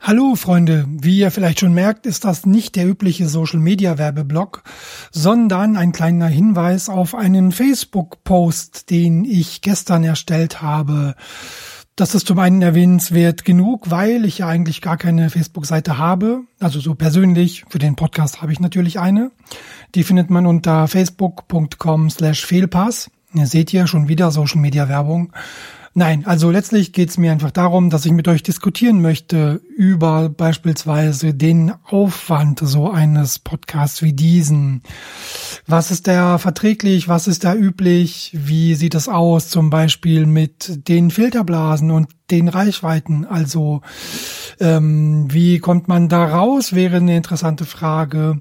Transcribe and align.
Hallo 0.00 0.34
Freunde, 0.34 0.86
wie 0.88 1.18
ihr 1.18 1.30
vielleicht 1.30 1.60
schon 1.60 1.72
merkt, 1.72 2.04
ist 2.04 2.24
das 2.24 2.44
nicht 2.44 2.76
der 2.76 2.86
übliche 2.86 3.28
Social 3.28 3.58
Media 3.58 3.96
Werbeblock, 3.96 4.62
sondern 5.10 5.76
ein 5.76 5.92
kleiner 5.92 6.26
Hinweis 6.26 6.88
auf 6.88 7.14
einen 7.14 7.52
Facebook 7.52 8.22
Post, 8.24 8.90
den 8.90 9.24
ich 9.24 9.62
gestern 9.62 10.04
erstellt 10.04 10.60
habe. 10.60 11.14
Das 11.96 12.14
ist 12.14 12.26
zum 12.26 12.38
einen 12.40 12.60
erwähnenswert 12.60 13.44
genug, 13.44 13.90
weil 13.90 14.24
ich 14.24 14.38
ja 14.38 14.48
eigentlich 14.48 14.82
gar 14.82 14.96
keine 14.96 15.30
Facebook-Seite 15.30 15.96
habe. 15.96 16.40
Also 16.58 16.80
so 16.80 16.96
persönlich, 16.96 17.64
für 17.68 17.78
den 17.78 17.94
Podcast 17.94 18.42
habe 18.42 18.52
ich 18.52 18.60
natürlich 18.60 18.98
eine. 18.98 19.30
Die 19.94 20.02
findet 20.02 20.28
man 20.28 20.44
unter 20.44 20.88
facebook.com 20.88 22.10
slash 22.10 22.44
Fehlpass. 22.44 23.10
Ihr 23.32 23.46
seht 23.46 23.70
hier 23.70 23.86
schon 23.86 24.08
wieder 24.08 24.32
Social 24.32 24.60
Media 24.60 24.88
Werbung. 24.88 25.32
Nein, 25.96 26.26
also 26.26 26.50
letztlich 26.50 26.92
geht 26.92 27.10
es 27.10 27.18
mir 27.18 27.30
einfach 27.30 27.52
darum, 27.52 27.88
dass 27.88 28.04
ich 28.04 28.10
mit 28.10 28.26
euch 28.26 28.42
diskutieren 28.42 29.00
möchte 29.00 29.60
über 29.76 30.28
beispielsweise 30.28 31.34
den 31.34 31.72
Aufwand 31.84 32.58
so 32.64 32.90
eines 32.90 33.38
Podcasts 33.38 34.02
wie 34.02 34.12
diesen. 34.12 34.82
Was 35.68 35.92
ist 35.92 36.08
da 36.08 36.38
verträglich? 36.38 37.06
Was 37.06 37.28
ist 37.28 37.44
da 37.44 37.54
üblich? 37.54 38.32
Wie 38.34 38.74
sieht 38.74 38.96
es 38.96 39.08
aus 39.08 39.50
zum 39.50 39.70
Beispiel 39.70 40.26
mit 40.26 40.88
den 40.88 41.12
Filterblasen 41.12 41.92
und 41.92 42.08
den 42.28 42.48
Reichweiten? 42.48 43.24
Also 43.24 43.80
ähm, 44.58 45.32
wie 45.32 45.60
kommt 45.60 45.86
man 45.86 46.08
da 46.08 46.24
raus? 46.24 46.72
Wäre 46.72 46.96
eine 46.96 47.16
interessante 47.16 47.66
Frage. 47.66 48.40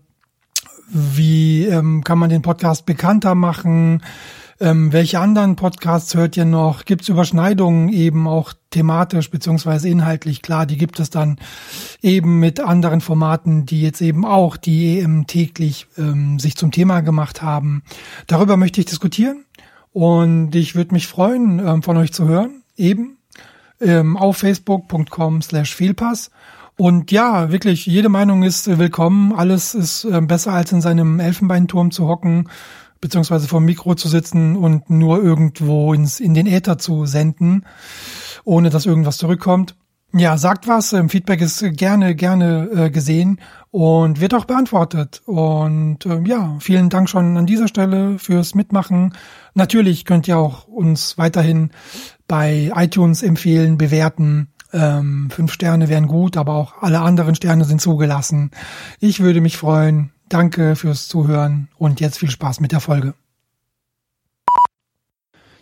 Wie 0.89 1.65
ähm, 1.65 2.03
kann 2.03 2.17
man 2.17 2.31
den 2.31 2.41
Podcast 2.41 2.87
bekannter 2.87 3.35
machen? 3.35 4.01
Ähm, 4.63 4.93
welche 4.93 5.19
anderen 5.19 5.57
Podcasts 5.57 6.15
hört 6.15 6.37
ihr 6.37 6.45
noch? 6.45 6.85
Gibt 6.85 7.01
es 7.01 7.09
Überschneidungen 7.09 7.89
eben 7.89 8.29
auch 8.29 8.53
thematisch 8.69 9.29
beziehungsweise 9.29 9.89
inhaltlich? 9.89 10.41
Klar, 10.41 10.65
die 10.65 10.77
gibt 10.77 11.01
es 11.01 11.09
dann 11.09 11.35
eben 12.01 12.39
mit 12.39 12.61
anderen 12.61 13.01
Formaten, 13.01 13.65
die 13.65 13.81
jetzt 13.81 13.99
eben 13.99 14.23
auch 14.23 14.55
die 14.55 15.01
EM 15.01 15.27
täglich 15.27 15.87
ähm, 15.97 16.39
sich 16.39 16.55
zum 16.55 16.71
Thema 16.71 17.01
gemacht 17.01 17.41
haben. 17.41 17.83
Darüber 18.27 18.55
möchte 18.55 18.79
ich 18.79 18.85
diskutieren 18.85 19.43
und 19.91 20.55
ich 20.55 20.75
würde 20.75 20.93
mich 20.93 21.07
freuen, 21.07 21.59
ähm, 21.59 21.83
von 21.83 21.97
euch 21.97 22.13
zu 22.13 22.29
hören, 22.29 22.63
eben 22.77 23.17
ähm, 23.81 24.15
auf 24.15 24.37
facebook.com 24.37 25.41
slash 25.41 25.75
Fehlpass. 25.75 26.31
Und 26.77 27.11
ja, 27.11 27.51
wirklich, 27.51 27.85
jede 27.85 28.07
Meinung 28.07 28.43
ist 28.43 28.79
willkommen. 28.79 29.33
Alles 29.33 29.75
ist 29.75 30.05
äh, 30.05 30.21
besser 30.21 30.53
als 30.53 30.71
in 30.71 30.79
seinem 30.79 31.19
Elfenbeinturm 31.19 31.91
zu 31.91 32.07
hocken 32.07 32.47
beziehungsweise 33.03 33.49
vom 33.49 33.65
Mikro 33.65 33.95
zu 33.95 34.07
sitzen 34.07 34.55
und 34.55 34.89
nur 34.89 35.21
irgendwo 35.21 35.93
ins, 35.93 36.21
in 36.21 36.33
den 36.33 36.47
Äther 36.47 36.77
zu 36.77 37.05
senden, 37.05 37.65
ohne 38.45 38.69
dass 38.69 38.85
irgendwas 38.85 39.17
zurückkommt. 39.17 39.75
Ja, 40.15 40.37
sagt 40.37 40.69
was. 40.69 40.93
Ähm, 40.93 41.09
Feedback 41.09 41.41
ist 41.41 41.61
gerne, 41.75 42.15
gerne 42.15 42.69
äh, 42.73 42.89
gesehen 42.91 43.41
und 43.71 44.21
wird 44.21 44.33
auch 44.33 44.45
beantwortet. 44.45 45.21
Und 45.25 46.05
äh, 46.05 46.21
ja, 46.25 46.55
vielen 46.59 46.89
Dank 46.89 47.09
schon 47.09 47.35
an 47.35 47.45
dieser 47.45 47.67
Stelle 47.67 48.19
fürs 48.19 48.55
Mitmachen. 48.55 49.13
Natürlich 49.53 50.05
könnt 50.05 50.27
ihr 50.29 50.37
auch 50.37 50.67
uns 50.67 51.17
weiterhin 51.17 51.71
bei 52.25 52.71
iTunes 52.73 53.21
empfehlen, 53.21 53.77
bewerten. 53.77 54.47
Ähm, 54.71 55.29
fünf 55.29 55.51
Sterne 55.51 55.89
wären 55.89 56.07
gut, 56.07 56.37
aber 56.37 56.53
auch 56.53 56.81
alle 56.81 57.01
anderen 57.01 57.35
Sterne 57.35 57.65
sind 57.65 57.81
zugelassen. 57.81 58.51
Ich 59.01 59.19
würde 59.19 59.41
mich 59.41 59.57
freuen. 59.57 60.12
Danke 60.29 60.75
fürs 60.75 61.07
Zuhören 61.07 61.67
und 61.77 61.99
jetzt 61.99 62.19
viel 62.19 62.29
Spaß 62.29 62.59
mit 62.59 62.71
der 62.71 62.79
Folge. 62.79 63.13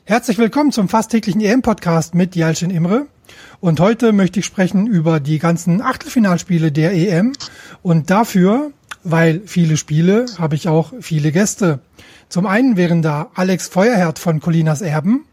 Herzlich 0.03 0.37
willkommen 0.37 0.71
zum 0.71 0.89
fast 0.89 1.11
täglichen 1.11 1.41
EM-Podcast 1.41 2.15
mit 2.15 2.35
Jalcin 2.35 2.69
Imre. 2.69 3.07
Und 3.59 3.79
heute 3.79 4.13
möchte 4.13 4.39
ich 4.39 4.45
sprechen 4.45 4.87
über 4.87 5.19
die 5.19 5.39
ganzen 5.39 5.81
Achtelfinalspiele 5.81 6.71
der 6.71 6.93
EM. 6.93 7.33
Und 7.81 8.09
dafür, 8.09 8.71
weil 9.03 9.41
viele 9.45 9.77
Spiele, 9.77 10.25
habe 10.37 10.55
ich 10.55 10.67
auch 10.67 10.93
viele 11.01 11.31
Gäste. 11.31 11.79
Zum 12.29 12.45
einen 12.45 12.77
wären 12.77 13.01
da 13.01 13.29
Alex 13.35 13.67
Feuerherd 13.67 14.19
von 14.19 14.39
Colinas 14.39 14.81
Erben. 14.81 15.25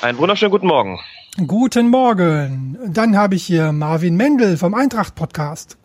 Einen 0.00 0.18
wunderschönen 0.18 0.50
guten 0.50 0.66
Morgen. 0.66 0.98
Guten 1.46 1.90
Morgen. 1.90 2.78
Dann 2.86 3.16
habe 3.16 3.34
ich 3.34 3.44
hier 3.44 3.72
Marvin 3.72 4.16
Mendel 4.16 4.56
vom 4.56 4.74
Eintracht 4.74 5.14
Podcast. 5.14 5.76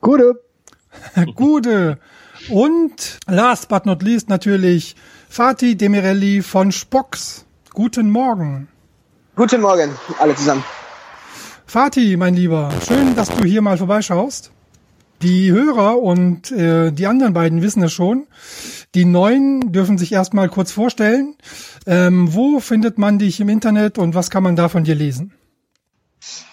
Gute. 0.00 0.40
Gute. 1.34 1.98
Und 2.50 3.18
last 3.26 3.68
but 3.68 3.84
not 3.84 4.02
least 4.02 4.30
natürlich 4.30 4.96
Fatih 5.28 5.76
Demirelli 5.76 6.40
von 6.40 6.72
Spox. 6.72 7.44
Guten 7.74 8.10
Morgen. 8.10 8.68
Guten 9.36 9.60
Morgen, 9.60 9.94
alle 10.18 10.34
zusammen. 10.34 10.64
Fatih, 11.66 12.16
mein 12.16 12.34
Lieber, 12.34 12.70
schön, 12.86 13.14
dass 13.14 13.28
du 13.28 13.44
hier 13.44 13.60
mal 13.60 13.76
vorbeischaust. 13.76 14.50
Die 15.20 15.52
Hörer 15.52 15.98
und 15.98 16.50
äh, 16.50 16.90
die 16.90 17.06
anderen 17.06 17.34
beiden 17.34 17.60
wissen 17.60 17.82
es 17.82 17.92
schon. 17.92 18.26
Die 18.94 19.04
Neuen 19.04 19.72
dürfen 19.72 19.98
sich 19.98 20.12
erstmal 20.12 20.48
kurz 20.48 20.72
vorstellen. 20.72 21.36
Ähm, 21.86 22.32
wo 22.32 22.60
findet 22.60 22.96
man 22.96 23.18
dich 23.18 23.40
im 23.40 23.50
Internet 23.50 23.98
und 23.98 24.14
was 24.14 24.30
kann 24.30 24.42
man 24.42 24.56
da 24.56 24.70
von 24.70 24.84
dir 24.84 24.94
lesen? 24.94 25.34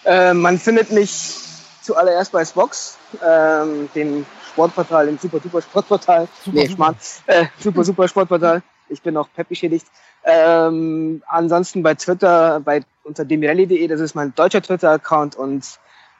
Äh, 0.03 0.33
man 0.33 0.59
findet 0.59 0.91
mich 0.91 1.37
zuallererst 1.81 2.33
bei 2.33 2.43
Spox, 2.43 2.97
ähm, 3.25 3.87
dem 3.95 4.25
Sportportal, 4.55 5.09
im 5.09 5.17
super, 5.17 5.41
super 5.43 5.61
Sportportal. 5.61 6.29
Super, 6.45 6.57
nee, 6.57 6.69
Schmarrn. 6.69 6.95
Äh, 7.25 7.47
super, 7.59 7.83
super 7.83 8.07
Sportportal. 8.07 8.63
Ich 8.87 9.01
bin 9.01 9.17
auch 9.17 9.27
Pep 9.35 9.49
beschädigt. 9.49 9.85
Ähm, 10.23 11.21
ansonsten 11.27 11.83
bei 11.83 11.93
Twitter, 11.95 12.61
bei 12.61 12.81
unter 13.03 13.25
demirelli.de, 13.25 13.85
das 13.87 13.99
ist 13.99 14.15
mein 14.15 14.33
deutscher 14.33 14.61
Twitter-Account 14.61 15.35
und 15.35 15.65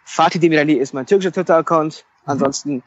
Fatih 0.04 0.40
Demirelli 0.40 0.74
ist 0.74 0.94
mein 0.94 1.06
türkischer 1.06 1.32
Twitter-Account. 1.32 2.04
Mhm. 2.04 2.30
Ansonsten 2.30 2.84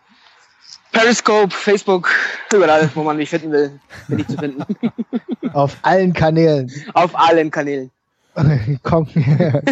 Periscope, 0.93 1.55
Facebook, 1.55 2.11
überall, 2.53 2.91
wo 2.95 3.03
man 3.03 3.17
mich 3.17 3.31
finden 3.31 3.51
will, 3.51 3.81
bin 4.09 4.19
ich 4.19 4.29
zu 4.29 4.37
finden. 4.37 4.65
Auf 5.55 5.79
allen 5.81 6.13
Kanälen. 6.13 6.71
Auf 6.93 7.19
allen 7.19 7.51
Kanälen. 7.51 7.91
Conquer 8.83 9.63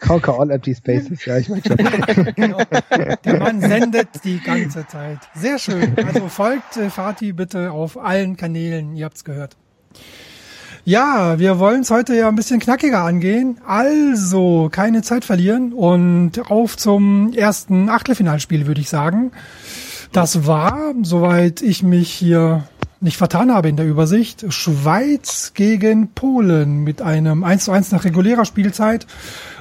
all 0.38 0.50
empty 0.50 0.74
spaces, 0.74 1.24
ja, 1.24 1.38
ich 1.38 1.48
merke 1.48 1.68
schon. 1.68 2.34
genau. 2.34 2.58
Der 3.24 3.38
Mann 3.38 3.60
sendet 3.60 4.08
die 4.24 4.40
ganze 4.40 4.86
Zeit. 4.86 5.18
Sehr 5.34 5.58
schön. 5.58 5.94
Also 5.96 6.28
folgt 6.28 6.76
äh, 6.76 6.90
Fatih 6.90 7.32
bitte 7.32 7.72
auf 7.72 7.98
allen 7.98 8.36
Kanälen, 8.36 8.96
ihr 8.96 9.04
habt's 9.04 9.24
gehört. 9.24 9.56
Ja, 10.84 11.38
wir 11.38 11.58
wollen 11.58 11.82
es 11.82 11.90
heute 11.90 12.16
ja 12.16 12.28
ein 12.28 12.36
bisschen 12.36 12.58
knackiger 12.58 13.00
angehen. 13.00 13.60
Also 13.66 14.68
keine 14.72 15.02
Zeit 15.02 15.24
verlieren 15.24 15.72
und 15.72 16.50
auf 16.50 16.76
zum 16.76 17.32
ersten 17.32 17.88
Achtelfinalspiel, 17.90 18.66
würde 18.66 18.80
ich 18.80 18.88
sagen. 18.88 19.32
Das 20.12 20.46
war, 20.46 20.94
soweit 21.02 21.62
ich 21.62 21.82
mich 21.82 22.10
hier 22.10 22.64
nicht 23.00 23.16
vertan 23.16 23.52
habe 23.52 23.68
in 23.68 23.76
der 23.76 23.86
Übersicht. 23.86 24.52
Schweiz 24.52 25.52
gegen 25.54 26.12
Polen 26.12 26.84
mit 26.84 27.02
einem 27.02 27.44
1 27.44 27.64
zu 27.64 27.72
1 27.72 27.92
nach 27.92 28.04
regulärer 28.04 28.44
Spielzeit 28.44 29.06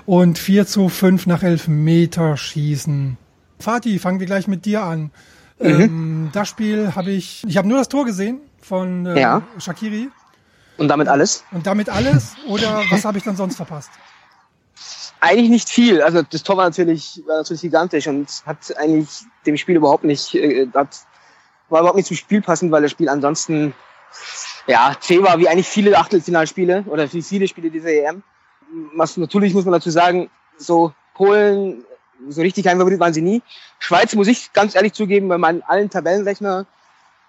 und 0.05 0.37
4 0.37 0.67
zu 0.67 0.89
5 0.89 1.25
nach 1.25 1.43
Elfmeterschießen. 1.43 3.17
Fatih, 3.59 3.99
fangen 3.99 4.19
wir 4.19 4.27
gleich 4.27 4.47
mit 4.47 4.65
dir 4.65 4.83
an. 4.83 5.11
Mhm. 5.59 5.81
Ähm, 5.81 6.29
das 6.33 6.47
Spiel 6.47 6.95
habe 6.95 7.11
ich, 7.11 7.43
ich 7.47 7.57
habe 7.57 7.67
nur 7.67 7.77
das 7.77 7.89
Tor 7.89 8.05
gesehen 8.05 8.39
von 8.61 9.05
äh, 9.05 9.19
ja. 9.19 9.41
Shakiri. 9.57 10.09
Und 10.77 10.87
damit 10.87 11.07
alles? 11.07 11.43
Und 11.51 11.67
damit 11.67 11.89
alles? 11.89 12.35
Oder 12.47 12.81
was 12.89 13.05
habe 13.05 13.17
ich 13.17 13.23
dann 13.23 13.35
sonst 13.35 13.55
verpasst? 13.55 13.91
Eigentlich 15.21 15.49
nicht 15.49 15.69
viel. 15.69 16.01
Also 16.01 16.21
das 16.21 16.43
Tor 16.43 16.55
war 16.55 16.65
natürlich, 16.65 17.21
war 17.27 17.37
natürlich 17.37 17.61
gigantisch 17.61 18.07
und 18.07 18.29
hat 18.45 18.77
eigentlich 18.77 19.09
dem 19.45 19.57
Spiel 19.57 19.75
überhaupt 19.75 20.05
nicht, 20.05 20.33
äh, 20.35 20.67
hat 20.73 20.95
war 21.69 21.79
überhaupt 21.79 21.97
nicht 21.97 22.07
zum 22.07 22.17
Spiel 22.17 22.41
passend, 22.41 22.71
weil 22.71 22.81
das 22.81 22.91
Spiel 22.91 23.09
ansonsten 23.09 23.73
ja 24.67 24.95
zäh 24.99 25.21
war, 25.21 25.39
wie 25.39 25.47
eigentlich 25.47 25.67
viele 25.67 25.97
Achtelfinalspiele 25.97 26.85
oder 26.87 27.11
wie 27.11 27.21
viele 27.21 27.47
Spiele 27.47 27.69
dieser 27.69 27.89
EM. 27.89 28.23
Was 28.95 29.17
natürlich 29.17 29.53
muss 29.53 29.65
man 29.65 29.73
dazu 29.73 29.89
sagen, 29.89 30.29
so 30.57 30.93
Polen, 31.13 31.83
so 32.27 32.41
richtig 32.41 32.69
ein 32.69 32.79
waren 32.79 33.13
sie 33.13 33.21
nie. 33.21 33.41
Schweiz 33.79 34.13
muss 34.15 34.27
ich 34.27 34.53
ganz 34.53 34.75
ehrlich 34.75 34.93
zugeben, 34.93 35.27
bei 35.27 35.37
meinen 35.37 35.63
allen 35.63 35.89
Tabellenrechner 35.89 36.65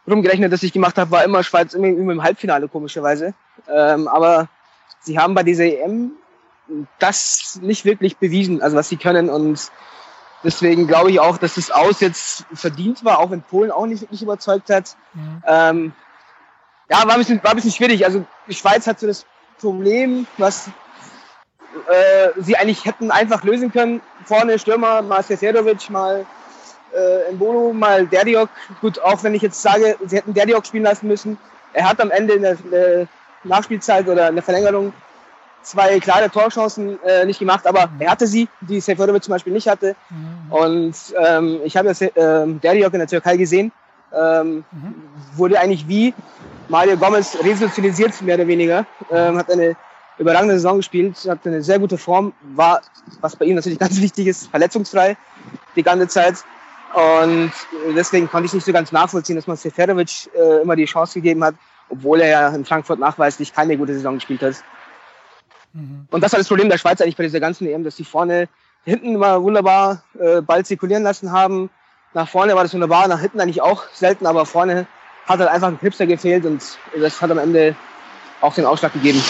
rumgerechnet, 0.08 0.52
dass 0.52 0.62
ich 0.62 0.72
gemacht 0.72 0.98
habe, 0.98 1.10
war 1.10 1.24
immer 1.24 1.42
Schweiz 1.42 1.74
immer, 1.74 1.86
immer 1.86 2.12
im 2.12 2.22
Halbfinale 2.22 2.68
komischerweise. 2.68 3.34
Ähm, 3.68 4.08
aber 4.08 4.48
sie 5.00 5.18
haben 5.18 5.34
bei 5.34 5.42
dieser 5.42 5.64
EM 5.64 6.12
das 6.98 7.58
nicht 7.62 7.84
wirklich 7.84 8.16
bewiesen, 8.16 8.62
also 8.62 8.76
was 8.76 8.88
sie 8.88 8.96
können 8.96 9.28
und 9.28 9.70
Deswegen 10.42 10.86
glaube 10.86 11.10
ich 11.10 11.20
auch, 11.20 11.36
dass 11.36 11.54
das 11.54 11.70
Aus 11.70 12.00
jetzt 12.00 12.46
verdient 12.54 13.04
war, 13.04 13.18
auch 13.18 13.30
wenn 13.30 13.42
Polen 13.42 13.70
auch 13.70 13.86
nicht 13.86 14.00
wirklich 14.00 14.22
überzeugt 14.22 14.70
hat. 14.70 14.96
Mhm. 15.12 15.42
Ähm, 15.46 15.92
ja, 16.88 17.04
war 17.04 17.12
ein, 17.12 17.18
bisschen, 17.18 17.42
war 17.42 17.50
ein 17.50 17.56
bisschen 17.56 17.72
schwierig. 17.72 18.04
Also 18.04 18.24
die 18.48 18.54
Schweiz 18.54 18.86
hat 18.86 19.00
so 19.00 19.06
das 19.06 19.26
Problem, 19.60 20.26
was 20.38 20.68
äh, 21.88 22.30
sie 22.36 22.56
eigentlich 22.56 22.84
hätten 22.84 23.10
einfach 23.10 23.44
lösen 23.44 23.70
können. 23.70 24.00
Vorne 24.24 24.58
Stürmer, 24.58 25.02
mal 25.02 25.22
Seserovic, 25.22 25.90
mal 25.90 26.24
äh, 26.94 27.32
Mbolo, 27.32 27.72
mal 27.72 28.06
Derdiok. 28.06 28.48
Gut, 28.80 28.98
auch 28.98 29.22
wenn 29.22 29.34
ich 29.34 29.42
jetzt 29.42 29.60
sage, 29.60 29.96
sie 30.06 30.16
hätten 30.16 30.34
Derdiok 30.34 30.66
spielen 30.66 30.84
lassen 30.84 31.06
müssen. 31.06 31.38
Er 31.72 31.88
hat 31.88 32.00
am 32.00 32.10
Ende 32.10 32.34
in 32.34 32.42
der, 32.42 32.52
in 32.52 32.70
der 32.70 33.08
Nachspielzeit 33.44 34.08
oder 34.08 34.28
in 34.28 34.34
der 34.34 34.42
Verlängerung 34.42 34.92
zwei 35.62 36.00
klare 36.00 36.30
Torchancen 36.30 37.02
äh, 37.02 37.24
nicht 37.24 37.38
gemacht, 37.38 37.66
aber 37.66 37.86
mhm. 37.86 38.00
er 38.00 38.10
hatte 38.10 38.26
sie, 38.26 38.48
die 38.60 38.80
Seferovic 38.80 39.22
zum 39.22 39.32
Beispiel 39.32 39.52
nicht 39.52 39.68
hatte. 39.68 39.94
Mhm. 40.08 40.52
Und 40.52 40.94
ähm, 41.18 41.60
ich 41.64 41.76
habe 41.76 41.92
ja 41.92 42.08
ähm, 42.16 42.60
Deriok 42.60 42.92
in 42.92 43.00
der 43.00 43.08
Türkei 43.08 43.36
gesehen, 43.36 43.72
ähm, 44.12 44.64
mhm. 44.70 44.94
wurde 45.34 45.60
eigentlich 45.60 45.86
wie 45.88 46.14
Mario 46.68 46.96
Gomez 46.96 47.36
resozialisiert, 47.42 48.20
mehr 48.22 48.36
oder 48.36 48.46
weniger, 48.46 48.86
ähm, 49.10 49.36
hat 49.36 49.50
eine 49.50 49.76
überragende 50.18 50.54
Saison 50.54 50.76
gespielt, 50.76 51.16
hat 51.28 51.46
eine 51.46 51.62
sehr 51.62 51.78
gute 51.78 51.98
Form, 51.98 52.32
war, 52.54 52.80
was 53.20 53.36
bei 53.36 53.46
ihm 53.46 53.56
natürlich 53.56 53.78
ganz 53.80 54.00
wichtig 54.00 54.26
ist, 54.26 54.48
verletzungsfrei 54.48 55.16
die 55.76 55.82
ganze 55.82 56.08
Zeit. 56.08 56.44
Und 56.92 57.52
deswegen 57.96 58.28
konnte 58.28 58.46
ich 58.46 58.52
nicht 58.52 58.66
so 58.66 58.72
ganz 58.72 58.90
nachvollziehen, 58.90 59.36
dass 59.36 59.46
man 59.46 59.56
Seferovic 59.56 60.30
äh, 60.34 60.62
immer 60.62 60.74
die 60.74 60.86
Chance 60.86 61.14
gegeben 61.14 61.44
hat, 61.44 61.54
obwohl 61.88 62.20
er 62.20 62.28
ja 62.28 62.48
in 62.48 62.64
Frankfurt 62.64 62.98
nachweislich 62.98 63.52
keine 63.52 63.76
gute 63.76 63.94
Saison 63.94 64.14
gespielt 64.14 64.42
hat. 64.42 64.56
Mhm. 65.72 66.06
Und 66.10 66.22
das 66.22 66.32
war 66.32 66.38
das 66.38 66.48
Problem 66.48 66.68
der 66.68 66.78
Schweiz 66.78 67.00
eigentlich 67.00 67.16
bei 67.16 67.22
dieser 67.24 67.40
ganzen 67.40 67.66
EM, 67.66 67.84
dass 67.84 67.96
sie 67.96 68.04
vorne 68.04 68.48
hinten 68.84 69.14
immer 69.14 69.42
wunderbar 69.42 70.02
äh, 70.18 70.40
Ball 70.40 70.64
zirkulieren 70.64 71.02
lassen 71.02 71.32
haben. 71.32 71.70
Nach 72.14 72.28
vorne 72.28 72.54
war 72.54 72.62
das 72.62 72.74
wunderbar, 72.74 73.08
nach 73.08 73.20
hinten 73.20 73.40
eigentlich 73.40 73.62
auch 73.62 73.84
selten, 73.92 74.26
aber 74.26 74.46
vorne 74.46 74.86
hat 75.26 75.38
halt 75.38 75.48
einfach 75.48 75.68
ein 75.68 75.78
Knipser 75.78 76.06
gefehlt 76.06 76.44
und 76.44 76.62
das 76.98 77.20
hat 77.20 77.30
am 77.30 77.38
Ende 77.38 77.76
auch 78.40 78.54
den 78.54 78.64
Ausschlag 78.64 78.92
gegeben. 78.92 79.22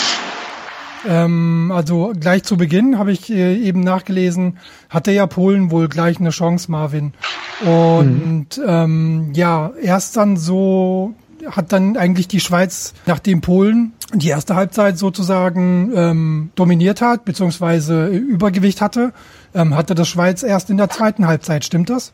Ähm, 1.07 1.73
also 1.75 2.13
gleich 2.19 2.45
zu 2.45 2.57
Beginn 2.57 2.99
habe 2.99 3.13
ich 3.13 3.31
äh, 3.31 3.57
eben 3.57 3.81
nachgelesen, 3.81 4.59
hatte 4.89 5.13
ja 5.13 5.27
Polen 5.27 5.71
wohl 5.71 5.89
gleich 5.89 6.21
eine 6.21 6.31
Chance, 6.31 6.71
Marvin. 6.71 7.13
Und 7.61 8.57
mhm. 8.57 8.65
ähm, 8.67 9.33
ja, 9.35 9.73
erst 9.81 10.17
dann 10.17 10.37
so 10.37 11.15
hat 11.47 11.73
dann 11.73 11.97
eigentlich 11.97 12.29
die 12.29 12.41
Schweiz, 12.41 12.95
nachdem 13.07 13.41
Polen 13.41 13.93
die 14.15 14.29
erste 14.29 14.57
Halbzeit 14.57 14.99
sozusagen 14.99 15.93
ähm, 15.95 16.51
dominiert 16.55 17.01
hat, 17.01 17.25
beziehungsweise 17.25 18.09
Übergewicht 18.09 18.81
hatte, 18.81 19.13
ähm, 19.55 19.77
hatte 19.77 19.95
das 19.95 20.09
Schweiz 20.09 20.43
erst 20.43 20.71
in 20.71 20.77
der 20.77 20.91
zweiten 20.91 21.27
Halbzeit. 21.27 21.65
Stimmt 21.65 21.91
das? 21.91 22.13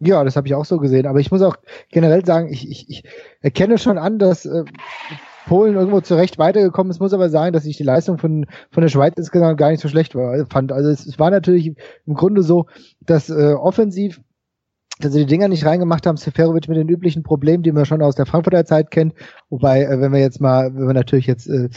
Ja, 0.00 0.24
das 0.24 0.36
habe 0.36 0.48
ich 0.48 0.54
auch 0.54 0.64
so 0.64 0.78
gesehen. 0.78 1.06
Aber 1.06 1.20
ich 1.20 1.30
muss 1.30 1.42
auch 1.42 1.56
generell 1.90 2.24
sagen, 2.24 2.52
ich, 2.52 2.68
ich, 2.68 2.90
ich 2.90 3.04
erkenne 3.40 3.78
schon 3.78 3.98
an, 3.98 4.18
dass 4.18 4.44
äh, 4.44 4.64
Polen 5.46 5.74
irgendwo 5.74 6.00
zurecht 6.00 6.38
weitergekommen 6.38 6.90
ist, 6.90 7.00
muss 7.00 7.14
aber 7.14 7.28
sagen, 7.28 7.52
dass 7.52 7.64
ich 7.64 7.76
die 7.76 7.82
Leistung 7.82 8.18
von, 8.18 8.46
von 8.70 8.82
der 8.82 8.88
Schweiz 8.88 9.14
insgesamt 9.16 9.58
gar 9.58 9.70
nicht 9.70 9.80
so 9.80 9.88
schlecht 9.88 10.14
war, 10.14 10.46
fand. 10.46 10.72
Also 10.72 10.90
es, 10.90 11.06
es 11.06 11.18
war 11.18 11.30
natürlich 11.30 11.74
im 12.06 12.14
Grunde 12.14 12.42
so, 12.42 12.66
dass 13.00 13.30
äh, 13.30 13.54
offensiv 13.54 14.20
dass 15.04 15.12
sie 15.12 15.20
die 15.20 15.26
Dinger 15.26 15.48
nicht 15.48 15.64
reingemacht 15.64 16.06
haben, 16.06 16.16
Seferovic 16.16 16.68
mit 16.68 16.78
den 16.78 16.88
üblichen 16.88 17.22
Problemen, 17.22 17.62
die 17.62 17.72
man 17.72 17.84
schon 17.84 18.02
aus 18.02 18.14
der 18.14 18.26
Frankfurter 18.26 18.64
Zeit 18.64 18.90
kennt. 18.90 19.14
Wobei, 19.50 19.82
äh, 19.82 20.00
wenn 20.00 20.12
wir 20.12 20.20
jetzt 20.20 20.40
mal, 20.40 20.74
wenn 20.74 20.86
wir 20.86 20.94
natürlich 20.94 21.26
jetzt 21.26 21.48
äh, 21.48 21.68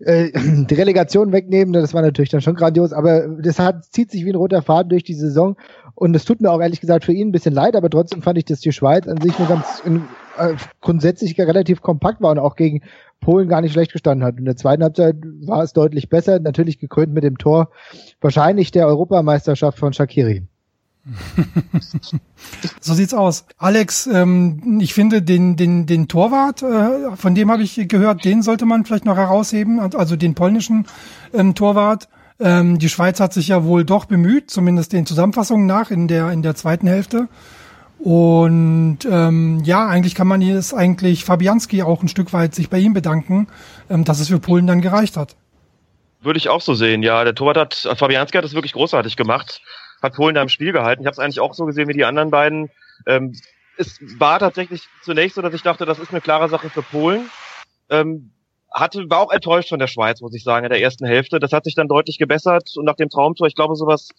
äh, 0.00 0.30
die 0.68 0.74
Relegation 0.74 1.32
wegnehmen, 1.32 1.72
das 1.72 1.94
war 1.94 2.02
natürlich 2.02 2.30
dann 2.30 2.40
schon 2.40 2.54
grandios, 2.54 2.92
aber 2.92 3.28
das 3.28 3.58
hat, 3.58 3.84
zieht 3.86 4.10
sich 4.10 4.24
wie 4.24 4.30
ein 4.30 4.36
roter 4.36 4.62
Faden 4.62 4.90
durch 4.90 5.04
die 5.04 5.14
Saison 5.14 5.56
und 5.94 6.14
es 6.14 6.24
tut 6.24 6.40
mir 6.40 6.50
auch 6.50 6.60
ehrlich 6.60 6.80
gesagt 6.80 7.04
für 7.04 7.12
ihn 7.12 7.28
ein 7.28 7.32
bisschen 7.32 7.54
leid, 7.54 7.76
aber 7.76 7.90
trotzdem 7.90 8.22
fand 8.22 8.38
ich, 8.38 8.44
dass 8.44 8.60
die 8.60 8.72
Schweiz 8.72 9.06
an 9.06 9.20
sich 9.20 9.38
eine 9.38 9.48
ganz 9.48 9.82
äh, 10.38 10.54
grundsätzlich 10.80 11.38
relativ 11.38 11.82
kompakt 11.82 12.22
war 12.22 12.30
und 12.30 12.38
auch 12.38 12.56
gegen 12.56 12.82
Polen 13.20 13.48
gar 13.48 13.60
nicht 13.60 13.72
schlecht 13.72 13.92
gestanden 13.92 14.26
hat. 14.26 14.38
In 14.38 14.46
der 14.46 14.56
zweiten 14.56 14.82
Halbzeit 14.82 15.16
war 15.42 15.62
es 15.62 15.72
deutlich 15.72 16.08
besser, 16.08 16.40
natürlich 16.40 16.78
gekrönt 16.78 17.12
mit 17.12 17.24
dem 17.24 17.36
Tor 17.36 17.70
wahrscheinlich 18.20 18.70
der 18.70 18.86
Europameisterschaft 18.86 19.78
von 19.78 19.92
Shakiri. 19.92 20.46
so 22.80 22.94
sieht's 22.94 23.14
aus. 23.14 23.46
Alex, 23.58 24.06
ähm, 24.06 24.78
ich 24.80 24.94
finde 24.94 25.22
den 25.22 25.56
den 25.56 25.86
den 25.86 26.08
Torwart, 26.08 26.62
äh, 26.62 27.16
von 27.16 27.34
dem 27.34 27.50
habe 27.50 27.62
ich 27.62 27.88
gehört, 27.88 28.24
den 28.24 28.42
sollte 28.42 28.66
man 28.66 28.84
vielleicht 28.84 29.06
noch 29.06 29.16
herausheben, 29.16 29.80
also 29.80 30.16
den 30.16 30.34
polnischen 30.34 30.86
ähm, 31.32 31.54
Torwart. 31.54 32.08
Ähm, 32.38 32.78
die 32.78 32.88
Schweiz 32.88 33.20
hat 33.20 33.32
sich 33.32 33.48
ja 33.48 33.64
wohl 33.64 33.84
doch 33.84 34.06
bemüht, 34.06 34.50
zumindest 34.50 34.92
den 34.92 35.06
Zusammenfassungen 35.06 35.66
nach 35.66 35.90
in 35.90 36.08
der 36.08 36.30
in 36.32 36.42
der 36.42 36.54
zweiten 36.54 36.86
Hälfte. 36.86 37.28
Und 37.98 38.98
ähm, 39.10 39.60
ja, 39.64 39.86
eigentlich 39.86 40.14
kann 40.14 40.26
man 40.26 40.40
jetzt 40.40 40.72
eigentlich 40.72 41.24
Fabianski 41.24 41.82
auch 41.82 42.02
ein 42.02 42.08
Stück 42.08 42.32
weit 42.32 42.54
sich 42.54 42.70
bei 42.70 42.78
ihm 42.78 42.94
bedanken, 42.94 43.48
ähm, 43.90 44.04
dass 44.04 44.20
es 44.20 44.28
für 44.28 44.38
Polen 44.38 44.66
dann 44.66 44.80
gereicht 44.80 45.16
hat. 45.18 45.36
Würde 46.22 46.38
ich 46.38 46.50
auch 46.50 46.60
so 46.60 46.74
sehen, 46.74 47.02
ja. 47.02 47.24
Der 47.24 47.34
Torwart 47.34 47.56
hat, 47.56 47.98
Fabianski 47.98 48.36
hat 48.36 48.44
es 48.44 48.54
wirklich 48.54 48.72
großartig 48.72 49.16
gemacht 49.16 49.62
hat 50.02 50.14
Polen 50.14 50.34
da 50.34 50.42
im 50.42 50.48
Spiel 50.48 50.72
gehalten. 50.72 51.02
Ich 51.02 51.06
habe 51.06 51.12
es 51.12 51.18
eigentlich 51.18 51.40
auch 51.40 51.54
so 51.54 51.66
gesehen 51.66 51.88
wie 51.88 51.94
die 51.94 52.04
anderen 52.04 52.30
beiden. 52.30 52.70
Ähm, 53.06 53.34
es 53.76 53.98
war 54.18 54.38
tatsächlich 54.38 54.82
zunächst 55.02 55.36
so, 55.36 55.42
dass 55.42 55.54
ich 55.54 55.62
dachte, 55.62 55.86
das 55.86 55.98
ist 55.98 56.10
eine 56.10 56.20
klare 56.20 56.48
Sache 56.48 56.70
für 56.70 56.82
Polen. 56.82 57.30
Ähm, 57.88 58.32
hatte, 58.72 59.08
war 59.10 59.18
auch 59.18 59.32
enttäuscht 59.32 59.70
von 59.70 59.78
der 59.78 59.88
Schweiz, 59.88 60.20
muss 60.20 60.34
ich 60.34 60.44
sagen, 60.44 60.64
in 60.64 60.70
der 60.70 60.80
ersten 60.80 61.06
Hälfte. 61.06 61.40
Das 61.40 61.52
hat 61.52 61.64
sich 61.64 61.74
dann 61.74 61.88
deutlich 61.88 62.18
gebessert 62.18 62.70
und 62.76 62.84
nach 62.84 62.94
dem 62.94 63.08
Traumtor, 63.08 63.46
ich 63.46 63.54
glaube, 63.54 63.74
sowas 63.74 64.10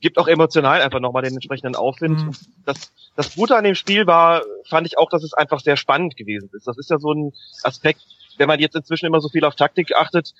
gibt 0.00 0.18
auch 0.18 0.28
emotional 0.28 0.82
einfach 0.82 1.00
nochmal 1.00 1.22
den 1.22 1.34
entsprechenden 1.34 1.76
Aufwind. 1.76 2.24
Mhm. 2.24 2.32
Das, 2.66 2.92
das 3.16 3.34
Gute 3.34 3.56
an 3.56 3.64
dem 3.64 3.74
Spiel 3.74 4.06
war, 4.06 4.42
fand 4.68 4.86
ich 4.86 4.98
auch, 4.98 5.08
dass 5.08 5.22
es 5.22 5.32
einfach 5.32 5.60
sehr 5.60 5.76
spannend 5.76 6.16
gewesen 6.16 6.50
ist. 6.52 6.66
Das 6.66 6.76
ist 6.76 6.90
ja 6.90 6.98
so 6.98 7.12
ein 7.12 7.32
Aspekt, 7.62 8.02
wenn 8.36 8.48
man 8.48 8.60
jetzt 8.60 8.74
inzwischen 8.74 9.06
immer 9.06 9.20
so 9.20 9.28
viel 9.28 9.44
auf 9.44 9.54
Taktik 9.54 9.94
achtet. 9.96 10.34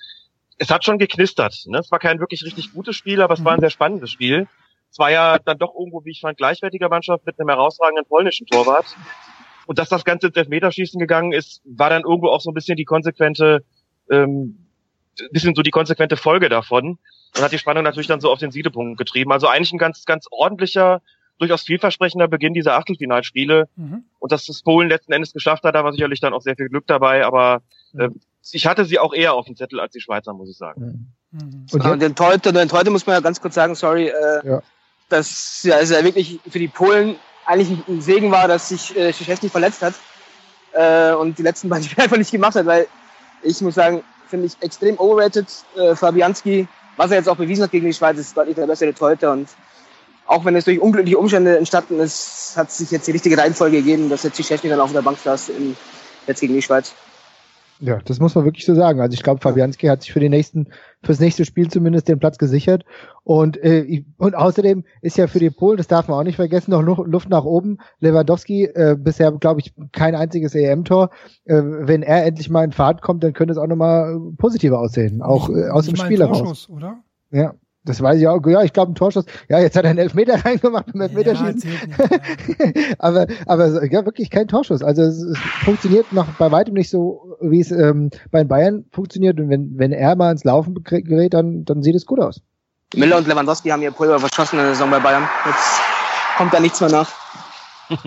Es 0.57 0.69
hat 0.69 0.85
schon 0.85 0.99
geknistert. 0.99 1.63
Ne? 1.65 1.79
Es 1.79 1.91
war 1.91 1.99
kein 1.99 2.19
wirklich 2.19 2.43
richtig 2.43 2.73
gutes 2.73 2.95
Spiel, 2.95 3.21
aber 3.21 3.33
es 3.33 3.43
war 3.43 3.53
ein 3.53 3.57
mhm. 3.57 3.61
sehr 3.61 3.69
spannendes 3.69 4.11
Spiel. 4.11 4.47
Es 4.95 4.99
war 4.99 5.11
ja 5.11 5.39
dann 5.39 5.57
doch 5.57 5.75
irgendwo, 5.75 6.05
wie 6.05 6.11
ich 6.11 6.21
fand, 6.21 6.37
gleichwertiger 6.37 6.87
Mannschaft 6.87 7.25
mit 7.25 7.37
einem 7.37 7.49
herausragenden 7.49 8.05
polnischen 8.05 8.47
Torwart. 8.47 8.85
Und 9.65 9.77
dass 9.77 9.89
das 9.89 10.05
Ganze 10.05 10.27
ins 10.27 10.37
Elfmeterschießen 10.37 10.97
gegangen 11.01 11.33
ist, 11.33 11.61
war 11.65 11.89
dann 11.89 12.03
irgendwo 12.03 12.29
auch 12.29 12.39
so 12.39 12.49
ein 12.49 12.53
bisschen 12.53 12.77
die 12.77 12.85
konsequente, 12.85 13.65
ähm, 14.09 14.57
bisschen 15.31 15.53
so 15.53 15.63
die 15.63 15.71
konsequente 15.71 16.15
Folge 16.15 16.47
davon. 16.47 16.97
Und 17.35 17.43
hat 17.43 17.51
die 17.51 17.57
Spannung 17.57 17.83
natürlich 17.83 18.07
dann 18.07 18.21
so 18.21 18.31
auf 18.31 18.39
den 18.39 18.51
Siedepunkt 18.51 18.97
getrieben. 18.97 19.33
Also 19.33 19.47
eigentlich 19.47 19.73
ein 19.73 19.79
ganz, 19.79 20.05
ganz 20.05 20.27
ordentlicher, 20.31 21.01
durchaus 21.39 21.63
vielversprechender 21.63 22.29
Beginn 22.29 22.53
dieser 22.53 22.77
Achtelfinalspiele. 22.77 23.67
Mhm. 23.75 24.05
Und 24.19 24.31
dass 24.31 24.45
das 24.45 24.61
Polen 24.61 24.87
letzten 24.87 25.11
Endes 25.11 25.33
geschafft 25.33 25.65
hat, 25.65 25.75
da 25.75 25.83
war 25.83 25.91
sicherlich 25.91 26.21
dann 26.21 26.31
auch 26.31 26.41
sehr 26.41 26.55
viel 26.55 26.69
Glück 26.69 26.87
dabei. 26.87 27.25
Aber 27.25 27.63
äh, 27.97 28.07
ich 28.49 28.65
hatte 28.65 28.85
sie 28.85 28.97
auch 28.97 29.13
eher 29.13 29.33
auf 29.33 29.45
dem 29.45 29.57
Zettel 29.57 29.81
als 29.81 29.91
die 29.91 29.99
Schweizer, 29.99 30.33
muss 30.33 30.49
ich 30.49 30.57
sagen. 30.57 31.13
Mhm. 31.31 31.65
Und, 31.73 31.85
und 31.85 32.01
den 32.01 32.15
Torhüter, 32.15 32.53
den 32.53 32.69
Torhüter 32.69 32.91
muss 32.91 33.05
man 33.05 33.15
ja 33.15 33.19
ganz 33.19 33.41
kurz 33.41 33.55
sagen, 33.55 33.75
sorry, 33.75 34.07
äh, 34.07 34.47
ja 34.47 34.61
dass 35.09 35.63
ja, 35.63 35.75
also 35.75 35.95
wirklich 36.03 36.39
für 36.49 36.59
die 36.59 36.67
Polen 36.67 37.17
eigentlich 37.45 37.77
ein 37.87 38.01
Segen 38.01 38.31
war, 38.31 38.47
dass 38.47 38.69
sich 38.69 38.95
äh, 38.97 39.07
nicht 39.07 39.51
verletzt 39.51 39.81
hat 39.81 39.93
äh, 40.73 41.13
und 41.13 41.37
die 41.37 41.43
letzten 41.43 41.69
beiden 41.69 41.83
Spiele 41.85 42.03
einfach 42.03 42.17
nicht 42.17 42.31
gemacht 42.31 42.55
hat, 42.55 42.65
weil 42.65 42.87
ich 43.43 43.61
muss 43.61 43.75
sagen, 43.75 44.03
finde 44.27 44.47
ich 44.47 44.53
extrem 44.61 44.99
overrated. 44.99 45.47
Äh, 45.75 45.95
Fabianski, 45.95 46.67
was 46.97 47.11
er 47.11 47.17
jetzt 47.17 47.29
auch 47.29 47.37
bewiesen 47.37 47.63
hat 47.63 47.71
gegen 47.71 47.85
die 47.85 47.93
Schweiz, 47.93 48.17
ist 48.17 48.35
deutlich 48.35 48.55
der 48.55 48.67
bessere 48.67 48.93
Torhüter 48.93 49.31
und 49.31 49.47
auch 50.27 50.43
wenn 50.43 50.55
es 50.55 50.65
durch 50.65 50.79
unglückliche 50.79 51.19
Umstände 51.19 51.57
entstanden 51.57 51.99
ist, 51.99 52.53
hat 52.55 52.71
sich 52.71 52.89
jetzt 52.89 53.07
die 53.07 53.11
richtige 53.11 53.37
Reihenfolge 53.37 53.77
gegeben, 53.77 54.09
dass 54.09 54.23
jetzt 54.23 54.43
Szczesny 54.43 54.69
dann 54.69 54.79
auf 54.79 54.91
der 54.91 55.03
Bank 55.03 55.19
saß 55.23 55.49
in, 55.49 55.77
jetzt 56.25 56.39
gegen 56.39 56.55
die 56.55 56.63
Schweiz. 56.63 56.93
Ja, 57.79 57.99
das 58.05 58.19
muss 58.19 58.35
man 58.35 58.45
wirklich 58.45 58.65
so 58.65 58.73
sagen. 58.73 59.01
Also 59.01 59.13
ich 59.13 59.23
glaube, 59.23 59.41
Fabianski 59.41 59.87
hat 59.87 60.01
sich 60.01 60.13
für 60.13 60.19
die 60.19 60.29
nächsten, 60.29 60.67
fürs 61.03 61.19
nächste 61.19 61.43
Spiel 61.43 61.69
zumindest 61.69 62.07
den 62.07 62.19
Platz 62.19 62.37
gesichert. 62.37 62.85
Und, 63.23 63.57
äh, 63.57 64.03
und 64.17 64.35
außerdem 64.35 64.85
ist 65.01 65.17
ja 65.17 65.27
für 65.27 65.39
die 65.39 65.49
Polen, 65.49 65.77
das 65.77 65.87
darf 65.87 66.07
man 66.07 66.19
auch 66.19 66.23
nicht 66.23 66.37
vergessen, 66.37 66.71
noch 66.71 67.05
Luft 67.05 67.29
nach 67.29 67.43
oben. 67.43 67.79
Lewandowski, 67.99 68.65
äh, 68.65 68.95
bisher, 68.97 69.31
glaube 69.33 69.59
ich, 69.59 69.73
kein 69.91 70.15
einziges 70.15 70.55
EM-Tor. 70.55 71.09
Äh, 71.43 71.61
wenn 71.63 72.01
er 72.01 72.25
endlich 72.25 72.49
mal 72.49 72.63
in 72.63 72.71
Fahrt 72.71 73.01
kommt, 73.01 73.23
dann 73.23 73.33
könnte 73.33 73.51
es 73.51 73.57
auch 73.57 73.67
nochmal 73.67 74.19
positiver 74.37 74.79
aussehen. 74.79 75.21
Auch 75.21 75.49
äh, 75.49 75.69
aus 75.69 75.85
dem 75.85 75.97
Spiel 75.97 76.19
heraus. 76.19 76.69
Oder? 76.69 77.03
Ja. 77.31 77.55
Das 77.85 78.01
weiß 78.01 78.19
ich 78.19 78.27
auch. 78.27 78.41
Ja, 78.47 78.63
ich 78.63 78.73
glaube, 78.73 78.91
ein 78.91 78.95
Torschuss. 78.95 79.25
Ja, 79.47 79.59
jetzt 79.59 79.77
hat 79.77 79.83
er 79.83 79.91
einen 79.91 79.99
Elfmeter 79.99 80.33
reingemacht 80.45 80.87
im 80.93 81.01
Elfmeterschießen. 81.01 81.69
Ja, 81.97 82.83
aber, 82.99 83.27
aber 83.45 83.85
ja, 83.85 84.05
wirklich 84.05 84.31
kein 84.31 84.47
Torschuss. 84.47 84.81
Also 84.81 85.03
es, 85.03 85.21
es, 85.21 85.37
funktioniert 85.63 86.11
noch 86.11 86.27
bei 86.39 86.51
weitem 86.51 86.73
nicht 86.73 86.89
so, 86.89 87.37
wie 87.41 87.59
es 87.59 87.71
ähm, 87.71 88.09
bei 88.31 88.39
den 88.39 88.47
Bayern 88.47 88.85
funktioniert. 88.91 89.39
Und 89.39 89.49
wenn, 89.49 89.77
wenn 89.77 89.91
er 89.91 90.15
mal 90.15 90.31
ins 90.31 90.43
Laufen 90.43 90.83
gerät, 90.83 91.35
dann, 91.35 91.63
dann 91.63 91.83
sieht 91.83 91.95
es 91.95 92.07
gut 92.07 92.19
aus. 92.19 92.41
Miller 92.95 93.17
und 93.17 93.27
Lewandowski 93.27 93.69
haben 93.69 93.81
ihr 93.83 93.91
Pulver 93.91 94.19
verschossen 94.19 94.57
in 94.57 94.65
der 94.65 94.73
Saison 94.73 94.89
bei 94.89 94.99
Bayern. 94.99 95.27
Jetzt 95.45 95.81
kommt 96.37 96.53
da 96.53 96.59
nichts 96.59 96.81
mehr 96.81 96.89
nach. 96.89 97.11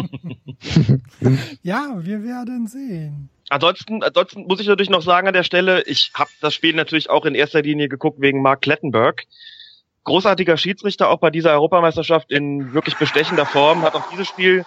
ja, 1.62 1.94
wir 1.98 2.24
werden 2.24 2.66
sehen. 2.66 3.30
Ansonsten, 3.48 4.02
ansonsten 4.02 4.42
muss 4.46 4.60
ich 4.60 4.66
natürlich 4.66 4.90
noch 4.90 5.02
sagen 5.02 5.28
an 5.28 5.34
der 5.34 5.44
Stelle, 5.44 5.82
ich 5.84 6.10
habe 6.14 6.30
das 6.40 6.52
Spiel 6.52 6.74
natürlich 6.74 7.10
auch 7.10 7.24
in 7.24 7.34
erster 7.34 7.62
Linie 7.62 7.88
geguckt 7.88 8.20
wegen 8.20 8.42
Mark 8.42 8.62
Klettenberg 8.62 9.24
großartiger 10.08 10.56
Schiedsrichter 10.56 11.08
auch 11.08 11.18
bei 11.18 11.30
dieser 11.30 11.52
Europameisterschaft 11.52 12.30
in 12.30 12.72
wirklich 12.72 12.96
bestechender 12.96 13.46
Form, 13.46 13.82
hat 13.82 13.94
auch 13.94 14.10
dieses 14.10 14.28
Spiel 14.28 14.64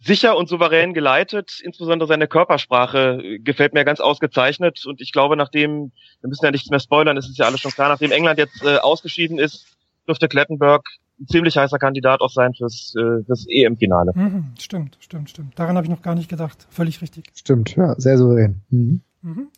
sicher 0.00 0.36
und 0.36 0.48
souverän 0.48 0.94
geleitet. 0.94 1.60
Insbesondere 1.62 2.06
seine 2.08 2.28
Körpersprache 2.28 3.38
gefällt 3.40 3.72
mir 3.74 3.84
ganz 3.84 4.00
ausgezeichnet. 4.00 4.84
Und 4.86 5.00
ich 5.00 5.12
glaube, 5.12 5.36
nachdem, 5.36 5.92
wir 6.20 6.28
müssen 6.28 6.44
ja 6.44 6.50
nichts 6.50 6.70
mehr 6.70 6.80
spoilern, 6.80 7.16
ist 7.16 7.28
es 7.28 7.38
ja 7.38 7.46
alles 7.46 7.60
schon 7.60 7.72
klar, 7.72 7.88
nachdem 7.88 8.12
England 8.12 8.38
jetzt 8.38 8.62
äh, 8.62 8.76
ausgeschieden 8.76 9.38
ist, 9.38 9.66
dürfte 10.06 10.28
Klettenberg 10.28 10.82
ein 11.20 11.26
ziemlich 11.28 11.56
heißer 11.56 11.78
Kandidat 11.78 12.20
auch 12.20 12.30
sein 12.30 12.54
fürs, 12.54 12.94
äh, 12.96 13.24
fürs 13.24 13.46
EM-Finale. 13.48 14.12
Mhm, 14.14 14.52
stimmt, 14.58 14.96
stimmt, 15.00 15.30
stimmt. 15.30 15.58
Daran 15.58 15.76
habe 15.76 15.86
ich 15.86 15.90
noch 15.90 16.02
gar 16.02 16.14
nicht 16.14 16.28
gedacht. 16.28 16.66
Völlig 16.70 17.00
richtig. 17.00 17.26
Stimmt, 17.34 17.76
ja, 17.76 17.94
sehr 17.98 18.18
souverän. 18.18 18.62
Mhm. 18.70 19.00
Mhm. 19.22 19.48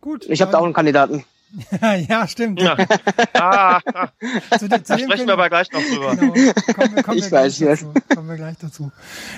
Gut. 0.00 0.28
Ich 0.28 0.40
habe 0.40 0.50
da 0.50 0.58
auch 0.58 0.64
einen 0.64 0.72
Kandidaten. 0.72 1.24
ja, 2.08 2.26
stimmt. 2.28 2.60
Ja. 2.60 2.76
Ah, 3.32 3.80
zu, 4.58 4.68
de, 4.68 4.82
zu 4.82 4.92
da 4.92 4.98
sprechen 4.98 5.26
wir 5.26 5.32
aber 5.32 5.48
gleich 5.48 5.70
noch 5.72 5.80
drüber. 5.80 6.14
Genau. 6.14 6.32
Kommen, 6.74 6.94
wir, 6.94 7.02
kommen 7.02 7.18
ich 7.18 7.30
wir 7.30 7.32
weiß, 7.32 7.58
gleich 7.58 7.80
dazu. 7.80 7.94
Kommen 8.14 8.28
wir 8.28 8.36
gleich 8.36 8.56
dazu. 8.58 8.92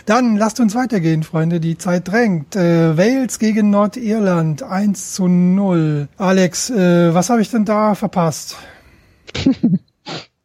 Dann 0.07 0.37
lasst 0.37 0.59
uns 0.59 0.75
weitergehen, 0.75 1.23
Freunde. 1.23 1.61
Die 1.61 1.79
Zeit 1.79 2.09
drängt. 2.09 2.57
Äh, 2.57 2.97
Wales 2.99 3.39
gegen 3.39 3.71
Nordirland 3.71 4.65
1 4.65 5.15
zu 5.15 5.29
0. 5.29 6.09
Alex, 6.17 6.71
äh, 6.71 7.15
was 7.15 7.31
habe 7.31 7.43
ich 7.43 7.51
denn 7.51 7.65
da 7.65 7.95
verpasst? 7.95 8.57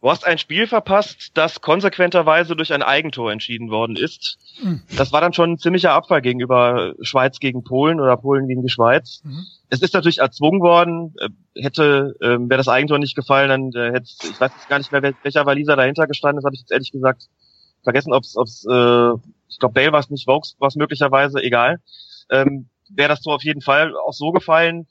Du 0.07 0.11
hast 0.11 0.25
ein 0.25 0.37
Spiel 0.37 0.67
verpasst, 0.67 1.31
das 1.33 1.59
konsequenterweise 1.59 2.55
durch 2.55 2.71
ein 2.71 2.81
Eigentor 2.81 3.29
entschieden 3.29 3.71
worden 3.71 3.97
ist. 3.97 4.37
Mhm. 4.63 4.81
Das 4.95 5.11
war 5.11 5.19
dann 5.19 5.33
schon 5.33 5.51
ein 5.51 5.57
ziemlicher 5.57 5.91
Abfall 5.91 6.21
gegenüber 6.21 6.93
Schweiz 7.01 7.41
gegen 7.41 7.65
Polen 7.65 7.99
oder 7.99 8.15
Polen 8.15 8.47
gegen 8.47 8.61
die 8.61 8.69
Schweiz. 8.69 9.19
Mhm. 9.25 9.45
Es 9.69 9.81
ist 9.81 9.93
natürlich 9.93 10.19
erzwungen 10.19 10.61
worden. 10.61 11.13
Äh, 11.19 11.61
hätte, 11.61 12.15
äh, 12.21 12.37
wäre 12.39 12.57
das 12.57 12.69
Eigentor 12.69 12.99
nicht 12.99 13.17
gefallen, 13.17 13.49
dann 13.49 13.71
äh, 13.73 13.91
hätte 13.91 14.09
ich 14.23 14.39
weiß 14.39 14.53
jetzt 14.55 14.69
gar 14.69 14.77
nicht 14.77 14.93
mehr, 14.93 15.03
welcher 15.23 15.45
Waliser 15.45 15.75
dahinter 15.75 16.07
gestanden 16.07 16.39
ist, 16.39 16.45
habe 16.45 16.55
ich 16.55 16.61
jetzt 16.61 16.71
ehrlich 16.71 16.93
gesagt 16.93 17.23
vergessen, 17.83 18.13
ob 18.13 18.23
es, 18.23 18.65
äh, 18.65 19.11
ich 19.49 19.59
glaube 19.59 19.73
Bale 19.73 19.91
war 19.91 19.99
es 19.99 20.09
nicht, 20.09 20.25
Vokes 20.25 20.55
war 20.59 20.69
es 20.69 20.77
möglicherweise, 20.77 21.43
egal. 21.43 21.81
Ähm, 22.29 22.69
wäre 22.89 23.09
das 23.09 23.23
so 23.23 23.31
auf 23.31 23.43
jeden 23.43 23.59
Fall 23.59 23.93
auch 23.97 24.13
so 24.13 24.31
gefallen 24.31 24.87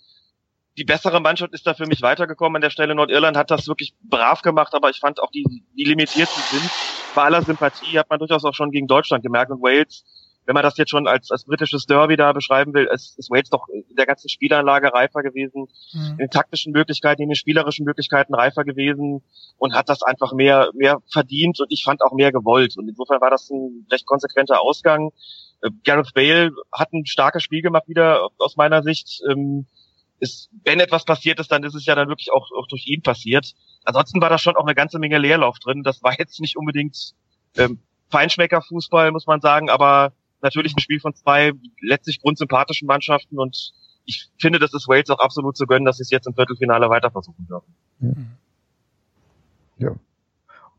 die 0.76 0.84
bessere 0.84 1.20
Mannschaft 1.20 1.54
ist 1.54 1.66
da 1.66 1.74
für 1.74 1.86
mich 1.86 2.02
weitergekommen 2.02 2.56
an 2.56 2.62
der 2.62 2.70
Stelle. 2.70 2.94
Nordirland 2.94 3.36
hat 3.36 3.50
das 3.50 3.66
wirklich 3.66 3.94
brav 4.02 4.42
gemacht, 4.42 4.74
aber 4.74 4.90
ich 4.90 5.00
fand 5.00 5.22
auch 5.22 5.30
die, 5.30 5.44
die 5.76 5.84
limitiert 5.84 6.28
sind. 6.28 6.70
Bei 7.14 7.22
aller 7.24 7.42
Sympathie 7.42 7.98
hat 7.98 8.10
man 8.10 8.18
durchaus 8.18 8.44
auch 8.44 8.54
schon 8.54 8.70
gegen 8.70 8.86
Deutschland 8.86 9.22
gemerkt 9.22 9.50
und 9.50 9.62
Wales, 9.62 10.04
wenn 10.44 10.54
man 10.54 10.62
das 10.62 10.76
jetzt 10.76 10.90
schon 10.90 11.08
als, 11.08 11.30
als 11.30 11.44
britisches 11.44 11.86
Derby 11.86 12.16
da 12.16 12.32
beschreiben 12.32 12.72
will, 12.72 12.88
ist, 12.92 13.18
ist 13.18 13.30
Wales 13.30 13.50
doch 13.50 13.66
in 13.68 13.96
der 13.96 14.06
ganzen 14.06 14.28
Spielanlage 14.28 14.92
reifer 14.92 15.22
gewesen, 15.22 15.66
mhm. 15.92 16.10
in 16.12 16.18
den 16.18 16.30
taktischen 16.30 16.72
Möglichkeiten, 16.72 17.22
in 17.22 17.30
den 17.30 17.36
spielerischen 17.36 17.84
Möglichkeiten 17.84 18.34
reifer 18.34 18.62
gewesen 18.62 19.22
und 19.58 19.74
hat 19.74 19.88
das 19.88 20.02
einfach 20.02 20.32
mehr, 20.32 20.70
mehr 20.74 20.98
verdient 21.10 21.58
und 21.58 21.72
ich 21.72 21.82
fand 21.84 22.02
auch 22.02 22.12
mehr 22.12 22.30
gewollt. 22.30 22.76
Und 22.76 22.88
insofern 22.88 23.20
war 23.20 23.30
das 23.30 23.50
ein 23.50 23.86
recht 23.90 24.06
konsequenter 24.06 24.60
Ausgang. 24.60 25.10
Äh, 25.62 25.70
Gareth 25.84 26.14
Bale 26.14 26.52
hat 26.72 26.92
ein 26.92 27.06
starkes 27.06 27.42
Spiel 27.42 27.62
gemacht 27.62 27.88
wieder 27.88 28.28
aus 28.38 28.56
meiner 28.56 28.82
Sicht. 28.82 29.22
Ähm, 29.28 29.66
ist, 30.20 30.50
wenn 30.64 30.80
etwas 30.80 31.04
passiert 31.04 31.40
ist, 31.40 31.50
dann 31.50 31.62
ist 31.62 31.74
es 31.74 31.86
ja 31.86 31.94
dann 31.94 32.08
wirklich 32.08 32.32
auch, 32.32 32.50
auch 32.52 32.66
durch 32.68 32.86
ihn 32.86 33.02
passiert. 33.02 33.54
Ansonsten 33.84 34.20
war 34.20 34.30
da 34.30 34.38
schon 34.38 34.56
auch 34.56 34.64
eine 34.64 34.74
ganze 34.74 34.98
Menge 34.98 35.18
Leerlauf 35.18 35.58
drin. 35.58 35.82
Das 35.82 36.02
war 36.02 36.18
jetzt 36.18 36.40
nicht 36.40 36.56
unbedingt 36.56 37.14
ähm, 37.56 37.80
Feinschmecker-Fußball, 38.10 39.12
muss 39.12 39.26
man 39.26 39.40
sagen, 39.40 39.70
aber 39.70 40.12
natürlich 40.42 40.74
ein 40.76 40.80
Spiel 40.80 41.00
von 41.00 41.14
zwei 41.14 41.52
letztlich 41.80 42.20
grundsympathischen 42.20 42.86
Mannschaften 42.86 43.38
und 43.38 43.72
ich 44.06 44.28
finde, 44.38 44.60
das 44.60 44.72
ist 44.72 44.86
Wales 44.86 45.10
auch 45.10 45.18
absolut 45.18 45.56
zu 45.56 45.66
gönnen, 45.66 45.84
dass 45.84 45.96
sie 45.96 46.02
es 46.02 46.10
jetzt 46.10 46.28
im 46.28 46.34
Viertelfinale 46.34 46.88
weiter 46.88 47.10
versuchen 47.10 47.46
dürfen. 47.48 47.74
Ja. 49.78 49.96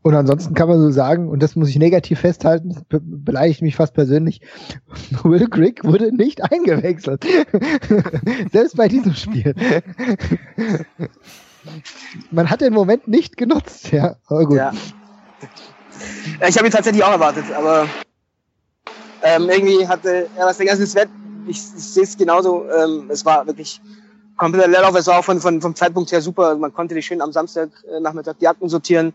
Und 0.02 0.14
ansonsten 0.14 0.54
kann 0.54 0.68
man 0.68 0.78
so 0.80 0.90
sagen, 0.90 1.28
und 1.28 1.42
das 1.42 1.56
muss 1.56 1.68
ich 1.68 1.76
negativ 1.76 2.20
festhalten, 2.20 2.84
be 2.88 3.00
beleidigt 3.00 3.62
mich 3.62 3.76
fast 3.76 3.94
persönlich, 3.94 4.40
Will 5.24 5.48
Grigg 5.48 5.84
wurde 5.84 6.14
nicht 6.14 6.52
eingewechselt. 6.52 7.26
Selbst 8.52 8.76
bei 8.76 8.88
diesem 8.88 9.14
Spiel. 9.14 9.54
man 12.30 12.48
hat 12.48 12.60
den 12.60 12.72
Moment 12.72 13.08
nicht 13.08 13.36
genutzt, 13.36 13.90
ja. 13.90 14.16
Aber 14.26 14.44
gut. 14.46 14.56
Ja. 14.56 14.72
Ich 16.48 16.56
habe 16.56 16.68
ihn 16.68 16.72
tatsächlich 16.72 17.02
auch 17.02 17.10
erwartet, 17.10 17.44
aber 17.56 17.88
ähm, 19.22 19.48
irgendwie 19.48 19.86
hatte 19.86 20.28
er 20.36 20.46
was 20.46 20.58
der 20.58 20.66
ganze 20.66 20.86
Sweat, 20.86 21.08
ich, 21.46 21.56
ich 21.56 21.62
sehe 21.62 22.04
es 22.04 22.16
genauso, 22.16 22.64
ähm, 22.70 23.10
es 23.10 23.24
war 23.24 23.46
wirklich 23.46 23.80
kompletter 24.38 24.68
Leerlauf, 24.68 24.94
es 24.94 25.06
war 25.06 25.18
auch 25.18 25.24
von, 25.24 25.40
von, 25.40 25.60
vom 25.60 25.74
Zeitpunkt 25.74 26.10
her 26.10 26.22
super, 26.22 26.56
man 26.56 26.72
konnte 26.72 26.94
die 26.94 27.02
schön 27.02 27.20
am 27.20 27.32
Samstag 27.32 27.68
äh, 27.90 28.00
Nachmittag 28.00 28.38
die 28.38 28.48
Akten 28.48 28.68
sortieren, 28.68 29.12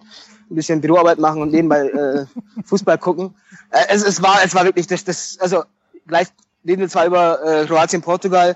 ein 0.50 0.56
bisschen 0.56 0.82
Büroarbeit 0.82 1.18
machen 1.18 1.42
und 1.42 1.52
nebenbei 1.52 1.88
äh, 1.88 2.26
Fußball 2.66 3.00
gucken. 3.00 3.34
Äh, 3.72 3.86
es, 3.90 4.04
es 4.04 4.22
war, 4.22 4.44
es 4.44 4.54
war 4.54 4.66
wirklich 4.66 4.86
das, 4.86 5.04
das 5.04 5.38
also 5.40 5.64
gleich 6.06 6.28
reden 6.66 6.82
wir 6.82 6.90
zwar 6.90 7.08
über 7.08 7.44
äh, 7.44 7.66
Kroatien, 7.66 8.02
Portugal, 8.02 8.56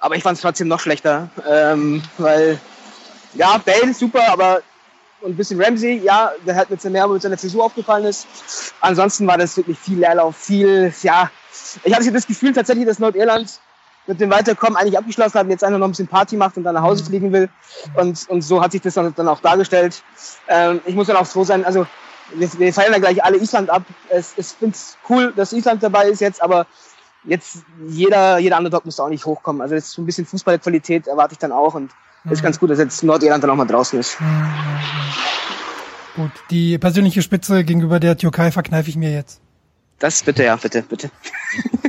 aber 0.00 0.16
ich 0.16 0.22
fand 0.22 0.36
es 0.36 0.42
trotzdem 0.42 0.66
noch 0.66 0.80
schlechter, 0.80 1.30
ähm, 1.48 2.02
weil 2.18 2.58
ja 3.34 3.58
Bale 3.64 3.94
super, 3.94 4.28
aber 4.28 4.62
und 5.22 5.30
ein 5.30 5.36
bisschen 5.36 5.62
Ramsey, 5.62 5.98
ja, 5.98 6.32
der 6.44 6.56
hat 6.56 6.68
mit 6.68 6.80
seiner, 6.80 7.06
mit 7.06 7.22
seiner 7.22 7.38
Frisur 7.38 7.64
aufgefallen 7.64 8.04
ist. 8.06 8.26
Ansonsten 8.80 9.24
war 9.26 9.38
das 9.38 9.56
wirklich 9.56 9.78
viel 9.78 10.00
Leerlauf, 10.00 10.36
viel, 10.36 10.92
ja. 11.02 11.30
Ich 11.84 11.94
hatte 11.94 12.10
das 12.10 12.26
Gefühl 12.26 12.52
tatsächlich, 12.52 12.86
dass 12.86 12.98
Nordirland 12.98 13.60
mit 14.06 14.20
dem 14.20 14.30
Weiterkommen 14.30 14.76
eigentlich 14.76 14.98
abgeschlossen 14.98 15.34
hat 15.34 15.44
und 15.44 15.50
jetzt 15.50 15.62
einfach 15.62 15.78
noch 15.78 15.86
ein 15.86 15.92
bisschen 15.92 16.08
Party 16.08 16.36
macht 16.36 16.56
und 16.56 16.64
dann 16.64 16.74
nach 16.74 16.82
Hause 16.82 17.04
fliegen 17.04 17.32
will. 17.32 17.48
Und, 17.94 18.28
und 18.28 18.42
so 18.42 18.60
hat 18.60 18.72
sich 18.72 18.82
das 18.82 18.94
dann, 18.94 19.14
dann 19.14 19.28
auch 19.28 19.40
dargestellt. 19.40 20.02
Ähm, 20.48 20.80
ich 20.86 20.94
muss 20.94 21.06
dann 21.06 21.16
auch 21.16 21.26
froh 21.26 21.44
sein, 21.44 21.64
also 21.64 21.86
wir, 22.34 22.52
wir 22.58 22.72
feiern 22.72 22.92
ja 22.92 22.98
gleich 22.98 23.22
alle 23.24 23.36
Island 23.36 23.70
ab. 23.70 23.84
Es, 24.08 24.34
ich 24.36 24.46
finde 24.46 24.74
es 24.74 24.96
cool, 25.08 25.32
dass 25.36 25.52
Island 25.52 25.82
dabei 25.82 26.08
ist 26.08 26.20
jetzt, 26.20 26.42
aber 26.42 26.66
jetzt 27.24 27.58
jeder, 27.86 28.38
jeder 28.38 28.58
Underdog 28.58 28.84
muss 28.84 28.98
auch 28.98 29.08
nicht 29.08 29.24
hochkommen. 29.24 29.62
Also 29.62 29.74
das 29.74 29.84
ist 29.84 29.92
so 29.92 30.02
ein 30.02 30.06
bisschen 30.06 30.26
Fußballqualität 30.26 31.06
erwarte 31.06 31.34
ich 31.34 31.38
dann 31.38 31.52
auch 31.52 31.74
und 31.74 31.90
es 32.24 32.24
mhm. 32.24 32.32
ist 32.32 32.42
ganz 32.42 32.58
gut, 32.58 32.70
dass 32.70 32.78
jetzt 32.78 33.02
Nordirland 33.02 33.42
dann 33.42 33.50
auch 33.50 33.56
mal 33.56 33.66
draußen 33.66 33.98
ist. 33.98 34.20
Mhm. 34.20 34.48
Gut, 36.16 36.32
die 36.50 36.76
persönliche 36.78 37.22
Spitze 37.22 37.64
gegenüber 37.64 37.98
der 37.98 38.18
Türkei 38.18 38.52
verkneife 38.52 38.90
ich 38.90 38.96
mir 38.96 39.10
jetzt. 39.12 39.40
Das 39.98 40.22
bitte, 40.22 40.44
ja, 40.44 40.56
bitte, 40.56 40.82
bitte. 40.82 41.10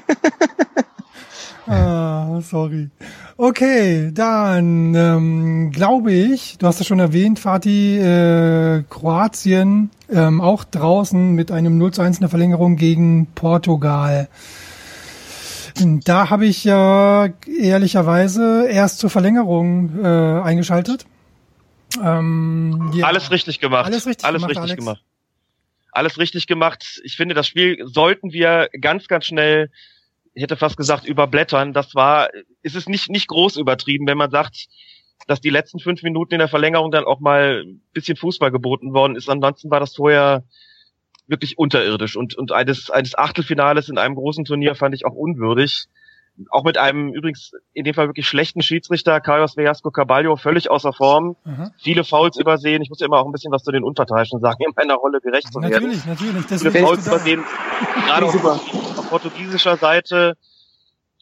ah, 1.67 2.41
sorry. 2.41 2.89
Okay, 3.38 4.12
dann 4.13 4.93
ähm, 4.96 5.72
glaube 5.72 6.13
ich, 6.13 6.58
du 6.58 6.67
hast 6.67 6.79
es 6.79 6.88
schon 6.88 7.00
erwähnt, 7.00 7.39
Fatih, 7.39 7.98
äh, 7.98 8.84
Kroatien 8.89 9.89
ähm, 10.10 10.41
auch 10.41 10.63
draußen 10.63 11.34
mit 11.34 11.51
einem 11.51 11.77
0 11.77 11.93
zu 11.93 12.01
1 12.01 12.17
in 12.17 12.22
der 12.22 12.29
Verlängerung 12.29 12.75
gegen 12.75 13.27
Portugal. 13.34 14.29
Da 15.75 16.29
habe 16.29 16.46
ich 16.46 16.63
ja 16.63 17.29
ehrlicherweise 17.48 18.67
erst 18.67 19.00
zur 19.00 19.10
Verlängerung 19.10 20.03
äh, 20.03 20.41
eingeschaltet. 20.41 21.05
Ähm, 22.01 22.91
ja. 22.93 23.08
Alles 23.08 23.32
richtig 23.32 23.60
gemacht. 23.60 23.86
Alles 23.86 24.05
richtig 24.05 24.25
Alles 24.25 24.41
gemacht. 24.41 24.63
Richtig 24.63 24.77
gemacht. 24.77 25.03
Alles 25.91 26.17
richtig 26.17 26.48
gemacht. 26.48 27.01
Ich 27.03 27.17
finde, 27.17 27.36
das 27.36 27.48
Spiel 27.48 27.84
sollten 27.86 28.34
wir 28.34 28.70
ganz, 28.79 29.08
ganz 29.08 29.25
schnell 29.25 29.70
ich 30.34 30.44
hätte 30.44 30.58
fast 30.58 30.78
gesagt, 30.78 31.06
überblättern. 31.06 31.74
Das 31.74 31.96
war, 31.96 32.30
ist 32.62 32.75
es 32.75 32.88
nicht, 32.88 33.10
nicht 33.10 33.28
groß 33.28 33.58
übertrieben, 33.58 34.08
wenn 34.08 34.18
man 34.18 34.32
sagt, 34.32 34.68
dass 35.28 35.42
die 35.42 35.50
letzten 35.50 35.80
fünf 35.80 36.04
Minuten 36.04 36.34
in 36.34 36.40
der 36.40 36.48
Verlängerung 36.48 36.92
dann 36.92 37.06
auch 37.06 37.20
mal 37.20 37.63
ein 37.66 37.82
bisschen 37.94 38.18
Fußball 38.18 38.52
geboten 38.52 38.94
worden 38.94 39.16
ist. 39.16 39.30
Ansonsten 39.30 39.70
war 39.70 39.80
das 39.80 39.96
vorher 39.96 40.44
wirklich 41.28 41.58
unterirdisch 41.58 42.18
und, 42.18 42.36
und 42.36 42.52
eines, 42.52 42.90
eines 42.90 43.18
Achtelfinales 43.18 43.88
in 43.90 43.98
einem 43.98 44.16
großen 44.16 44.44
Turnier 44.44 44.75
fand 44.75 44.94
ich 44.94 45.06
auch 45.06 45.13
unwürdig. 45.13 45.86
Auch 46.50 46.63
mit 46.63 46.78
einem 46.78 47.13
übrigens 47.13 47.52
in 47.74 47.84
dem 47.84 47.94
Fall 47.94 48.08
wirklich 48.08 48.28
schlechten 48.28 48.62
Schiedsrichter, 48.62 49.22
Carlos 49.22 49.56
Velasco 49.56 49.92
Caballo, 49.92 50.36
völlig 50.36 50.70
außer 50.70 50.92
Form. 50.92 51.36
Mhm. 51.44 51.72
Viele 51.78 52.04
Fouls 52.04 52.38
übersehen. 52.38 52.82
Ich 52.82 52.90
muss 52.90 53.00
ja 53.00 53.06
immer 53.06 53.20
auch 53.20 53.25
ein 53.25 53.32
bisschen 53.32 53.52
was 53.52 53.63
zu 53.63 53.72
den 53.72 53.84
Unparteiischen 53.84 54.40
sagen, 54.40 54.63
in 54.66 54.74
meiner 54.75 54.96
Rolle 54.96 55.22
gerecht 55.22 55.54
zu 55.54 55.62
werden. 55.62 55.72
Natürlich, 55.72 56.06
natürlich. 56.06 56.46
Viele 56.46 56.72
Fouls 56.72 57.06
übersehen, 57.06 57.44
gerade 58.08 58.25
auf, 58.25 58.46
auf 58.46 59.10
portugiesischer 59.10 59.78
Seite. 59.78 60.36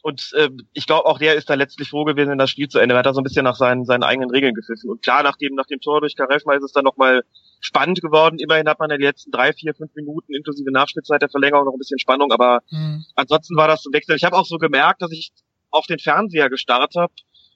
Und 0.02 0.32
äh, 0.34 0.50
ich 0.72 0.86
glaube, 0.86 1.06
auch 1.06 1.18
der 1.18 1.36
ist 1.36 1.48
da 1.48 1.54
letztlich 1.54 1.88
froh 1.88 2.04
gewesen, 2.04 2.30
wenn 2.30 2.38
das 2.38 2.50
Spiel 2.50 2.68
zu 2.68 2.80
Ende. 2.80 2.96
Er 2.96 2.98
hat 2.98 3.06
da 3.06 3.14
so 3.14 3.20
ein 3.20 3.24
bisschen 3.24 3.44
nach 3.44 3.54
seinen, 3.54 3.84
seinen 3.84 4.02
eigenen 4.02 4.30
Regeln 4.30 4.52
gepfiffen. 4.52 4.90
Und 4.90 5.00
klar, 5.00 5.22
nach 5.22 5.36
dem, 5.36 5.54
nach 5.54 5.66
dem 5.66 5.80
Tor 5.80 6.00
durch 6.00 6.16
Karefma 6.16 6.54
ist 6.54 6.64
es 6.64 6.72
dann 6.72 6.82
nochmal 6.82 7.22
spannend 7.60 8.02
geworden. 8.02 8.40
Immerhin 8.40 8.68
hat 8.68 8.80
man 8.80 8.90
in 8.90 8.98
den 8.98 9.06
letzten 9.06 9.30
drei, 9.30 9.52
vier, 9.52 9.74
fünf 9.74 9.94
Minuten 9.94 10.34
inklusive 10.34 10.72
Nachspielzeit 10.72 11.22
der 11.22 11.28
Verlängerung 11.28 11.66
noch 11.66 11.72
ein 11.72 11.78
bisschen 11.78 12.00
Spannung, 12.00 12.32
aber 12.32 12.62
mhm. 12.70 13.04
ansonsten 13.14 13.56
war 13.56 13.68
das 13.68 13.86
ein 13.86 13.92
Wechsel. 13.92 14.16
Ich 14.16 14.24
habe 14.24 14.36
auch 14.36 14.44
so 14.44 14.58
gemerkt, 14.58 15.02
dass 15.02 15.12
ich 15.12 15.30
auf 15.70 15.86
den 15.86 16.00
Fernseher 16.00 16.50
gestarrt 16.50 16.94
habe, 16.96 17.12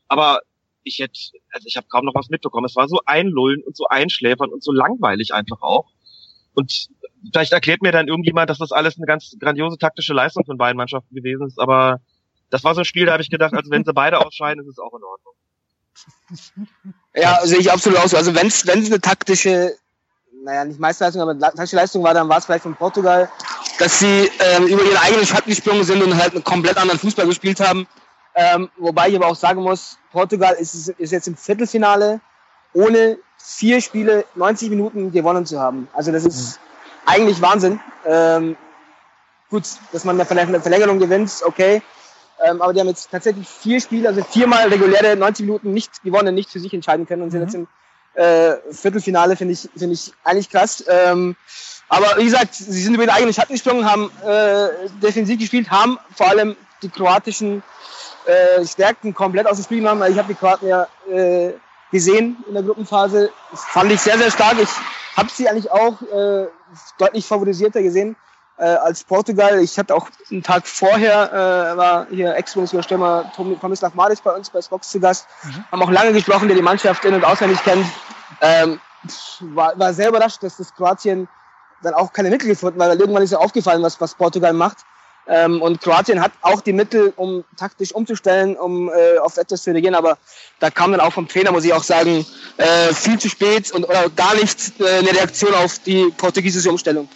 aber 0.06 0.40
ich 0.84 1.00
hätte, 1.00 1.18
also 1.50 1.66
ich 1.66 1.76
habe 1.76 1.88
kaum 1.88 2.04
noch 2.04 2.14
was 2.14 2.28
mitbekommen. 2.28 2.66
Es 2.66 2.76
war 2.76 2.86
so 2.86 3.00
einlullen 3.06 3.62
und 3.64 3.76
so 3.76 3.86
einschläfern 3.88 4.50
und 4.50 4.62
so 4.62 4.70
langweilig 4.70 5.34
einfach 5.34 5.60
auch. 5.62 5.90
Und 6.54 6.86
vielleicht 7.32 7.52
erklärt 7.52 7.82
mir 7.82 7.90
dann 7.90 8.06
irgendjemand, 8.06 8.50
dass 8.50 8.58
das 8.58 8.70
alles 8.70 8.96
eine 8.96 9.06
ganz 9.06 9.36
grandiose 9.40 9.78
taktische 9.78 10.14
Leistung 10.14 10.44
von 10.44 10.56
beiden 10.56 10.76
Mannschaften 10.76 11.12
gewesen 11.12 11.48
ist, 11.48 11.58
aber 11.58 12.00
das 12.50 12.64
war 12.64 12.74
so 12.74 12.80
ein 12.82 12.84
Spiel, 12.84 13.06
da 13.06 13.12
habe 13.12 13.22
ich 13.22 13.30
gedacht, 13.30 13.54
also 13.54 13.70
wenn 13.70 13.84
sie 13.84 13.92
beide 13.92 14.24
ausscheiden, 14.24 14.62
ist 14.64 14.70
es 14.70 14.78
auch 14.78 14.94
in 14.94 15.04
Ordnung. 15.04 15.34
Ja, 17.18 17.40
sehe 17.46 17.58
ich 17.58 17.72
absolut 17.72 17.98
aus. 17.98 18.12
Also 18.12 18.34
wenn 18.34 18.48
es 18.48 18.68
eine 18.68 19.00
taktische 19.00 19.74
naja, 20.46 20.64
nicht 20.64 20.78
Meisterleistung, 20.78 21.22
aber 21.22 21.38
taktische 21.38 21.76
Leistung 21.76 22.04
war, 22.04 22.14
dann 22.14 22.28
war 22.28 22.38
es 22.38 22.44
vielleicht 22.44 22.62
von 22.62 22.74
Portugal, 22.74 23.28
dass 23.78 23.98
sie 23.98 24.30
ähm, 24.38 24.66
über 24.66 24.84
ihre 24.84 25.00
eigenen 25.00 25.26
Schatten 25.26 25.50
gesprungen 25.50 25.84
sind 25.84 26.02
und 26.02 26.16
halt 26.16 26.34
einen 26.34 26.44
komplett 26.44 26.76
anderen 26.76 27.00
Fußball 27.00 27.26
gespielt 27.26 27.60
haben. 27.60 27.86
Ähm, 28.34 28.70
wobei 28.76 29.08
ich 29.08 29.16
aber 29.16 29.26
auch 29.26 29.36
sagen 29.36 29.62
muss, 29.62 29.98
Portugal 30.12 30.54
ist, 30.54 30.88
ist 30.88 31.10
jetzt 31.10 31.26
im 31.26 31.36
Viertelfinale, 31.36 32.20
ohne 32.74 33.18
vier 33.38 33.80
Spiele 33.80 34.24
90 34.34 34.70
Minuten 34.70 35.10
gewonnen 35.10 35.46
zu 35.46 35.58
haben. 35.58 35.88
Also 35.94 36.12
das 36.12 36.24
ist 36.24 36.58
mhm. 36.58 36.62
eigentlich 37.06 37.42
Wahnsinn. 37.42 37.80
Ähm, 38.04 38.56
gut, 39.50 39.64
dass 39.92 40.04
man 40.04 40.20
eine 40.20 40.60
Verlängerung 40.60 40.98
gewinnt, 40.98 41.32
okay. 41.44 41.82
Ähm, 42.44 42.60
aber 42.60 42.72
die 42.72 42.80
haben 42.80 42.88
jetzt 42.88 43.10
tatsächlich 43.10 43.48
vier 43.48 43.80
Spiele, 43.80 44.08
also 44.08 44.22
viermal 44.22 44.68
reguläre 44.68 45.16
90 45.16 45.46
Minuten 45.46 45.72
nicht 45.72 46.02
gewonnen, 46.02 46.34
nicht 46.34 46.50
für 46.50 46.60
sich 46.60 46.72
entscheiden 46.74 47.06
können 47.06 47.22
und 47.22 47.30
sind 47.30 47.40
mhm. 47.40 47.46
jetzt 47.46 47.54
im 47.54 47.68
äh, 48.14 48.56
Viertelfinale, 48.72 49.36
finde 49.36 49.54
ich, 49.54 49.68
finde 49.76 49.94
ich 49.94 50.12
eigentlich 50.24 50.50
krass. 50.50 50.84
Ähm, 50.88 51.36
aber 51.88 52.16
wie 52.16 52.24
gesagt, 52.24 52.54
sie 52.54 52.82
sind 52.82 52.94
über 52.94 53.04
den 53.04 53.10
eigenen 53.10 53.32
Schatten 53.32 53.52
gesprungen, 53.52 53.90
haben 53.90 54.10
äh, 54.26 54.88
defensiv 55.02 55.38
gespielt, 55.38 55.70
haben 55.70 55.98
vor 56.14 56.28
allem 56.28 56.56
die 56.82 56.88
kroatischen 56.88 57.62
äh, 58.26 58.66
Stärken 58.66 59.14
komplett 59.14 59.46
aus 59.46 59.56
dem 59.56 59.64
Spiel 59.64 59.78
genommen. 59.78 60.10
Ich 60.10 60.18
habe 60.18 60.28
die 60.28 60.34
Kroaten 60.34 60.66
ja 60.66 60.88
äh, 61.08 61.52
gesehen 61.90 62.36
in 62.48 62.54
der 62.54 62.62
Gruppenphase. 62.62 63.30
Das 63.50 63.64
fand 63.64 63.92
ich 63.92 64.00
sehr, 64.00 64.18
sehr 64.18 64.30
stark. 64.30 64.56
Ich 64.60 64.68
habe 65.16 65.30
sie 65.30 65.48
eigentlich 65.48 65.70
auch 65.70 66.02
äh, 66.02 66.48
deutlich 66.98 67.24
favorisierter 67.24 67.82
gesehen 67.82 68.16
äh, 68.58 68.64
als 68.64 69.04
Portugal. 69.04 69.60
Ich 69.60 69.78
hatte 69.78 69.94
auch 69.94 70.08
einen 70.30 70.42
Tag 70.42 70.66
vorher, 70.66 71.32
äh, 71.32 71.76
war 71.76 72.06
hier 72.10 72.34
Ex-Bundesliga-Stürmer 72.36 73.32
Tomislav 73.34 73.94
Maric 73.94 74.22
bei 74.22 74.32
uns 74.32 74.50
bei 74.50 74.62
Spox 74.62 74.90
zu 74.90 75.00
Gast. 75.00 75.26
Mhm. 75.44 75.64
Haben 75.72 75.82
auch 75.82 75.90
lange 75.90 76.12
gesprochen, 76.12 76.48
der 76.48 76.56
die 76.56 76.62
Mannschaft 76.62 77.04
in- 77.04 77.14
und 77.14 77.24
auswendig 77.24 77.62
kennt. 77.62 77.86
Ähm, 78.40 78.80
war, 79.40 79.78
war 79.78 79.92
sehr 79.92 80.08
überrascht, 80.08 80.42
dass 80.42 80.56
das 80.56 80.74
Kroatien 80.74 81.28
dann 81.82 81.94
auch 81.94 82.12
keine 82.12 82.30
Mittel 82.30 82.48
gefunden, 82.48 82.78
weil 82.78 82.98
irgendwann 82.98 83.22
ist 83.22 83.32
ja 83.32 83.38
aufgefallen, 83.38 83.82
was, 83.82 84.00
was 84.00 84.14
Portugal 84.14 84.52
macht. 84.52 84.78
Ähm, 85.28 85.60
und 85.60 85.80
Kroatien 85.80 86.20
hat 86.20 86.32
auch 86.40 86.60
die 86.60 86.72
Mittel, 86.72 87.12
um 87.16 87.44
taktisch 87.56 87.92
umzustellen, 87.92 88.56
um 88.56 88.88
äh, 88.88 89.18
auf 89.18 89.36
etwas 89.36 89.64
zu 89.64 89.72
reagieren. 89.72 89.96
Aber 89.96 90.18
da 90.60 90.70
kam 90.70 90.92
dann 90.92 91.00
auch 91.00 91.12
vom 91.12 91.26
Trainer, 91.26 91.50
muss 91.50 91.64
ich 91.64 91.72
auch 91.72 91.82
sagen, 91.82 92.24
äh, 92.58 92.94
viel 92.94 93.18
zu 93.18 93.28
spät 93.28 93.72
und 93.72 93.84
oder 93.84 94.08
gar 94.10 94.34
nicht 94.36 94.80
äh, 94.80 94.98
eine 94.98 95.10
Reaktion 95.10 95.52
auf 95.54 95.80
die 95.80 96.12
portugiesische 96.16 96.70
Umstellung. 96.70 97.08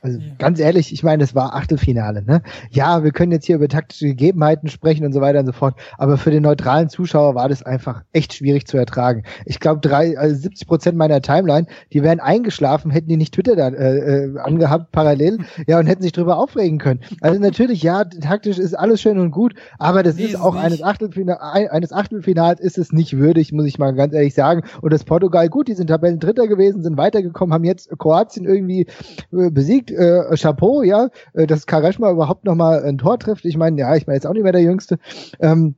Also 0.00 0.20
ja. 0.20 0.26
ganz 0.38 0.60
ehrlich, 0.60 0.92
ich 0.92 1.02
meine, 1.02 1.24
es 1.24 1.34
war 1.34 1.56
Achtelfinale. 1.56 2.22
Ne? 2.22 2.42
Ja, 2.70 3.02
wir 3.02 3.10
können 3.10 3.32
jetzt 3.32 3.46
hier 3.46 3.56
über 3.56 3.66
taktische 3.68 4.06
Gegebenheiten 4.06 4.68
sprechen 4.68 5.04
und 5.04 5.12
so 5.12 5.20
weiter 5.20 5.40
und 5.40 5.46
so 5.46 5.52
fort, 5.52 5.74
aber 5.96 6.16
für 6.16 6.30
den 6.30 6.44
neutralen 6.44 6.88
Zuschauer 6.88 7.34
war 7.34 7.48
das 7.48 7.64
einfach 7.64 8.02
echt 8.12 8.32
schwierig 8.34 8.66
zu 8.66 8.76
ertragen. 8.76 9.24
Ich 9.44 9.58
glaube, 9.58 9.80
drei, 9.80 10.16
also 10.16 10.36
70 10.36 10.68
Prozent 10.68 10.96
meiner 10.96 11.20
Timeline, 11.20 11.66
die 11.92 12.02
wären 12.04 12.20
eingeschlafen, 12.20 12.92
hätten 12.92 13.08
die 13.08 13.16
nicht 13.16 13.34
Twitter 13.34 13.56
da 13.56 13.68
äh, 13.68 14.26
äh, 14.26 14.38
angehabt 14.38 14.92
parallel, 14.92 15.38
ja, 15.66 15.80
und 15.80 15.86
hätten 15.86 16.02
sich 16.02 16.12
drüber 16.12 16.38
aufregen 16.38 16.78
können. 16.78 17.00
Also 17.20 17.40
natürlich, 17.40 17.82
ja, 17.82 18.04
taktisch 18.04 18.58
ist 18.58 18.74
alles 18.74 19.00
schön 19.00 19.18
und 19.18 19.32
gut, 19.32 19.54
aber 19.78 20.04
das 20.04 20.16
nee, 20.16 20.26
ist 20.26 20.40
auch 20.40 20.54
eines, 20.54 20.80
Achtelfina 20.82 21.38
eines 21.38 21.92
Achtelfinals 21.92 22.60
ist 22.60 22.78
es 22.78 22.92
nicht 22.92 23.18
würdig, 23.18 23.52
muss 23.52 23.66
ich 23.66 23.78
mal 23.78 23.92
ganz 23.94 24.14
ehrlich 24.14 24.34
sagen. 24.34 24.62
Und 24.80 24.92
das 24.92 25.02
Portugal, 25.02 25.48
gut, 25.48 25.66
die 25.66 25.74
sind 25.74 25.88
Tabellendritter 25.88 26.46
gewesen, 26.46 26.82
sind 26.82 26.96
weitergekommen, 26.96 27.52
haben 27.52 27.64
jetzt 27.64 27.90
Kroatien 27.98 28.44
irgendwie 28.44 28.86
äh, 29.32 29.50
besiegt 29.88 30.30
äh, 30.30 30.36
Chapeau, 30.36 30.82
ja, 30.82 31.08
äh, 31.34 31.46
dass 31.46 31.66
Kareshma 31.66 32.10
überhaupt 32.10 32.44
nochmal 32.44 32.82
ein 32.84 32.98
Tor 32.98 33.18
trifft. 33.18 33.44
Ich 33.44 33.56
meine, 33.56 33.78
ja, 33.78 33.94
ich 33.96 34.06
bin 34.06 34.14
jetzt 34.14 34.26
auch 34.26 34.32
nicht 34.32 34.42
mehr 34.42 34.52
der 34.52 34.62
Jüngste. 34.62 34.98
Ähm, 35.40 35.74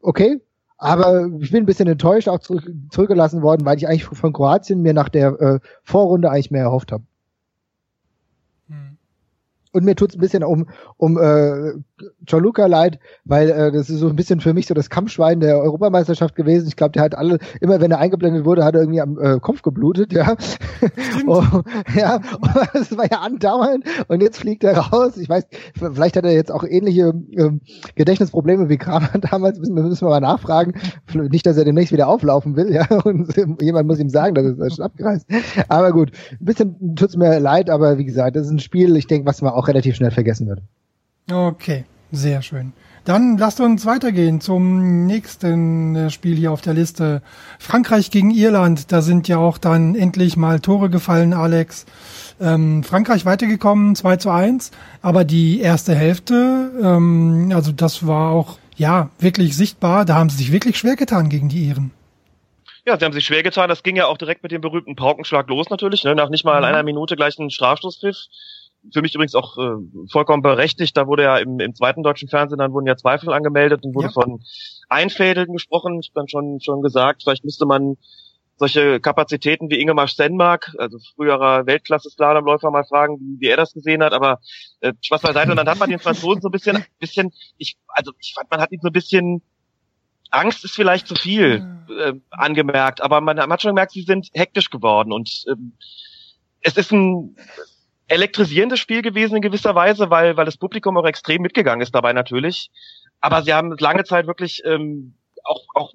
okay, 0.00 0.40
aber 0.78 1.30
ich 1.40 1.50
bin 1.50 1.62
ein 1.62 1.66
bisschen 1.66 1.88
enttäuscht 1.88 2.28
auch 2.28 2.40
zurück, 2.40 2.64
zurückgelassen 2.90 3.42
worden, 3.42 3.64
weil 3.64 3.76
ich 3.76 3.88
eigentlich 3.88 4.04
von 4.04 4.32
Kroatien 4.32 4.82
mir 4.82 4.94
nach 4.94 5.08
der 5.08 5.40
äh, 5.40 5.60
Vorrunde 5.82 6.30
eigentlich 6.30 6.50
mehr 6.50 6.62
erhofft 6.62 6.92
habe. 6.92 7.04
Und 9.74 9.84
mir 9.84 9.96
tut's 9.96 10.14
ein 10.14 10.20
bisschen 10.20 10.44
um, 10.44 10.68
um 10.98 11.18
äh, 11.18 11.72
Gianluca 12.24 12.66
leid, 12.66 12.98
weil 13.24 13.50
äh, 13.50 13.72
das 13.72 13.88
ist 13.88 14.00
so 14.00 14.08
ein 14.08 14.16
bisschen 14.16 14.40
für 14.40 14.52
mich 14.52 14.66
so 14.66 14.74
das 14.74 14.90
Kampfschwein 14.90 15.40
der 15.40 15.58
Europameisterschaft 15.58 16.34
gewesen. 16.34 16.68
Ich 16.68 16.76
glaube, 16.76 16.92
der 16.92 17.02
hat 17.02 17.16
alle, 17.16 17.38
immer 17.60 17.80
wenn 17.80 17.90
er 17.90 17.98
eingeblendet 17.98 18.44
wurde, 18.44 18.64
hat 18.64 18.74
er 18.74 18.82
irgendwie 18.82 19.00
am 19.00 19.18
äh, 19.18 19.40
Kopf 19.40 19.62
geblutet, 19.62 20.12
ja. 20.12 20.36
oh, 21.26 21.42
ja, 21.96 22.20
das 22.74 22.96
war 22.96 23.10
ja 23.10 23.20
andauernd 23.20 23.84
und 24.08 24.22
jetzt 24.22 24.38
fliegt 24.38 24.64
er 24.64 24.76
raus. 24.76 25.16
Ich 25.16 25.28
weiß, 25.28 25.46
vielleicht 25.74 26.16
hat 26.16 26.24
er 26.24 26.32
jetzt 26.32 26.52
auch 26.52 26.64
ähnliche 26.64 27.14
äh, 27.36 27.50
Gedächtnisprobleme 27.94 28.68
wie 28.68 28.78
Kramer 28.78 29.10
damals, 29.30 29.58
müssen, 29.58 29.74
müssen 29.74 30.06
wir 30.06 30.10
mal 30.10 30.20
nachfragen. 30.20 30.74
Nicht, 31.14 31.46
dass 31.46 31.56
er 31.56 31.64
demnächst 31.64 31.92
wieder 31.92 32.08
auflaufen 32.08 32.56
will, 32.56 32.72
ja, 32.72 32.86
und 33.04 33.34
jemand 33.60 33.86
muss 33.86 33.98
ihm 33.98 34.10
sagen, 34.10 34.34
dass 34.34 34.58
er 34.58 34.70
schon 34.70 34.84
abgereist. 34.84 35.26
Aber 35.68 35.92
gut, 35.92 36.12
ein 36.32 36.44
bisschen 36.44 36.96
tut's 36.96 37.16
mir 37.16 37.40
leid, 37.40 37.70
aber 37.70 37.96
wie 37.98 38.04
gesagt, 38.04 38.36
das 38.36 38.46
ist 38.46 38.52
ein 38.52 38.58
Spiel, 38.58 38.96
ich 38.96 39.06
denke, 39.06 39.26
was 39.26 39.42
auch 39.42 39.62
auch 39.62 39.68
relativ 39.68 39.96
schnell 39.96 40.10
vergessen 40.10 40.48
wird. 40.48 40.60
Okay, 41.30 41.84
sehr 42.12 42.42
schön. 42.42 42.72
Dann 43.04 43.36
lasst 43.36 43.60
uns 43.60 43.84
weitergehen 43.84 44.40
zum 44.40 45.06
nächsten 45.06 45.96
äh, 45.96 46.10
Spiel 46.10 46.36
hier 46.36 46.52
auf 46.52 46.60
der 46.60 46.74
Liste. 46.74 47.20
Frankreich 47.58 48.12
gegen 48.12 48.30
Irland. 48.30 48.92
Da 48.92 49.02
sind 49.02 49.26
ja 49.26 49.38
auch 49.38 49.58
dann 49.58 49.96
endlich 49.96 50.36
mal 50.36 50.60
Tore 50.60 50.88
gefallen, 50.88 51.32
Alex. 51.32 51.84
Ähm, 52.40 52.84
Frankreich 52.84 53.24
weitergekommen, 53.24 53.96
2 53.96 54.16
zu 54.18 54.30
1. 54.30 54.70
Aber 55.00 55.24
die 55.24 55.60
erste 55.60 55.96
Hälfte, 55.96 56.70
ähm, 56.80 57.50
also 57.52 57.72
das 57.72 58.06
war 58.06 58.30
auch, 58.30 58.58
ja, 58.76 59.10
wirklich 59.18 59.56
sichtbar. 59.56 60.04
Da 60.04 60.14
haben 60.14 60.30
sie 60.30 60.36
sich 60.36 60.52
wirklich 60.52 60.78
schwer 60.78 60.94
getan 60.94 61.28
gegen 61.28 61.48
die 61.48 61.66
Iren. 61.66 61.90
Ja, 62.86 62.98
sie 62.98 63.04
haben 63.04 63.12
sich 63.12 63.24
schwer 63.24 63.42
getan. 63.42 63.68
Das 63.68 63.82
ging 63.82 63.96
ja 63.96 64.06
auch 64.06 64.18
direkt 64.18 64.42
mit 64.44 64.52
dem 64.52 64.60
berühmten 64.60 64.94
Paukenschlag 64.94 65.48
los 65.48 65.70
natürlich. 65.70 66.04
Ne? 66.04 66.14
Nach 66.14 66.28
nicht 66.28 66.44
mal 66.44 66.58
mhm. 66.58 66.66
einer 66.66 66.82
Minute 66.84 67.16
gleich 67.16 67.36
ein 67.38 67.50
Strafstoßpfiff 67.50 68.16
für 68.92 69.02
mich 69.02 69.14
übrigens 69.14 69.34
auch 69.34 69.58
äh, 69.58 69.76
vollkommen 70.10 70.42
berechtigt. 70.42 70.96
Da 70.96 71.06
wurde 71.06 71.24
ja 71.24 71.36
im, 71.38 71.60
im 71.60 71.74
zweiten 71.74 72.02
deutschen 72.02 72.28
Fernsehen, 72.28 72.58
dann 72.58 72.72
wurden 72.72 72.86
ja 72.86 72.96
Zweifel 72.96 73.32
angemeldet 73.32 73.84
und 73.84 73.94
wurde 73.94 74.08
ja. 74.08 74.12
von 74.12 74.42
Einfädeln 74.88 75.52
gesprochen. 75.52 76.00
Ich 76.00 76.10
habe 76.10 76.20
dann 76.20 76.28
schon, 76.28 76.60
schon 76.60 76.82
gesagt, 76.82 77.22
vielleicht 77.22 77.44
müsste 77.44 77.66
man 77.66 77.96
solche 78.56 79.00
Kapazitäten 79.00 79.70
wie 79.70 79.80
Ingemar 79.80 80.08
Stenmark, 80.08 80.74
also 80.78 80.98
früherer 81.16 81.66
Weltklasse-Slalomläufer, 81.66 82.70
mal 82.70 82.84
fragen, 82.84 83.18
wie, 83.18 83.40
wie 83.40 83.48
er 83.48 83.56
das 83.56 83.72
gesehen 83.72 84.02
hat. 84.02 84.12
Aber 84.12 84.40
äh, 84.80 84.92
Spaß 85.00 85.22
beiseite. 85.22 85.50
Und 85.50 85.56
dann 85.56 85.68
hat 85.68 85.78
man 85.78 85.90
den 85.90 85.98
Franzosen 85.98 86.42
so 86.42 86.48
ein 86.48 86.52
bisschen, 86.52 86.84
bisschen, 86.98 87.32
ich, 87.58 87.76
also 87.88 88.12
ich 88.20 88.34
fand, 88.34 88.50
man 88.50 88.60
hat 88.60 88.72
ihn 88.72 88.80
so 88.80 88.88
ein 88.88 88.92
bisschen 88.92 89.42
Angst 90.32 90.64
ist 90.64 90.74
vielleicht 90.74 91.06
zu 91.06 91.14
viel 91.14 91.62
äh, 91.90 92.14
angemerkt, 92.30 93.02
aber 93.02 93.20
man, 93.20 93.36
man 93.36 93.52
hat 93.52 93.60
schon 93.60 93.72
gemerkt, 93.72 93.92
sie 93.92 94.02
sind 94.02 94.30
hektisch 94.32 94.70
geworden 94.70 95.12
und 95.12 95.44
ähm, 95.46 95.74
es 96.62 96.76
ist 96.78 96.90
ein 96.90 97.36
elektrisierendes 98.12 98.78
Spiel 98.78 99.02
gewesen 99.02 99.36
in 99.36 99.42
gewisser 99.42 99.74
Weise, 99.74 100.10
weil, 100.10 100.36
weil 100.36 100.44
das 100.44 100.56
Publikum 100.56 100.96
auch 100.96 101.06
extrem 101.06 101.42
mitgegangen 101.42 101.80
ist 101.80 101.94
dabei 101.94 102.12
natürlich. 102.12 102.70
Aber 103.20 103.42
sie 103.42 103.54
haben 103.54 103.76
lange 103.78 104.04
Zeit 104.04 104.26
wirklich 104.26 104.62
ähm, 104.64 105.14
auch, 105.44 105.64
auch 105.74 105.92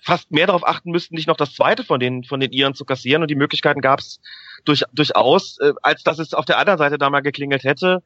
fast 0.00 0.30
mehr 0.30 0.46
darauf 0.46 0.66
achten 0.66 0.90
müssten, 0.90 1.14
nicht 1.14 1.28
noch 1.28 1.36
das 1.36 1.54
zweite 1.54 1.84
von 1.84 2.00
den, 2.00 2.24
von 2.24 2.40
den 2.40 2.52
Iren 2.52 2.74
zu 2.74 2.84
kassieren. 2.84 3.22
Und 3.22 3.30
die 3.30 3.36
Möglichkeiten 3.36 3.80
gab 3.80 4.00
es 4.00 4.20
durch, 4.64 4.84
durchaus, 4.92 5.58
äh, 5.60 5.72
als 5.82 6.02
dass 6.02 6.18
es 6.18 6.34
auf 6.34 6.44
der 6.44 6.58
anderen 6.58 6.78
Seite 6.78 6.98
da 6.98 7.10
mal 7.10 7.20
geklingelt 7.20 7.64
hätte. 7.64 8.02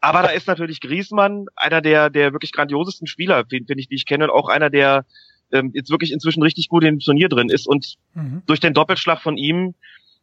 Aber 0.00 0.22
da 0.22 0.28
ist 0.28 0.46
natürlich 0.46 0.80
Griesmann, 0.80 1.46
einer 1.56 1.80
der, 1.80 2.10
der 2.10 2.32
wirklich 2.32 2.52
grandiosesten 2.52 3.06
Spieler, 3.06 3.44
finde 3.48 3.66
find 3.66 3.80
ich, 3.80 3.88
die 3.88 3.96
ich 3.96 4.06
kenne, 4.06 4.24
und 4.24 4.30
auch 4.30 4.48
einer, 4.48 4.70
der 4.70 5.04
ähm, 5.52 5.72
jetzt 5.74 5.90
wirklich 5.90 6.12
inzwischen 6.12 6.42
richtig 6.42 6.68
gut 6.68 6.84
im 6.84 7.00
Turnier 7.00 7.28
drin 7.28 7.48
ist. 7.48 7.66
Und 7.66 7.96
mhm. 8.14 8.42
durch 8.46 8.60
den 8.60 8.74
Doppelschlag 8.74 9.20
von 9.20 9.36
ihm 9.36 9.74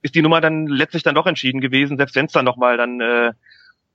ist 0.02 0.16
die 0.16 0.22
Nummer 0.22 0.42
dann 0.42 0.68
letztlich 0.68 1.04
dann 1.04 1.16
doch 1.16 1.26
entschieden 1.26 1.62
gewesen, 1.62 1.98
selbst 1.98 2.16
wenn 2.16 2.28
es 2.28 2.32
dann 2.32 2.46
nochmal 2.46 2.78
dann 2.78 3.02
äh, 3.02 3.32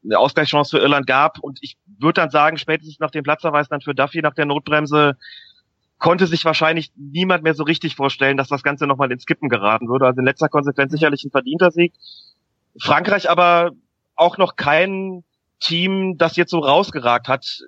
eine 0.05 0.19
Ausgleichschance 0.19 0.77
für 0.77 0.83
Irland 0.83 1.07
gab. 1.07 1.39
Und 1.39 1.59
ich 1.63 1.77
würde 1.99 2.21
dann 2.21 2.31
sagen, 2.31 2.57
spätestens 2.57 2.99
nach 3.01 3.11
dem 3.11 3.23
Platzverweis 3.23 3.69
dann 3.69 3.81
für 3.81 3.95
Duffy 3.95 4.23
nach 4.23 4.35
der 4.35 4.47
Notbremse 4.47 5.17
konnte 5.99 6.27
sich 6.27 6.45
wahrscheinlich 6.45 6.91
niemand 6.97 7.43
mehr 7.43 7.55
so 7.55 7.63
richtig 7.63 7.95
vorstellen, 7.95 8.39
dass 8.39 8.49
das 8.49 8.63
Ganze 8.63 8.87
nochmal 8.87 9.13
ins 9.13 9.27
Kippen 9.27 9.49
geraten 9.49 9.89
würde. 9.89 10.07
Also 10.07 10.21
in 10.21 10.25
letzter 10.25 10.49
Konsequenz 10.49 10.93
sicherlich 10.93 11.25
ein 11.25 11.31
verdienter 11.31 11.71
Sieg. 11.71 11.93
Frankreich 12.81 13.29
aber 13.29 13.73
auch 14.17 14.39
noch 14.39 14.57
kein 14.57 15.25
Team, 15.61 16.16
das 16.18 16.37
jetzt 16.37 16.51
so 16.51 16.59
rausgeragt 16.59 17.29
hat. 17.29 17.61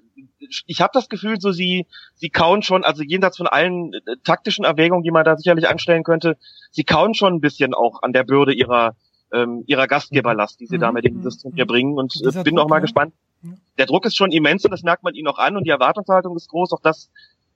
Ich 0.66 0.80
habe 0.80 0.90
das 0.92 1.08
Gefühl, 1.08 1.40
so 1.40 1.52
sie 1.52 1.86
sie 2.14 2.30
kauen 2.30 2.62
schon, 2.62 2.84
also 2.84 3.02
jenseits 3.02 3.36
von 3.36 3.46
allen 3.46 3.92
äh, 3.92 4.16
taktischen 4.24 4.64
Erwägungen, 4.64 5.04
die 5.04 5.10
man 5.10 5.24
da 5.24 5.36
sicherlich 5.36 5.68
anstellen 5.68 6.02
könnte, 6.02 6.36
sie 6.70 6.84
kauen 6.84 7.14
schon 7.14 7.34
ein 7.34 7.40
bisschen 7.40 7.74
auch 7.74 8.02
an 8.02 8.12
der 8.12 8.24
Bürde 8.24 8.52
ihrer 8.52 8.96
ähm, 9.32 9.64
ihrer 9.66 9.86
Gastgeberlast, 9.86 10.60
die 10.60 10.66
sie 10.66 10.76
mhm. 10.76 10.80
da 10.80 10.92
mit 10.92 11.04
dem 11.04 11.22
System 11.22 11.52
hier 11.54 11.66
bringen. 11.66 11.94
Und 11.94 12.14
äh, 12.16 12.42
bin 12.42 12.56
Druck, 12.56 12.64
auch 12.64 12.68
mal 12.68 12.76
ja. 12.76 12.80
gespannt. 12.80 13.14
Der 13.78 13.86
Druck 13.86 14.06
ist 14.06 14.16
schon 14.16 14.30
immens 14.30 14.64
und 14.64 14.70
das 14.70 14.82
merkt 14.82 15.02
man 15.02 15.14
ihnen 15.14 15.28
auch 15.28 15.38
an 15.38 15.56
und 15.56 15.64
die 15.64 15.70
Erwartungshaltung 15.70 16.36
ist 16.36 16.48
groß. 16.48 16.72
Auch 16.72 16.80
das 16.82 17.10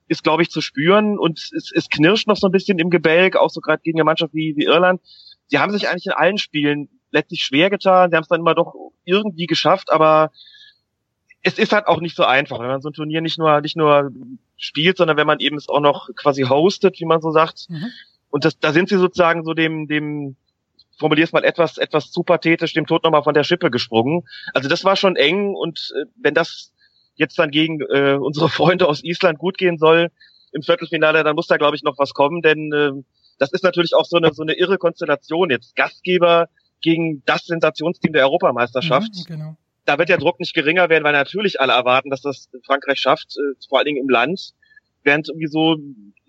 ist, 0.07 0.23
glaube 0.23 0.41
ich, 0.41 0.49
zu 0.49 0.61
spüren 0.61 1.17
und 1.17 1.39
es, 1.55 1.71
es 1.73 1.89
knirscht 1.89 2.27
noch 2.27 2.37
so 2.37 2.47
ein 2.47 2.51
bisschen 2.51 2.79
im 2.79 2.89
Gebälk, 2.89 3.35
auch 3.35 3.49
so 3.49 3.61
gerade 3.61 3.81
gegen 3.83 3.97
eine 3.97 4.05
Mannschaft 4.05 4.33
wie, 4.33 4.55
wie 4.55 4.65
Irland. 4.65 5.01
Sie 5.47 5.59
haben 5.59 5.71
sich 5.71 5.87
eigentlich 5.87 6.07
in 6.07 6.13
allen 6.13 6.37
Spielen 6.37 6.89
letztlich 7.11 7.43
schwer 7.43 7.69
getan. 7.69 8.09
Sie 8.09 8.15
haben 8.15 8.23
es 8.23 8.29
dann 8.29 8.41
immer 8.41 8.55
doch 8.55 8.73
irgendwie 9.05 9.45
geschafft, 9.45 9.91
aber 9.91 10.31
es 11.41 11.57
ist 11.57 11.71
halt 11.71 11.87
auch 11.87 12.01
nicht 12.01 12.15
so 12.15 12.23
einfach, 12.23 12.59
wenn 12.59 12.67
man 12.67 12.81
so 12.81 12.89
ein 12.89 12.93
Turnier 12.93 13.21
nicht 13.21 13.37
nur 13.37 13.61
nicht 13.61 13.77
nur 13.77 14.11
spielt, 14.57 14.97
sondern 14.97 15.17
wenn 15.17 15.27
man 15.27 15.39
eben 15.39 15.57
es 15.57 15.69
auch 15.69 15.79
noch 15.79 16.09
quasi 16.15 16.43
hostet, 16.43 16.99
wie 16.99 17.05
man 17.05 17.21
so 17.21 17.31
sagt. 17.31 17.69
Mhm. 17.69 17.91
Und 18.29 18.43
das, 18.43 18.59
da 18.59 18.73
sind 18.73 18.89
sie 18.89 18.97
sozusagen 18.97 19.43
so 19.43 19.53
dem 19.53 19.87
dem 19.87 20.35
formulier's 20.99 21.31
mal 21.31 21.43
etwas 21.43 21.77
etwas 21.77 22.11
zu 22.11 22.23
pathetisch 22.23 22.73
dem 22.73 22.85
Tod 22.85 23.03
nochmal 23.03 23.23
von 23.23 23.33
der 23.33 23.43
Schippe 23.43 23.71
gesprungen. 23.71 24.27
Also 24.53 24.67
das 24.67 24.83
war 24.83 24.95
schon 24.95 25.15
eng 25.15 25.53
und 25.53 25.93
äh, 25.95 26.05
wenn 26.15 26.33
das 26.33 26.73
jetzt 27.15 27.39
dann 27.39 27.51
gegen 27.51 27.81
äh, 27.81 28.17
unsere 28.19 28.49
Freunde 28.49 28.87
aus 28.87 29.03
Island 29.03 29.39
gut 29.39 29.57
gehen 29.57 29.77
soll 29.77 30.11
im 30.51 30.63
Viertelfinale, 30.63 31.23
dann 31.23 31.35
muss 31.35 31.47
da 31.47 31.57
glaube 31.57 31.75
ich 31.75 31.83
noch 31.83 31.97
was 31.97 32.13
kommen, 32.13 32.41
denn 32.41 32.73
äh, 32.73 32.91
das 33.39 33.53
ist 33.53 33.63
natürlich 33.63 33.93
auch 33.93 34.05
so 34.05 34.17
eine 34.17 34.33
so 34.33 34.41
eine 34.41 34.57
irre 34.57 34.77
Konstellation 34.79 35.49
jetzt 35.49 35.75
Gastgeber 35.75 36.49
gegen 36.81 37.23
das 37.25 37.45
Sensationsteam 37.45 38.13
der 38.13 38.23
Europameisterschaft. 38.23 39.11
Mhm, 39.13 39.23
genau. 39.25 39.57
da 39.85 39.97
wird 39.97 40.09
der 40.09 40.17
Druck 40.17 40.39
nicht 40.39 40.53
geringer 40.53 40.89
werden, 40.89 41.03
weil 41.03 41.13
natürlich 41.13 41.59
alle 41.59 41.73
erwarten, 41.73 42.09
dass 42.09 42.21
das 42.21 42.49
Frankreich 42.65 42.99
schafft, 42.99 43.35
äh, 43.37 43.55
vor 43.67 43.79
allen 43.79 43.85
Dingen 43.85 44.01
im 44.01 44.09
Land, 44.09 44.53
während 45.03 45.29
irgendwie 45.29 45.47
so 45.47 45.77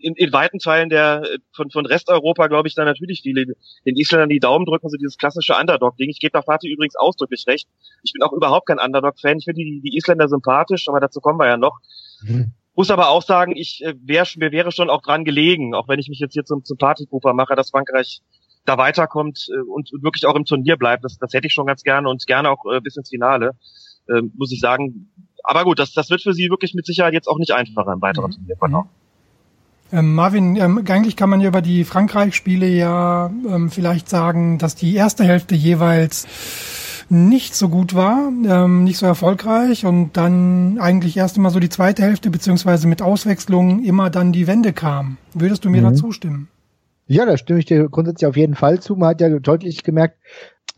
in, 0.01 0.15
in 0.15 0.33
weiten 0.33 0.59
Teilen 0.59 0.89
der 0.89 1.25
von, 1.53 1.71
von 1.71 1.85
Resteuropa, 1.85 2.47
glaube 2.47 2.69
ich, 2.69 2.75
da 2.75 2.85
natürlich 2.85 3.23
viele 3.23 3.47
den 3.85 3.97
Isländern 3.97 4.29
die 4.29 4.39
Daumen 4.39 4.65
drücken, 4.65 4.89
so 4.89 4.97
dieses 4.97 5.19
klassische 5.19 5.55
Underdog-Ding. 5.57 6.09
Ich 6.09 6.21
gebe 6.21 6.33
da 6.33 6.43
Fatih 6.43 6.71
übrigens 6.71 6.97
ausdrücklich 6.97 7.45
recht. 7.47 7.69
Ich 8.03 8.13
bin 8.13 8.23
auch 8.23 8.33
überhaupt 8.33 8.67
kein 8.67 8.79
Underdog-Fan. 8.79 9.39
Ich 9.39 9.45
finde 9.45 9.63
die, 9.63 9.81
die 9.85 9.97
Isländer 9.97 10.29
sympathisch, 10.29 10.89
aber 10.89 11.01
dazu 11.01 11.21
kommen 11.21 11.39
wir 11.39 11.49
ja 11.49 11.57
noch. 11.57 11.79
Mhm. 12.23 12.53
Muss 12.75 12.93
aber 12.93 13.09
auch 13.09 13.23
sagen, 13.23 13.57
ich 13.57 13.83
äh, 13.85 13.95
wär, 14.01 14.25
mir 14.37 14.53
wäre 14.53 14.71
schon 14.71 14.89
auch 14.89 15.03
dran 15.03 15.25
gelegen, 15.25 15.75
auch 15.75 15.89
wenn 15.89 15.99
ich 15.99 16.09
mich 16.09 16.21
jetzt 16.21 16.35
hier 16.35 16.45
zum, 16.45 16.65
zum 16.65 16.79
Partypooper 16.79 17.35
mache, 17.35 17.57
dass 17.57 17.71
Frankreich 17.71 18.21
da 18.69 18.79
weiterkommt 18.79 19.49
äh, 19.53 19.61
und 19.61 19.91
wirklich 20.03 20.27
auch 20.27 20.37
im 20.37 20.45
Turnier 20.45 20.77
bleibt. 20.77 21.05
Das, 21.05 21.19
das 21.19 21.33
hätte 21.33 21.47
ich 21.47 21.55
schon 21.55 21.67
ganz 21.67 21.83
gerne 21.83 22.09
und 22.09 22.27
gerne 22.27 22.51
auch 22.51 22.65
äh, 22.73 22.81
bis 22.81 22.97
ins 22.97 23.09
Finale, 23.09 23.53
äh, 24.09 24.23
muss 24.37 24.53
ich 24.53 24.61
sagen. 24.61 25.11
Aber 25.43 25.65
gut, 25.65 25.79
das, 25.79 25.93
das 25.93 26.11
wird 26.11 26.23
für 26.23 26.35
sie 26.35 26.51
wirklich 26.51 26.75
mit 26.75 26.87
Sicherheit 26.87 27.15
jetzt 27.15 27.29
auch 27.29 27.39
nicht 27.39 27.53
einfacher 27.53 27.93
im 27.93 28.03
weiteren 28.03 28.31
mhm. 28.31 28.35
Turnierverlauf. 28.35 28.87
Ähm, 29.91 30.15
Marvin, 30.15 30.57
ähm, 30.57 30.85
eigentlich 30.87 31.17
kann 31.17 31.31
man 31.31 31.41
ja 31.41 31.49
über 31.49 31.63
die 31.63 31.85
Frankreich-Spiele 31.85 32.67
ja 32.67 33.31
ähm, 33.49 33.71
vielleicht 33.71 34.09
sagen, 34.11 34.59
dass 34.59 34.75
die 34.75 34.95
erste 34.95 35.25
Hälfte 35.25 35.55
jeweils 35.55 36.27
nicht 37.09 37.55
so 37.55 37.71
gut 37.71 37.95
war, 37.95 38.29
ähm, 38.29 38.85
nicht 38.85 38.99
so 38.99 39.07
erfolgreich 39.07 39.87
und 39.87 40.15
dann 40.19 40.79
eigentlich 40.79 41.17
erst 41.17 41.39
immer 41.39 41.49
so 41.49 41.59
die 41.59 41.71
zweite 41.71 42.03
Hälfte 42.03 42.29
beziehungsweise 42.29 42.87
mit 42.87 43.01
Auswechslungen 43.01 43.83
immer 43.83 44.11
dann 44.11 44.33
die 44.33 44.47
Wende 44.47 44.75
kam. 44.75 45.17
Würdest 45.33 45.65
du 45.65 45.71
mir 45.71 45.81
mhm. 45.81 45.87
da 45.87 45.95
zustimmen? 45.95 46.49
Ja, 47.11 47.25
da 47.25 47.39
stimme 47.39 47.59
ich 47.59 47.65
dir 47.65 47.89
grundsätzlich 47.89 48.27
auf 48.27 48.37
jeden 48.37 48.55
Fall 48.55 48.81
zu. 48.81 48.95
Man 48.95 49.09
hat 49.09 49.23
ja 49.23 49.31
deutlich 49.39 49.83
gemerkt, 49.83 50.19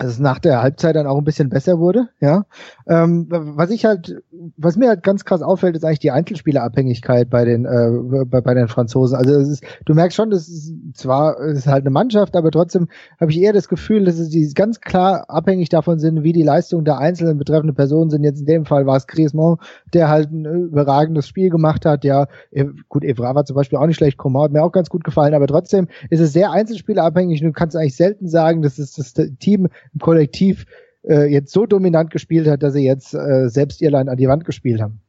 dass 0.01 0.13
es 0.13 0.19
nach 0.19 0.39
der 0.39 0.63
Halbzeit 0.63 0.97
dann 0.97 1.07
auch 1.07 1.19
ein 1.19 1.25
bisschen 1.25 1.51
besser 1.51 1.79
wurde, 1.79 2.09
ja. 2.21 2.47
Ähm, 2.89 3.27
was 3.29 3.71
ich 3.71 3.85
halt, 3.85 4.23
was 4.57 4.77
mir 4.77 4.89
halt 4.89 5.03
ganz 5.03 5.27
krass 5.27 5.43
auffällt, 5.43 5.77
ist 5.77 5.85
eigentlich 5.85 5.99
die 5.99 6.11
Einzelspielerabhängigkeit 6.11 7.29
bei 7.29 7.45
den 7.45 7.67
äh, 7.67 8.25
bei, 8.25 8.41
bei 8.41 8.55
den 8.55 8.69
Franzosen. 8.69 9.19
Also 9.19 9.35
es 9.35 9.49
ist, 9.49 9.65
du 9.85 9.93
merkst 9.93 10.17
schon, 10.17 10.31
das 10.31 10.49
ist 10.49 10.73
zwar 10.95 11.39
es 11.41 11.59
ist 11.59 11.67
halt 11.67 11.83
eine 11.83 11.91
Mannschaft, 11.91 12.35
aber 12.35 12.51
trotzdem 12.51 12.89
habe 13.21 13.31
ich 13.31 13.43
eher 13.43 13.53
das 13.53 13.69
Gefühl, 13.69 14.07
dass 14.07 14.17
sie 14.17 14.55
ganz 14.55 14.81
klar 14.81 15.27
abhängig 15.29 15.69
davon 15.69 15.99
sind, 15.99 16.23
wie 16.23 16.33
die 16.33 16.43
Leistungen 16.43 16.87
der 16.87 16.97
einzelnen 16.97 17.37
betreffenden 17.37 17.77
Personen 17.77 18.09
sind. 18.09 18.25
Jetzt 18.25 18.41
in 18.41 18.47
dem 18.47 18.65
Fall 18.65 18.87
war 18.87 18.97
es 18.97 19.07
Griezmann, 19.07 19.57
der 19.93 20.09
halt 20.09 20.33
ein 20.33 20.47
überragendes 20.47 21.29
Spiel 21.29 21.51
gemacht 21.51 21.85
hat. 21.85 22.05
Ja, 22.05 22.27
e, 22.53 22.65
gut, 22.89 23.05
Evra 23.05 23.35
war 23.35 23.45
zum 23.45 23.55
Beispiel 23.55 23.79
auch 23.79 23.87
nicht 23.87 23.97
schlecht, 23.97 24.17
Coman 24.17 24.45
hat 24.45 24.53
mir 24.53 24.63
auch 24.63 24.73
ganz 24.73 24.89
gut 24.89 25.05
gefallen, 25.05 25.35
aber 25.35 25.47
trotzdem 25.47 25.89
ist 26.09 26.21
es 26.21 26.33
sehr 26.33 26.53
Einzelspielerabhängig. 26.53 27.43
Du 27.43 27.53
kannst 27.53 27.77
eigentlich 27.77 27.97
selten 27.97 28.29
sagen, 28.29 28.63
dass 28.63 28.79
es 28.79 28.95
das 28.95 29.13
Team 29.39 29.69
im 29.95 30.01
Kollektiv 30.01 30.67
äh, 31.09 31.31
jetzt 31.31 31.53
so 31.53 31.67
dominant 31.67 32.11
gespielt 32.11 32.47
hat, 32.47 32.63
dass 32.63 32.75
sie 32.75 32.85
jetzt 32.85 33.15
äh, 33.15 33.49
selbst 33.49 33.81
Irland 33.83 34.09
an 34.09 34.17
die 34.17 34.29
Wand 34.29 34.45
gespielt 34.45 34.81
haben. 34.81 35.01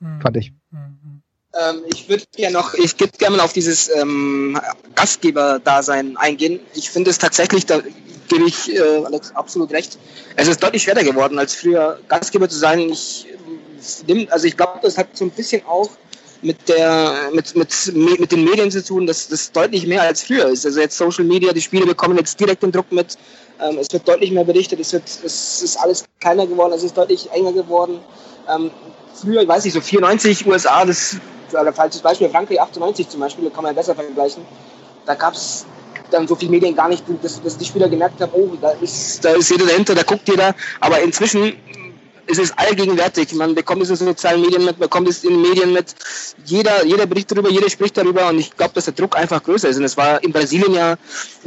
Mhm. 0.00 0.20
Fand 0.20 0.36
ich. 0.36 0.52
Mhm. 0.70 1.22
Ähm, 1.54 1.76
ich 1.92 2.08
würde 2.08 2.24
ja 2.36 2.50
noch, 2.50 2.74
ich 2.74 2.98
würde 2.98 3.16
gerne 3.18 3.36
mal 3.36 3.44
auf 3.44 3.52
dieses 3.52 3.90
ähm, 3.94 4.58
Gastgeber-Dasein 4.94 6.16
eingehen. 6.16 6.60
Ich 6.74 6.90
finde 6.90 7.10
es 7.10 7.18
tatsächlich, 7.18 7.66
da 7.66 7.80
gebe 8.28 8.44
ich 8.46 8.74
äh, 8.74 9.04
Alex 9.04 9.34
absolut 9.36 9.72
recht. 9.72 9.98
Es 10.36 10.48
ist 10.48 10.62
deutlich 10.62 10.82
schwerer 10.82 11.04
geworden, 11.04 11.38
als 11.38 11.54
früher 11.54 11.98
Gastgeber 12.08 12.48
zu 12.48 12.58
sein. 12.58 12.80
Ich 12.80 13.26
äh, 14.08 14.26
also 14.30 14.46
ich 14.46 14.56
glaube, 14.56 14.80
das 14.82 14.98
hat 14.98 15.16
so 15.16 15.24
ein 15.24 15.30
bisschen 15.30 15.62
auch 15.66 15.90
mit 16.42 16.68
der 16.68 17.30
mit, 17.32 17.56
mit, 17.56 17.92
mit 18.20 18.32
den 18.32 18.44
Medien 18.44 18.70
zu 18.70 18.84
tun, 18.84 19.06
dass 19.06 19.28
das 19.28 19.52
deutlich 19.52 19.86
mehr 19.86 20.02
als 20.02 20.24
früher 20.24 20.46
ist. 20.48 20.66
Also 20.66 20.80
jetzt 20.80 20.96
Social 20.96 21.24
Media, 21.24 21.52
die 21.52 21.60
Spiele 21.60 21.86
bekommen 21.86 22.18
jetzt 22.18 22.38
direkt 22.38 22.62
den 22.62 22.72
Druck 22.72 22.90
mit. 22.92 23.16
Ähm, 23.60 23.78
es 23.78 23.92
wird 23.92 24.06
deutlich 24.08 24.32
mehr 24.32 24.44
berichtet, 24.44 24.80
es, 24.80 24.92
wird, 24.92 25.04
es 25.06 25.62
ist 25.62 25.76
alles 25.76 26.04
kleiner 26.20 26.46
geworden, 26.46 26.72
es 26.72 26.82
ist 26.82 26.96
deutlich 26.96 27.30
enger 27.30 27.52
geworden. 27.52 28.00
Ähm, 28.52 28.70
früher, 29.14 29.42
ich 29.42 29.48
weiß 29.48 29.64
nicht, 29.64 29.74
so 29.74 29.80
94 29.80 30.46
USA, 30.46 30.84
das 30.84 31.16
oder 31.52 31.72
falsches 31.72 32.00
Beispiel, 32.00 32.28
Frankreich 32.28 32.60
98 32.60 33.08
zum 33.08 33.20
Beispiel, 33.20 33.44
da 33.44 33.50
kann 33.54 33.64
man 33.64 33.74
besser 33.74 33.94
vergleichen. 33.94 34.44
Da 35.06 35.14
gab 35.14 35.34
es 35.34 35.66
dann 36.10 36.26
so 36.26 36.34
viele 36.34 36.50
Medien 36.50 36.74
gar 36.74 36.88
nicht, 36.88 37.04
dass, 37.22 37.42
dass 37.42 37.56
die 37.56 37.64
Spieler 37.64 37.88
gemerkt 37.88 38.20
haben, 38.20 38.32
oh, 38.34 38.50
da 38.60 38.70
ist, 38.70 39.24
da 39.24 39.30
ist 39.30 39.50
jeder 39.50 39.66
dahinter, 39.66 39.94
da 39.94 40.02
guckt 40.02 40.28
jeder. 40.28 40.54
Aber 40.80 41.00
inzwischen 41.00 41.54
es 42.26 42.38
ist 42.38 42.58
allgegenwärtig. 42.58 43.34
Man 43.34 43.54
bekommt 43.54 43.82
es 43.82 43.90
in 43.90 43.96
sozialen 43.96 44.40
Medien 44.40 44.64
mit, 44.64 44.78
man 44.78 44.88
bekommt 44.88 45.08
es 45.08 45.24
in 45.24 45.30
den 45.30 45.42
Medien 45.42 45.72
mit. 45.72 45.94
Jeder, 46.44 46.84
jeder 46.84 47.06
berichtet 47.06 47.36
darüber, 47.36 47.50
jeder 47.50 47.68
spricht 47.70 47.96
darüber 47.96 48.28
und 48.28 48.38
ich 48.38 48.56
glaube, 48.56 48.72
dass 48.74 48.84
der 48.86 48.94
Druck 48.94 49.16
einfach 49.16 49.42
größer 49.42 49.68
ist. 49.68 49.76
Und 49.76 49.84
es 49.84 49.96
war 49.96 50.22
in 50.22 50.32
Brasilien 50.32 50.74
ja 50.74 50.96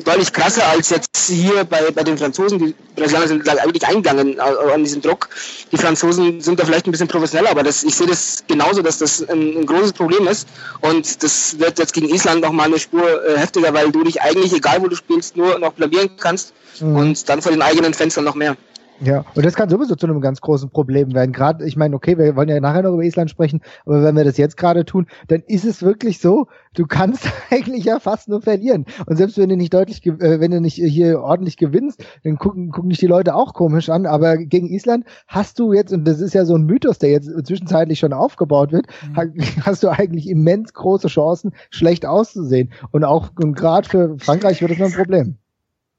deutlich 0.04 0.32
krasser 0.32 0.68
als 0.68 0.90
jetzt 0.90 1.28
hier 1.28 1.64
bei, 1.64 1.92
bei 1.92 2.04
den 2.04 2.18
Franzosen. 2.18 2.60
Die 2.60 2.76
Brasilianer 2.96 3.28
sind 3.28 3.48
eigentlich 3.48 3.88
eingegangen 3.88 4.40
an 4.40 4.84
diesen 4.84 5.02
Druck. 5.02 5.30
Die 5.72 5.78
Franzosen 5.78 6.42
sind 6.42 6.60
da 6.60 6.66
vielleicht 6.66 6.88
ein 6.88 6.92
bisschen 6.92 7.08
professioneller, 7.08 7.52
aber 7.52 7.64
das, 7.64 7.84
ich 7.84 7.96
sehe 7.96 8.08
das 8.08 8.44
genauso, 8.48 8.82
dass 8.82 9.00
das 9.00 9.28
ein, 9.28 9.58
ein 9.58 9.66
großes 9.66 9.94
Problem 9.94 10.28
ist. 10.28 10.48
Und 10.82 11.24
das 11.24 11.60
wird 11.60 11.80
jetzt 11.80 11.94
gegen 11.94 12.10
Island 12.10 12.42
noch 12.42 12.52
mal 12.52 12.66
eine 12.66 12.80
Spur 12.80 13.26
äh, 13.26 13.38
heftiger, 13.38 13.74
weil 13.74 13.92
du 13.92 14.04
dich 14.04 14.22
eigentlich, 14.22 14.54
egal 14.54 14.82
wo 14.82 14.88
du 14.88 14.96
spielst, 14.96 15.38
nur 15.38 15.60
noch 15.60 15.74
blamieren 15.74 16.12
kannst 16.18 16.54
mhm. 16.80 16.96
und 16.96 17.30
dann 17.30 17.42
vor 17.42 17.52
den 17.52 17.62
eigenen 17.62 17.94
Fenstern 17.94 18.24
noch 18.24 18.36
mehr. 18.36 18.56
Ja, 19.00 19.26
und 19.36 19.46
das 19.46 19.54
kann 19.56 19.70
sowieso 19.70 19.96
zu 19.96 20.08
einem 20.08 20.22
ganz 20.22 20.42
großen 20.42 20.70
Problem 20.70 21.14
werden. 21.14 21.32
Gerade, 21.32 21.66
ich 21.66 21.76
meine, 21.76 21.96
okay, 21.96 22.18
wir 22.18 22.36
wollen 22.36 22.50
ja 22.50 22.60
nachher 22.60 22.82
noch 22.82 22.94
über 22.94 23.04
Island 23.04 23.30
sprechen, 23.30 23.62
aber 23.86 24.04
wenn 24.04 24.16
wir 24.16 24.24
das 24.24 24.38
jetzt 24.38 24.58
gerade 24.58 24.86
tun, 24.86 25.06
dann 25.28 25.44
ist 25.46 25.66
es 25.66 25.84
wirklich 25.84 26.20
so, 26.20 26.48
du 26.74 26.88
kannst 26.88 27.28
eigentlich 27.52 27.86
ja 27.86 28.00
fast 28.00 28.28
nur 28.28 28.42
verlieren. 28.42 28.86
Und 29.06 29.18
selbst 29.18 29.38
wenn 29.38 29.50
du 29.50 29.58
nicht 29.58 29.74
deutlich, 29.74 30.06
äh, 30.06 30.40
wenn 30.40 30.52
du 30.52 30.62
nicht 30.62 30.76
hier 30.76 31.22
ordentlich 31.22 31.58
gewinnst, 31.58 32.04
dann 32.24 32.38
gucken, 32.38 32.72
gucken 32.72 32.90
dich 32.90 33.00
die 33.00 33.08
Leute 33.08 33.36
auch 33.36 33.54
komisch 33.54 33.90
an. 33.90 34.06
Aber 34.08 34.38
gegen 34.38 34.68
Island 34.68 35.06
hast 35.28 35.60
du 35.60 35.74
jetzt, 35.74 35.94
und 35.94 36.06
das 36.06 36.20
ist 36.20 36.34
ja 36.34 36.46
so 36.46 36.56
ein 36.56 36.66
Mythos, 36.66 36.98
der 36.98 37.12
jetzt 37.12 37.30
zwischenzeitlich 37.46 38.00
schon 38.00 38.14
aufgebaut 38.14 38.72
wird, 38.72 38.88
mhm. 39.16 39.42
hast 39.62 39.84
du 39.84 39.90
eigentlich 39.90 40.28
immens 40.28 40.74
große 40.74 41.08
Chancen, 41.08 41.52
schlecht 41.70 42.06
auszusehen. 42.06 42.72
Und 42.92 43.04
auch 43.04 43.30
gerade 43.36 43.88
für 43.88 44.18
Frankreich 44.18 44.62
wird 44.62 44.72
es 44.72 44.80
noch 44.80 44.88
ein 44.88 44.94
Problem. 44.94 45.38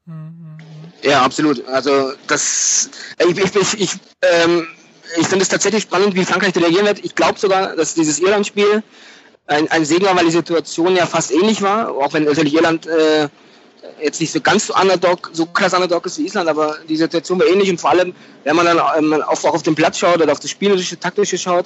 Mhm. 0.05 0.38
Ja, 1.03 1.21
absolut. 1.23 1.65
Also 1.67 2.13
das, 2.27 2.89
ich, 3.19 3.37
ich, 3.37 3.55
ich, 3.55 3.81
ich, 3.81 3.91
ähm, 4.21 4.67
ich 5.17 5.27
finde 5.27 5.43
es 5.43 5.49
tatsächlich 5.49 5.83
spannend, 5.83 6.15
wie 6.15 6.25
Frankreich 6.25 6.55
reagieren 6.55 6.85
wird. 6.85 7.03
Ich 7.03 7.15
glaube 7.15 7.39
sogar, 7.39 7.75
dass 7.75 7.93
dieses 7.93 8.19
Irland-Spiel 8.19 8.83
ein, 9.47 9.69
ein 9.71 9.85
Segen 9.85 10.05
war, 10.05 10.15
weil 10.15 10.25
die 10.25 10.31
Situation 10.31 10.95
ja 10.95 11.05
fast 11.05 11.31
ähnlich 11.31 11.61
war, 11.61 11.91
auch 11.91 12.13
wenn 12.13 12.25
natürlich 12.25 12.53
Irland 12.53 12.85
äh, 12.85 13.29
jetzt 14.01 14.19
nicht 14.21 14.31
so 14.31 14.41
ganz 14.41 14.67
so 14.67 14.75
Underdog, 14.75 15.29
so 15.33 15.45
krass 15.45 15.73
Underdog 15.73 16.05
ist 16.05 16.17
wie 16.17 16.25
Island, 16.25 16.49
aber 16.49 16.77
die 16.87 16.95
Situation 16.95 17.39
war 17.39 17.47
ähnlich 17.47 17.69
und 17.69 17.79
vor 17.79 17.91
allem, 17.91 18.13
wenn 18.43 18.55
man 18.55 18.65
dann 18.65 18.79
ähm, 18.97 19.21
auch 19.21 19.43
auf 19.45 19.63
den 19.63 19.75
Platz 19.75 19.97
schaut 19.97 20.21
oder 20.21 20.31
auf 20.31 20.39
das 20.39 20.49
spielerische, 20.51 20.99
taktische 20.99 21.37
schaut, 21.37 21.65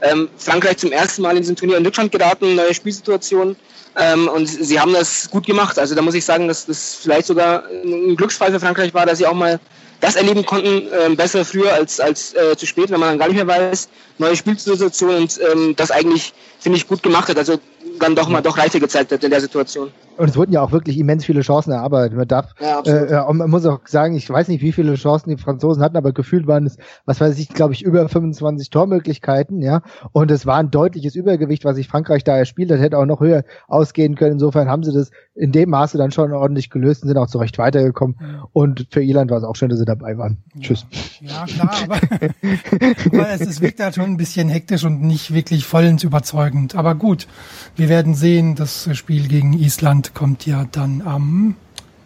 ähm, 0.00 0.28
Frankreich 0.36 0.78
zum 0.78 0.92
ersten 0.92 1.22
Mal 1.22 1.36
in 1.36 1.42
diesem 1.42 1.56
Turnier 1.56 1.76
in 1.76 1.84
Rückstand 1.84 2.12
geraten, 2.12 2.54
neue 2.54 2.74
Spielsituation, 2.74 3.56
ähm, 3.96 4.28
und 4.28 4.46
sie 4.46 4.80
haben 4.80 4.92
das 4.92 5.28
gut 5.30 5.46
gemacht. 5.46 5.78
Also 5.78 5.94
da 5.94 6.02
muss 6.02 6.14
ich 6.14 6.24
sagen, 6.24 6.48
dass 6.48 6.66
das 6.66 6.94
vielleicht 6.94 7.26
sogar 7.26 7.64
ein 7.84 8.16
Glücksfall 8.16 8.50
für 8.50 8.60
Frankreich 8.60 8.94
war, 8.94 9.04
dass 9.04 9.18
sie 9.18 9.26
auch 9.26 9.34
mal 9.34 9.60
das 10.00 10.16
erleben 10.16 10.44
konnten, 10.44 10.88
äh, 10.88 11.14
besser 11.14 11.44
früher 11.44 11.72
als, 11.72 12.00
als 12.00 12.34
äh, 12.34 12.56
zu 12.56 12.66
spät, 12.66 12.90
wenn 12.90 12.98
man 12.98 13.10
dann 13.10 13.18
gar 13.18 13.28
nicht 13.28 13.36
mehr 13.36 13.46
weiß. 13.46 13.88
Neue 14.18 14.34
Spielsituation 14.34 15.14
und 15.14 15.40
ähm, 15.52 15.76
das 15.76 15.90
eigentlich, 15.90 16.32
finde 16.58 16.78
ich, 16.78 16.88
gut 16.88 17.02
gemacht 17.02 17.28
hat. 17.28 17.38
Also 17.38 17.58
dann 18.00 18.16
doch 18.16 18.28
mal 18.28 18.40
doch 18.40 18.58
Reife 18.58 18.80
gezeigt 18.80 19.12
hat 19.12 19.22
in 19.22 19.30
der 19.30 19.40
Situation. 19.40 19.92
Und 20.16 20.28
es 20.28 20.36
wurden 20.36 20.52
ja 20.52 20.60
auch 20.60 20.72
wirklich 20.72 20.98
immens 20.98 21.24
viele 21.24 21.40
Chancen 21.40 21.72
erarbeitet. 21.72 22.16
Man 22.16 22.28
darf, 22.28 22.54
ja, 22.60 22.80
äh, 22.80 23.32
man 23.32 23.50
muss 23.50 23.64
auch 23.66 23.80
sagen, 23.86 24.14
ich 24.14 24.28
weiß 24.28 24.48
nicht, 24.48 24.62
wie 24.62 24.72
viele 24.72 24.94
Chancen 24.94 25.30
die 25.30 25.36
Franzosen 25.36 25.82
hatten, 25.82 25.96
aber 25.96 26.12
gefühlt 26.12 26.46
waren 26.46 26.66
es, 26.66 26.76
was 27.04 27.20
weiß 27.20 27.38
ich, 27.38 27.48
glaube 27.48 27.72
ich, 27.72 27.82
über 27.82 28.08
25 28.08 28.70
Tormöglichkeiten, 28.70 29.62
ja. 29.62 29.82
Und 30.12 30.30
es 30.30 30.46
war 30.46 30.58
ein 30.58 30.70
deutliches 30.70 31.14
Übergewicht, 31.14 31.64
was 31.64 31.76
sich 31.76 31.88
Frankreich 31.88 32.24
da 32.24 32.36
erspielt 32.36 32.70
hat, 32.70 32.80
hätte 32.80 32.98
auch 32.98 33.06
noch 33.06 33.20
höher 33.20 33.44
ausgehen 33.68 34.14
können. 34.14 34.32
Insofern 34.32 34.68
haben 34.68 34.82
sie 34.82 34.92
das 34.92 35.10
in 35.34 35.52
dem 35.52 35.70
Maße 35.70 35.96
dann 35.96 36.10
schon 36.10 36.32
ordentlich 36.32 36.68
gelöst 36.68 37.02
und 37.02 37.08
sind 37.08 37.16
auch 37.16 37.28
zurecht 37.28 37.56
weitergekommen. 37.58 38.16
Und 38.52 38.86
für 38.90 39.02
Irland 39.02 39.30
war 39.30 39.38
es 39.38 39.44
auch 39.44 39.56
schön, 39.56 39.70
dass 39.70 39.78
sie 39.78 39.84
dabei 39.84 40.18
waren. 40.18 40.38
Ja. 40.54 40.60
Tschüss. 40.60 40.86
Ja, 41.20 41.46
klar, 41.46 41.74
aber, 41.84 41.96
aber 43.12 43.30
es, 43.30 43.40
es 43.40 43.60
wirkt 43.60 43.80
halt 43.80 43.94
schon 43.94 44.04
ein 44.04 44.16
bisschen 44.16 44.48
hektisch 44.48 44.84
und 44.84 45.02
nicht 45.02 45.32
wirklich 45.32 45.64
vollends 45.64 46.04
überzeugend. 46.04 46.74
Aber 46.74 46.94
gut, 46.94 47.28
wir 47.76 47.88
werden 47.88 48.14
sehen, 48.14 48.56
das 48.56 48.88
Spiel 48.96 49.28
gegen 49.28 49.54
Island 49.54 50.01
kommt 50.14 50.46
ja 50.46 50.66
dann 50.70 51.02
am 51.02 51.56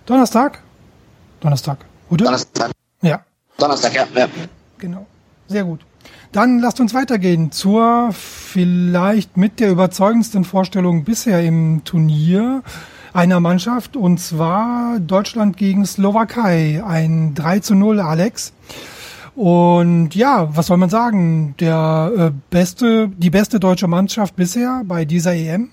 Donnerstag. 0.07 0.63
Donnerstag, 1.41 1.79
oder? 2.11 2.25
Donnerstag. 2.25 2.71
Ja. 3.03 3.25
Donnerstag, 3.59 3.95
ja. 3.95 4.07
ja. 4.15 4.29
Genau. 4.79 5.07
Sehr 5.49 5.65
gut. 5.65 5.81
Dann 6.33 6.59
lasst 6.59 6.81
uns 6.81 6.93
weitergehen 6.93 7.53
zur 7.53 8.11
vielleicht 8.13 9.37
mit 9.37 9.61
der 9.61 9.71
überzeugendsten 9.71 10.45
Vorstellung 10.45 11.05
bisher 11.05 11.43
im 11.43 11.83
Turnier 11.85 12.63
einer 13.13 13.41
Mannschaft 13.41 13.97
und 13.97 14.19
zwar 14.19 15.01
Deutschland 15.01 15.57
gegen 15.57 15.87
Slowakei. 15.87 16.83
Ein 16.85 17.35
3 17.35 17.61
zu 17.61 17.75
0, 17.75 18.01
Alex. 18.01 18.53
Und 19.35 20.15
ja, 20.15 20.55
was 20.55 20.67
soll 20.67 20.77
man 20.77 20.91
sagen? 20.91 21.55
Der 21.61 22.13
äh, 22.17 22.31
beste, 22.51 23.09
die 23.09 23.31
beste 23.31 23.61
deutsche 23.61 23.87
Mannschaft 23.87 24.37
bisher 24.37 24.83
bei 24.85 25.05
dieser 25.05 25.35
EM? 25.35 25.71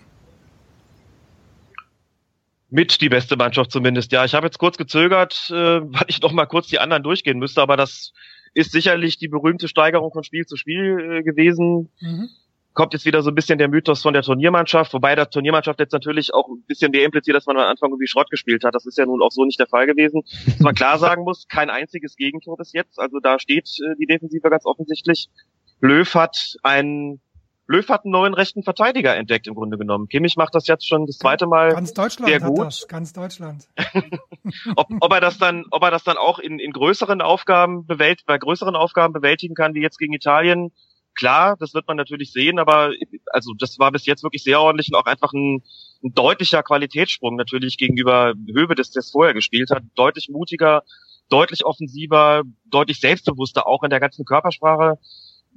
Mit 2.74 3.02
die 3.02 3.10
beste 3.10 3.36
Mannschaft 3.36 3.72
zumindest. 3.72 4.12
Ja, 4.14 4.26
ich 4.26 4.34
habe 4.34 4.48
jetzt 4.48 4.58
kurz 4.58 4.80
gezögert, 4.80 5.48
äh, 5.52 5.54
weil 5.54 6.06
ich 6.08 6.20
noch 6.24 6.32
mal 6.32 6.48
kurz 6.48 6.66
die 6.70 6.80
anderen 6.80 7.04
durchgehen 7.04 7.38
müsste, 7.38 7.62
aber 7.62 7.78
das 7.78 8.14
ist 8.56 8.72
sicherlich 8.72 9.20
die 9.20 9.28
berühmte 9.28 9.68
Steigerung 9.68 10.12
von 10.12 10.24
Spiel 10.24 10.48
zu 10.48 10.58
Spiel 10.58 11.20
äh, 11.20 11.24
gewesen. 11.24 11.92
Mhm. 12.02 12.30
Kommt 12.74 12.94
jetzt 12.94 13.06
wieder 13.06 13.22
so 13.22 13.30
ein 13.30 13.36
bisschen 13.36 13.60
der 13.60 13.68
Mythos 13.68 14.02
von 14.02 14.14
der 14.16 14.24
Turniermannschaft, 14.24 14.92
wobei 14.92 15.14
der 15.14 15.30
Turniermannschaft 15.30 15.80
jetzt 15.80 15.92
natürlich 15.92 16.34
auch 16.34 16.48
ein 16.48 16.64
bisschen 16.66 16.90
mehr 16.90 17.06
impliziert, 17.06 17.38
dass 17.38 17.46
man 17.46 17.58
am 17.58 17.68
Anfang 17.68 17.92
irgendwie 17.92 18.08
Schrott 18.08 18.32
gespielt 18.32 18.64
hat. 18.64 18.74
Das 18.74 18.88
ist 18.88 18.98
ja 18.98 19.06
nun 19.06 19.22
auch 19.22 19.32
so 19.32 19.46
nicht 19.46 19.60
der 19.60 19.68
Fall 19.68 19.86
gewesen. 19.86 20.24
Was 20.48 20.60
man 20.60 20.74
klar 20.74 20.98
sagen 20.98 21.26
muss, 21.26 21.48
kein 21.48 21.70
einziges 21.70 22.16
Gegentor 22.16 22.58
bis 22.58 22.74
jetzt. 22.74 22.98
Also 22.98 23.20
da 23.20 23.38
steht 23.38 23.70
äh, 23.86 23.96
die 24.00 24.08
Defensive 24.08 24.50
ganz 24.50 24.66
offensichtlich. 24.66 25.30
Löw 25.80 26.12
hat 26.16 26.56
einen 26.64 27.22
Löw 27.66 27.88
hat 27.88 28.04
einen 28.04 28.12
neuen 28.12 28.34
rechten 28.34 28.64
Verteidiger 28.64 29.16
entdeckt 29.16 29.48
im 29.48 29.56
Grunde 29.56 29.78
genommen. 29.78 30.10
Kimmich 30.10 30.36
macht 30.36 30.54
das 30.54 30.68
jetzt 30.68 30.88
schon 30.88 31.06
das 31.06 31.18
zweite 31.18 31.48
Mal 31.48 31.70
ganz 31.74 31.94
Deutschland 31.94 32.30
sehr 32.30 32.42
gut. 32.42 32.60
Das, 32.60 32.88
ganz 32.88 33.14
Deutschland. 33.14 33.68
ob, 34.76 34.88
ob 35.00 35.14
er 35.14 35.22
das 35.22 35.38
dann, 35.38 35.66
ob 35.72 35.82
er 35.84 35.92
das 35.92 36.04
dann 36.04 36.18
auch 36.18 36.40
in, 36.40 36.60
in 36.60 36.72
größeren 36.72 37.22
Aufgaben 37.22 37.86
bewältigt, 37.86 38.28
bei 38.28 38.38
größeren 38.38 38.76
Aufgaben 38.76 39.14
bewältigen 39.14 39.56
kann, 39.56 39.76
wie 39.76 39.82
jetzt 39.82 39.98
gegen 39.98 40.14
Italien, 40.14 40.72
klar, 41.16 41.56
das 41.60 41.74
wird 41.74 41.88
man 41.88 41.98
natürlich 41.98 42.32
sehen, 42.32 42.60
aber 42.60 42.92
also 43.32 43.54
das 43.58 43.80
war 43.80 43.92
bis 43.92 44.06
jetzt 44.06 44.24
wirklich 44.24 44.44
sehr 44.44 44.60
ordentlich 44.60 44.90
und 44.92 45.00
auch 45.00 45.06
einfach 45.06 45.32
ein, 45.34 45.64
ein 46.04 46.14
deutlicher 46.14 46.64
Qualitätssprung 46.64 47.36
natürlich 47.36 47.78
gegenüber 47.78 48.34
Höwe, 48.54 48.76
das 48.76 48.92
das 48.92 49.12
vorher 49.12 49.34
gespielt 49.34 49.70
hat, 49.72 49.84
deutlich 49.96 50.30
mutiger, 50.30 50.84
deutlich 51.30 51.66
offensiver, 51.66 52.44
deutlich 52.66 53.00
selbstbewusster 53.00 53.68
auch 53.68 53.84
in 53.84 53.90
der 53.90 54.00
ganzen 54.00 54.26
Körpersprache 54.26 54.98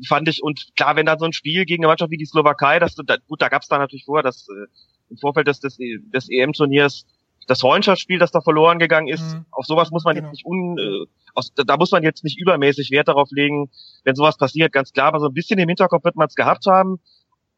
fand 0.06 0.28
ich, 0.28 0.42
und 0.42 0.68
klar, 0.76 0.96
wenn 0.96 1.06
da 1.06 1.18
so 1.18 1.24
ein 1.24 1.32
Spiel 1.32 1.64
gegen 1.64 1.82
eine 1.82 1.88
Mannschaft 1.88 2.10
wie 2.10 2.16
die 2.16 2.26
Slowakei, 2.26 2.78
das, 2.78 2.94
da, 2.94 3.16
gut, 3.26 3.40
da 3.40 3.48
gab 3.48 3.62
es 3.62 3.68
da 3.68 3.78
natürlich 3.78 4.04
vorher, 4.04 4.22
dass 4.22 4.48
äh, 4.48 4.66
im 5.10 5.16
Vorfeld 5.18 5.46
des, 5.46 5.60
des, 5.60 5.78
des 5.78 6.28
EM-Turniers 6.28 7.06
das 7.46 7.60
Freundschaftsspiel, 7.60 8.18
das 8.18 8.32
da 8.32 8.40
verloren 8.40 8.78
gegangen 8.78 9.08
ist, 9.08 9.34
mhm. 9.34 9.46
auf 9.52 9.66
sowas 9.66 9.90
muss 9.90 10.04
man 10.04 10.16
genau. 10.16 10.26
jetzt 10.26 10.32
nicht 10.32 10.46
un, 10.46 10.78
äh, 10.78 11.06
aus, 11.34 11.52
da 11.54 11.76
muss 11.76 11.92
man 11.92 12.02
jetzt 12.02 12.24
nicht 12.24 12.38
übermäßig 12.38 12.90
Wert 12.90 13.08
darauf 13.08 13.28
legen, 13.30 13.70
wenn 14.04 14.14
sowas 14.14 14.36
passiert, 14.36 14.72
ganz 14.72 14.92
klar, 14.92 15.08
aber 15.08 15.20
so 15.20 15.26
ein 15.26 15.34
bisschen 15.34 15.58
im 15.58 15.68
Hinterkopf 15.68 16.04
wird 16.04 16.16
man 16.16 16.26
es 16.26 16.34
gehabt 16.34 16.66
haben. 16.66 16.98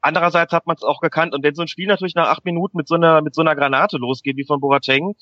Andererseits 0.01 0.53
hat 0.53 0.67
man 0.67 0.77
es 0.77 0.83
auch 0.83 1.01
gekannt 1.01 1.35
und 1.35 1.43
wenn 1.43 1.55
so 1.55 1.63
ein 1.63 1.69
Spiel 1.69 1.89
natürlich 1.89 2.15
nach 2.15 2.29
acht 2.29 2.45
Minuten 2.45 2.77
mit 2.77 2.87
so 2.87 2.95
einer 2.95 3.21
mit 3.21 3.35
so 3.35 3.41
einer 3.41 3.57
Granate 3.57 3.97
losgeht 3.97 4.37
wie 4.37 4.45
von 4.45 4.61
Boateng, 4.61 5.15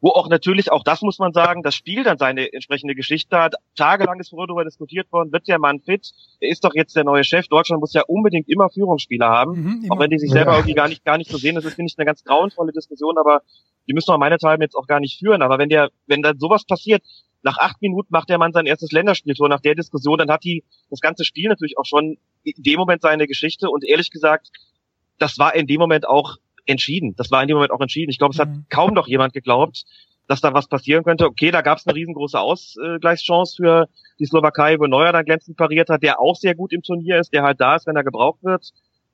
wo 0.00 0.10
auch 0.10 0.28
natürlich, 0.28 0.70
auch 0.70 0.84
das 0.84 1.02
muss 1.02 1.18
man 1.18 1.32
sagen, 1.32 1.62
das 1.62 1.74
Spiel 1.74 2.04
dann 2.04 2.18
seine 2.18 2.52
entsprechende 2.52 2.94
Geschichte 2.94 3.38
hat. 3.38 3.54
Tagelang 3.76 4.20
ist 4.20 4.32
darüber 4.32 4.64
diskutiert 4.64 5.10
worden, 5.10 5.32
wird 5.32 5.48
der 5.48 5.58
Mann 5.58 5.80
fit? 5.80 6.12
Er 6.40 6.50
ist 6.50 6.64
doch 6.64 6.74
jetzt 6.74 6.96
der 6.96 7.04
neue 7.04 7.24
Chef. 7.24 7.48
Deutschland 7.48 7.80
muss 7.80 7.94
ja 7.94 8.02
unbedingt 8.06 8.48
immer 8.48 8.68
Führungsspieler 8.68 9.28
haben, 9.28 9.62
mhm, 9.62 9.90
auch 9.90 9.98
wenn 9.98 10.10
die 10.10 10.18
sich 10.18 10.30
selber 10.30 10.52
ja. 10.52 10.58
irgendwie 10.58 10.74
gar 10.74 10.88
nicht, 10.88 11.04
gar 11.04 11.16
nicht 11.16 11.30
so 11.30 11.38
sehen. 11.38 11.54
Das 11.54 11.64
ist, 11.64 11.74
finde 11.74 11.90
ich, 11.90 11.98
eine 11.98 12.06
ganz 12.06 12.24
grauenvolle 12.24 12.72
Diskussion, 12.72 13.16
aber 13.18 13.42
die 13.88 13.94
müssen 13.94 14.12
wir 14.12 14.18
meinethalben 14.18 14.62
jetzt 14.62 14.74
auch 14.74 14.86
gar 14.86 15.00
nicht 15.00 15.18
führen. 15.18 15.42
Aber 15.42 15.58
wenn 15.58 15.68
der, 15.68 15.90
wenn 16.06 16.22
da 16.22 16.32
sowas 16.36 16.64
passiert, 16.64 17.02
nach 17.42 17.58
acht 17.58 17.80
Minuten 17.80 18.08
macht 18.10 18.28
der 18.28 18.38
Mann 18.38 18.52
sein 18.52 18.66
erstes 18.66 18.92
Länderspieltor 18.92 19.48
nach 19.48 19.60
der 19.60 19.74
Diskussion, 19.74 20.18
dann 20.18 20.30
hat 20.30 20.44
die 20.44 20.64
das 20.90 21.00
ganze 21.00 21.24
Spiel 21.24 21.48
natürlich 21.48 21.78
auch 21.78 21.84
schon 21.84 22.18
in 22.42 22.62
dem 22.62 22.78
Moment 22.78 23.02
seine 23.02 23.26
Geschichte 23.26 23.70
und 23.70 23.84
ehrlich 23.84 24.10
gesagt, 24.10 24.50
das 25.18 25.38
war 25.38 25.54
in 25.54 25.66
dem 25.66 25.78
Moment 25.78 26.06
auch 26.06 26.36
entschieden. 26.66 27.14
Das 27.16 27.30
war 27.30 27.42
in 27.42 27.48
dem 27.48 27.56
Moment 27.56 27.72
auch 27.72 27.80
entschieden. 27.80 28.10
Ich 28.10 28.18
glaube, 28.18 28.34
es 28.34 28.38
hat 28.38 28.48
mhm. 28.48 28.66
kaum 28.68 28.92
noch 28.92 29.08
jemand 29.08 29.32
geglaubt, 29.32 29.84
dass 30.26 30.40
da 30.40 30.52
was 30.52 30.68
passieren 30.68 31.04
könnte. 31.04 31.26
Okay, 31.26 31.50
da 31.50 31.62
gab 31.62 31.78
es 31.78 31.86
eine 31.86 31.94
riesengroße 31.94 32.38
Ausgleichschance 32.38 33.56
für 33.56 33.88
die 34.18 34.26
Slowakei, 34.26 34.78
wo 34.78 34.86
Neuer 34.86 35.12
dann 35.12 35.24
glänzend 35.24 35.56
pariert 35.56 35.88
hat, 35.88 36.02
der 36.02 36.20
auch 36.20 36.36
sehr 36.36 36.54
gut 36.54 36.72
im 36.72 36.82
Turnier 36.82 37.18
ist, 37.20 37.32
der 37.32 37.42
halt 37.42 37.60
da 37.60 37.76
ist, 37.76 37.86
wenn 37.86 37.96
er 37.96 38.04
gebraucht 38.04 38.42
wird. 38.42 38.72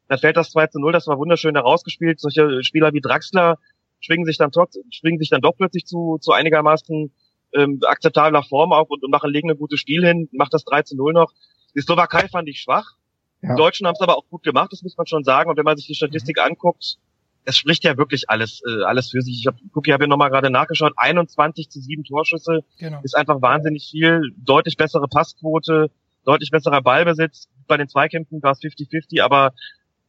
Dann 0.08 0.18
fällt 0.18 0.36
das 0.36 0.50
2 0.50 0.68
zu 0.68 0.80
0, 0.80 0.92
das 0.92 1.06
war 1.06 1.18
wunderschön 1.18 1.54
herausgespielt. 1.54 2.20
Solche 2.20 2.62
Spieler 2.64 2.92
wie 2.92 3.00
Draxler 3.00 3.58
schwingen 4.00 4.24
sich 4.24 4.38
dann, 4.38 4.50
schwingen 4.90 5.18
sich 5.18 5.30
dann 5.30 5.40
doch 5.40 5.56
plötzlich 5.56 5.86
zu, 5.86 6.18
zu 6.20 6.32
einigermaßen 6.32 7.12
ähm, 7.54 7.80
akzeptabler 7.86 8.42
Form 8.42 8.72
auf 8.72 8.90
und, 8.90 9.04
und 9.04 9.10
machen, 9.10 9.30
legen 9.30 9.50
ein 9.50 9.58
gutes 9.58 9.80
Spiel 9.80 10.04
hin, 10.04 10.28
macht 10.32 10.54
das 10.54 10.64
3 10.64 10.82
zu 10.82 10.96
0 10.96 11.12
noch. 11.12 11.32
Die 11.74 11.80
Slowakei 11.80 12.28
fand 12.28 12.48
ich 12.48 12.60
schwach. 12.60 12.96
Ja. 13.42 13.50
Die 13.50 13.56
Deutschen 13.56 13.86
haben 13.86 13.94
es 13.94 14.00
aber 14.00 14.16
auch 14.16 14.26
gut 14.28 14.42
gemacht, 14.42 14.72
das 14.72 14.82
muss 14.82 14.96
man 14.96 15.06
schon 15.06 15.24
sagen. 15.24 15.50
Und 15.50 15.56
wenn 15.56 15.64
man 15.64 15.76
sich 15.76 15.86
die 15.86 15.94
Statistik 15.94 16.36
mhm. 16.36 16.52
anguckt, 16.52 16.98
es 17.44 17.56
spricht 17.56 17.84
ja 17.84 17.96
wirklich 17.96 18.30
alles, 18.30 18.62
äh, 18.66 18.84
alles 18.84 19.10
für 19.10 19.20
sich. 19.20 19.40
Ich 19.40 19.46
habe 19.46 19.56
guck, 19.72 19.86
ich 19.86 19.92
habe 19.92 20.04
ja 20.04 20.08
nochmal 20.08 20.30
gerade 20.30 20.50
nachgeschaut, 20.50 20.92
21 20.96 21.68
zu 21.68 21.80
7 21.80 22.04
Torschüsse 22.04 22.60
genau. 22.78 23.00
ist 23.02 23.16
einfach 23.16 23.42
wahnsinnig 23.42 23.88
viel, 23.90 24.32
deutlich 24.36 24.76
bessere 24.76 25.08
Passquote, 25.08 25.90
deutlich 26.24 26.50
besserer 26.50 26.82
Ballbesitz. 26.82 27.48
Bei 27.66 27.76
den 27.76 27.88
Zweikämpfen 27.88 28.42
war 28.42 28.52
es 28.52 28.60
50-50, 28.60 29.22
aber 29.22 29.52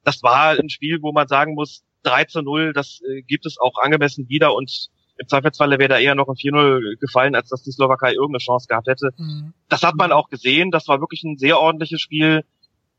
das 0.04 0.22
war 0.22 0.60
ein 0.60 0.70
Spiel, 0.70 1.02
wo 1.02 1.12
man 1.12 1.28
sagen 1.28 1.56
muss, 1.56 1.84
3 2.04 2.26
zu 2.26 2.42
0, 2.42 2.74
das 2.74 3.02
äh, 3.10 3.22
gibt 3.24 3.46
es 3.46 3.58
auch 3.60 3.78
angemessen 3.82 4.30
wieder 4.30 4.54
und 4.54 4.90
im 5.18 5.28
Zweifelsfalle 5.28 5.78
wäre 5.78 5.90
da 5.90 6.00
eher 6.00 6.16
noch 6.16 6.28
ein 6.28 6.36
4-0 6.36 6.98
gefallen, 7.00 7.36
als 7.36 7.50
dass 7.50 7.64
die 7.64 7.72
Slowakei 7.72 8.14
irgendeine 8.14 8.40
Chance 8.40 8.68
gehabt 8.68 8.88
hätte. 8.88 9.12
Mhm. 9.18 9.54
Das 9.70 9.84
hat 9.84 9.96
man 9.96 10.12
auch 10.12 10.30
gesehen, 10.30 10.72
das 10.72 10.88
war 10.88 11.00
wirklich 11.00 11.24
ein 11.24 11.38
sehr 11.38 11.60
ordentliches 11.60 12.02
Spiel 12.02 12.44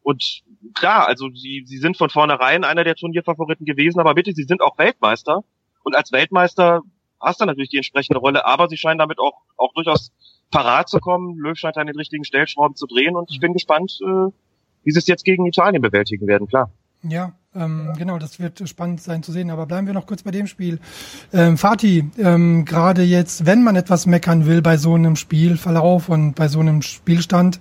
und 0.02 0.42
klar, 0.72 1.06
also 1.06 1.28
sie, 1.30 1.64
sie 1.66 1.78
sind 1.78 1.96
von 1.96 2.10
vornherein 2.10 2.64
einer 2.64 2.84
der 2.84 2.94
Turnierfavoriten 2.94 3.66
gewesen, 3.66 4.00
aber 4.00 4.14
bitte, 4.14 4.32
sie 4.32 4.44
sind 4.44 4.62
auch 4.62 4.78
Weltmeister. 4.78 5.44
Und 5.82 5.96
als 5.96 6.12
Weltmeister 6.12 6.80
hast 7.20 7.40
du 7.40 7.44
natürlich 7.44 7.70
die 7.70 7.76
entsprechende 7.78 8.18
Rolle, 8.18 8.46
aber 8.46 8.68
sie 8.68 8.76
scheinen 8.76 8.98
damit 8.98 9.18
auch, 9.18 9.42
auch 9.56 9.72
durchaus 9.74 10.12
parat 10.50 10.88
zu 10.88 11.00
kommen. 11.00 11.36
Löw 11.38 11.56
scheint 11.56 11.76
an 11.76 11.86
den 11.86 11.96
richtigen 11.96 12.24
Stellschrauben 12.24 12.76
zu 12.76 12.86
drehen 12.86 13.16
und 13.16 13.30
ich 13.30 13.40
bin 13.40 13.52
gespannt, 13.52 13.98
äh, 14.02 14.30
wie 14.84 14.90
sie 14.90 14.98
es 14.98 15.06
jetzt 15.06 15.24
gegen 15.24 15.46
Italien 15.46 15.82
bewältigen 15.82 16.26
werden, 16.26 16.46
klar. 16.46 16.70
Ja, 17.06 17.34
ähm, 17.54 17.92
genau, 17.98 18.18
das 18.18 18.40
wird 18.40 18.66
spannend 18.68 19.00
sein 19.00 19.22
zu 19.22 19.30
sehen. 19.30 19.50
Aber 19.50 19.66
bleiben 19.66 19.86
wir 19.86 19.94
noch 19.94 20.06
kurz 20.06 20.22
bei 20.22 20.30
dem 20.30 20.46
Spiel. 20.46 20.80
Ähm, 21.32 21.58
Fatih, 21.58 22.10
ähm, 22.18 22.64
gerade 22.64 23.02
jetzt, 23.02 23.46
wenn 23.46 23.62
man 23.62 23.76
etwas 23.76 24.06
meckern 24.06 24.46
will 24.46 24.62
bei 24.62 24.78
so 24.78 24.94
einem 24.94 25.16
Spielverlauf 25.16 26.08
und 26.08 26.34
bei 26.34 26.48
so 26.48 26.60
einem 26.60 26.80
Spielstand, 26.82 27.60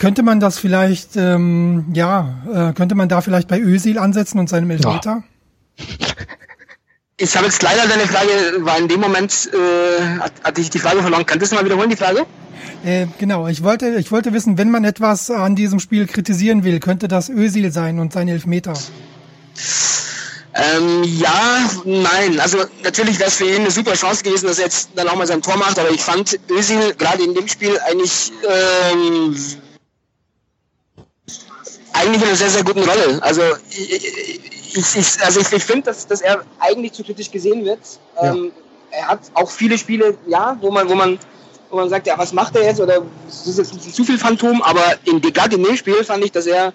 könnte 0.00 0.22
man 0.22 0.40
das 0.40 0.58
vielleicht, 0.58 1.14
ähm, 1.16 1.84
ja, 1.92 2.42
äh, 2.52 2.72
könnte 2.72 2.94
man 2.94 3.08
da 3.08 3.20
vielleicht 3.20 3.48
bei 3.48 3.60
Ösil 3.60 3.98
ansetzen 3.98 4.38
und 4.38 4.48
seinem 4.48 4.70
Elfmeter? 4.70 5.22
Ja. 5.76 5.86
Ich 7.18 7.36
habe 7.36 7.44
jetzt 7.44 7.62
leider 7.62 7.86
deine 7.86 8.06
Frage, 8.06 8.64
war 8.64 8.78
in 8.78 8.88
dem 8.88 8.98
Moment, 9.00 9.50
äh, 9.52 10.18
hatte 10.42 10.62
ich 10.62 10.70
die 10.70 10.78
Frage 10.78 11.02
verloren. 11.02 11.26
Kannst 11.26 11.52
du 11.52 11.56
mal 11.56 11.66
wiederholen, 11.66 11.90
die 11.90 11.96
Frage? 11.96 12.24
Äh, 12.82 13.08
genau, 13.18 13.46
ich 13.46 13.62
wollte, 13.62 13.96
ich 13.96 14.10
wollte 14.10 14.32
wissen, 14.32 14.56
wenn 14.56 14.70
man 14.70 14.84
etwas 14.84 15.30
an 15.30 15.54
diesem 15.54 15.80
Spiel 15.80 16.06
kritisieren 16.06 16.64
will, 16.64 16.80
könnte 16.80 17.06
das 17.06 17.28
Ösil 17.28 17.70
sein 17.70 17.98
und 17.98 18.14
sein 18.14 18.26
Elfmeter? 18.26 18.72
Ähm, 20.54 21.04
ja, 21.04 21.70
nein. 21.84 22.40
Also 22.40 22.56
natürlich 22.82 23.18
wäre 23.18 23.28
es 23.28 23.36
für 23.36 23.44
ihn 23.44 23.60
eine 23.60 23.70
super 23.70 23.92
Chance 23.92 24.24
gewesen, 24.24 24.46
dass 24.46 24.58
er 24.58 24.64
jetzt 24.64 24.92
dann 24.94 25.08
auch 25.08 25.16
mal 25.16 25.26
sein 25.26 25.42
Tor 25.42 25.58
macht, 25.58 25.78
aber 25.78 25.90
ich 25.90 26.00
fand 26.00 26.40
Özil 26.50 26.94
gerade 26.96 27.22
in 27.22 27.34
dem 27.34 27.48
Spiel 27.48 27.78
eigentlich 27.86 28.32
ähm, 28.48 29.36
eigentlich 32.00 32.22
in 32.22 32.28
einer 32.28 32.36
sehr, 32.36 32.50
sehr 32.50 32.64
guten 32.64 32.82
Rolle. 32.82 33.18
Also 33.22 33.42
ich, 33.70 34.96
ich, 34.96 35.24
also 35.24 35.40
ich, 35.40 35.52
ich 35.52 35.64
finde, 35.64 35.86
dass, 35.86 36.06
dass 36.06 36.20
er 36.20 36.42
eigentlich 36.58 36.92
zu 36.92 37.04
kritisch 37.04 37.30
gesehen 37.30 37.64
wird. 37.64 37.80
Ja. 38.16 38.32
Ähm, 38.32 38.52
er 38.90 39.06
hat 39.08 39.20
auch 39.34 39.50
viele 39.50 39.78
Spiele, 39.78 40.16
ja, 40.26 40.56
wo 40.60 40.70
man, 40.70 40.88
wo 40.88 40.94
man, 40.94 41.18
wo 41.70 41.76
man 41.76 41.88
sagt, 41.88 42.06
ja, 42.06 42.18
was 42.18 42.32
macht 42.32 42.56
er 42.56 42.64
jetzt? 42.64 42.80
Oder 42.80 43.02
das 43.26 43.46
ist 43.46 43.58
jetzt 43.58 43.94
zu 43.94 44.04
viel 44.04 44.18
Phantom, 44.18 44.62
aber 44.62 44.82
in, 45.04 45.20
gerade 45.20 45.56
in 45.56 45.62
dem 45.62 45.76
Spiel 45.76 46.04
fand 46.04 46.24
ich, 46.24 46.32
dass 46.32 46.46
er 46.46 46.72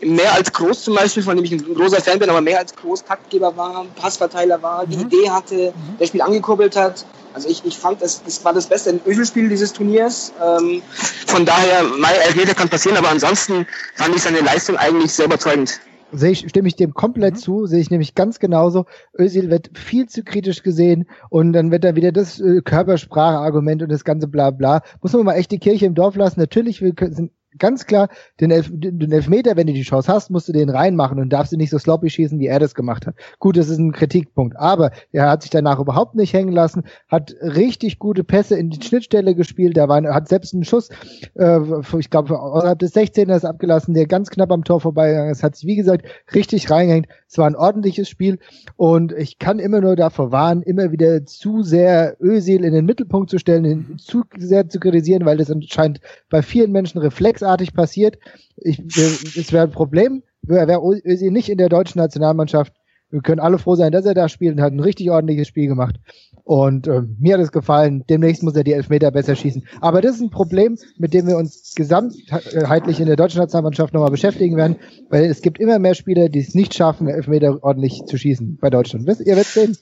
mehr 0.00 0.32
als 0.32 0.52
Groß 0.52 0.84
zum 0.84 0.94
Beispiel, 0.94 1.22
von 1.22 1.36
dem 1.36 1.44
ich 1.44 1.52
ein 1.52 1.74
großer 1.74 2.00
Fan 2.00 2.18
bin, 2.18 2.30
aber 2.30 2.40
mehr 2.40 2.58
als 2.58 2.74
Groß 2.74 3.04
Taktgeber 3.04 3.56
war, 3.56 3.84
Passverteiler 3.96 4.62
war, 4.62 4.86
die 4.86 4.96
mhm. 4.96 5.02
Idee 5.02 5.30
hatte, 5.30 5.72
mhm. 5.74 5.96
das 5.98 6.08
Spiel 6.08 6.22
angekurbelt 6.22 6.76
hat. 6.76 7.04
Also 7.34 7.48
ich, 7.48 7.64
ich 7.64 7.78
fand, 7.78 8.00
das, 8.00 8.22
das 8.24 8.44
war 8.44 8.52
das 8.52 8.66
beste 8.66 8.98
Öselspiel 9.06 9.48
dieses 9.48 9.72
Turniers. 9.72 10.32
Ähm, 10.42 10.82
von 11.26 11.44
daher, 11.44 11.84
mein 11.84 12.14
Elfmeter 12.14 12.54
kann 12.54 12.68
passieren, 12.68 12.96
aber 12.96 13.10
ansonsten 13.10 13.66
fand 13.94 14.16
ich 14.16 14.22
seine 14.22 14.40
Leistung 14.40 14.76
eigentlich 14.76 15.12
sehr 15.12 15.26
überzeugend. 15.26 15.78
Sehe 16.10 16.30
ich, 16.30 16.48
stimme 16.48 16.68
ich 16.68 16.76
dem 16.76 16.94
komplett 16.94 17.34
mhm. 17.34 17.38
zu, 17.38 17.66
sehe 17.66 17.80
ich 17.80 17.90
nämlich 17.90 18.14
ganz 18.14 18.38
genauso. 18.38 18.86
Özil 19.18 19.50
wird 19.50 19.76
viel 19.76 20.06
zu 20.06 20.24
kritisch 20.24 20.62
gesehen 20.62 21.06
und 21.28 21.52
dann 21.52 21.70
wird 21.70 21.84
da 21.84 21.96
wieder 21.96 22.12
das 22.12 22.40
äh, 22.40 22.62
Körpersprache-Argument 22.62 23.82
und 23.82 23.92
das 23.92 24.04
ganze 24.04 24.26
bla 24.26 24.50
bla. 24.50 24.82
Muss 25.02 25.12
man 25.12 25.24
mal 25.24 25.34
echt 25.34 25.50
die 25.50 25.58
Kirche 25.58 25.86
im 25.86 25.94
Dorf 25.94 26.16
lassen. 26.16 26.40
Natürlich 26.40 26.80
will, 26.80 26.94
sind 27.10 27.32
ganz 27.56 27.86
klar, 27.86 28.08
den, 28.40 28.50
Elf, 28.50 28.70
den 28.72 29.10
Elfmeter, 29.12 29.56
wenn 29.56 29.66
du 29.66 29.72
die 29.72 29.82
Chance 29.82 30.12
hast, 30.12 30.30
musst 30.30 30.48
du 30.48 30.52
den 30.52 30.68
reinmachen 30.68 31.18
und 31.18 31.30
darfst 31.30 31.52
du 31.52 31.56
nicht 31.56 31.70
so 31.70 31.78
sloppy 31.78 32.10
schießen, 32.10 32.38
wie 32.38 32.46
er 32.46 32.60
das 32.60 32.74
gemacht 32.74 33.06
hat. 33.06 33.14
Gut, 33.38 33.56
das 33.56 33.68
ist 33.68 33.78
ein 33.78 33.92
Kritikpunkt, 33.92 34.56
aber 34.56 34.90
er 35.12 35.30
hat 35.30 35.42
sich 35.42 35.50
danach 35.50 35.78
überhaupt 35.78 36.14
nicht 36.14 36.32
hängen 36.32 36.52
lassen, 36.52 36.84
hat 37.08 37.34
richtig 37.40 37.98
gute 37.98 38.24
Pässe 38.24 38.56
in 38.56 38.70
die 38.70 38.84
Schnittstelle 38.84 39.34
gespielt, 39.34 39.76
da 39.76 39.88
war, 39.88 40.02
hat 40.02 40.28
selbst 40.28 40.52
einen 40.52 40.64
Schuss, 40.64 40.90
äh, 41.34 41.60
ich 41.98 42.10
glaube, 42.10 42.38
außerhalb 42.38 42.78
des 42.78 42.94
16ers 42.94 43.46
abgelassen, 43.46 43.94
der 43.94 44.06
ganz 44.06 44.30
knapp 44.30 44.52
am 44.52 44.64
Tor 44.64 44.80
vorbeigegangen 44.80 45.30
ist, 45.30 45.42
hat 45.42 45.56
sich, 45.56 45.66
wie 45.66 45.76
gesagt, 45.76 46.06
richtig 46.34 46.70
reingehängt. 46.70 47.06
Es 47.28 47.38
war 47.38 47.46
ein 47.46 47.56
ordentliches 47.56 48.08
Spiel 48.08 48.38
und 48.76 49.12
ich 49.12 49.38
kann 49.38 49.58
immer 49.58 49.80
nur 49.80 49.96
davor 49.96 50.32
warnen, 50.32 50.62
immer 50.62 50.92
wieder 50.92 51.24
zu 51.26 51.62
sehr 51.62 52.16
Ösil 52.20 52.64
in 52.64 52.72
den 52.72 52.86
Mittelpunkt 52.86 53.30
zu 53.30 53.38
stellen, 53.38 53.96
zu 53.98 54.24
sehr 54.36 54.68
zu 54.68 54.80
kritisieren, 54.80 55.24
weil 55.24 55.36
das 55.36 55.50
anscheinend 55.50 56.00
bei 56.30 56.42
vielen 56.42 56.72
Menschen 56.72 57.00
reflexartig 57.38 57.74
passiert. 57.74 58.18
Ich, 58.56 58.78
es 58.78 59.52
wäre 59.52 59.64
ein 59.64 59.70
Problem, 59.70 60.22
wäre 60.42 60.80
Ösil 61.04 61.30
nicht 61.30 61.48
in 61.48 61.58
der 61.58 61.68
deutschen 61.68 61.98
Nationalmannschaft, 61.98 62.72
Wir 63.10 63.22
können 63.22 63.40
alle 63.40 63.58
froh 63.58 63.74
sein, 63.74 63.92
dass 63.92 64.04
er 64.04 64.12
da 64.12 64.28
spielt 64.28 64.56
und 64.56 64.60
hat 64.60 64.72
ein 64.72 64.80
richtig 64.80 65.10
ordentliches 65.10 65.48
Spiel 65.48 65.66
gemacht. 65.66 65.96
Und 66.44 66.86
äh, 66.86 67.02
mir 67.18 67.34
hat 67.34 67.40
es 67.40 67.52
gefallen. 67.52 68.04
Demnächst 68.08 68.42
muss 68.42 68.54
er 68.54 68.64
die 68.64 68.72
Elfmeter 68.72 69.10
besser 69.10 69.34
schießen. 69.34 69.66
Aber 69.80 70.02
das 70.02 70.16
ist 70.16 70.20
ein 70.20 70.30
Problem, 70.30 70.78
mit 70.98 71.14
dem 71.14 71.26
wir 71.26 71.36
uns 71.38 71.74
gesamtheitlich 71.74 73.00
in 73.00 73.06
der 73.06 73.16
deutschen 73.16 73.40
Nationalmannschaft 73.40 73.94
nochmal 73.94 74.10
beschäftigen 74.10 74.56
werden, 74.56 74.76
weil 75.08 75.24
es 75.24 75.40
gibt 75.40 75.58
immer 75.58 75.78
mehr 75.78 75.94
Spieler, 75.94 76.28
die 76.28 76.40
es 76.40 76.54
nicht 76.54 76.74
schaffen, 76.74 77.08
Elfmeter 77.08 77.62
ordentlich 77.62 78.02
zu 78.06 78.18
schießen 78.18 78.58
bei 78.60 78.68
Deutschland. 78.68 79.06
Wisst, 79.06 79.20
ihr 79.20 79.36
werdet 79.36 79.46
sehen. 79.46 79.78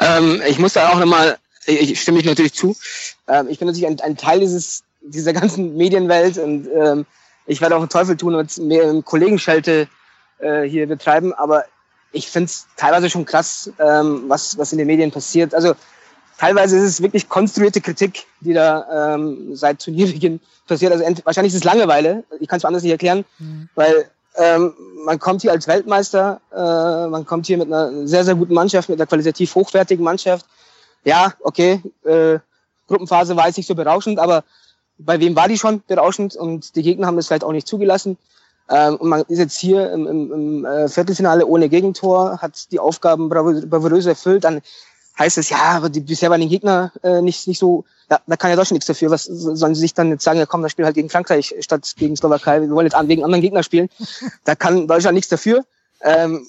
Ähm, 0.00 0.40
ich 0.48 0.58
muss 0.58 0.72
da 0.72 0.90
auch 0.90 0.98
nochmal, 0.98 1.36
ich, 1.66 1.92
ich 1.92 2.00
stimme 2.00 2.18
ich 2.18 2.24
natürlich 2.24 2.54
zu. 2.54 2.74
Ähm, 3.28 3.46
ich 3.48 3.60
bin 3.60 3.68
natürlich 3.68 3.86
ein, 3.86 4.00
ein 4.00 4.16
Teil 4.16 4.40
dieses, 4.40 4.82
dieser 5.04 5.32
ganzen 5.32 5.76
Medienwelt 5.76 6.38
und 6.38 6.68
ähm, 6.68 7.06
ich 7.46 7.60
werde 7.60 7.76
auch 7.76 7.80
einen 7.80 7.88
Teufel 7.88 8.16
tun 8.16 8.34
und 8.34 8.56
mehr 8.58 9.02
Kollegenschelte 9.02 9.88
äh, 10.38 10.62
hier 10.62 10.86
betreiben, 10.86 11.32
aber 11.32 11.64
ich 12.12 12.28
finde 12.28 12.46
es 12.46 12.66
teilweise 12.76 13.10
schon 13.10 13.24
krass, 13.24 13.70
ähm, 13.78 14.24
was, 14.28 14.58
was 14.58 14.72
in 14.72 14.78
den 14.78 14.86
Medien 14.86 15.10
passiert. 15.10 15.54
Also 15.54 15.74
teilweise 16.38 16.76
ist 16.76 16.84
es 16.84 17.02
wirklich 17.02 17.28
konstruierte 17.28 17.80
Kritik, 17.80 18.26
die 18.40 18.52
da 18.52 19.14
ähm, 19.14 19.56
seit 19.56 19.82
Turnierbeginn 19.82 20.40
passiert. 20.66 20.92
Also 20.92 21.04
wahrscheinlich 21.24 21.54
ist 21.54 21.60
es 21.60 21.64
Langeweile, 21.64 22.24
ich 22.40 22.48
kann 22.48 22.58
es 22.58 22.64
anders 22.64 22.82
nicht 22.82 22.92
erklären, 22.92 23.24
mhm. 23.38 23.68
weil 23.74 24.10
ähm, 24.36 24.74
man 25.04 25.18
kommt 25.18 25.42
hier 25.42 25.52
als 25.52 25.66
Weltmeister, 25.68 26.40
äh, 26.52 27.08
man 27.08 27.26
kommt 27.26 27.46
hier 27.46 27.58
mit 27.58 27.66
einer 27.66 28.06
sehr, 28.06 28.24
sehr 28.24 28.34
guten 28.34 28.54
Mannschaft, 28.54 28.88
mit 28.88 28.98
einer 28.98 29.06
qualitativ 29.06 29.54
hochwertigen 29.54 30.04
Mannschaft. 30.04 30.46
Ja, 31.04 31.34
okay, 31.40 31.82
äh, 32.04 32.38
Gruppenphase 32.86 33.36
war 33.36 33.46
jetzt 33.46 33.56
nicht 33.56 33.66
so 33.66 33.74
berauschend, 33.74 34.18
aber 34.18 34.44
bei 35.04 35.20
wem 35.20 35.36
war 35.36 35.48
die 35.48 35.58
schon 35.58 35.82
berauschend 35.86 36.36
und 36.36 36.76
die 36.76 36.82
Gegner 36.82 37.06
haben 37.06 37.18
es 37.18 37.26
vielleicht 37.26 37.44
auch 37.44 37.52
nicht 37.52 37.66
zugelassen. 37.66 38.16
Ähm, 38.68 38.96
und 38.96 39.08
man 39.08 39.22
ist 39.22 39.38
jetzt 39.38 39.58
hier 39.58 39.90
im, 39.92 40.06
im, 40.06 40.32
im 40.32 40.64
äh, 40.64 40.88
Viertelfinale 40.88 41.46
ohne 41.46 41.68
Gegentor, 41.68 42.38
hat 42.40 42.70
die 42.72 42.78
Aufgaben 42.78 43.28
bravourös 43.28 44.06
erfüllt. 44.06 44.44
Dann 44.44 44.62
heißt 45.18 45.38
es, 45.38 45.50
ja, 45.50 45.58
aber 45.58 45.90
die, 45.90 46.00
bisher 46.00 46.30
waren 46.30 46.40
die 46.40 46.48
Gegner 46.48 46.92
äh, 47.02 47.20
nicht, 47.20 47.46
nicht 47.48 47.58
so, 47.58 47.84
ja, 48.10 48.20
da 48.26 48.36
kann 48.36 48.50
ja 48.50 48.56
Deutschland 48.56 48.76
nichts 48.76 48.86
dafür. 48.86 49.10
Was 49.10 49.24
sollen 49.24 49.74
sie 49.74 49.80
sich 49.80 49.94
dann 49.94 50.10
jetzt 50.10 50.24
sagen, 50.24 50.38
ja 50.38 50.46
komm, 50.46 50.62
das 50.62 50.72
Spiel 50.72 50.84
halt 50.84 50.94
gegen 50.94 51.10
Frankreich 51.10 51.54
statt 51.60 51.92
gegen 51.96 52.16
Slowakei, 52.16 52.62
wir 52.62 52.70
wollen 52.70 52.86
jetzt 52.86 52.94
an 52.94 53.08
wegen 53.08 53.24
anderen 53.24 53.42
Gegner 53.42 53.62
spielen. 53.62 53.88
Da 54.44 54.54
kann 54.54 54.86
Deutschland 54.86 55.14
nichts 55.14 55.28
dafür. 55.28 55.64
Ähm, 56.00 56.46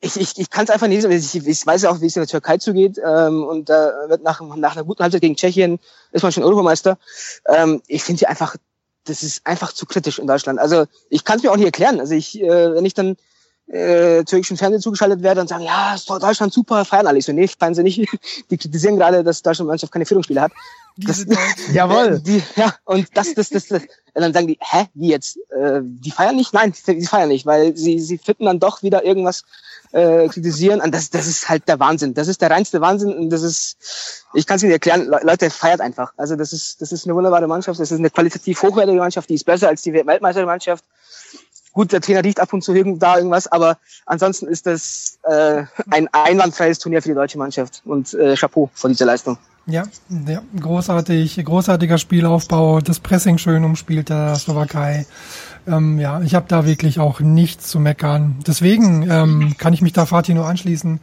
ich, 0.00 0.18
ich, 0.18 0.38
ich 0.38 0.50
kann 0.50 0.64
es 0.64 0.70
einfach 0.70 0.86
nicht 0.86 1.04
ich, 1.04 1.46
ich 1.46 1.66
weiß 1.66 1.82
ja 1.82 1.90
auch, 1.90 2.00
wie 2.00 2.06
es 2.06 2.16
in 2.16 2.22
der 2.22 2.28
Türkei 2.28 2.56
zugeht. 2.56 2.98
Ähm, 3.04 3.44
und 3.44 3.68
da 3.68 4.08
wird 4.08 4.22
nach, 4.22 4.40
nach 4.56 4.76
einer 4.76 4.84
guten 4.84 5.02
Halbzeit 5.02 5.20
gegen 5.20 5.36
Tschechien 5.36 5.78
ist 6.12 6.22
man 6.22 6.32
schon 6.32 6.42
Europameister. 6.42 6.98
Ähm, 7.46 7.82
ich 7.86 8.02
finde 8.02 8.20
sie 8.20 8.26
einfach 8.26 8.56
das 9.04 9.22
ist 9.22 9.46
einfach 9.46 9.72
zu 9.72 9.86
kritisch 9.86 10.18
in 10.18 10.26
Deutschland. 10.26 10.58
Also 10.58 10.84
ich 11.08 11.24
kann 11.24 11.38
es 11.38 11.42
mir 11.42 11.50
auch 11.50 11.56
nicht 11.56 11.66
erklären. 11.66 12.00
Also 12.00 12.14
ich, 12.14 12.40
äh, 12.40 12.74
wenn 12.74 12.84
ich 12.84 12.94
dann 12.94 13.16
äh, 13.70 14.24
türkischen 14.24 14.56
Fernsehen 14.56 14.80
zugeschaltet 14.80 15.22
werde 15.22 15.40
und 15.40 15.48
sagen, 15.48 15.62
ja, 15.62 15.96
Deutschland 16.06 16.52
super, 16.52 16.84
feiern 16.84 17.06
alle. 17.06 17.18
Ich 17.18 17.24
so, 17.24 17.32
nee, 17.32 17.46
feiern 17.46 17.74
sie 17.74 17.82
nicht. 17.82 18.08
Die 18.50 18.58
kritisieren 18.58 18.96
gerade, 18.96 19.22
dass 19.22 19.42
Deutschland 19.42 19.68
Mannschaft 19.68 19.92
keine 19.92 20.06
Führungsspiele 20.06 20.40
hat. 20.40 20.52
Das, 20.96 21.24
Jawohl. 21.72 22.20
Die, 22.20 22.42
ja, 22.56 22.74
und 22.84 23.08
das, 23.14 23.34
das, 23.34 23.48
das, 23.50 23.68
das. 23.68 23.82
Und 24.12 24.22
dann 24.22 24.32
sagen 24.32 24.48
die, 24.48 24.58
hä, 24.60 24.86
wie 24.94 25.10
jetzt? 25.10 25.38
Äh, 25.50 25.80
die 25.82 26.10
feiern 26.10 26.34
nicht? 26.34 26.52
Nein, 26.52 26.74
die 26.86 27.06
feiern 27.06 27.28
nicht, 27.28 27.46
weil 27.46 27.76
sie, 27.76 28.00
sie 28.00 28.18
finden 28.18 28.46
dann 28.46 28.58
doch 28.58 28.82
wieder 28.82 29.04
irgendwas 29.04 29.44
äh, 29.92 30.28
kritisieren. 30.28 30.80
Und 30.80 30.92
das, 30.92 31.10
das 31.10 31.28
ist 31.28 31.48
halt 31.48 31.68
der 31.68 31.78
Wahnsinn. 31.78 32.14
Das 32.14 32.26
ist 32.26 32.42
der 32.42 32.50
reinste 32.50 32.80
Wahnsinn. 32.80 33.12
Und 33.12 33.30
das 33.30 33.42
ist, 33.42 33.76
ich 34.34 34.46
kann 34.46 34.56
es 34.56 34.64
Ihnen 34.64 34.72
erklären, 34.72 35.06
Le 35.06 35.20
Leute, 35.22 35.48
feiert 35.48 35.80
einfach. 35.80 36.12
Also 36.16 36.34
das 36.34 36.52
ist, 36.52 36.82
das 36.82 36.90
ist 36.90 37.06
eine 37.06 37.14
wunderbare 37.14 37.46
Mannschaft. 37.46 37.78
Das 37.78 37.92
ist 37.92 37.98
eine 37.98 38.10
qualitativ 38.10 38.60
hochwertige 38.62 38.98
Mannschaft, 38.98 39.30
die 39.30 39.34
ist 39.34 39.44
besser 39.44 39.68
als 39.68 39.82
die 39.82 39.92
Weltmeistermannschaft. 39.92 40.84
Gut, 41.72 41.92
der 41.92 42.00
Trainer 42.00 42.24
riecht 42.24 42.40
ab 42.40 42.52
und 42.52 42.62
zu 42.62 42.74
da 42.74 43.16
irgendwas, 43.16 43.46
aber 43.46 43.78
ansonsten 44.06 44.48
ist 44.48 44.66
das 44.66 45.18
äh, 45.22 45.62
ein 45.90 46.08
einwandfreies 46.12 46.78
Turnier 46.80 47.00
für 47.00 47.10
die 47.10 47.14
deutsche 47.14 47.38
Mannschaft. 47.38 47.82
Und 47.84 48.12
äh, 48.14 48.34
Chapeau 48.36 48.70
vor 48.74 48.90
dieser 48.90 49.06
Leistung. 49.06 49.38
Ja, 49.66 49.84
ja, 50.26 50.42
großartig, 50.58 51.44
großartiger 51.44 51.98
Spielaufbau, 51.98 52.80
das 52.80 52.98
Pressing 52.98 53.38
schön 53.38 53.64
umspielt 53.64 54.08
der 54.08 54.34
Slowakei. 54.34 55.06
Ähm, 55.68 55.98
ja, 56.00 56.20
ich 56.22 56.34
habe 56.34 56.46
da 56.48 56.64
wirklich 56.64 56.98
auch 56.98 57.20
nichts 57.20 57.68
zu 57.68 57.78
meckern. 57.78 58.36
Deswegen 58.46 59.08
ähm, 59.08 59.54
kann 59.58 59.72
ich 59.72 59.82
mich 59.82 59.92
da 59.92 60.06
Fatih 60.06 60.34
nur 60.34 60.46
anschließen. 60.46 60.98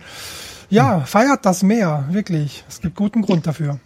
Ja, 0.69 1.01
feiert 1.01 1.45
das 1.45 1.63
mehr, 1.63 2.05
wirklich. 2.09 2.65
Es 2.67 2.81
gibt 2.81 2.95
guten 2.95 3.21
Grund 3.21 3.47
dafür. 3.47 3.79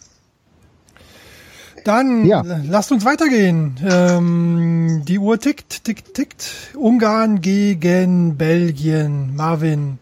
Dann 1.83 2.25
ja. 2.25 2.43
lasst 2.67 2.91
uns 2.91 3.05
weitergehen. 3.05 3.75
Ähm, 3.83 5.03
die 5.07 5.19
Uhr 5.19 5.39
tickt, 5.39 5.83
tickt, 5.83 6.13
tickt. 6.13 6.45
Ungarn 6.75 7.41
gegen 7.41 8.37
Belgien. 8.37 9.35
Marvin. 9.35 9.99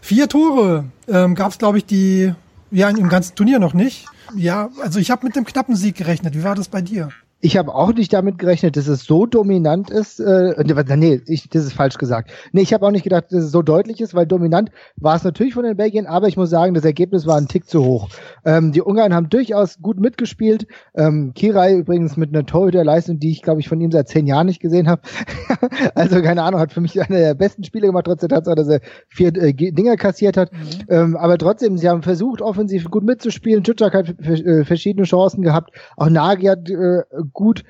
Vier 0.00 0.28
Tore 0.28 0.84
ähm, 1.08 1.34
gab 1.34 1.52
es, 1.52 1.58
glaube 1.58 1.78
ich, 1.78 1.86
die 1.86 2.34
ja 2.70 2.88
im 2.88 3.08
ganzen 3.08 3.34
Turnier 3.34 3.58
noch 3.58 3.74
nicht. 3.74 4.06
Ja, 4.34 4.70
also 4.82 4.98
ich 4.98 5.10
habe 5.10 5.26
mit 5.26 5.36
dem 5.36 5.44
knappen 5.44 5.76
Sieg 5.76 5.96
gerechnet. 5.96 6.34
Wie 6.34 6.44
war 6.44 6.54
das 6.54 6.68
bei 6.68 6.80
dir? 6.80 7.10
Ich 7.42 7.56
habe 7.56 7.74
auch 7.74 7.94
nicht 7.94 8.12
damit 8.12 8.38
gerechnet, 8.38 8.76
dass 8.76 8.86
es 8.86 9.04
so 9.04 9.24
dominant 9.24 9.90
ist. 9.90 10.20
Äh, 10.20 10.54
nee, 10.96 11.20
ich, 11.26 11.48
das 11.48 11.64
ist 11.64 11.72
falsch 11.72 11.96
gesagt. 11.96 12.30
Nee, 12.52 12.60
ich 12.60 12.74
habe 12.74 12.86
auch 12.86 12.90
nicht 12.90 13.04
gedacht, 13.04 13.26
dass 13.30 13.44
es 13.44 13.50
so 13.50 13.62
deutlich 13.62 14.00
ist, 14.00 14.14
weil 14.14 14.26
dominant 14.26 14.70
war 14.96 15.16
es 15.16 15.24
natürlich 15.24 15.54
von 15.54 15.64
den 15.64 15.76
Belgien, 15.76 16.06
aber 16.06 16.28
ich 16.28 16.36
muss 16.36 16.50
sagen, 16.50 16.74
das 16.74 16.84
Ergebnis 16.84 17.26
war 17.26 17.38
ein 17.38 17.48
Tick 17.48 17.68
zu 17.68 17.84
hoch. 17.84 18.08
Ähm, 18.44 18.72
die 18.72 18.82
Ungarn 18.82 19.14
haben 19.14 19.30
durchaus 19.30 19.80
gut 19.80 19.98
mitgespielt. 19.98 20.66
Ähm, 20.94 21.32
Kirai 21.34 21.76
übrigens 21.76 22.18
mit 22.18 22.34
einer 22.34 22.44
Torhüterleistung, 22.44 23.18
die 23.18 23.30
ich, 23.30 23.42
glaube 23.42 23.60
ich, 23.60 23.68
von 23.68 23.80
ihm 23.80 23.90
seit 23.90 24.08
zehn 24.08 24.26
Jahren 24.26 24.46
nicht 24.46 24.60
gesehen 24.60 24.88
habe. 24.88 25.02
also 25.94 26.20
keine 26.20 26.42
Ahnung, 26.42 26.60
hat 26.60 26.72
für 26.72 26.82
mich 26.82 27.00
einer 27.00 27.18
der 27.18 27.34
besten 27.34 27.64
Spiele 27.64 27.86
gemacht, 27.86 28.04
trotz 28.04 28.20
der 28.20 28.28
Tatsache, 28.28 28.56
dass 28.56 28.68
er 28.68 28.80
vier 29.08 29.34
äh, 29.36 29.54
Dinger 29.54 29.96
kassiert 29.96 30.36
hat. 30.36 30.52
Mhm. 30.52 30.58
Ähm, 30.88 31.16
aber 31.16 31.38
trotzdem, 31.38 31.78
sie 31.78 31.88
haben 31.88 32.02
versucht, 32.02 32.42
offensiv 32.42 32.90
gut 32.90 33.04
mitzuspielen. 33.04 33.64
Tschutschak 33.64 33.94
hat 33.94 34.20
äh, 34.20 34.64
verschiedene 34.64 35.06
Chancen 35.06 35.42
gehabt. 35.42 35.70
Auch 35.96 36.10
Nagy 36.10 36.44
hat 36.44 36.68
äh, 36.68 37.02
gut 37.32 37.64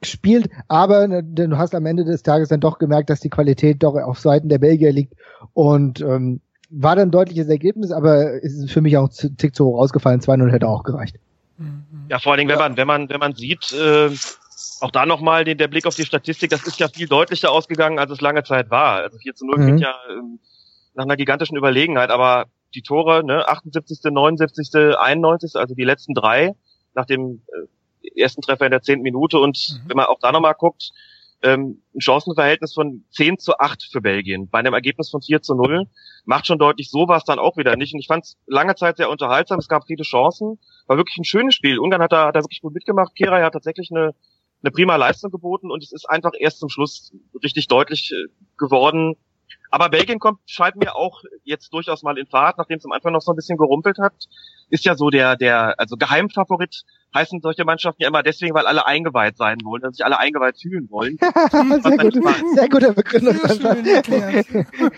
gespielt, 0.00 0.50
aber 0.68 1.06
ne, 1.06 1.22
du 1.22 1.56
hast 1.56 1.74
am 1.74 1.86
Ende 1.86 2.04
des 2.04 2.22
Tages 2.22 2.48
dann 2.48 2.60
doch 2.60 2.78
gemerkt, 2.78 3.08
dass 3.08 3.20
die 3.20 3.30
Qualität 3.30 3.82
doch 3.82 3.94
auf 3.94 4.18
Seiten 4.18 4.48
der 4.48 4.58
Belgier 4.58 4.92
liegt 4.92 5.14
und 5.54 6.00
ähm, 6.00 6.40
war 6.70 6.96
dann 6.96 7.08
ein 7.08 7.12
deutliches 7.12 7.48
Ergebnis, 7.48 7.92
aber 7.92 8.42
ist 8.42 8.70
für 8.70 8.80
mich 8.80 8.96
auch 8.96 9.10
ein 9.10 9.36
Tick 9.36 9.54
zu 9.54 9.66
hoch 9.66 9.78
ausgefallen. 9.78 10.20
2-0 10.20 10.50
hätte 10.50 10.68
auch 10.68 10.82
gereicht. 10.84 11.16
Mhm. 11.58 11.84
Ja, 12.08 12.18
vor 12.18 12.32
allen 12.32 12.38
Dingen, 12.38 12.50
wenn 12.50 12.58
man, 12.58 12.76
wenn 12.76 12.86
man, 12.86 13.08
wenn 13.10 13.20
man 13.20 13.34
sieht, 13.34 13.72
äh, 13.72 14.10
auch 14.80 14.90
da 14.90 15.06
nochmal 15.06 15.44
der 15.44 15.68
Blick 15.68 15.86
auf 15.86 15.94
die 15.94 16.04
Statistik, 16.04 16.50
das 16.50 16.66
ist 16.66 16.80
ja 16.80 16.88
viel 16.88 17.06
deutlicher 17.06 17.52
ausgegangen, 17.52 17.98
als 17.98 18.10
es 18.10 18.20
lange 18.20 18.42
Zeit 18.42 18.70
war. 18.70 19.02
Also 19.02 19.18
4 19.18 19.34
zu 19.34 19.46
0 19.46 19.58
mhm. 19.58 19.64
klingt 19.64 19.80
ja 19.80 19.94
ähm, 20.10 20.38
nach 20.94 21.04
einer 21.04 21.16
gigantischen 21.16 21.56
Überlegenheit, 21.56 22.10
aber 22.10 22.46
die 22.74 22.82
Tore, 22.82 23.22
ne, 23.24 23.46
78., 23.48 24.00
79., 24.02 24.70
91., 24.98 25.56
also 25.56 25.74
die 25.74 25.84
letzten 25.84 26.14
drei, 26.14 26.54
nach 26.94 27.06
dem 27.06 27.42
äh, 27.48 27.66
ersten 28.16 28.42
Treffer 28.42 28.66
in 28.66 28.70
der 28.70 28.82
zehnten 28.82 29.02
Minute 29.02 29.38
und 29.38 29.56
mhm. 29.56 29.88
wenn 29.88 29.96
man 29.96 30.06
auch 30.06 30.18
da 30.20 30.32
nochmal 30.32 30.54
guckt, 30.54 30.92
ähm, 31.42 31.82
ein 31.94 32.00
Chancenverhältnis 32.00 32.72
von 32.72 33.04
10 33.10 33.38
zu 33.38 33.58
8 33.58 33.88
für 33.90 34.00
Belgien 34.00 34.48
bei 34.48 34.60
einem 34.60 34.74
Ergebnis 34.74 35.10
von 35.10 35.20
4 35.20 35.42
zu 35.42 35.54
0 35.54 35.86
macht 36.24 36.46
schon 36.46 36.58
deutlich, 36.58 36.88
so 36.88 37.08
war 37.08 37.16
es 37.16 37.24
dann 37.24 37.40
auch 37.40 37.56
wieder 37.56 37.76
nicht. 37.76 37.94
Und 37.94 38.00
ich 38.00 38.06
fand 38.06 38.24
es 38.24 38.36
lange 38.46 38.76
Zeit 38.76 38.96
sehr 38.96 39.10
unterhaltsam, 39.10 39.58
es 39.58 39.68
gab 39.68 39.86
viele 39.86 40.04
Chancen, 40.04 40.58
war 40.86 40.96
wirklich 40.96 41.18
ein 41.18 41.24
schönes 41.24 41.54
Spiel. 41.54 41.78
Ungarn 41.78 42.02
hat 42.02 42.12
da, 42.12 42.28
hat 42.28 42.36
da 42.36 42.40
wirklich 42.40 42.62
gut 42.62 42.74
mitgemacht, 42.74 43.14
Kira 43.16 43.42
hat 43.42 43.52
tatsächlich 43.52 43.90
eine, 43.90 44.14
eine 44.62 44.70
prima 44.70 44.96
Leistung 44.96 45.30
geboten 45.30 45.70
und 45.70 45.82
es 45.82 45.92
ist 45.92 46.08
einfach 46.08 46.32
erst 46.38 46.60
zum 46.60 46.68
Schluss 46.68 47.12
richtig 47.42 47.66
deutlich 47.66 48.12
äh, 48.12 48.28
geworden. 48.56 49.16
Aber 49.70 49.88
Belgien 49.88 50.18
kommt, 50.18 50.38
scheint 50.46 50.76
mir 50.76 50.94
auch 50.94 51.22
jetzt 51.44 51.74
durchaus 51.74 52.02
mal 52.02 52.18
in 52.18 52.26
Fahrt, 52.26 52.58
nachdem 52.58 52.78
es 52.78 52.84
am 52.84 52.92
Anfang 52.92 53.12
noch 53.12 53.20
so 53.20 53.32
ein 53.32 53.36
bisschen 53.36 53.58
gerumpelt 53.58 53.98
hat, 53.98 54.14
ist 54.70 54.84
ja 54.84 54.94
so 54.94 55.10
der, 55.10 55.36
der, 55.36 55.78
also 55.78 55.96
Geheimfavorit 55.96 56.84
heißen 57.14 57.40
solche 57.40 57.64
Mannschaften 57.64 58.02
ja 58.02 58.08
immer 58.08 58.22
deswegen, 58.22 58.54
weil 58.54 58.66
alle 58.66 58.86
eingeweiht 58.86 59.36
sein 59.36 59.58
wollen, 59.64 59.82
dass 59.82 59.96
sich 59.96 60.04
alle 60.04 60.18
eingeweiht 60.18 60.58
fühlen 60.60 60.88
wollen. 60.90 61.18
sehr, 61.50 61.98
gut, 61.98 62.14
sehr 62.54 62.68
guter 62.68 62.92
Begründung. 62.92 63.36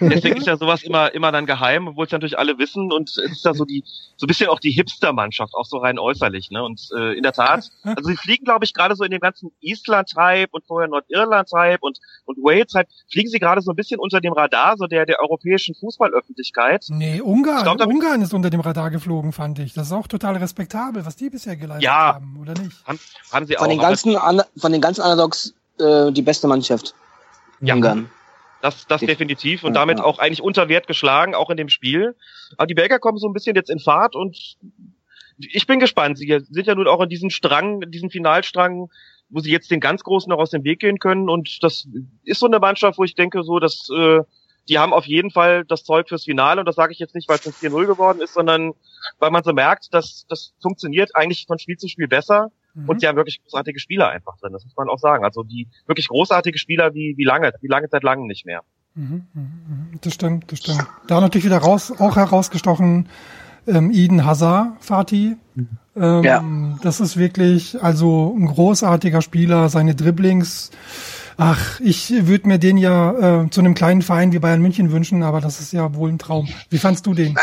deswegen 0.01 0.37
ist 0.37 0.47
ja 0.47 0.57
sowas 0.57 0.83
immer, 0.83 1.15
immer 1.15 1.33
dann 1.33 1.47
geheim, 1.47 1.89
obwohl 1.89 2.07
es 2.07 2.13
natürlich 2.13 2.39
alle 2.39 2.59
wissen 2.59 2.93
und 2.93 3.09
es 3.09 3.19
ist 3.19 3.45
ja 3.45 3.55
so 3.55 3.65
die, 3.65 3.83
so 4.17 4.27
ein 4.27 4.29
bisschen 4.29 4.49
auch 4.49 4.61
die 4.61 4.71
Hipster-Mannschaft, 4.71 5.55
auch 5.55 5.65
so 5.65 5.79
rein 5.79 5.99
äußerlich, 5.99 6.51
ne? 6.51 6.63
Und 6.63 6.89
äh, 6.97 7.17
in 7.17 7.23
der 7.23 7.33
Tat, 7.33 7.71
also 7.83 8.09
sie 8.09 8.17
fliegen, 8.17 8.45
glaube 8.45 8.65
ich, 8.65 8.75
gerade 8.75 8.95
so 8.95 9.05
in 9.05 9.11
dem 9.11 9.21
ganzen 9.21 9.51
Island-Hype 9.61 10.53
und 10.53 10.65
vorher 10.67 10.89
Nordirland-Hype 10.89 11.83
und, 11.83 11.99
und 12.27 12.39
Wales-Hype, 12.39 12.89
fliegen 13.11 13.29
sie 13.29 13.39
gerade 13.39 13.61
so 13.61 13.73
ein 13.73 13.77
bisschen 13.77 13.99
unter 13.99 14.21
dem 14.21 14.33
Radar, 14.33 14.77
so 14.77 14.87
der, 14.87 15.07
der 15.07 15.21
europäischen 15.21 15.75
Fußballöffentlichkeit. 15.75 16.87
Nee, 16.91 17.21
Ungarn, 17.21 17.63
glaub, 17.63 17.87
Ungarn 17.87 18.23
ist 18.23 18.35
unter 18.35 18.51
dem 18.51 18.61
Radar 18.61 18.91
geflogen, 18.91 19.33
fand 19.33 19.59
ich. 19.59 19.75
Das 19.75 19.89
ist 19.89 19.93
auch 19.93 20.07
total 20.07 20.37
respektabel, 20.37 21.05
was 21.05 21.17
die 21.17 21.31
bisher 21.31 21.57
geleistet 21.57 21.85
ja, 21.85 22.04
haben, 22.07 22.39
oder 22.41 22.55
nicht? 22.55 22.77
Haben, 22.87 22.99
haben 23.33 23.47
sie 23.47 23.55
von 23.55 23.67
auch. 23.67 23.71
Den 23.71 23.81
ganzen, 23.81 24.17
von 24.57 24.73
den 24.73 24.81
ganzen 24.81 25.03
Underdogs 25.03 25.55
äh, 25.79 26.13
die 26.13 26.23
beste 26.23 26.47
Mannschaft. 26.47 26.95
Ja. 27.61 27.75
Ungarn. 27.75 28.11
Das, 28.63 28.87
das 28.87 29.03
definitiv 29.03 29.63
und 29.63 29.75
damit 29.75 30.01
auch 30.01 30.19
eigentlich 30.19 30.41
unter 30.41 30.71
Wert 30.71 30.87
geschlagen, 30.87 31.35
auch 31.35 31.51
in 31.51 31.59
dem 31.59 31.69
Spiel. 31.69 32.17
Aber 32.57 32.67
die 32.67 32.73
Belgier 32.73 32.99
kommen 32.99 33.19
so 33.19 33.29
ein 33.29 33.35
bisschen 33.35 33.55
jetzt 33.55 33.69
in 33.69 33.79
Fahrt 33.79 34.17
und 34.17 34.57
ich 35.39 35.67
bin 35.67 35.81
gespannt. 35.81 36.17
Sie 36.17 36.27
sind 36.27 36.67
ja 36.67 36.75
nun 36.75 36.89
auch 36.89 37.03
in 37.03 37.11
diesem 37.11 37.29
Strang, 37.29 37.81
diesem 37.91 38.09
Finalstrang, 38.09 38.89
wo 39.29 39.41
sie 39.41 39.51
jetzt 39.51 39.71
den 39.71 39.81
ganz 39.81 40.03
Großen 40.03 40.31
noch 40.31 40.39
aus 40.39 40.51
dem 40.51 40.65
Weg 40.65 40.81
gehen 40.81 40.99
können. 40.99 41.29
Und 41.29 41.63
das 41.63 41.87
ist 42.25 42.41
so 42.41 42.47
eine 42.47 42.59
Mannschaft, 42.59 42.99
wo 42.99 43.05
ich 43.05 43.15
denke, 43.15 43.43
so, 43.43 43.59
dass 43.59 43.89
äh, 43.95 44.21
die 44.69 44.79
haben 44.79 44.93
auf 44.93 45.07
jeden 45.07 45.31
Fall 45.31 45.65
das 45.65 45.85
Zeug 45.85 46.09
fürs 46.09 46.25
Finale 46.25 46.61
und 46.61 46.67
das 46.67 46.77
sage 46.77 46.93
ich 46.93 46.99
jetzt 46.99 47.15
nicht, 47.15 47.29
weil 47.29 47.39
es 47.39 47.47
ein 47.47 47.53
4-0 47.53 47.87
geworden 47.87 48.21
ist, 48.21 48.35
sondern 48.35 48.73
weil 49.19 49.31
man 49.31 49.43
so 49.43 49.53
merkt, 49.53 49.93
dass 49.93 50.27
das 50.29 50.55
funktioniert 50.61 51.15
eigentlich 51.15 51.47
von 51.47 51.59
Spiel 51.59 51.77
zu 51.77 51.89
Spiel 51.89 52.09
besser 52.09 52.51
mhm. 52.75 52.89
und 52.89 53.01
sie 53.01 53.09
haben 53.09 53.17
wirklich 53.17 53.43
großartige 53.43 53.79
Spieler 53.79 54.09
einfach 54.09 54.37
drin, 54.39 54.53
das 54.53 54.65
muss 54.65 54.77
man 54.77 54.89
auch 54.89 54.99
sagen. 54.99 55.25
Also 55.25 55.43
die 55.43 55.69
wirklich 55.87 56.09
großartige 56.09 56.59
Spieler 56.59 56.95
wie, 56.95 57.15
wie 57.17 57.25
lange, 57.25 57.53
wie 57.61 57.69
lange 57.69 57.89
seit 57.91 58.03
langem 58.03 58.27
nicht 58.27 58.47
mehr. 58.47 58.63
Mhm, 58.95 59.27
mhm, 59.35 59.43
mhm. 59.43 60.01
Das 60.01 60.15
stimmt, 60.15 60.51
das 60.51 60.61
stimmt. 60.61 60.87
Da 61.09 61.21
natürlich 61.21 61.45
wieder 61.45 61.59
raus, 61.59 61.93
auch 61.99 62.17
herausgestochen 62.17 63.09
ähm, 63.67 63.91
Eden 63.91 64.25
Hazard, 64.25 64.73
Fatih. 64.81 65.37
Ähm, 65.97 66.25
ja. 66.25 66.45
Das 66.83 67.01
ist 67.01 67.17
wirklich 67.17 67.83
also 67.83 68.35
ein 68.37 68.47
großartiger 68.47 69.23
Spieler, 69.23 69.69
seine 69.69 69.95
Dribblings. 69.95 70.71
Ach, 71.37 71.81
ich 71.81 72.27
würde 72.27 72.49
mir 72.49 72.59
den 72.59 72.77
ja 72.77 73.43
äh, 73.43 73.51
zu 73.51 73.61
einem 73.61 73.75
kleinen 73.75 74.03
Verein 74.03 74.33
wie 74.33 74.39
Bayern 74.39 74.61
München 74.63 74.93
wünschen, 74.93 75.23
aber 75.23 75.41
das 75.41 75.61
ist 75.61 75.73
ja 75.73 75.95
wohl 75.95 76.11
ein 76.11 76.19
Traum. 76.19 76.49
Wie 76.71 76.79
fandst 76.79 77.07
du 77.07 77.15
den? 77.15 77.37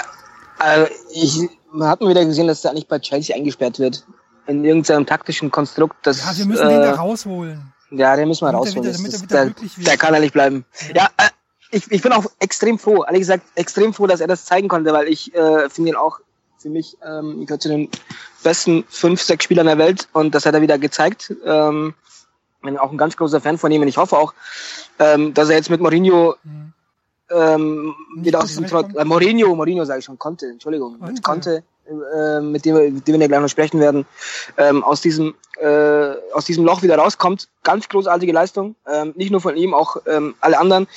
Also 0.59 0.91
ich 1.13 1.49
man 1.73 1.87
hat 1.87 2.01
mal 2.01 2.09
wieder 2.09 2.25
gesehen, 2.25 2.47
dass 2.47 2.61
der 2.61 2.71
eigentlich 2.71 2.87
bei 2.87 2.99
Chelsea 2.99 3.35
eingesperrt 3.35 3.79
wird. 3.79 4.05
In 4.47 4.65
irgendeinem 4.65 5.05
taktischen 5.05 5.51
Konstrukt. 5.51 5.95
Das, 6.03 6.25
ja, 6.25 6.37
wir 6.37 6.45
müssen 6.45 6.67
äh, 6.67 6.73
den 6.73 6.81
da 6.81 6.95
rausholen. 6.95 7.73
Ja, 7.91 8.15
den 8.15 8.27
müssen 8.27 8.45
wir 8.45 8.51
damit 8.51 8.67
rausholen. 8.67 8.83
Der, 8.83 8.93
damit 8.93 9.13
ist, 9.13 9.31
der, 9.31 9.53
der, 9.85 9.97
kann 9.97 10.13
ja 10.13 10.19
nicht 10.19 10.33
bleiben. 10.33 10.65
Ja, 10.89 10.95
ja 10.95 11.09
äh, 11.17 11.29
ich, 11.71 11.91
ich 11.91 12.01
bin 12.01 12.11
auch 12.11 12.25
extrem 12.39 12.77
froh, 12.77 13.03
ehrlich 13.05 13.21
gesagt, 13.21 13.43
extrem 13.55 13.93
froh, 13.93 14.07
dass 14.07 14.21
er 14.21 14.27
das 14.27 14.45
zeigen 14.45 14.67
konnte, 14.67 14.93
weil 14.93 15.07
ich 15.07 15.33
äh, 15.33 15.69
finde 15.69 15.91
ihn 15.91 15.95
auch 15.95 16.19
für 16.59 16.69
mich 16.69 16.97
ähm, 17.03 17.45
gehört 17.45 17.61
zu 17.61 17.69
den 17.69 17.89
besten 18.43 18.83
fünf, 18.87 19.21
sechs 19.21 19.45
Spielern 19.45 19.65
der 19.65 19.77
Welt 19.77 20.07
und 20.13 20.35
das 20.35 20.45
hat 20.45 20.53
er 20.53 20.61
wieder 20.61 20.77
gezeigt. 20.77 21.33
Ähm, 21.43 21.95
bin 22.61 22.77
auch 22.77 22.91
ein 22.91 22.97
ganz 22.97 23.17
großer 23.17 23.41
Fan 23.41 23.57
von 23.57 23.71
ihm 23.71 23.81
und 23.81 23.87
ich 23.87 23.97
hoffe 23.97 24.17
auch, 24.17 24.33
ähm, 24.99 25.33
dass 25.33 25.49
er 25.49 25.55
jetzt 25.55 25.69
mit 25.69 25.81
Mourinho 25.81 26.35
mhm. 26.43 26.73
ähm, 27.31 27.95
wieder 28.17 28.39
aus 28.39 28.49
diesem 28.49 28.67
Trott, 28.67 28.95
äh, 28.95 29.05
Mourinho, 29.05 29.55
Mourinho 29.55 29.85
sage 29.85 29.99
ich 29.99 30.05
schon, 30.05 30.19
konnte, 30.19 30.47
Entschuldigung, 30.47 30.99
Conte. 30.99 31.13
mit 31.13 31.23
Conte, 31.23 31.63
äh, 31.91 32.41
mit 32.41 32.65
dem, 32.65 32.95
mit 32.95 33.07
dem 33.07 33.19
wir 33.19 33.27
gleich 33.27 33.41
noch 33.41 33.49
sprechen 33.49 33.79
werden, 33.79 34.05
ähm, 34.57 34.83
aus 34.83 35.01
diesem 35.01 35.35
äh, 35.59 36.15
aus 36.33 36.45
diesem 36.45 36.65
Loch 36.65 36.81
wieder 36.81 36.97
rauskommt. 36.97 37.47
Ganz 37.63 37.87
großartige 37.87 38.31
Leistung, 38.31 38.75
ähm, 38.91 39.13
nicht 39.15 39.31
nur 39.31 39.41
von 39.41 39.55
ihm, 39.55 39.73
auch 39.73 39.97
ähm, 40.07 40.35
alle 40.41 40.59
anderen. 40.59 40.87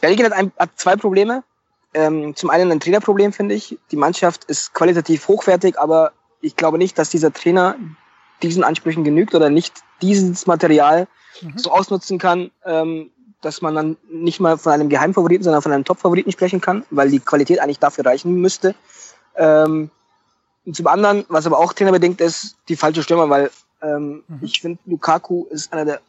Belgien 0.00 0.26
hat, 0.26 0.32
ein, 0.32 0.52
hat 0.58 0.70
zwei 0.76 0.96
Probleme. 0.96 1.42
Ähm, 1.92 2.36
zum 2.36 2.50
einen 2.50 2.70
ein 2.70 2.80
Trainerproblem, 2.80 3.32
finde 3.32 3.54
ich. 3.54 3.78
Die 3.90 3.96
Mannschaft 3.96 4.44
ist 4.44 4.74
qualitativ 4.74 5.26
hochwertig, 5.26 5.78
aber 5.78 6.12
ich 6.40 6.56
glaube 6.56 6.78
nicht, 6.78 6.98
dass 6.98 7.10
dieser 7.10 7.32
Trainer 7.32 7.76
diesen 8.42 8.64
Ansprüchen 8.64 9.04
genügt 9.04 9.34
oder 9.34 9.50
nicht 9.50 9.74
dieses 10.02 10.46
Material 10.46 11.08
mhm. 11.40 11.58
so 11.58 11.70
ausnutzen 11.70 12.18
kann, 12.18 12.50
ähm, 12.64 13.10
dass 13.40 13.62
man 13.62 13.74
dann 13.74 13.96
nicht 14.10 14.40
mal 14.40 14.58
von 14.58 14.72
einem 14.72 14.88
Geheimfavoriten, 14.88 15.44
sondern 15.44 15.62
von 15.62 15.72
einem 15.72 15.84
Topfavoriten 15.84 16.32
sprechen 16.32 16.60
kann, 16.60 16.84
weil 16.90 17.10
die 17.10 17.20
Qualität 17.20 17.60
eigentlich 17.60 17.78
dafür 17.78 18.04
reichen 18.04 18.34
müsste. 18.34 18.74
Ähm, 19.36 19.90
und 20.70 20.76
zum 20.76 20.86
anderen, 20.86 21.24
was 21.28 21.46
aber 21.46 21.58
auch 21.58 21.72
trainerbedingt 21.72 22.20
ist, 22.20 22.54
die 22.68 22.76
falsche 22.76 23.02
Stürmer, 23.02 23.28
weil 23.28 23.50
ähm, 23.82 24.22
mhm. 24.28 24.38
ich 24.40 24.60
finde, 24.60 24.78
Lukaku 24.86 25.46
ist 25.50 25.72
einer 25.72 25.84
der 25.84 26.00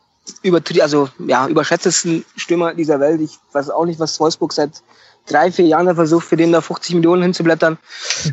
übertrie 0.43 0.84
also 0.84 1.09
ja, 1.18 1.47
überschätztesten 1.47 2.24
Stürmer 2.36 2.76
dieser 2.76 2.99
Welt. 2.99 3.22
Ich 3.22 3.39
weiß 3.53 3.72
auch 3.72 3.86
nicht, 3.86 3.99
was 3.99 4.20
Wolfsburg 4.20 4.53
seit 4.53 4.84
drei, 5.26 5.51
vier 5.51 5.66
Jahren 5.66 5.95
versucht, 5.95 6.28
für 6.28 6.38
den 6.38 6.51
da 6.51 6.62
50 6.62 6.93
Millionen 6.93 7.24
hinzublättern. 7.24 7.80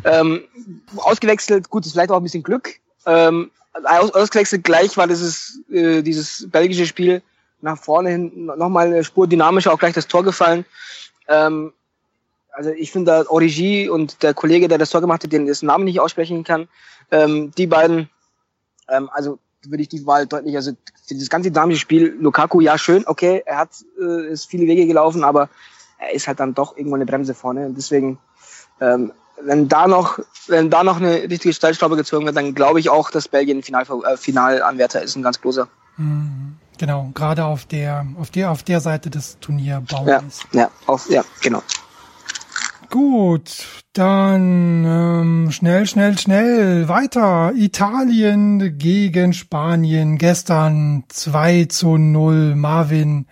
Ähm, 0.03 0.43
ausgewechselt, 0.97 1.71
gut, 1.71 1.87
ist 1.87 1.93
vielleicht 1.93 2.11
auch 2.11 2.17
ein 2.17 2.23
bisschen 2.23 2.43
Glück. 2.43 2.75
Ähm, 3.07 3.49
aus, 3.83 4.11
ausgewechselt 4.11 4.63
gleich 4.63 4.97
war 4.97 5.07
dieses, 5.07 5.61
äh, 5.71 6.03
dieses 6.03 6.45
belgische 6.51 6.85
Spiel 6.85 7.23
nach 7.61 7.79
vorne 7.79 8.11
hin 8.11 8.51
nochmal 8.55 8.85
eine 8.85 9.03
Spur 9.03 9.25
dynamischer, 9.25 9.73
auch 9.73 9.79
gleich 9.79 9.95
das 9.95 10.07
Tor 10.07 10.23
gefallen. 10.23 10.63
Ähm, 11.27 11.73
also 12.59 12.71
ich 12.71 12.91
finde 12.91 13.11
da 13.11 13.29
Origi 13.29 13.87
und 13.87 14.21
der 14.21 14.33
Kollege, 14.33 14.67
der 14.67 14.77
das 14.77 14.89
Tor 14.89 14.99
gemacht 14.99 15.23
hat, 15.23 15.31
den 15.31 15.45
dessen 15.45 15.67
Namen 15.67 15.85
nicht 15.85 16.01
aussprechen 16.01 16.43
kann, 16.43 16.67
ähm, 17.09 17.51
die 17.57 17.67
beiden, 17.67 18.09
ähm, 18.89 19.09
also 19.13 19.39
würde 19.63 19.81
ich 19.81 19.87
die 19.87 20.05
Wahl 20.05 20.27
deutlich, 20.27 20.57
also 20.57 20.73
dieses 21.09 21.29
ganze 21.29 21.51
dynamische 21.51 21.79
Spiel, 21.79 22.17
Lukaku, 22.19 22.59
ja 22.59 22.77
schön, 22.77 23.05
okay, 23.07 23.43
er 23.45 23.59
hat 23.59 23.69
äh, 24.01 24.27
ist 24.27 24.49
viele 24.49 24.67
Wege 24.67 24.85
gelaufen, 24.87 25.23
aber 25.23 25.47
er 25.99 26.13
ist 26.13 26.27
halt 26.27 26.41
dann 26.41 26.53
doch 26.53 26.75
irgendwo 26.75 26.95
eine 26.95 27.05
Bremse 27.05 27.33
vorne. 27.33 27.65
Und 27.65 27.77
deswegen, 27.77 28.19
ähm, 28.81 29.13
wenn 29.41 29.69
da 29.69 29.87
noch, 29.87 30.19
wenn 30.47 30.69
da 30.69 30.83
noch 30.83 30.97
eine 30.97 31.29
richtige 31.29 31.53
Stellschraube 31.53 31.95
gezogen 31.95 32.25
wird, 32.25 32.35
dann 32.35 32.55
glaube 32.55 32.81
ich 32.81 32.89
auch, 32.89 33.09
dass 33.09 33.29
Belgien 33.29 33.63
Final, 33.63 33.85
äh, 34.05 34.17
Finalanwärter 34.17 35.01
ist, 35.01 35.15
ein 35.15 35.23
ganz 35.23 35.39
großer. 35.39 35.69
Mhm. 35.95 36.57
Genau, 36.77 37.09
gerade 37.13 37.45
auf 37.45 37.65
der, 37.65 38.05
auf 38.19 38.31
der, 38.31 38.51
auf 38.51 38.63
der 38.63 38.81
Seite 38.81 39.09
des 39.09 39.37
Turnierbaums. 39.39 40.41
Ja, 40.51 40.59
ja, 40.59 40.71
auf, 40.87 41.09
ja, 41.09 41.23
genau. 41.41 41.61
Gut, 42.89 43.83
dann 43.93 44.83
ähm, 44.83 45.51
schnell, 45.51 45.85
schnell, 45.85 46.17
schnell 46.17 46.87
weiter. 46.87 47.53
Italien 47.55 48.79
gegen 48.79 49.33
Spanien. 49.33 50.17
Gestern 50.17 51.03
2 51.07 51.65
zu 51.65 51.97
0. 51.97 52.55
Marvin 52.55 53.27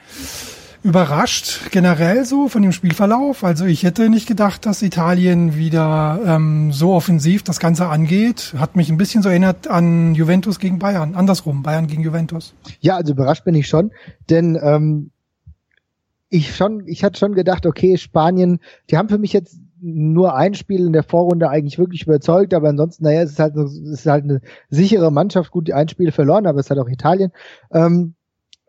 überrascht 0.84 1.72
generell 1.72 2.24
so 2.24 2.50
von 2.50 2.62
dem 2.62 2.72
Spielverlauf. 2.72 3.44
Also 3.44 3.66
ich 3.66 3.82
hätte 3.82 4.10
nicht 4.10 4.28
gedacht, 4.28 4.68
dass 4.68 4.84
Italien 4.84 5.56
wieder 5.56 6.20
ähm, 6.24 6.72
so 6.72 6.94
offensiv 6.94 7.42
das 7.42 7.60
Ganze 7.60 7.88
angeht. 7.88 8.54
Hat 8.60 8.76
mich 8.76 8.90
ein 8.90 8.98
bisschen 8.98 9.24
so 9.24 9.30
erinnert 9.30 9.68
an 9.68 10.14
Juventus 10.14 10.60
gegen 10.60 10.78
Bayern. 10.78 11.16
Andersrum, 11.16 11.64
Bayern 11.64 11.88
gegen 11.88 12.04
Juventus. 12.04 12.54
Ja, 12.80 12.98
also 12.98 13.14
überrascht 13.14 13.44
bin 13.44 13.56
ich 13.56 13.68
schon, 13.68 13.90
denn 14.30 14.56
ähm, 14.62 15.10
ich 16.30 16.56
schon, 16.56 16.88
ich 16.88 17.04
hatte 17.04 17.20
schon 17.20 17.34
gedacht, 17.34 17.66
okay, 17.66 17.98
Spanien, 17.98 18.60
die 18.90 18.98
haben 18.98 19.10
für 19.10 19.18
mich 19.18 19.34
jetzt 19.34 19.60
nur 19.80 20.36
ein 20.36 20.54
Spiel 20.56 20.88
in 20.88 20.94
der 20.94 21.04
Vorrunde 21.04 21.50
eigentlich 21.50 21.78
wirklich 21.78 22.04
überzeugt, 22.04 22.54
aber 22.54 22.70
ansonsten, 22.70 23.04
naja, 23.04 23.22
es 23.22 23.32
ist 23.32 23.40
halt, 23.40 23.56
es 23.56 23.78
ist 23.78 24.06
halt 24.06 24.24
eine 24.24 24.42
sichere 24.70 25.12
Mannschaft, 25.12 25.52
gut, 25.52 25.68
die 25.68 25.74
ein 25.74 25.88
Spiel 25.88 26.12
verloren, 26.12 26.48
aber 26.48 26.60
es 26.60 26.70
hat 26.70 26.80
auch 26.80 26.90
Italien. 26.90 27.32
Ähm, 27.72 28.16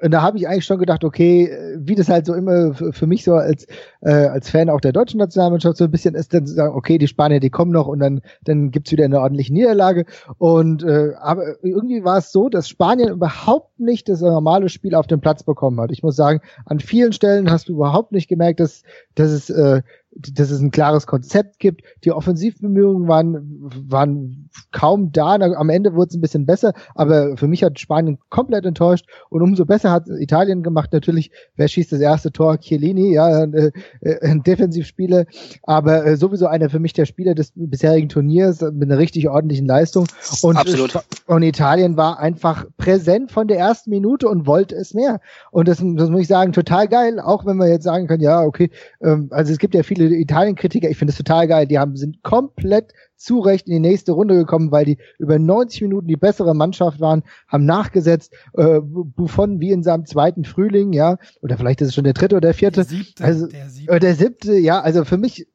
und 0.00 0.12
da 0.12 0.22
habe 0.22 0.38
ich 0.38 0.46
eigentlich 0.46 0.64
schon 0.64 0.78
gedacht, 0.78 1.04
okay, 1.04 1.50
wie 1.76 1.94
das 1.94 2.08
halt 2.08 2.26
so 2.26 2.34
immer 2.34 2.74
für 2.74 3.06
mich 3.06 3.24
so 3.24 3.34
als 3.34 3.66
äh, 4.00 4.10
als 4.10 4.48
Fan 4.48 4.70
auch 4.70 4.80
der 4.80 4.92
deutschen 4.92 5.18
Nationalmannschaft 5.18 5.76
so 5.76 5.84
ein 5.84 5.90
bisschen 5.90 6.14
ist, 6.14 6.32
dann 6.32 6.46
zu 6.46 6.54
sagen, 6.54 6.74
okay, 6.74 6.98
die 6.98 7.08
Spanier, 7.08 7.40
die 7.40 7.50
kommen 7.50 7.72
noch 7.72 7.88
und 7.88 7.98
dann 7.98 8.20
dann 8.44 8.70
gibt's 8.70 8.92
wieder 8.92 9.04
eine 9.04 9.20
ordentliche 9.20 9.52
Niederlage. 9.52 10.04
Und 10.38 10.84
äh, 10.84 11.14
aber 11.20 11.62
irgendwie 11.64 12.04
war 12.04 12.18
es 12.18 12.30
so, 12.30 12.48
dass 12.48 12.68
Spanien 12.68 13.08
überhaupt 13.08 13.80
nicht 13.80 14.08
das 14.08 14.20
normale 14.20 14.68
Spiel 14.68 14.94
auf 14.94 15.06
den 15.06 15.20
Platz 15.20 15.42
bekommen 15.42 15.80
hat. 15.80 15.90
Ich 15.90 16.02
muss 16.02 16.14
sagen, 16.14 16.40
an 16.64 16.78
vielen 16.78 17.12
Stellen 17.12 17.50
hast 17.50 17.68
du 17.68 17.72
überhaupt 17.72 18.12
nicht 18.12 18.28
gemerkt, 18.28 18.60
dass 18.60 18.82
dass 19.16 19.30
es 19.30 19.50
äh, 19.50 19.82
dass 20.18 20.50
es 20.50 20.60
ein 20.60 20.70
klares 20.70 21.06
Konzept 21.06 21.58
gibt. 21.58 21.82
Die 22.04 22.12
Offensivbemühungen 22.12 23.08
waren, 23.08 23.70
waren 23.88 24.50
kaum 24.72 25.12
da. 25.12 25.34
Am 25.34 25.70
Ende 25.70 25.94
wurde 25.94 26.08
es 26.08 26.14
ein 26.14 26.20
bisschen 26.20 26.46
besser, 26.46 26.72
aber 26.94 27.36
für 27.36 27.46
mich 27.46 27.62
hat 27.62 27.78
Spanien 27.78 28.18
komplett 28.28 28.64
enttäuscht 28.66 29.06
und 29.30 29.42
umso 29.42 29.64
besser 29.64 29.90
hat 29.92 30.08
Italien 30.08 30.62
gemacht. 30.62 30.92
Natürlich, 30.92 31.30
wer 31.56 31.68
schießt 31.68 31.92
das 31.92 32.00
erste 32.00 32.32
Tor? 32.32 32.58
Chiellini, 32.58 33.12
ja, 33.12 33.44
äh, 33.44 33.70
äh, 34.00 34.28
ein 34.28 34.42
Defensivspieler, 34.42 35.26
aber 35.62 36.04
äh, 36.04 36.16
sowieso 36.16 36.46
einer 36.46 36.68
für 36.68 36.80
mich 36.80 36.92
der 36.92 37.06
Spieler 37.06 37.34
des 37.34 37.52
bisherigen 37.54 38.08
Turniers 38.08 38.60
mit 38.60 38.90
einer 38.90 38.98
richtig 38.98 39.28
ordentlichen 39.28 39.66
Leistung. 39.66 40.06
Und, 40.42 40.56
Absolut. 40.56 40.98
und 41.26 41.42
Italien 41.42 41.96
war 41.96 42.18
einfach 42.18 42.66
präsent 42.76 43.30
von 43.30 43.46
der 43.46 43.58
ersten 43.58 43.90
Minute 43.90 44.28
und 44.28 44.46
wollte 44.46 44.74
es 44.74 44.94
mehr. 44.94 45.20
Und 45.52 45.68
das, 45.68 45.78
das 45.78 46.10
muss 46.10 46.22
ich 46.22 46.28
sagen, 46.28 46.52
total 46.52 46.88
geil, 46.88 47.20
auch 47.20 47.46
wenn 47.46 47.56
wir 47.56 47.68
jetzt 47.68 47.84
sagen 47.84 48.08
können, 48.08 48.22
ja, 48.22 48.42
okay, 48.42 48.70
ähm, 49.00 49.28
also 49.30 49.52
es 49.52 49.58
gibt 49.58 49.74
ja 49.74 49.82
viele 49.82 50.07
Italien-Kritiker, 50.14 50.88
ich 50.88 50.96
finde 50.96 51.12
es 51.12 51.18
total 51.18 51.48
geil, 51.48 51.66
die 51.66 51.78
haben, 51.78 51.96
sind 51.96 52.22
komplett 52.22 52.92
zu 53.16 53.40
Recht 53.40 53.66
in 53.66 53.74
die 53.74 53.88
nächste 53.88 54.12
Runde 54.12 54.36
gekommen, 54.36 54.70
weil 54.70 54.84
die 54.84 54.98
über 55.18 55.38
90 55.38 55.82
Minuten 55.82 56.06
die 56.06 56.16
bessere 56.16 56.54
Mannschaft 56.54 57.00
waren, 57.00 57.24
haben 57.48 57.64
nachgesetzt, 57.64 58.32
äh, 58.54 58.80
Buffon 58.80 59.60
wie 59.60 59.72
in 59.72 59.82
seinem 59.82 60.06
zweiten 60.06 60.44
Frühling, 60.44 60.92
ja, 60.92 61.18
oder 61.42 61.58
vielleicht 61.58 61.80
ist 61.80 61.88
es 61.88 61.94
schon 61.94 62.04
der 62.04 62.12
dritte 62.12 62.36
oder 62.36 62.48
der 62.48 62.54
vierte. 62.54 62.76
Der 62.76 62.84
siebte, 62.84 63.24
also, 63.24 63.46
der 63.48 63.68
siebte. 63.68 63.92
Äh, 63.92 64.00
der 64.00 64.14
siebte, 64.14 64.54
ja, 64.56 64.80
also 64.80 65.04
für 65.04 65.18
mich 65.18 65.48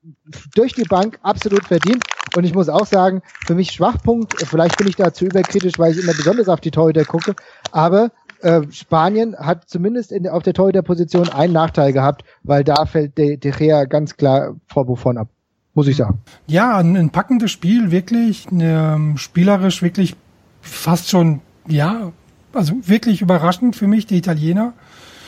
durch 0.55 0.73
die 0.73 0.83
Bank 0.83 1.19
absolut 1.21 1.65
verdient. 1.65 2.03
Und 2.35 2.43
ich 2.43 2.53
muss 2.53 2.67
auch 2.67 2.85
sagen, 2.85 3.21
für 3.45 3.55
mich 3.55 3.71
Schwachpunkt, 3.71 4.35
vielleicht 4.45 4.77
bin 4.77 4.87
ich 4.87 4.95
da 4.95 5.13
zu 5.13 5.25
überkritisch, 5.25 5.77
weil 5.77 5.93
ich 5.93 6.03
immer 6.03 6.13
besonders 6.13 6.49
auf 6.49 6.59
die 6.59 6.71
Torhüter 6.71 7.05
gucke, 7.05 7.35
aber 7.71 8.11
äh, 8.43 8.61
Spanien 8.71 9.35
hat 9.37 9.69
zumindest 9.69 10.11
in, 10.11 10.27
auf 10.27 10.43
der 10.43 10.53
Torhüterposition 10.53 11.29
einen 11.29 11.53
Nachteil 11.53 11.93
gehabt, 11.93 12.23
weil 12.43 12.63
da 12.63 12.85
fällt 12.85 13.17
De, 13.17 13.37
De 13.37 13.51
Gea 13.51 13.85
ganz 13.85 14.17
klar 14.17 14.55
vor 14.67 14.85
Buffon 14.85 15.17
ab. 15.17 15.29
Muss 15.73 15.87
ich 15.87 15.97
sagen. 15.97 16.19
Ja, 16.45 16.77
ein, 16.77 17.09
packendes 17.09 17.49
Spiel, 17.49 17.89
wirklich, 17.89 18.47
ähm, 18.51 19.17
spielerisch 19.17 19.81
wirklich 19.81 20.15
fast 20.61 21.09
schon, 21.09 21.41
ja, 21.67 22.11
also 22.53 22.75
wirklich 22.85 23.21
überraschend 23.21 23.75
für 23.75 23.87
mich, 23.87 24.05
die 24.05 24.17
Italiener. 24.17 24.73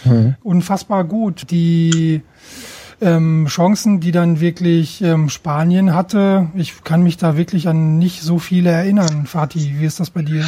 Mhm. 0.04 0.36
Unfassbar 0.44 1.04
gut. 1.04 1.50
Die 1.50 2.22
ähm, 3.02 3.48
Chancen, 3.48 4.00
die 4.00 4.12
dann 4.12 4.40
wirklich 4.40 5.02
ähm, 5.02 5.30
Spanien 5.30 5.94
hatte, 5.94 6.50
ich 6.54 6.84
kann 6.84 7.04
mich 7.04 7.18
da 7.18 7.38
wirklich 7.38 7.68
an 7.68 7.98
nicht 7.98 8.22
so 8.22 8.38
viele 8.40 8.70
erinnern. 8.70 9.26
Fatih, 9.26 9.80
wie 9.80 9.86
ist 9.86 10.00
das 10.00 10.12
bei 10.12 10.22
dir? 10.22 10.46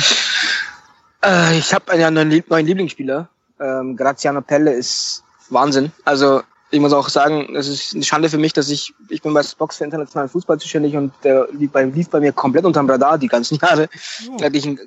Äh, 1.24 1.58
ich 1.58 1.74
habe 1.74 1.92
einen 1.92 2.14
neuen, 2.14 2.44
neuen 2.48 2.66
Lieblingsspieler. 2.66 3.30
Ähm, 3.60 3.96
Graziano 3.96 4.42
Pelle 4.42 4.74
ist 4.74 5.24
Wahnsinn. 5.50 5.92
Also 6.06 6.42
ich 6.70 6.80
muss 6.80 6.94
auch 6.94 7.08
sagen, 7.10 7.56
es 7.56 7.68
ist 7.68 7.96
eine 7.96 8.04
Schande 8.04 8.30
für 8.30 8.38
mich, 8.38 8.52
dass 8.52 8.70
ich, 8.70 8.94
ich 9.10 9.22
bin 9.22 9.34
bei 9.34 9.42
Box 9.58 9.78
für 9.78 9.86
internationalen 9.86 10.30
Fußball 10.30 10.60
zuständig 10.60 10.98
und 10.98 11.14
der 11.24 11.48
lief 11.52 11.72
bei, 11.72 11.84
lief 11.84 12.10
bei 12.10 12.20
mir 12.20 12.34
komplett 12.34 12.66
unterm 12.66 12.90
Radar 12.90 13.18
die 13.18 13.28
ganzen 13.28 13.58
Jahre. 13.62 13.88
Oh. 14.30 14.40
Wirklich 14.40 14.66
ein 14.66 14.80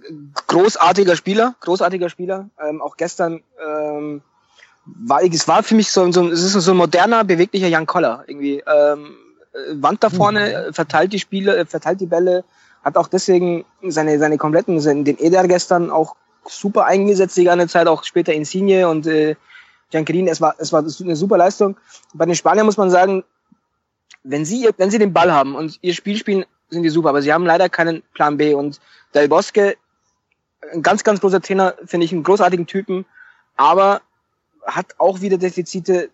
großartiger 0.47 1.17
Spieler, 1.17 1.55
großartiger 1.61 2.11
Spieler. 2.11 2.51
Ähm, 2.63 2.83
auch 2.83 2.97
gestern 2.97 3.43
ähm, 3.65 4.23
war, 4.85 5.23
es 5.23 5.49
war 5.49 5.63
für 5.63 5.75
mich 5.75 5.91
so, 5.91 6.11
so, 6.13 6.29
es 6.29 6.43
ist 6.43 6.53
so 6.53 6.71
ein 6.73 6.77
moderner, 6.77 7.25
beweglicher 7.25 7.69
Jan 7.69 7.87
Koller. 7.87 8.25
Irgendwie 8.27 8.63
ähm, 8.67 9.17
äh, 9.53 9.83
Wand 9.83 10.05
da 10.05 10.11
vorne, 10.11 10.67
mhm. 10.69 10.75
verteilt 10.75 11.13
die 11.15 11.19
Spiele, 11.19 11.57
äh, 11.57 11.65
verteilt 11.65 12.01
die 12.01 12.07
Bälle, 12.07 12.45
hat 12.85 12.97
auch 12.97 13.09
deswegen 13.09 13.65
seine, 13.87 14.19
seine 14.19 14.37
kompletten, 14.37 14.79
den 15.05 15.19
Eder 15.19 15.47
gestern 15.49 15.91
auch 15.91 16.17
super 16.47 16.87
eingesetzt 16.87 17.37
die 17.37 17.45
ganze 17.45 17.69
Zeit, 17.69 17.87
auch 17.87 18.05
später 18.05 18.33
Insigne 18.33 18.89
und 18.89 19.07
äh, 19.07 19.37
Giancarini, 19.91 20.31
es 20.31 20.41
war, 20.41 20.55
es 20.59 20.73
war 20.73 20.81
eine 20.81 21.17
super 21.17 21.37
Leistung. 21.37 21.77
Bei 22.15 22.27
den 22.27 22.35
Spaniern 22.35 22.67
muss 22.67 22.77
man 22.77 22.91
sagen, 22.91 23.25
wenn 24.23 24.45
sie, 24.45 24.69
wenn 24.77 24.91
sie 24.91 24.99
den 24.99 25.13
Ball 25.13 25.33
haben 25.33 25.55
und 25.55 25.79
ihr 25.83 25.95
Spiel 25.95 26.17
spielen, 26.17 26.45
sind 26.69 26.83
die 26.83 26.89
super, 26.91 27.09
aber 27.09 27.23
sie 27.23 27.33
haben 27.33 27.47
leider 27.47 27.69
keinen 27.69 28.03
Plan 28.15 28.37
B. 28.37 28.55
Und 28.55 28.81
Del 29.15 29.29
Bosque, 29.29 29.77
ein 30.73 30.83
ganz, 30.83 31.03
ganz 31.03 31.21
großer 31.21 31.41
Trainer, 31.41 31.75
finde 31.85 32.05
ich 32.05 32.13
einen 32.13 32.23
großartigen 32.23 32.67
Typen, 32.67 33.05
aber 33.57 34.03
hat 34.65 34.95
auch 34.99 35.21
wieder 35.21 35.39
Defizite 35.39 36.11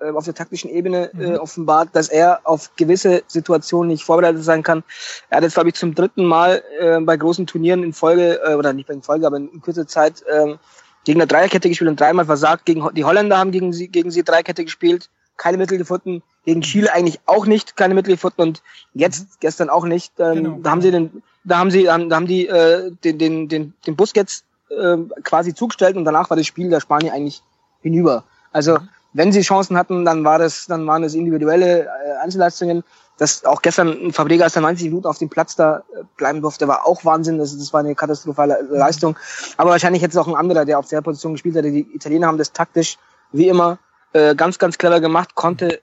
äh, 0.00 0.10
auf 0.10 0.24
der 0.24 0.34
taktischen 0.34 0.70
Ebene 0.70 1.10
äh, 1.14 1.30
mhm. 1.30 1.36
offenbart, 1.36 1.90
dass 1.92 2.08
er 2.08 2.40
auf 2.44 2.70
gewisse 2.76 3.22
Situationen 3.26 3.88
nicht 3.88 4.04
vorbereitet 4.04 4.44
sein 4.44 4.62
kann. 4.62 4.84
Er 5.30 5.38
hat 5.38 5.44
jetzt, 5.44 5.54
glaube 5.54 5.70
ich, 5.70 5.74
zum 5.74 5.94
dritten 5.94 6.24
Mal 6.24 6.62
äh, 6.78 7.00
bei 7.00 7.16
großen 7.16 7.46
Turnieren 7.46 7.82
in 7.82 7.92
Folge, 7.92 8.40
äh, 8.44 8.54
oder 8.54 8.72
nicht 8.72 8.90
in 8.90 9.02
Folge, 9.02 9.26
aber 9.26 9.38
in 9.38 9.60
kurzer 9.60 9.86
Zeit 9.86 10.22
äh, 10.26 10.56
gegen 11.04 11.20
eine 11.20 11.26
Dreierkette 11.26 11.68
gespielt 11.68 11.88
und 11.88 12.00
dreimal 12.00 12.26
versagt. 12.26 12.66
Gegen, 12.66 12.86
die 12.94 13.04
Holländer 13.04 13.38
haben 13.38 13.52
gegen 13.52 13.72
sie, 13.72 13.88
gegen 13.88 14.10
sie 14.10 14.22
Dreierkette 14.22 14.64
gespielt, 14.64 15.08
keine 15.36 15.56
Mittel 15.56 15.78
gefunden. 15.78 16.22
Gegen 16.44 16.60
Chile 16.60 16.92
eigentlich 16.92 17.20
auch 17.26 17.46
nicht, 17.46 17.76
keine 17.76 17.94
Mittel 17.94 18.14
gefunden 18.14 18.42
und 18.42 18.62
jetzt, 18.92 19.22
mhm. 19.22 19.36
gestern 19.40 19.70
auch 19.70 19.84
nicht. 19.84 20.12
Ähm, 20.18 20.34
genau. 20.34 20.58
Da 20.62 20.70
haben 20.70 20.82
sie 20.82 20.90
den, 20.90 21.22
da 21.44 21.58
haben 21.58 21.70
sie, 21.70 21.84
da 21.84 21.94
haben 21.94 22.26
die 22.26 22.46
äh, 22.48 22.90
den, 23.02 23.18
den, 23.18 23.48
den, 23.48 23.74
den 23.86 23.96
Busquets 23.96 24.44
äh, 24.70 24.96
quasi 25.22 25.54
zugestellt 25.54 25.96
und 25.96 26.04
danach 26.04 26.28
war 26.28 26.36
das 26.36 26.46
Spiel 26.46 26.68
der 26.68 26.80
Spanier 26.80 27.14
eigentlich 27.14 27.42
hinüber. 27.82 28.24
Also 28.52 28.78
mhm. 28.78 28.88
Wenn 29.16 29.32
sie 29.32 29.42
Chancen 29.42 29.76
hatten, 29.76 30.04
dann 30.04 30.24
war 30.24 30.38
das, 30.38 30.66
dann 30.66 30.86
waren 30.86 31.04
es 31.04 31.14
individuelle 31.14 31.84
äh, 31.84 31.88
Einzelleistungen 32.22 32.84
dass 33.18 33.44
auch 33.44 33.62
gestern 33.62 34.12
Fabregas 34.12 34.52
der 34.52 34.62
90 34.62 34.88
Minuten 34.88 35.06
auf 35.06 35.18
dem 35.18 35.28
Platz 35.28 35.56
da 35.56 35.78
äh, 35.78 36.02
bleiben 36.16 36.42
durfte, 36.42 36.68
war 36.68 36.86
auch 36.86 37.04
Wahnsinn. 37.04 37.38
Das, 37.38 37.56
das 37.56 37.72
war 37.72 37.80
eine 37.80 37.94
katastrophale 37.94 38.58
Leistung. 38.70 39.16
Aber 39.56 39.70
wahrscheinlich 39.70 40.02
jetzt 40.02 40.16
auch 40.16 40.28
ein 40.28 40.34
anderer, 40.34 40.64
der 40.64 40.78
auf 40.78 40.88
der 40.88 41.00
Position 41.00 41.32
gespielt 41.32 41.56
hat. 41.56 41.64
Die 41.64 41.86
Italiener 41.94 42.26
haben 42.26 42.38
das 42.38 42.52
taktisch 42.52 42.98
wie 43.32 43.48
immer 43.48 43.78
äh, 44.12 44.34
ganz, 44.34 44.58
ganz 44.58 44.76
clever 44.78 45.00
gemacht, 45.00 45.34
konnte 45.34 45.80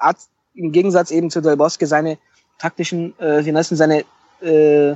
äh, 0.00 0.14
im 0.54 0.72
Gegensatz 0.72 1.10
eben 1.10 1.30
zu 1.30 1.40
Del 1.40 1.56
Bosque 1.56 1.86
seine 1.86 2.18
taktischen 2.58 3.18
äh, 3.18 3.42
Finessen, 3.42 3.76
seine 3.76 4.04
äh, 4.42 4.94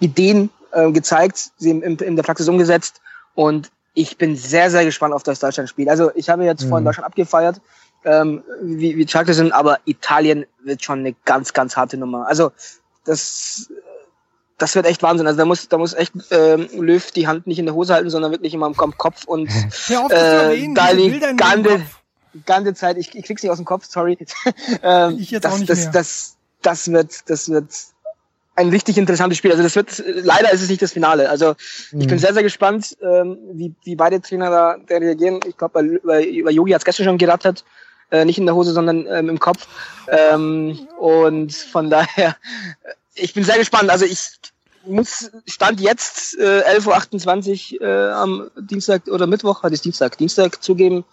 Ideen 0.00 0.50
äh, 0.72 0.90
gezeigt, 0.90 1.50
sie 1.56 1.70
in, 1.70 1.82
in 1.82 2.16
der 2.16 2.22
Praxis 2.22 2.48
umgesetzt. 2.48 3.00
Und 3.34 3.70
ich 3.96 4.18
bin 4.18 4.36
sehr, 4.36 4.70
sehr 4.70 4.84
gespannt 4.84 5.14
auf 5.14 5.22
das 5.22 5.40
Deutschland-Spiel. 5.40 5.88
Also 5.88 6.12
ich 6.14 6.28
habe 6.28 6.44
jetzt 6.44 6.64
mhm. 6.64 6.68
vorhin 6.68 6.84
Deutschland 6.84 7.06
abgefeiert 7.06 7.60
ähm, 8.04 8.44
wie, 8.62 8.96
wie 8.96 9.08
stark 9.08 9.26
das 9.26 9.36
sind, 9.36 9.52
aber 9.52 9.80
Italien 9.84 10.46
wird 10.62 10.84
schon 10.84 11.00
eine 11.00 11.14
ganz, 11.24 11.52
ganz 11.52 11.76
harte 11.76 11.96
Nummer. 11.96 12.28
Also 12.28 12.52
das, 13.04 13.72
das 14.58 14.74
wird 14.74 14.86
echt 14.86 15.02
Wahnsinn. 15.02 15.26
Also 15.26 15.38
da 15.38 15.44
muss, 15.44 15.68
da 15.68 15.78
muss 15.78 15.94
echt 15.94 16.12
ähm, 16.30 16.68
Löw 16.74 17.10
die 17.10 17.26
Hand 17.26 17.46
nicht 17.46 17.58
in 17.58 17.66
der 17.66 17.74
Hose 17.74 17.94
halten, 17.94 18.10
sondern 18.10 18.30
wirklich 18.30 18.54
immer 18.54 18.66
am 18.66 18.96
Kopf 18.96 19.24
und 19.24 19.48
äh, 19.88 20.72
da 20.74 20.90
liegt 20.90 21.36
ganze, 21.36 21.80
ganze 22.44 22.74
Zeit, 22.74 22.98
ich, 22.98 23.14
ich 23.14 23.24
krieg's 23.24 23.42
nicht 23.42 23.50
aus 23.50 23.58
dem 23.58 23.66
Kopf, 23.66 23.86
sorry. 23.86 24.18
ähm, 24.82 25.16
ich 25.18 25.30
jetzt 25.30 25.44
das, 25.44 25.54
auch 25.54 25.58
nicht 25.58 25.70
das, 25.70 25.84
mehr. 25.84 25.92
Das, 25.92 26.36
das 26.62 26.92
wird, 26.92 27.30
das 27.30 27.48
wird 27.48 27.72
ein 28.56 28.70
richtig 28.70 28.98
interessantes 28.98 29.38
Spiel. 29.38 29.52
Also 29.52 29.62
das 29.62 29.76
wird, 29.76 30.02
leider 30.06 30.50
ist 30.50 30.62
es 30.62 30.68
nicht 30.68 30.82
das 30.82 30.92
Finale. 30.92 31.28
Also 31.28 31.54
mhm. 31.92 32.00
ich 32.00 32.06
bin 32.06 32.16
mhm. 32.16 32.20
sehr, 32.20 32.34
sehr 32.34 32.42
gespannt, 32.42 32.96
ähm, 33.02 33.38
wie, 33.52 33.74
wie 33.84 33.96
beide 33.96 34.20
Trainer 34.20 34.50
da, 34.50 34.76
da 34.86 34.96
reagieren. 34.96 35.40
Ich 35.46 35.56
glaube, 35.56 36.00
bei, 36.02 36.40
bei 36.42 36.50
Yogi 36.50 36.72
hat 36.72 36.80
es 36.80 36.84
gestern 36.84 37.04
schon 37.04 37.18
gerattert 37.18 37.64
äh, 38.10 38.24
nicht 38.24 38.38
in 38.38 38.46
der 38.46 38.54
Hose, 38.54 38.72
sondern 38.72 39.06
ähm, 39.06 39.28
im 39.28 39.38
Kopf. 39.38 39.66
Ähm, 40.08 40.88
und 40.98 41.54
von 41.54 41.90
daher, 41.90 42.36
ich 43.14 43.34
bin 43.34 43.44
sehr 43.44 43.58
gespannt. 43.58 43.90
Also 43.90 44.04
ich 44.04 44.28
muss 44.84 45.30
Stand 45.46 45.80
jetzt 45.80 46.38
äh, 46.38 46.62
11.28 46.78 47.80
Uhr 47.80 47.86
äh, 47.86 48.12
am 48.12 48.50
Dienstag 48.56 49.08
oder 49.08 49.26
Mittwoch, 49.26 49.62
heute 49.62 49.74
ist 49.74 49.84
Dienstag, 49.84 50.16
Dienstag 50.18 50.62
zugeben, 50.62 51.04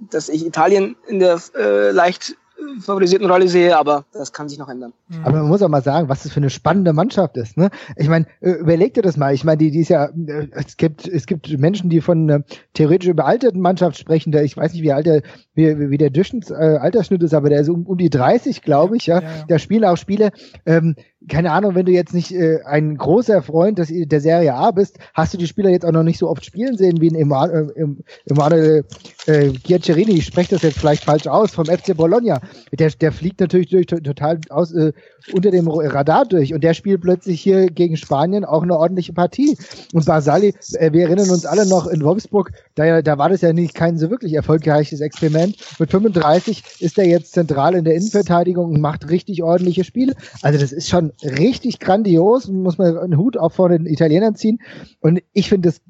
dass 0.00 0.28
ich 0.28 0.44
Italien 0.44 0.96
in 1.06 1.20
der 1.20 1.40
äh, 1.54 1.90
leicht 1.90 2.34
favorisierten 2.80 3.30
Rolle 3.30 3.48
sehe, 3.48 3.76
aber 3.76 4.04
das 4.12 4.32
kann 4.32 4.48
sich 4.48 4.58
noch 4.58 4.68
ändern. 4.68 4.92
Mhm. 5.08 5.24
Aber 5.24 5.38
man 5.38 5.48
muss 5.48 5.62
auch 5.62 5.68
mal 5.68 5.82
sagen, 5.82 6.08
was 6.08 6.22
das 6.22 6.32
für 6.32 6.38
eine 6.38 6.50
spannende 6.50 6.92
Mannschaft 6.92 7.36
ist. 7.36 7.56
Ne? 7.56 7.70
Ich 7.96 8.08
meine, 8.08 8.26
äh, 8.40 8.52
überleg 8.52 8.94
dir 8.94 9.02
das 9.02 9.16
mal. 9.16 9.34
Ich 9.34 9.44
meine, 9.44 9.58
die, 9.58 9.70
die 9.70 9.80
ist 9.80 9.88
ja, 9.88 10.06
äh, 10.06 10.48
es 10.52 10.76
gibt, 10.76 11.06
es 11.06 11.26
gibt 11.26 11.58
Menschen, 11.58 11.90
die 11.90 12.00
von 12.00 12.30
einer 12.30 12.44
theoretisch 12.74 13.08
überalterten 13.08 13.60
Mannschaft 13.60 13.98
sprechen. 13.98 14.32
Der, 14.32 14.44
ich 14.44 14.56
weiß 14.56 14.72
nicht, 14.72 14.82
wie 14.82 14.92
alt 14.92 15.06
der, 15.06 15.22
wie, 15.54 15.90
wie 15.90 15.98
der 15.98 16.10
Durchschnitts, 16.10 16.50
äh, 16.50 16.54
Altersschnitt 16.54 17.22
ist, 17.22 17.34
aber 17.34 17.48
der 17.48 17.60
ist 17.60 17.68
um, 17.68 17.86
um 17.86 17.98
die 17.98 18.10
30, 18.10 18.62
glaube 18.62 18.96
ich. 18.96 19.06
Ja, 19.06 19.20
ja, 19.20 19.28
ja. 19.28 19.44
Da 19.48 19.58
spielen 19.58 19.84
auch 19.84 19.96
Spiele. 19.96 20.30
Ähm, 20.66 20.96
keine 21.28 21.52
Ahnung, 21.52 21.74
wenn 21.74 21.84
du 21.84 21.92
jetzt 21.92 22.14
nicht 22.14 22.32
äh, 22.32 22.60
ein 22.64 22.96
großer 22.96 23.42
Freund 23.42 23.78
des, 23.78 23.88
der 23.92 24.20
Serie 24.20 24.54
A 24.54 24.70
bist, 24.70 24.98
hast 25.12 25.34
du 25.34 25.38
die 25.38 25.46
Spieler 25.46 25.68
jetzt 25.68 25.84
auch 25.84 25.92
noch 25.92 26.02
nicht 26.02 26.18
so 26.18 26.28
oft 26.28 26.44
spielen 26.44 26.78
sehen 26.78 27.00
wie 27.00 27.08
in 27.08 27.14
Emanuel, 27.14 28.84
äh, 29.26 29.30
äh, 29.30 29.52
Giaccherini. 29.52 30.12
Ich 30.12 30.26
spreche 30.26 30.54
das 30.54 30.62
jetzt 30.62 30.78
vielleicht 30.78 31.04
falsch 31.04 31.26
aus 31.26 31.50
vom 31.52 31.66
FC 31.66 31.94
Bologna. 31.94 32.40
Der, 32.72 32.90
der 32.90 33.12
fliegt 33.12 33.40
natürlich 33.40 33.68
durch, 33.68 33.86
total 33.86 34.40
aus, 34.48 34.72
äh, 34.72 34.92
unter 35.32 35.50
dem 35.50 35.68
Radar 35.68 36.24
durch 36.24 36.54
und 36.54 36.64
der 36.64 36.72
spielt 36.72 37.02
plötzlich 37.02 37.40
hier 37.40 37.66
gegen 37.66 37.96
Spanien 37.96 38.44
auch 38.44 38.62
eine 38.62 38.76
ordentliche 38.76 39.12
Partie. 39.12 39.58
Und 39.92 40.06
Basali, 40.06 40.54
äh, 40.74 40.92
wir 40.92 41.02
erinnern 41.02 41.30
uns 41.30 41.44
alle 41.44 41.68
noch 41.68 41.86
in 41.86 42.02
Wolfsburg, 42.02 42.52
da, 42.76 43.02
da 43.02 43.18
war 43.18 43.28
das 43.28 43.42
ja 43.42 43.52
nicht 43.52 43.74
kein 43.74 43.98
so 43.98 44.10
wirklich 44.10 44.32
erfolgreiches 44.32 45.00
Experiment. 45.00 45.56
Mit 45.78 45.90
35 45.90 46.62
ist 46.80 46.98
er 46.98 47.06
jetzt 47.06 47.34
zentral 47.34 47.74
in 47.74 47.84
der 47.84 47.94
Innenverteidigung 47.94 48.72
und 48.72 48.80
macht 48.80 49.10
richtig 49.10 49.42
ordentliche 49.42 49.84
Spiele. 49.84 50.14
Also 50.40 50.58
das 50.58 50.72
ist 50.72 50.88
schon 50.88 51.09
richtig 51.22 51.78
grandios, 51.80 52.48
muss 52.48 52.78
man 52.78 52.96
einen 52.98 53.16
Hut 53.16 53.36
auch 53.36 53.52
vor 53.52 53.68
den 53.68 53.86
Italienern 53.86 54.34
ziehen. 54.34 54.60
Und 55.00 55.22
ich 55.32 55.48
finde 55.48 55.68
das 55.68 55.80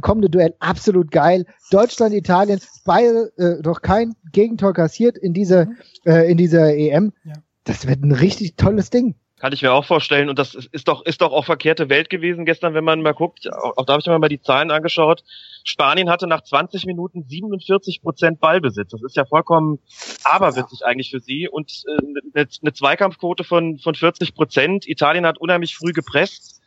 kommende 0.00 0.30
Duell 0.30 0.54
absolut 0.58 1.10
geil. 1.10 1.46
Deutschland, 1.70 2.14
Italien, 2.14 2.60
beide 2.84 3.32
äh, 3.36 3.62
doch 3.62 3.82
kein 3.82 4.14
Gegentor 4.32 4.72
kassiert 4.72 5.16
in 5.18 5.32
dieser, 5.32 5.68
äh, 6.04 6.30
in 6.30 6.36
dieser 6.36 6.74
EM. 6.74 7.12
Ja. 7.24 7.34
Das 7.64 7.86
wird 7.86 8.02
ein 8.02 8.12
richtig 8.12 8.56
tolles 8.56 8.90
Ding. 8.90 9.14
Kann 9.40 9.54
ich 9.54 9.62
mir 9.62 9.72
auch 9.72 9.86
vorstellen. 9.86 10.28
Und 10.28 10.38
das 10.38 10.54
ist 10.54 10.86
doch, 10.86 11.02
ist 11.06 11.22
doch 11.22 11.32
auch 11.32 11.46
verkehrte 11.46 11.88
Welt 11.88 12.10
gewesen 12.10 12.44
gestern, 12.44 12.74
wenn 12.74 12.84
man 12.84 13.00
mal 13.00 13.14
guckt. 13.14 13.50
Auch, 13.50 13.86
da 13.86 13.94
habe 13.94 14.00
ich 14.00 14.06
mir 14.06 14.18
mal 14.18 14.28
die 14.28 14.42
Zahlen 14.42 14.70
angeschaut. 14.70 15.24
Spanien 15.64 16.10
hatte 16.10 16.26
nach 16.26 16.42
20 16.42 16.84
Minuten 16.84 17.24
47 17.26 18.02
Prozent 18.02 18.38
Ballbesitz. 18.38 18.90
Das 18.90 19.02
ist 19.02 19.16
ja 19.16 19.24
vollkommen 19.24 19.78
aberwitzig 20.24 20.84
eigentlich 20.84 21.10
für 21.10 21.20
sie. 21.20 21.48
Und 21.48 21.84
äh, 21.86 22.18
eine, 22.34 22.48
eine 22.60 22.72
Zweikampfquote 22.74 23.42
von, 23.42 23.78
von 23.78 23.94
40 23.94 24.34
Prozent. 24.34 24.86
Italien 24.86 25.24
hat 25.24 25.38
unheimlich 25.38 25.74
früh 25.74 25.92
gepresst, 25.92 26.60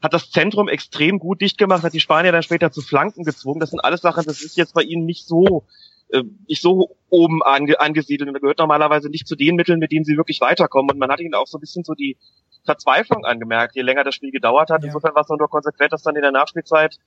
hat 0.00 0.14
das 0.14 0.30
Zentrum 0.30 0.68
extrem 0.68 1.18
gut 1.18 1.40
dicht 1.40 1.58
gemacht, 1.58 1.82
hat 1.82 1.92
die 1.92 1.98
Spanier 1.98 2.30
dann 2.30 2.44
später 2.44 2.70
zu 2.70 2.82
Flanken 2.82 3.24
gezwungen. 3.24 3.58
Das 3.58 3.70
sind 3.70 3.80
alles 3.80 4.00
Sachen, 4.00 4.24
das 4.26 4.42
ist 4.42 4.56
jetzt 4.56 4.74
bei 4.74 4.82
ihnen 4.82 5.06
nicht 5.06 5.26
so 5.26 5.64
äh, 6.12 6.22
nicht 6.46 6.62
so 6.62 6.96
oben 7.08 7.42
ange 7.42 7.80
angesiedelt 7.80 8.28
und 8.28 8.40
gehört 8.40 8.58
normalerweise 8.58 9.08
nicht 9.08 9.26
zu 9.26 9.34
den 9.34 9.56
Mitteln, 9.56 9.78
mit 9.78 9.92
denen 9.92 10.04
sie 10.04 10.16
wirklich 10.16 10.40
weiterkommen. 10.40 10.90
Und 10.90 10.98
man 10.98 11.10
hat 11.10 11.20
ihnen 11.20 11.34
auch 11.34 11.46
so 11.46 11.58
ein 11.58 11.60
bisschen 11.60 11.84
so 11.84 11.94
die 11.94 12.16
Verzweiflung 12.64 13.24
angemerkt, 13.24 13.74
je 13.74 13.82
länger 13.82 14.04
das 14.04 14.14
Spiel 14.14 14.30
gedauert 14.30 14.70
hat. 14.70 14.82
Ja. 14.82 14.86
Insofern 14.86 15.14
war 15.14 15.22
es 15.22 15.28
nur 15.28 15.48
konsequent, 15.48 15.92
dass 15.92 16.02
dann 16.02 16.16
in 16.16 16.22
der 16.22 16.32
Nachspielzeit 16.32 16.98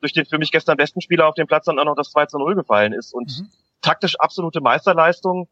durch 0.00 0.12
den 0.12 0.26
für 0.26 0.38
mich 0.38 0.50
gestern 0.50 0.76
besten 0.76 1.00
Spieler 1.00 1.28
auf 1.28 1.34
dem 1.34 1.46
Platz 1.46 1.66
dann 1.66 1.78
auch 1.78 1.84
noch 1.84 1.94
das 1.94 2.10
2 2.10 2.26
zu 2.26 2.38
0 2.38 2.54
gefallen 2.54 2.92
ist. 2.92 3.14
Und 3.14 3.38
mhm. 3.38 3.48
taktisch 3.80 4.18
absolute 4.18 4.60
Meisterleistung. 4.60 5.48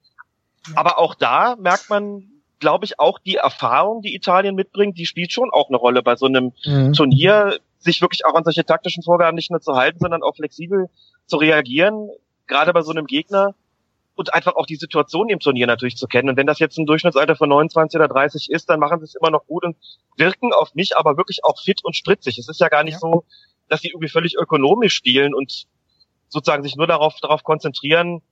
Ja. 0.69 0.75
Aber 0.77 0.99
auch 0.99 1.15
da 1.15 1.57
merkt 1.57 1.91
man, 1.91 2.29
glaube 2.61 2.85
ich, 2.85 2.99
auch 2.99 3.19
die 3.19 3.37
Erfahrung, 3.37 4.03
die 4.03 4.15
Italien 4.15 4.55
mitbringt, 4.55 4.99
die 4.99 5.07
spielt 5.07 5.33
schon 5.33 5.51
auch 5.51 5.69
eine 5.69 5.77
Rolle 5.77 6.03
bei 6.03 6.17
so 6.17 6.27
einem 6.27 6.53
mhm. 6.65 6.93
Turnier, 6.93 7.59
sich 7.79 8.01
wirklich 8.01 8.25
auch 8.25 8.35
an 8.35 8.45
solche 8.45 8.65
taktischen 8.65 9.03
Vorgaben 9.03 9.35
nicht 9.35 9.51
nur 9.51 9.61
zu 9.61 9.75
halten, 9.75 9.99
sondern 9.99 10.23
auch 10.23 10.37
flexibel 10.37 10.89
zu 11.27 11.37
reagieren 11.37 12.09
gerade 12.53 12.73
bei 12.73 12.83
so 12.83 12.91
einem 12.91 13.07
Gegner 13.07 13.55
und 14.15 14.35
einfach 14.35 14.57
auch 14.57 14.67
die 14.67 14.77
Situation 14.77 15.29
im 15.29 15.41
Turnier 15.41 15.67
natürlich 15.67 15.97
zu 15.97 16.07
kennen. 16.07 16.29
Und 16.29 16.37
wenn 16.37 16.47
das 16.47 16.59
jetzt 16.59 16.79
ein 16.79 16.87
Durchschnittsalter 16.87 17.35
von 17.35 17.49
29 17.49 17.99
oder 17.99 18.09
30 18.09 18.51
ist, 18.51 18.69
dann 18.69 18.79
machen 18.79 18.99
sie 19.01 19.05
es 19.05 19.15
immer 19.15 19.31
noch 19.31 19.47
gut 19.47 19.65
und 19.65 19.77
wirken 20.17 20.53
auf 20.53 20.75
mich 20.75 20.97
aber 20.97 21.17
wirklich 21.17 21.45
auch 21.45 21.61
fit 21.61 21.83
und 21.83 21.97
spritzig. 21.97 22.39
Es 22.39 22.49
ist 22.49 22.61
ja 22.61 22.69
gar 22.69 22.85
nicht 22.85 22.95
ja. 22.95 22.99
so, 23.01 23.25
dass 23.69 23.81
sie 23.81 23.89
irgendwie 23.89 24.09
völlig 24.09 24.37
ökonomisch 24.37 24.95
spielen 24.95 25.35
und 25.35 25.65
sozusagen 26.29 26.63
sich 26.63 26.77
nur 26.77 26.87
darauf, 26.87 27.15
darauf 27.21 27.43
konzentrieren, 27.43 28.23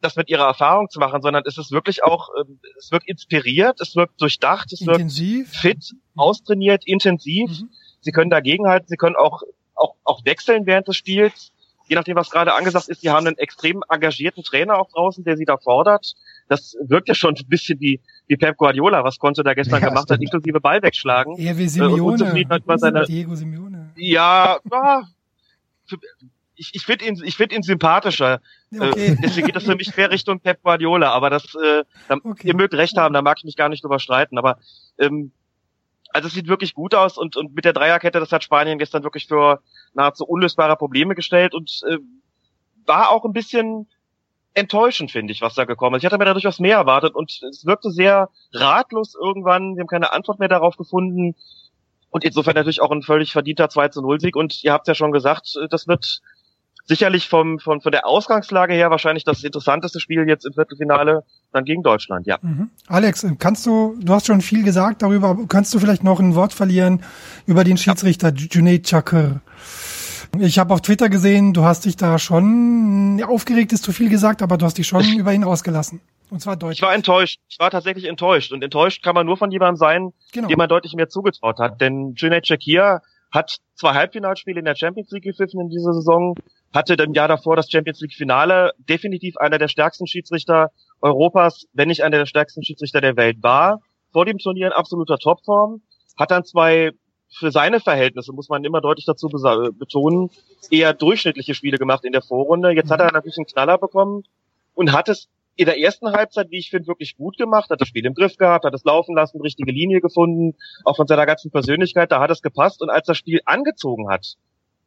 das 0.00 0.16
mit 0.16 0.28
ihrer 0.28 0.46
Erfahrung 0.46 0.90
zu 0.90 1.00
machen, 1.00 1.22
sondern 1.22 1.42
es 1.46 1.58
ist 1.58 1.72
wirklich 1.72 2.04
auch, 2.04 2.28
ähm, 2.38 2.60
es 2.78 2.92
wirkt 2.92 3.08
inspiriert, 3.08 3.80
es 3.80 3.96
wirkt 3.96 4.20
durchdacht, 4.20 4.72
es 4.72 4.82
intensiv. 4.82 5.46
wirkt 5.46 5.56
fit, 5.56 5.94
austrainiert, 6.14 6.86
intensiv. 6.86 7.50
Mhm. 7.50 7.70
Sie 8.00 8.12
können 8.12 8.30
dagegenhalten, 8.30 8.86
sie 8.86 8.96
können 8.96 9.16
auch, 9.16 9.42
auch, 9.74 9.94
auch 10.04 10.24
wechseln 10.24 10.66
während 10.66 10.86
des 10.86 10.96
Spiels 10.96 11.52
je 11.86 11.96
nachdem, 11.96 12.16
was 12.16 12.30
gerade 12.30 12.54
angesagt 12.54 12.88
ist, 12.88 13.02
die 13.02 13.10
haben 13.10 13.26
einen 13.26 13.38
extrem 13.38 13.82
engagierten 13.88 14.42
Trainer 14.42 14.78
auch 14.78 14.90
draußen, 14.90 15.24
der 15.24 15.36
sie 15.36 15.44
da 15.44 15.56
fordert. 15.56 16.14
Das 16.48 16.76
wirkt 16.82 17.08
ja 17.08 17.14
schon 17.14 17.34
ein 17.34 17.48
bisschen 17.48 17.80
wie, 17.80 18.00
wie 18.26 18.36
Pep 18.36 18.56
Guardiola, 18.56 19.04
was 19.04 19.18
Conte 19.18 19.42
da 19.42 19.54
gestern 19.54 19.82
ja, 19.82 19.88
gemacht 19.88 20.10
hat, 20.10 20.20
inklusive 20.20 20.60
Ball 20.60 20.82
wegschlagen. 20.82 21.36
Eher 21.36 21.56
wie 21.56 21.68
Simeone. 21.68 22.46
Äh, 22.46 22.78
seine, 22.78 23.04
Diego 23.04 23.34
Simeone. 23.34 23.92
Ja, 23.96 24.58
ja 24.70 25.02
ich, 26.56 26.74
ich 26.74 26.84
finde 26.84 27.06
ihn, 27.06 27.20
ich 27.24 27.36
finde 27.36 27.56
ihn 27.56 27.62
sympathischer. 27.62 28.40
Äh, 28.70 28.78
okay. 28.78 29.06
Äh, 29.06 29.16
deswegen 29.22 29.46
geht 29.46 29.56
das 29.56 29.64
für 29.64 29.76
mich 29.76 29.96
mehr 29.96 30.10
Richtung 30.10 30.40
Pep 30.40 30.62
Guardiola. 30.62 31.10
Aber 31.10 31.30
das, 31.30 31.44
äh, 31.54 31.84
okay. 32.08 32.48
ihr 32.48 32.56
mögt 32.56 32.74
recht 32.74 32.96
haben, 32.96 33.14
da 33.14 33.22
mag 33.22 33.38
ich 33.38 33.44
mich 33.44 33.56
gar 33.56 33.68
nicht 33.68 33.82
drüber 33.82 33.98
streiten. 33.98 34.38
Aber 34.38 34.58
ähm, 34.98 35.32
also 36.14 36.28
es 36.28 36.34
sieht 36.34 36.46
wirklich 36.46 36.74
gut 36.74 36.94
aus 36.94 37.18
und, 37.18 37.36
und 37.36 37.54
mit 37.54 37.64
der 37.64 37.72
Dreierkette, 37.72 38.20
das 38.20 38.30
hat 38.30 38.44
Spanien 38.44 38.78
gestern 38.78 39.02
wirklich 39.02 39.26
für 39.26 39.60
nahezu 39.94 40.24
unlösbare 40.24 40.76
Probleme 40.76 41.16
gestellt 41.16 41.54
und 41.54 41.82
äh, 41.88 41.98
war 42.86 43.10
auch 43.10 43.24
ein 43.24 43.32
bisschen 43.32 43.88
enttäuschend, 44.54 45.10
finde 45.10 45.32
ich, 45.32 45.40
was 45.40 45.54
da 45.54 45.64
gekommen 45.64 45.96
ist. 45.96 46.02
Ich 46.02 46.06
hatte 46.06 46.16
mir 46.16 46.24
da 46.24 46.32
durchaus 46.32 46.60
mehr 46.60 46.76
erwartet 46.76 47.16
und 47.16 47.42
es 47.50 47.66
wirkte 47.66 47.90
sehr 47.90 48.30
ratlos 48.52 49.16
irgendwann. 49.20 49.74
Wir 49.74 49.80
haben 49.80 49.88
keine 49.88 50.12
Antwort 50.12 50.38
mehr 50.38 50.48
darauf 50.48 50.76
gefunden. 50.76 51.34
Und 52.10 52.22
insofern 52.22 52.54
natürlich 52.54 52.80
auch 52.80 52.92
ein 52.92 53.02
völlig 53.02 53.32
verdienter 53.32 53.68
2 53.68 53.88
zu 53.88 54.00
0 54.00 54.20
Sieg. 54.20 54.36
Und 54.36 54.62
ihr 54.62 54.72
habt 54.72 54.86
ja 54.86 54.94
schon 54.94 55.10
gesagt, 55.10 55.58
das 55.70 55.88
wird 55.88 56.20
sicherlich 56.86 57.28
vom, 57.28 57.58
von, 57.58 57.80
von 57.80 57.92
der 57.92 58.06
Ausgangslage 58.06 58.74
her 58.74 58.90
wahrscheinlich 58.90 59.24
das 59.24 59.42
interessanteste 59.42 60.00
Spiel 60.00 60.28
jetzt 60.28 60.44
im 60.44 60.52
Viertelfinale 60.52 61.22
dann 61.52 61.64
gegen 61.64 61.82
Deutschland, 61.82 62.26
ja. 62.26 62.38
Mhm. 62.42 62.70
Alex, 62.86 63.26
kannst 63.38 63.64
du, 63.66 63.96
du 64.00 64.12
hast 64.12 64.26
schon 64.26 64.40
viel 64.40 64.62
gesagt 64.62 65.02
darüber, 65.02 65.36
kannst 65.48 65.72
du 65.74 65.78
vielleicht 65.78 66.04
noch 66.04 66.20
ein 66.20 66.34
Wort 66.34 66.52
verlieren 66.52 67.02
über 67.46 67.64
den 67.64 67.76
Schiedsrichter 67.76 68.32
ja. 68.34 68.46
Junaid 68.50 68.86
Chakr? 68.86 69.40
Ich 70.40 70.58
habe 70.58 70.74
auf 70.74 70.82
Twitter 70.82 71.08
gesehen, 71.08 71.52
du 71.52 71.62
hast 71.64 71.84
dich 71.84 71.96
da 71.96 72.18
schon 72.18 73.22
aufgeregt, 73.24 73.72
ist 73.72 73.84
zu 73.84 73.92
viel 73.92 74.10
gesagt, 74.10 74.42
aber 74.42 74.58
du 74.58 74.66
hast 74.66 74.78
dich 74.78 74.86
schon 74.86 75.04
über 75.18 75.32
ihn 75.32 75.44
ausgelassen. 75.44 76.00
Und 76.30 76.40
zwar 76.40 76.56
deutlich. 76.56 76.78
Ich 76.78 76.82
war 76.82 76.94
enttäuscht. 76.94 77.38
Ich 77.48 77.58
war 77.60 77.70
tatsächlich 77.70 78.06
enttäuscht. 78.06 78.52
Und 78.52 78.64
enttäuscht 78.64 79.04
kann 79.04 79.14
man 79.14 79.26
nur 79.26 79.36
von 79.36 79.52
jemandem 79.52 79.76
sein, 79.76 80.12
genau. 80.32 80.48
dem 80.48 80.58
man 80.58 80.68
deutlich 80.68 80.94
mehr 80.94 81.08
zugetraut 81.08 81.58
hat. 81.60 81.80
Denn 81.80 82.14
Junaid 82.16 82.46
Shakir 82.46 83.02
hat 83.30 83.58
zwei 83.74 83.94
Halbfinalspiele 83.94 84.58
in 84.58 84.64
der 84.64 84.74
Champions 84.74 85.10
League 85.10 85.24
gepfiffen 85.24 85.60
in 85.60 85.68
dieser 85.68 85.92
Saison, 85.92 86.34
hatte 86.74 86.94
im 86.94 87.14
Jahr 87.14 87.28
davor 87.28 87.56
das 87.56 87.70
Champions 87.70 88.00
League 88.00 88.14
Finale, 88.14 88.72
definitiv 88.78 89.36
einer 89.36 89.58
der 89.58 89.68
stärksten 89.68 90.06
Schiedsrichter 90.06 90.70
Europas, 91.00 91.66
wenn 91.72 91.88
nicht 91.88 92.02
einer 92.02 92.18
der 92.18 92.26
stärksten 92.26 92.64
Schiedsrichter 92.64 93.00
der 93.00 93.16
Welt 93.16 93.42
war, 93.42 93.80
vor 94.12 94.24
dem 94.24 94.38
Turnier 94.38 94.66
in 94.68 94.72
absoluter 94.72 95.18
Topform, 95.18 95.82
hat 96.18 96.30
dann 96.30 96.44
zwei 96.44 96.92
für 97.36 97.50
seine 97.50 97.80
Verhältnisse, 97.80 98.32
muss 98.32 98.48
man 98.48 98.64
immer 98.64 98.80
deutlich 98.80 99.06
dazu 99.06 99.28
betonen, 99.28 100.30
eher 100.70 100.94
durchschnittliche 100.94 101.54
Spiele 101.54 101.78
gemacht 101.78 102.04
in 102.04 102.12
der 102.12 102.22
Vorrunde. 102.22 102.70
Jetzt 102.70 102.90
hat 102.90 103.00
er 103.00 103.12
natürlich 103.12 103.38
einen 103.38 103.46
Knaller 103.46 103.78
bekommen 103.78 104.22
und 104.74 104.92
hat 104.92 105.08
es 105.08 105.28
in 105.56 105.66
der 105.66 105.78
ersten 105.78 106.10
Halbzeit, 106.12 106.50
wie 106.50 106.58
ich 106.58 106.70
finde, 106.70 106.88
wirklich 106.88 107.16
gut 107.16 107.36
gemacht, 107.36 107.70
hat 107.70 107.80
das 107.80 107.88
Spiel 107.88 108.04
im 108.06 108.14
Griff 108.14 108.36
gehabt, 108.36 108.64
hat 108.64 108.74
es 108.74 108.84
laufen 108.84 109.14
lassen, 109.14 109.40
richtige 109.40 109.70
Linie 109.70 110.00
gefunden, 110.00 110.56
auch 110.84 110.96
von 110.96 111.06
seiner 111.06 111.26
ganzen 111.26 111.50
Persönlichkeit, 111.50 112.10
da 112.10 112.20
hat 112.20 112.30
es 112.30 112.42
gepasst. 112.42 112.82
Und 112.82 112.90
als 112.90 113.06
das 113.06 113.16
Spiel 113.18 113.40
angezogen 113.44 114.08
hat, 114.10 114.34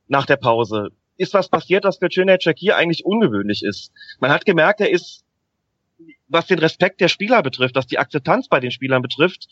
nach 0.08 0.26
der 0.26 0.38
Pause, 0.38 0.90
ist 1.18 1.34
was 1.34 1.50
passiert, 1.50 1.84
was 1.84 1.98
für 1.98 2.10
Cüneyt 2.10 2.44
Shakir 2.44 2.76
eigentlich 2.76 3.06
ungewöhnlich 3.06 3.64
ist. 3.64 3.92
Man 4.20 4.32
hat 4.32 4.46
gemerkt, 4.46 4.82
er 4.82 4.90
ist, 4.90 5.24
was 6.28 6.48
den 6.48 6.60
Respekt 6.60 7.02
der 7.02 7.08
Spieler 7.08 7.42
betrifft, 7.42 7.76
was 7.76 7.88
die 7.88 8.00
Akzeptanz 8.00 8.48
bei 8.48 8.60
den 8.60 8.72
Spielern 8.72 9.02
betrifft, 9.02 9.48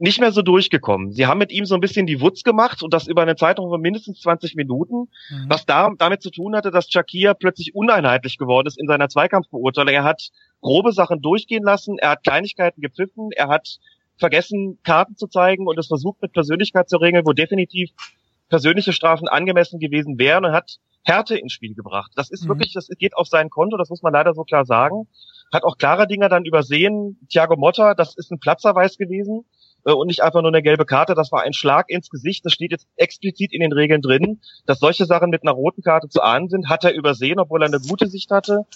nicht 0.00 0.18
mehr 0.18 0.32
so 0.32 0.40
durchgekommen. 0.40 1.12
Sie 1.12 1.26
haben 1.26 1.38
mit 1.38 1.52
ihm 1.52 1.66
so 1.66 1.74
ein 1.74 1.80
bisschen 1.80 2.06
die 2.06 2.22
Wutz 2.22 2.42
gemacht 2.42 2.82
und 2.82 2.94
das 2.94 3.06
über 3.06 3.20
eine 3.20 3.36
Zeitung 3.36 3.68
von 3.68 3.80
mindestens 3.80 4.20
20 4.22 4.54
Minuten, 4.54 5.10
mhm. 5.28 5.44
was 5.48 5.66
da, 5.66 5.90
damit 5.98 6.22
zu 6.22 6.30
tun 6.30 6.56
hatte, 6.56 6.70
dass 6.70 6.90
Shakir 6.90 7.34
plötzlich 7.34 7.74
uneinheitlich 7.74 8.38
geworden 8.38 8.66
ist 8.66 8.80
in 8.80 8.86
seiner 8.86 9.10
Zweikampfbeurteilung. 9.10 9.92
Er 9.92 10.04
hat 10.04 10.30
grobe 10.62 10.92
Sachen 10.92 11.20
durchgehen 11.20 11.62
lassen, 11.62 11.98
er 11.98 12.10
hat 12.10 12.24
Kleinigkeiten 12.24 12.80
gepfiffen, 12.80 13.28
er 13.32 13.48
hat 13.48 13.78
vergessen, 14.16 14.78
Karten 14.84 15.16
zu 15.16 15.26
zeigen 15.26 15.66
und 15.66 15.78
es 15.78 15.88
versucht 15.88 16.22
mit 16.22 16.32
Persönlichkeit 16.32 16.88
zu 16.88 16.96
regeln, 16.96 17.26
wo 17.26 17.32
definitiv 17.32 17.90
persönliche 18.50 18.92
Strafen 18.92 19.28
angemessen 19.28 19.78
gewesen 19.80 20.18
wären 20.18 20.44
und 20.44 20.52
hat 20.52 20.76
Härte 21.02 21.38
ins 21.38 21.52
Spiel 21.52 21.74
gebracht. 21.74 22.12
Das 22.16 22.30
ist 22.30 22.44
mhm. 22.44 22.48
wirklich, 22.48 22.74
das 22.74 22.88
geht 22.98 23.16
auf 23.16 23.26
sein 23.26 23.48
Konto, 23.48 23.78
das 23.78 23.88
muss 23.88 24.02
man 24.02 24.12
leider 24.12 24.34
so 24.34 24.44
klar 24.44 24.66
sagen. 24.66 25.08
Hat 25.52 25.64
auch 25.64 25.78
klare 25.78 26.06
Dinger 26.06 26.28
dann 26.28 26.44
übersehen. 26.44 27.18
Thiago 27.30 27.56
Motta, 27.56 27.94
das 27.94 28.16
ist 28.16 28.30
ein 28.30 28.38
Platzerweis 28.38 28.98
gewesen 28.98 29.44
äh, 29.84 29.92
und 29.92 30.08
nicht 30.08 30.22
einfach 30.22 30.42
nur 30.42 30.50
eine 30.50 30.62
gelbe 30.62 30.84
Karte. 30.84 31.14
Das 31.14 31.32
war 31.32 31.42
ein 31.42 31.54
Schlag 31.54 31.88
ins 31.88 32.10
Gesicht. 32.10 32.44
Das 32.44 32.52
steht 32.52 32.70
jetzt 32.70 32.86
explizit 32.96 33.52
in 33.52 33.60
den 33.60 33.72
Regeln 33.72 34.02
drin, 34.02 34.40
dass 34.66 34.78
solche 34.78 35.06
Sachen 35.06 35.30
mit 35.30 35.42
einer 35.42 35.52
roten 35.52 35.82
Karte 35.82 36.08
zu 36.08 36.20
ahnen 36.20 36.48
sind. 36.48 36.68
Hat 36.68 36.84
er 36.84 36.94
übersehen, 36.94 37.40
obwohl 37.40 37.62
er 37.62 37.68
eine 37.68 37.80
gute 37.80 38.06
Sicht 38.06 38.30
hatte. 38.30 38.66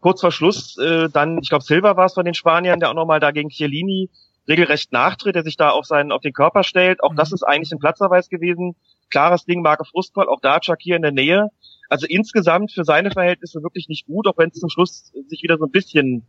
Kurz 0.00 0.20
vor 0.20 0.32
Schluss 0.32 0.76
äh, 0.78 1.08
dann, 1.10 1.38
ich 1.38 1.48
glaube, 1.48 1.64
Silva 1.64 1.96
war 1.96 2.06
es 2.06 2.14
von 2.14 2.24
den 2.24 2.34
Spaniern, 2.34 2.80
der 2.80 2.90
auch 2.90 2.94
nochmal 2.94 3.20
da 3.20 3.30
gegen 3.30 3.50
Chiellini 3.50 4.10
regelrecht 4.48 4.92
nachtritt, 4.92 5.36
der 5.36 5.44
sich 5.44 5.56
da 5.56 5.70
auf 5.70 5.86
seinen 5.86 6.12
auf 6.12 6.20
den 6.20 6.32
Körper 6.32 6.64
stellt. 6.64 7.02
Auch 7.02 7.14
das 7.14 7.30
mhm. 7.30 7.34
ist 7.36 7.42
eigentlich 7.44 7.72
ein 7.72 7.78
Platzerweis 7.78 8.28
gewesen. 8.28 8.74
Klares 9.12 9.44
Ding, 9.44 9.62
Marke 9.62 9.84
Frustball, 9.84 10.28
auch 10.28 10.40
da 10.40 10.60
Shakir 10.60 10.96
in 10.96 11.02
der 11.02 11.12
Nähe. 11.12 11.48
Also 11.88 12.06
insgesamt 12.08 12.72
für 12.72 12.84
seine 12.84 13.10
Verhältnisse 13.10 13.62
wirklich 13.62 13.88
nicht 13.88 14.06
gut, 14.06 14.26
auch 14.26 14.38
wenn 14.38 14.48
es 14.48 14.58
zum 14.58 14.70
Schluss 14.70 15.12
sich 15.28 15.42
wieder 15.42 15.58
so 15.58 15.66
ein 15.66 15.70
bisschen 15.70 16.26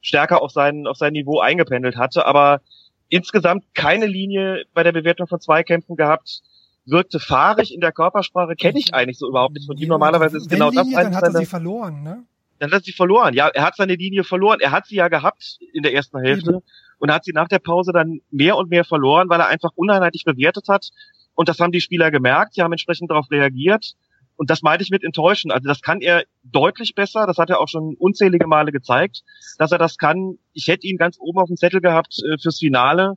stärker 0.00 0.42
auf 0.42 0.52
sein, 0.52 0.86
auf 0.86 0.96
sein 0.96 1.14
Niveau 1.14 1.40
eingependelt 1.40 1.96
hatte. 1.96 2.26
Aber 2.26 2.60
insgesamt 3.08 3.64
keine 3.74 4.06
Linie 4.06 4.64
bei 4.74 4.82
der 4.82 4.92
Bewertung 4.92 5.26
von 5.26 5.40
Zweikämpfen 5.40 5.96
gehabt, 5.96 6.42
wirkte 6.84 7.20
fahrig 7.20 7.74
in 7.74 7.80
der 7.80 7.92
Körpersprache, 7.92 8.54
kenne 8.54 8.78
ich 8.78 8.94
eigentlich 8.94 9.18
so 9.18 9.28
überhaupt 9.28 9.54
nicht 9.54 9.66
von 9.66 9.76
ihm. 9.76 9.88
Normalerweise 9.88 10.36
ist 10.36 10.48
genau 10.48 10.70
Linie, 10.70 10.94
das 10.94 11.04
dann 11.04 11.16
hat 11.16 11.22
er 11.24 11.32
sie 11.32 11.46
verloren, 11.46 12.02
ne? 12.02 12.24
Dann 12.58 12.70
hat 12.70 12.80
er 12.80 12.84
sie 12.84 12.92
verloren. 12.92 13.34
Ja, 13.34 13.48
er 13.48 13.62
hat 13.62 13.76
seine 13.76 13.94
Linie 13.94 14.24
verloren. 14.24 14.58
Er 14.60 14.72
hat 14.72 14.86
sie 14.86 14.96
ja 14.96 15.08
gehabt 15.08 15.58
in 15.72 15.82
der 15.82 15.94
ersten 15.94 16.18
Hälfte 16.18 16.50
Eben. 16.50 16.62
und 16.98 17.12
hat 17.12 17.24
sie 17.24 17.32
nach 17.32 17.48
der 17.48 17.60
Pause 17.60 17.92
dann 17.92 18.20
mehr 18.30 18.56
und 18.56 18.68
mehr 18.68 18.84
verloren, 18.84 19.28
weil 19.28 19.40
er 19.40 19.46
einfach 19.46 19.70
uneinheitlich 19.74 20.24
bewertet 20.24 20.68
hat. 20.68 20.90
Und 21.38 21.48
das 21.48 21.60
haben 21.60 21.70
die 21.70 21.80
Spieler 21.80 22.10
gemerkt. 22.10 22.54
Sie 22.54 22.62
haben 22.62 22.72
entsprechend 22.72 23.12
darauf 23.12 23.30
reagiert. 23.30 23.94
Und 24.34 24.50
das 24.50 24.62
meinte 24.62 24.82
ich 24.82 24.90
mit 24.90 25.04
enttäuschen. 25.04 25.52
Also 25.52 25.68
das 25.68 25.82
kann 25.82 26.00
er 26.00 26.24
deutlich 26.42 26.96
besser. 26.96 27.28
Das 27.28 27.38
hat 27.38 27.48
er 27.48 27.60
auch 27.60 27.68
schon 27.68 27.94
unzählige 27.96 28.48
Male 28.48 28.72
gezeigt, 28.72 29.22
dass 29.56 29.70
er 29.70 29.78
das 29.78 29.98
kann. 29.98 30.38
Ich 30.52 30.66
hätte 30.66 30.88
ihn 30.88 30.96
ganz 30.96 31.16
oben 31.20 31.38
auf 31.38 31.46
dem 31.46 31.56
Zettel 31.56 31.80
gehabt 31.80 32.20
äh, 32.24 32.38
fürs 32.38 32.58
Finale 32.58 33.14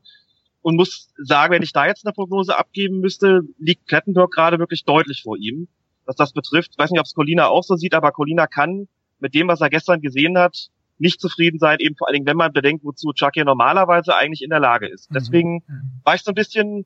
und 0.62 0.76
muss 0.76 1.12
sagen, 1.18 1.52
wenn 1.52 1.64
ich 1.64 1.74
da 1.74 1.88
jetzt 1.88 2.06
eine 2.06 2.14
Prognose 2.14 2.56
abgeben 2.56 3.00
müsste, 3.00 3.42
liegt 3.58 3.88
Klettenberg 3.88 4.30
gerade 4.30 4.60
wirklich 4.60 4.86
deutlich 4.86 5.24
vor 5.24 5.36
ihm, 5.36 5.68
was 6.06 6.16
das 6.16 6.32
betrifft. 6.32 6.74
Ich 6.74 6.78
weiß 6.78 6.92
nicht, 6.92 7.00
ob 7.00 7.08
es 7.08 7.16
Colina 7.16 7.48
auch 7.48 7.64
so 7.64 7.76
sieht, 7.76 7.96
aber 7.96 8.12
Colina 8.12 8.46
kann 8.46 8.88
mit 9.20 9.34
dem, 9.34 9.48
was 9.48 9.62
er 9.62 9.72
gestern 9.72 10.00
gesehen 10.00 10.38
hat, 10.38 10.68
nicht 11.00 11.20
zufrieden 11.20 11.58
sein, 11.58 11.80
eben 11.80 11.96
vor 11.96 12.08
allen 12.08 12.14
Dingen, 12.14 12.28
wenn 12.28 12.38
man 12.38 12.54
bedenkt, 12.54 12.86
wozu 12.86 13.14
Chucky 13.14 13.44
normalerweise 13.44 14.16
eigentlich 14.16 14.44
in 14.44 14.52
der 14.52 14.60
Lage 14.60 14.88
ist. 14.88 15.10
Mhm. 15.10 15.16
Deswegen 15.16 15.54
mhm. 15.68 16.02
war 16.04 16.14
ich 16.14 16.22
so 16.22 16.30
ein 16.30 16.36
bisschen 16.36 16.86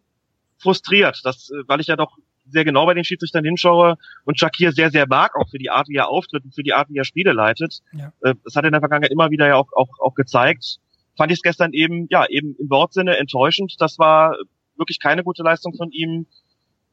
frustriert, 0.57 1.21
dass, 1.23 1.49
äh, 1.49 1.63
weil 1.67 1.79
ich 1.79 1.87
ja 1.87 1.95
doch 1.95 2.17
sehr 2.47 2.63
genau 2.63 2.85
bei 2.85 2.93
den 2.93 3.03
Schiedsrichtern 3.03 3.43
hinschaue 3.43 3.97
und 4.23 4.39
Shakir 4.39 4.71
sehr, 4.71 4.91
sehr 4.91 5.07
mag, 5.07 5.35
auch 5.35 5.49
für 5.49 5.57
die 5.57 5.69
Art, 5.69 5.87
wie 5.87 5.95
er 5.95 6.09
auftritt 6.09 6.43
und 6.43 6.53
für 6.53 6.63
die 6.63 6.73
Art, 6.73 6.89
wie 6.89 6.97
er 6.97 7.05
Spiele 7.05 7.33
leitet. 7.33 7.81
Ja. 7.93 8.13
Äh, 8.21 8.35
das 8.43 8.55
hat 8.55 8.63
er 8.63 8.67
in 8.67 8.73
der 8.73 8.81
Vergangenheit 8.81 9.11
immer 9.11 9.31
wieder 9.31 9.47
ja 9.47 9.55
auch, 9.55 9.71
auch, 9.73 9.89
auch 9.99 10.13
gezeigt. 10.13 10.77
Fand 11.17 11.31
ich 11.31 11.39
es 11.39 11.43
gestern 11.43 11.73
eben, 11.73 12.07
ja, 12.09 12.25
eben 12.27 12.55
im 12.59 12.69
Wortsinne 12.69 13.17
enttäuschend. 13.17 13.75
Das 13.79 13.97
war 13.99 14.35
wirklich 14.77 14.99
keine 14.99 15.23
gute 15.23 15.43
Leistung 15.43 15.73
von 15.73 15.91
ihm. 15.91 16.27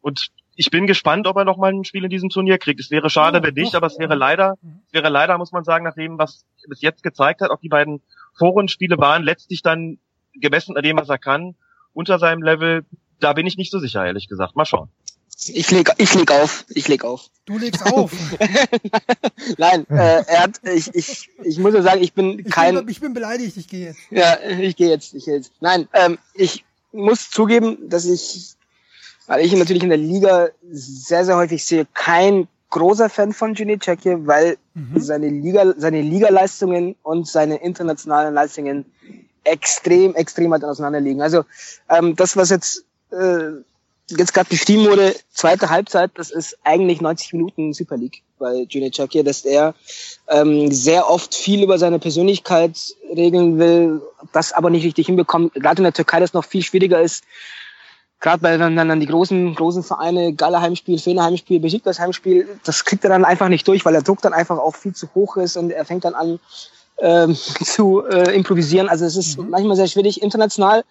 Und 0.00 0.28
ich 0.54 0.70
bin 0.70 0.86
gespannt, 0.86 1.26
ob 1.26 1.36
er 1.36 1.44
noch 1.44 1.56
mal 1.56 1.72
ein 1.72 1.84
Spiel 1.84 2.04
in 2.04 2.10
diesem 2.10 2.28
Turnier 2.28 2.58
kriegt. 2.58 2.80
Es 2.80 2.90
wäre 2.90 3.10
schade, 3.10 3.38
ja, 3.38 3.44
wenn 3.44 3.54
nicht, 3.54 3.74
aber 3.74 3.86
es 3.86 3.98
wäre 3.98 4.14
leider, 4.14 4.58
es 4.86 4.92
wäre 4.92 5.08
leider, 5.08 5.38
muss 5.38 5.52
man 5.52 5.64
sagen, 5.64 5.84
nach 5.84 5.94
dem, 5.94 6.18
was 6.18 6.44
er 6.62 6.68
bis 6.68 6.82
jetzt 6.82 7.02
gezeigt 7.02 7.40
hat, 7.40 7.50
auch 7.50 7.60
die 7.60 7.68
beiden 7.68 8.02
Vorrundenspiele 8.34 8.98
waren 8.98 9.22
letztlich 9.22 9.62
dann 9.62 9.98
gemessen 10.34 10.76
an 10.76 10.82
dem, 10.82 10.98
was 10.98 11.08
er 11.08 11.18
kann, 11.18 11.54
unter 11.92 12.18
seinem 12.18 12.42
Level. 12.42 12.84
Da 13.22 13.32
bin 13.34 13.46
ich 13.46 13.56
nicht 13.56 13.70
so 13.70 13.78
sicher, 13.78 14.04
ehrlich 14.04 14.28
gesagt. 14.28 14.56
Mal 14.56 14.64
schauen. 14.64 14.88
Ich 15.48 15.70
leg, 15.70 15.90
ich 15.96 16.12
leg 16.14 16.30
auf. 16.30 16.64
Ich 16.68 16.88
leg 16.88 17.04
auf. 17.04 17.30
Du 17.46 17.56
legst 17.56 17.84
auf. 17.86 18.12
Nein, 19.58 19.86
äh, 19.90 20.24
er 20.26 20.42
hat, 20.42 20.60
ich, 20.64 20.94
ich, 20.94 21.30
ich 21.42 21.58
muss 21.58 21.72
ja 21.72 21.82
sagen, 21.82 22.02
ich 22.02 22.12
bin 22.12 22.44
kein. 22.44 22.74
Ich 22.74 22.80
bin, 22.80 22.88
ich 22.88 23.00
bin 23.00 23.14
beleidigt. 23.14 23.56
Ich 23.56 23.68
gehe 23.68 23.86
jetzt. 23.86 24.00
Ja, 24.10 24.38
ich 24.40 24.76
gehe 24.76 24.88
jetzt. 24.88 25.14
Ich 25.14 25.24
gehe 25.24 25.36
jetzt. 25.36 25.52
Nein, 25.60 25.88
ähm, 25.94 26.18
ich 26.34 26.64
muss 26.92 27.30
zugeben, 27.30 27.88
dass 27.88 28.06
ich, 28.06 28.54
weil 29.26 29.44
ich 29.44 29.52
ihn 29.52 29.58
natürlich 29.60 29.84
in 29.84 29.88
der 29.88 29.98
Liga 29.98 30.48
sehr, 30.70 31.24
sehr 31.24 31.36
häufig 31.36 31.64
sehe, 31.64 31.86
kein 31.94 32.48
großer 32.70 33.08
Fan 33.08 33.32
von 33.32 33.54
Ginny 33.54 33.78
hier, 34.00 34.26
weil 34.26 34.58
mhm. 34.74 35.00
seine 35.00 35.28
Liga, 35.28 35.74
seine 35.76 36.02
Ligaleistungen 36.02 36.96
und 37.02 37.28
seine 37.28 37.56
internationalen 37.56 38.34
Leistungen 38.34 38.84
extrem, 39.44 40.14
extrem 40.14 40.50
weit 40.50 40.64
auseinander 40.64 41.00
liegen. 41.00 41.22
Also 41.22 41.44
ähm, 41.88 42.16
das, 42.16 42.36
was 42.36 42.50
jetzt 42.50 42.84
äh, 43.12 43.62
jetzt 44.08 44.34
gerade 44.34 44.48
beschrieben 44.48 44.84
wurde, 44.86 45.14
zweite 45.32 45.70
Halbzeit, 45.70 46.10
das 46.14 46.30
ist 46.30 46.58
eigentlich 46.64 47.00
90 47.00 47.32
Minuten 47.34 47.72
Super 47.72 47.96
League 47.96 48.22
bei 48.38 48.66
Cüneyt 48.70 48.94
Çakir, 48.94 49.24
dass 49.24 49.44
er 49.44 49.74
ähm, 50.28 50.70
sehr 50.70 51.08
oft 51.08 51.34
viel 51.34 51.62
über 51.62 51.78
seine 51.78 51.98
Persönlichkeit 51.98 52.76
regeln 53.14 53.58
will, 53.58 54.02
das 54.32 54.52
aber 54.52 54.70
nicht 54.70 54.84
richtig 54.84 55.06
hinbekommt. 55.06 55.54
Gerade 55.54 55.78
in 55.78 55.84
der 55.84 55.92
Türkei 55.92 56.20
das 56.20 56.32
noch 56.32 56.44
viel 56.44 56.62
schwieriger 56.62 57.00
ist. 57.00 57.24
gerade 58.20 58.40
bei 58.40 58.56
dann, 58.56 58.76
dann 58.76 59.00
die 59.00 59.06
großen, 59.06 59.54
großen 59.54 59.82
Vereine, 59.82 60.32
Galler 60.34 60.60
Heimspiel, 60.60 60.98
Fener 60.98 61.24
Heimspiel, 61.24 61.60
Besiktas 61.60 61.98
Heimspiel, 61.98 62.48
das 62.64 62.84
kriegt 62.84 63.04
er 63.04 63.10
dann 63.10 63.24
einfach 63.24 63.48
nicht 63.48 63.66
durch, 63.66 63.84
weil 63.84 63.92
der 63.92 64.02
Druck 64.02 64.22
dann 64.22 64.32
einfach 64.32 64.58
auch 64.58 64.76
viel 64.76 64.94
zu 64.94 65.08
hoch 65.14 65.36
ist 65.36 65.56
und 65.56 65.70
er 65.70 65.84
fängt 65.84 66.04
dann 66.04 66.14
an 66.14 66.40
ähm, 66.98 67.34
zu 67.64 68.04
äh, 68.06 68.34
improvisieren. 68.34 68.88
Also 68.88 69.04
es 69.04 69.16
ist 69.16 69.38
mhm. 69.38 69.50
manchmal 69.50 69.76
sehr 69.76 69.88
schwierig. 69.88 70.22
International 70.22 70.84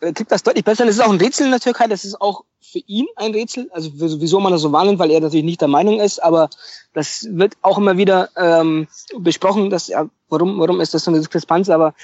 äh, 0.00 0.12
kriegt 0.12 0.32
das 0.32 0.42
deutlich 0.42 0.64
besser. 0.64 0.84
Das 0.84 0.96
ist 0.96 1.02
auch 1.02 1.12
ein 1.12 1.20
Rätsel 1.20 1.46
in 1.46 1.52
der 1.52 1.60
Türkei. 1.60 1.86
Das 1.86 2.04
ist 2.04 2.20
auch 2.20 2.44
für 2.60 2.80
ihn 2.86 3.06
ein 3.16 3.32
Rätsel. 3.32 3.70
Also 3.72 3.90
wieso 3.94 4.40
man 4.40 4.52
das 4.52 4.62
so 4.62 4.72
wahrnimmt, 4.72 4.98
weil 4.98 5.10
er 5.10 5.20
natürlich 5.20 5.44
nicht 5.44 5.60
der 5.60 5.68
Meinung 5.68 6.00
ist. 6.00 6.22
Aber 6.22 6.50
das 6.92 7.26
wird 7.30 7.54
auch 7.62 7.78
immer 7.78 7.96
wieder 7.96 8.30
ähm, 8.36 8.88
besprochen, 9.18 9.70
dass 9.70 9.88
ja, 9.88 10.08
warum, 10.28 10.58
warum 10.58 10.80
ist 10.80 10.94
das 10.94 11.04
so 11.04 11.10
eine 11.10 11.20
Diskrepanz? 11.20 11.68
Aber 11.70 11.94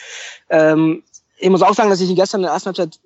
ähm, 0.49 1.03
ich 1.39 1.51
muss 1.51 1.63
auch 1.63 1.75
sagen, 1.75 1.91
dass 1.91 2.01
ich 2.01 2.11
ihn 2.11 2.17
gestern 2.17 2.41
in 2.41 2.45
der 2.45 2.53
ersten 2.53 2.67
Halbzeit 2.69 3.01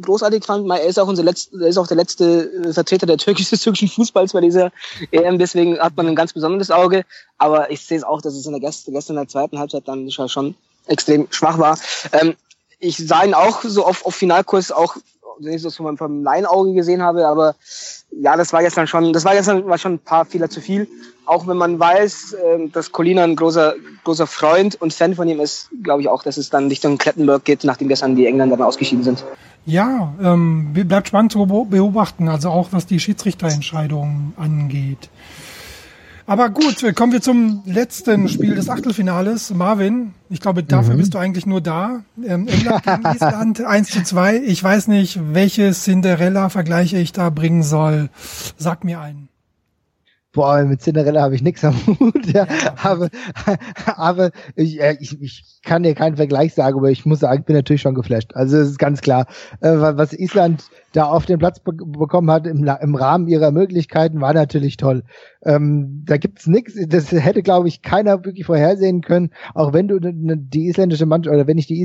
großartig 0.00 0.44
fand. 0.44 0.68
Er 0.70 0.82
ist 0.82 0.98
auch 0.98 1.08
unser 1.08 1.22
letzter, 1.22 1.60
er 1.60 1.68
ist 1.68 1.78
auch 1.78 1.86
der 1.86 1.96
letzte 1.96 2.50
äh, 2.50 2.72
Vertreter 2.72 3.06
der 3.06 3.18
türkischen, 3.18 3.58
türkischen 3.60 3.88
Fußballs 3.88 4.32
bei 4.32 4.40
dieser 4.40 4.72
EM. 5.10 5.38
Deswegen 5.38 5.78
hat 5.78 5.96
man 5.96 6.06
ein 6.06 6.16
ganz 6.16 6.32
besonderes 6.32 6.70
Auge. 6.70 7.04
Aber 7.38 7.70
ich 7.70 7.84
sehe 7.84 7.98
es 7.98 8.04
auch, 8.04 8.20
dass 8.20 8.34
es 8.34 8.46
in 8.46 8.52
der 8.52 8.60
gestern, 8.60 8.94
gestern 8.94 9.16
in 9.16 9.22
der 9.22 9.28
zweiten 9.28 9.58
Halbzeit 9.58 9.86
dann 9.86 10.10
schon 10.10 10.54
extrem 10.86 11.28
schwach 11.30 11.58
war. 11.58 11.78
Ähm, 12.12 12.34
ich 12.78 12.96
sah 12.96 13.24
ihn 13.24 13.34
auch 13.34 13.62
so 13.62 13.84
auf, 13.84 14.06
auf 14.06 14.14
Finalkurs 14.14 14.72
auch, 14.72 14.96
wenn 15.40 15.52
ich 15.52 15.62
das 15.62 15.76
von 15.76 15.96
meinem, 15.98 16.22
Leinauge 16.22 16.72
gesehen 16.72 17.02
habe, 17.02 17.26
aber 17.26 17.54
ja, 18.10 18.36
das 18.36 18.52
war 18.52 18.62
gestern 18.62 18.86
schon, 18.86 19.12
das 19.12 19.24
war 19.24 19.34
gestern 19.34 19.66
war 19.66 19.78
schon 19.78 19.94
ein 19.94 19.98
paar 19.98 20.24
Fehler 20.24 20.48
zu 20.48 20.60
viel. 20.60 20.88
Auch 21.26 21.46
wenn 21.46 21.58
man 21.58 21.78
weiß, 21.78 22.32
äh, 22.32 22.68
dass 22.68 22.90
Colina 22.90 23.22
ein 23.22 23.36
großer, 23.36 23.74
großer 24.04 24.26
Freund 24.26 24.80
und 24.80 24.94
Fan 24.94 25.14
von 25.14 25.28
ihm 25.28 25.40
ist, 25.40 25.68
glaube 25.82 26.00
ich 26.00 26.08
auch, 26.08 26.22
dass 26.22 26.38
es 26.38 26.48
dann 26.48 26.68
Richtung 26.68 26.96
Klettenberg 26.96 27.44
geht, 27.44 27.64
nachdem 27.64 27.88
gestern 27.88 28.16
die 28.16 28.26
Engländer 28.26 28.56
dann 28.56 28.66
ausgeschieden 28.66 29.04
sind. 29.04 29.24
Ja, 29.66 30.14
ähm, 30.22 30.72
bleibt 30.72 31.08
spannend 31.08 31.32
zu 31.32 31.44
beobachten, 31.46 32.28
also 32.28 32.48
auch 32.48 32.68
was 32.70 32.86
die 32.86 32.98
Schiedsrichterentscheidungen 32.98 34.32
angeht. 34.36 35.10
Aber 36.28 36.50
gut, 36.50 36.84
kommen 36.94 37.14
wir 37.14 37.22
zum 37.22 37.62
letzten 37.64 38.28
Spiel 38.28 38.54
des 38.54 38.68
Achtelfinales. 38.68 39.54
Marvin, 39.54 40.12
ich 40.28 40.40
glaube, 40.40 40.62
dafür 40.62 40.92
mhm. 40.92 40.98
bist 40.98 41.14
du 41.14 41.18
eigentlich 41.18 41.46
nur 41.46 41.62
da. 41.62 42.02
Ähm, 42.22 42.46
England 42.48 42.82
gegen 42.82 43.02
Island 43.06 43.60
1 43.64 43.88
zu 43.88 44.02
2. 44.02 44.42
Ich 44.44 44.62
weiß 44.62 44.88
nicht, 44.88 45.18
welche 45.32 45.72
Cinderella-Vergleiche 45.72 46.98
ich 46.98 47.12
da 47.12 47.30
bringen 47.30 47.62
soll. 47.62 48.10
Sag 48.58 48.84
mir 48.84 49.00
einen 49.00 49.27
boah, 50.32 50.62
mit 50.64 50.82
Cinderella 50.82 51.22
habe 51.22 51.34
ich 51.34 51.42
nichts 51.42 51.64
am 51.64 51.74
Hut, 51.86 52.26
ja, 52.32 52.46
aber, 52.82 53.08
aber 53.86 54.30
ich, 54.56 54.80
äh, 54.80 54.96
ich, 55.00 55.20
ich 55.20 55.60
kann 55.64 55.82
dir 55.82 55.94
keinen 55.94 56.16
Vergleich 56.16 56.54
sagen, 56.54 56.78
aber 56.78 56.90
ich 56.90 57.06
muss 57.06 57.20
sagen, 57.20 57.40
ich 57.40 57.46
bin 57.46 57.56
natürlich 57.56 57.82
schon 57.82 57.94
geflasht. 57.94 58.34
Also 58.34 58.58
es 58.58 58.70
ist 58.70 58.78
ganz 58.78 59.00
klar, 59.00 59.26
äh, 59.60 59.70
was 59.70 60.12
Island 60.12 60.64
da 60.92 61.04
auf 61.04 61.26
den 61.26 61.38
Platz 61.38 61.60
be 61.60 61.72
bekommen 61.72 62.30
hat 62.30 62.46
im, 62.46 62.64
im 62.80 62.94
Rahmen 62.94 63.28
ihrer 63.28 63.50
Möglichkeiten, 63.50 64.20
war 64.20 64.32
natürlich 64.32 64.76
toll. 64.76 65.02
Ähm, 65.44 66.02
da 66.04 66.16
gibt's 66.16 66.46
nichts, 66.46 66.74
das 66.88 67.12
hätte, 67.12 67.42
glaube 67.42 67.68
ich, 67.68 67.82
keiner 67.82 68.24
wirklich 68.24 68.46
vorhersehen 68.46 69.02
können, 69.02 69.30
auch 69.54 69.72
wenn 69.72 69.88
du 69.88 69.98
die 70.00 70.68
isländische 70.68 71.06
Mannschaft, 71.06 71.34
oder 71.34 71.46
wenn 71.46 71.58
ich 71.58 71.66
die 71.66 71.80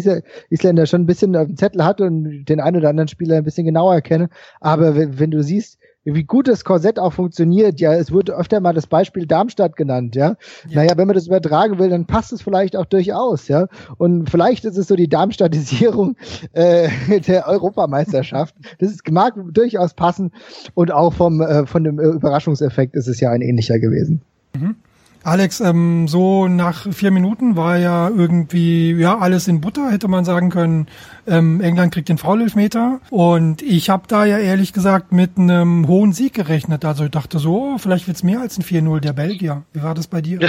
Isländer 0.50 0.86
schon 0.86 1.02
ein 1.02 1.06
bisschen 1.06 1.36
auf 1.36 1.48
dem 1.48 1.58
Zettel 1.58 1.84
hatte 1.84 2.06
und 2.06 2.46
den 2.46 2.60
einen 2.60 2.78
oder 2.78 2.90
anderen 2.90 3.08
Spieler 3.08 3.38
ein 3.38 3.44
bisschen 3.44 3.66
genauer 3.66 4.02
kenne, 4.02 4.30
aber 4.60 4.96
wenn, 4.96 5.20
wenn 5.20 5.32
du 5.32 5.44
siehst, 5.44 5.80
wie 6.06 6.24
gut 6.24 6.48
das 6.48 6.66
Korsett 6.66 7.00
auch 7.00 7.14
funktioniert. 7.14 7.80
Ja, 7.80 7.94
es 7.94 8.12
wurde 8.12 8.36
öfter 8.36 8.60
mal 8.60 8.74
das 8.74 8.88
Beispiel 8.88 9.26
Darmstadt 9.26 9.76
genannt, 9.76 10.16
ja? 10.16 10.36
ja. 10.68 10.76
Naja, 10.76 10.98
wenn 10.98 11.08
man 11.08 11.16
das 11.16 11.28
übertragen 11.28 11.80
will, 11.80 11.90
dann 11.90 12.06
passt 12.06 12.34
es 12.34 12.42
vielleicht 12.42 12.76
auch 12.76 12.86
durchaus, 12.86 13.48
ja. 13.48 13.68
Und 13.98 14.30
vielleicht 14.30 14.66
ist 14.66 14.78
es 14.78 14.88
so 14.88 14.96
die 14.96 15.08
Darmstadtisierung 15.08 16.16
äh, 16.54 16.90
der 17.22 17.48
Europameisterschaft. 17.48 18.56
Das 18.80 18.92
ist, 18.92 19.10
mag 19.12 19.36
durchaus 19.54 19.94
passen. 19.94 20.32
Und 20.74 20.92
auch 20.92 21.14
vom 21.14 21.42
äh, 21.42 21.66
von 21.66 21.84
dem 21.84 22.00
Überraschungseffekt 22.00 22.96
ist 22.96 23.08
es 23.08 23.20
ja 23.20 23.32
ein 23.32 23.42
ähnlicher 23.42 23.80
gewesen. 23.80 24.22
Mhm. 24.56 24.76
Alex, 25.24 25.62
ähm, 25.62 26.08
so 26.10 26.50
nach 26.50 26.92
vier 26.92 27.12
Minuten 27.12 27.56
war 27.56 27.78
ja 27.78 28.10
irgendwie 28.10 28.92
ja 28.92 29.18
alles 29.18 29.48
in 29.48 29.62
Butter, 29.62 29.90
hätte 29.90 30.10
man 30.10 30.26
sagen 30.26 30.50
können. 30.50 30.88
Ähm, 31.26 31.62
England 31.62 31.94
kriegt 31.94 32.10
den 32.10 32.18
Foulelfmeter 32.18 33.00
und 33.10 33.62
ich 33.62 33.90
habe 33.90 34.04
da 34.08 34.26
ja 34.26 34.38
ehrlich 34.38 34.74
gesagt 34.74 35.14
mit 35.14 35.38
einem 35.38 35.88
hohen 35.88 36.12
Sieg 36.12 36.34
gerechnet. 36.34 36.84
Also 36.84 37.06
ich 37.06 37.12
dachte 37.12 37.40
so, 37.40 37.74
oh, 37.74 37.78
vielleicht 37.78 38.08
wird's 38.08 38.24
mehr 38.24 38.42
als 38.42 38.58
ein 38.58 38.64
4-0 38.64 39.00
der 39.00 39.14
Belgier. 39.14 39.64
Wie 39.72 39.82
war 39.82 39.96
das 39.96 40.08
bei 40.08 40.22
dir? 40.22 40.40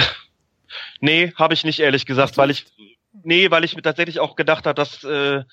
nee, 0.99 1.31
habe 1.35 1.53
ich 1.53 1.63
nicht 1.63 1.79
ehrlich 1.79 2.05
gesagt, 2.05 2.37
weil 2.37 2.51
ich 2.51 2.65
nee, 3.23 3.49
weil 3.51 3.63
ich 3.63 3.77
mir 3.77 3.81
tatsächlich 3.81 4.19
auch 4.19 4.35
gedacht 4.35 4.65
habe, 4.65 4.75
dass 4.75 5.03
äh, 5.05 5.43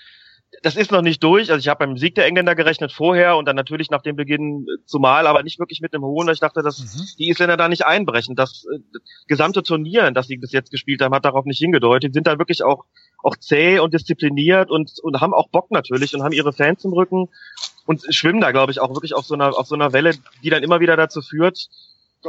das 0.61 0.77
ist 0.77 0.93
noch 0.93 1.03
nicht 1.03 1.23
durch. 1.23 1.51
Also 1.51 1.59
ich 1.61 1.69
habe 1.69 1.87
beim 1.87 1.97
Sieg 1.97 2.15
der 2.15 2.27
Engländer 2.27 2.55
gerechnet 2.55 2.93
vorher 2.93 3.37
und 3.37 3.47
dann 3.47 3.57
natürlich 3.57 3.91
nach 3.91 4.03
dem 4.03 4.17
Beginn 4.17 4.67
äh, 4.69 4.85
zumal, 4.85 5.27
aber 5.27 5.43
nicht 5.43 5.59
wirklich 5.59 5.81
mit 5.81 5.95
einem 5.95 6.05
hohen. 6.05 6.29
Ich 6.29 6.41
dachte, 6.41 6.63
dass 6.63 6.79
mhm. 6.79 7.07
die 7.19 7.31
Isländer 7.31 7.57
da 7.57 7.69
nicht 7.69 7.87
einbrechen. 7.87 8.37
Das 8.37 8.65
äh, 8.73 8.79
gesamte 9.27 9.63
Turnier, 9.63 10.11
das 10.11 10.27
sie 10.27 10.37
bis 10.37 10.53
jetzt 10.53 10.71
gespielt 10.71 11.01
haben, 11.01 11.15
hat 11.15 11.25
darauf 11.25 11.47
nicht 11.47 11.59
hingedeutet. 11.59 12.11
Die 12.11 12.15
sind 12.15 12.27
da 12.27 12.39
wirklich 12.39 12.63
auch 12.63 12.85
auch 13.23 13.37
zäh 13.37 13.79
und 13.79 13.95
diszipliniert 13.95 14.71
und 14.71 14.93
und 15.03 15.21
haben 15.21 15.33
auch 15.33 15.49
Bock 15.49 15.71
natürlich 15.71 16.15
und 16.15 16.23
haben 16.23 16.33
ihre 16.33 16.53
Fans 16.53 16.85
im 16.85 16.93
Rücken 16.93 17.29
und 17.87 18.03
schwimmen 18.15 18.41
da, 18.41 18.53
glaube 18.53 18.73
ich, 18.73 18.81
auch 18.81 18.91
wirklich 18.91 19.15
auf 19.15 19.25
so 19.25 19.35
einer 19.35 19.57
auf 19.59 19.67
so 19.67 19.75
einer 19.75 19.93
Welle, 19.93 20.15
die 20.43 20.51
dann 20.51 20.63
immer 20.63 20.81
wieder 20.81 20.97
dazu 20.97 21.23
führt, 21.23 21.69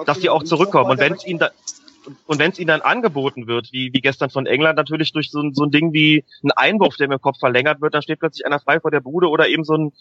dass 0.06 0.20
die 0.20 0.30
auch 0.30 0.44
zurückkommen. 0.44 0.92
Und 0.92 1.00
wenn 1.00 1.14
es 1.14 1.26
ihnen 1.26 1.40
da 1.40 1.52
und 2.28 2.40
wenn 2.40 2.52
es 2.52 2.60
ihnen 2.60 2.68
dann 2.68 2.82
angeboten 2.82 3.48
wird, 3.48 3.72
wie, 3.72 3.92
wie 3.94 4.02
gestern 4.02 4.30
von 4.30 4.46
England, 4.46 4.78
natürlich 4.78 5.12
durch 5.14 5.32
so, 5.32 5.42
ein 5.42 5.54
so 5.54 5.64
ein 5.64 5.72
Ding 5.72 5.94
wie 5.94 6.26
ein 6.44 6.52
Einwurf, 6.52 6.98
der 6.98 7.08
mir 7.08 7.16
im 7.16 7.22
Kopf 7.22 7.40
verlängert 7.40 7.82
wird, 7.82 7.94
dann 7.94 8.02
steht 8.02 8.20
plötzlich 8.20 8.46
einer 8.46 8.60
frei 8.60 8.80
vor 8.80 8.92
der 8.92 9.02
Bude 9.02 9.30
oder 9.30 9.48
eben 9.48 9.64
so 9.64 9.76
ein, 9.76 9.92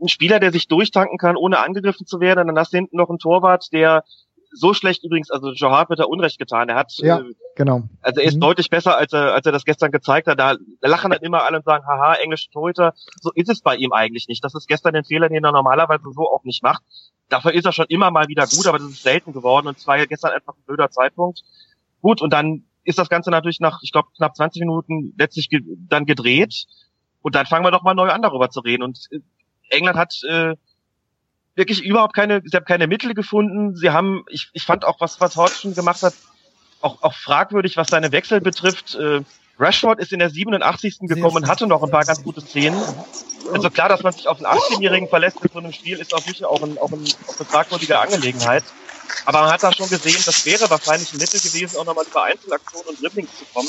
ein 0.00 0.08
Spieler, 0.08 0.40
der 0.40 0.52
sich 0.52 0.68
durchtanken 0.68 1.18
kann, 1.18 1.36
ohne 1.36 1.58
angegriffen 1.58 2.06
zu 2.06 2.20
werden. 2.20 2.40
Und 2.40 2.46
dann 2.48 2.58
hast 2.58 2.72
du 2.72 2.78
hinten 2.78 2.96
noch 2.96 3.10
einen 3.10 3.18
Torwart, 3.18 3.72
der 3.72 4.04
so 4.58 4.74
schlecht 4.74 5.04
übrigens, 5.04 5.30
also 5.30 5.52
Joe 5.52 5.70
Hart 5.70 5.90
wird 5.90 6.00
da 6.00 6.04
Unrecht 6.04 6.38
getan. 6.38 6.68
Er 6.68 6.76
hat, 6.76 6.92
ja, 6.98 7.18
äh, 7.18 7.34
genau. 7.54 7.82
Also 8.00 8.20
er 8.20 8.26
ist 8.26 8.36
mhm. 8.36 8.40
deutlich 8.40 8.70
besser, 8.70 8.96
als 8.96 9.12
er, 9.12 9.34
als 9.34 9.46
er 9.46 9.52
das 9.52 9.64
gestern 9.64 9.90
gezeigt 9.90 10.26
hat. 10.26 10.38
Da, 10.38 10.56
lachen 10.80 11.10
dann 11.10 11.22
immer 11.22 11.44
alle 11.44 11.58
und 11.58 11.64
sagen, 11.64 11.84
haha, 11.86 12.14
englische 12.14 12.50
Torhüter. 12.50 12.94
So 13.20 13.30
ist 13.34 13.48
es 13.48 13.60
bei 13.60 13.76
ihm 13.76 13.92
eigentlich 13.92 14.28
nicht. 14.28 14.44
Das 14.44 14.54
ist 14.54 14.68
gestern 14.68 14.94
den 14.94 15.04
Fehler, 15.04 15.28
den 15.28 15.44
er 15.44 15.52
normalerweise 15.52 16.04
so 16.12 16.22
auch 16.22 16.44
nicht 16.44 16.62
macht. 16.62 16.82
Dafür 17.28 17.52
ist 17.52 17.66
er 17.66 17.72
schon 17.72 17.86
immer 17.88 18.10
mal 18.10 18.28
wieder 18.28 18.46
gut, 18.46 18.66
aber 18.66 18.78
das 18.78 18.88
ist 18.88 19.02
selten 19.02 19.32
geworden 19.32 19.68
und 19.68 19.76
es 19.76 19.86
war 19.86 19.98
ja 19.98 20.06
gestern 20.06 20.32
einfach 20.32 20.54
ein 20.54 20.64
blöder 20.66 20.90
Zeitpunkt. 20.90 21.42
Gut, 22.00 22.22
und 22.22 22.32
dann 22.32 22.64
ist 22.84 22.98
das 22.98 23.10
Ganze 23.10 23.30
natürlich 23.30 23.60
nach, 23.60 23.80
ich 23.82 23.92
glaube, 23.92 24.08
knapp 24.16 24.34
20 24.34 24.60
Minuten 24.60 25.14
letztlich 25.18 25.50
ge 25.50 25.62
dann 25.88 26.06
gedreht. 26.06 26.64
Und 27.20 27.34
dann 27.34 27.46
fangen 27.46 27.64
wir 27.64 27.70
doch 27.70 27.82
mal 27.82 27.94
neu 27.94 28.08
an, 28.08 28.22
darüber 28.22 28.48
zu 28.48 28.60
reden. 28.60 28.82
Und 28.82 28.98
äh, 29.10 29.18
England 29.70 29.98
hat 29.98 30.14
äh, 30.28 30.54
wirklich 31.58 31.84
überhaupt 31.84 32.14
keine, 32.14 32.40
sie 32.44 32.56
haben 32.56 32.64
keine 32.64 32.86
Mittel 32.86 33.12
gefunden. 33.12 33.76
Sie 33.76 33.90
haben, 33.90 34.24
ich, 34.28 34.48
ich 34.54 34.64
fand 34.64 34.84
auch, 34.84 35.00
was, 35.00 35.20
was 35.20 35.36
Hodgson 35.36 35.74
gemacht 35.74 36.02
hat, 36.02 36.14
auch, 36.80 37.02
auch 37.02 37.14
fragwürdig, 37.14 37.76
was 37.76 37.88
seine 37.88 38.12
Wechsel 38.12 38.40
betrifft. 38.40 38.94
Äh, 38.94 39.20
Rashford 39.58 39.98
ist 39.98 40.12
in 40.12 40.20
der 40.20 40.30
87. 40.30 41.00
gekommen 41.00 41.36
und 41.36 41.48
hatte 41.48 41.66
noch 41.66 41.82
ein 41.82 41.90
paar 41.90 42.04
ganz 42.04 42.22
gute 42.22 42.40
Szenen. 42.40 42.80
Also 43.52 43.70
klar, 43.70 43.88
dass 43.88 44.04
man 44.04 44.12
sich 44.12 44.28
auf 44.28 44.38
einen 44.38 44.46
18-Jährigen 44.46 45.08
verlässt 45.08 45.38
in 45.42 45.50
so 45.52 45.58
einem 45.58 45.72
Spiel, 45.72 45.98
ist 45.98 46.14
auch 46.14 46.22
sicher 46.22 46.48
auch, 46.48 46.62
ein, 46.62 46.78
auch, 46.78 46.92
ein, 46.92 47.04
auch 47.26 47.36
eine 47.36 47.48
fragwürdige 47.48 47.98
Angelegenheit. 47.98 48.62
Aber 49.24 49.40
man 49.40 49.50
hat 49.50 49.62
da 49.62 49.72
schon 49.72 49.88
gesehen, 49.88 50.22
das 50.24 50.46
wäre 50.46 50.70
wahrscheinlich 50.70 51.12
ein 51.12 51.18
Mittel 51.18 51.40
gewesen, 51.40 51.76
auch 51.78 51.84
nochmal 51.84 52.04
über 52.08 52.22
Einzelaktionen 52.24 52.88
und 52.88 53.02
Dribblings 53.02 53.36
zu 53.36 53.44
kommen. 53.52 53.68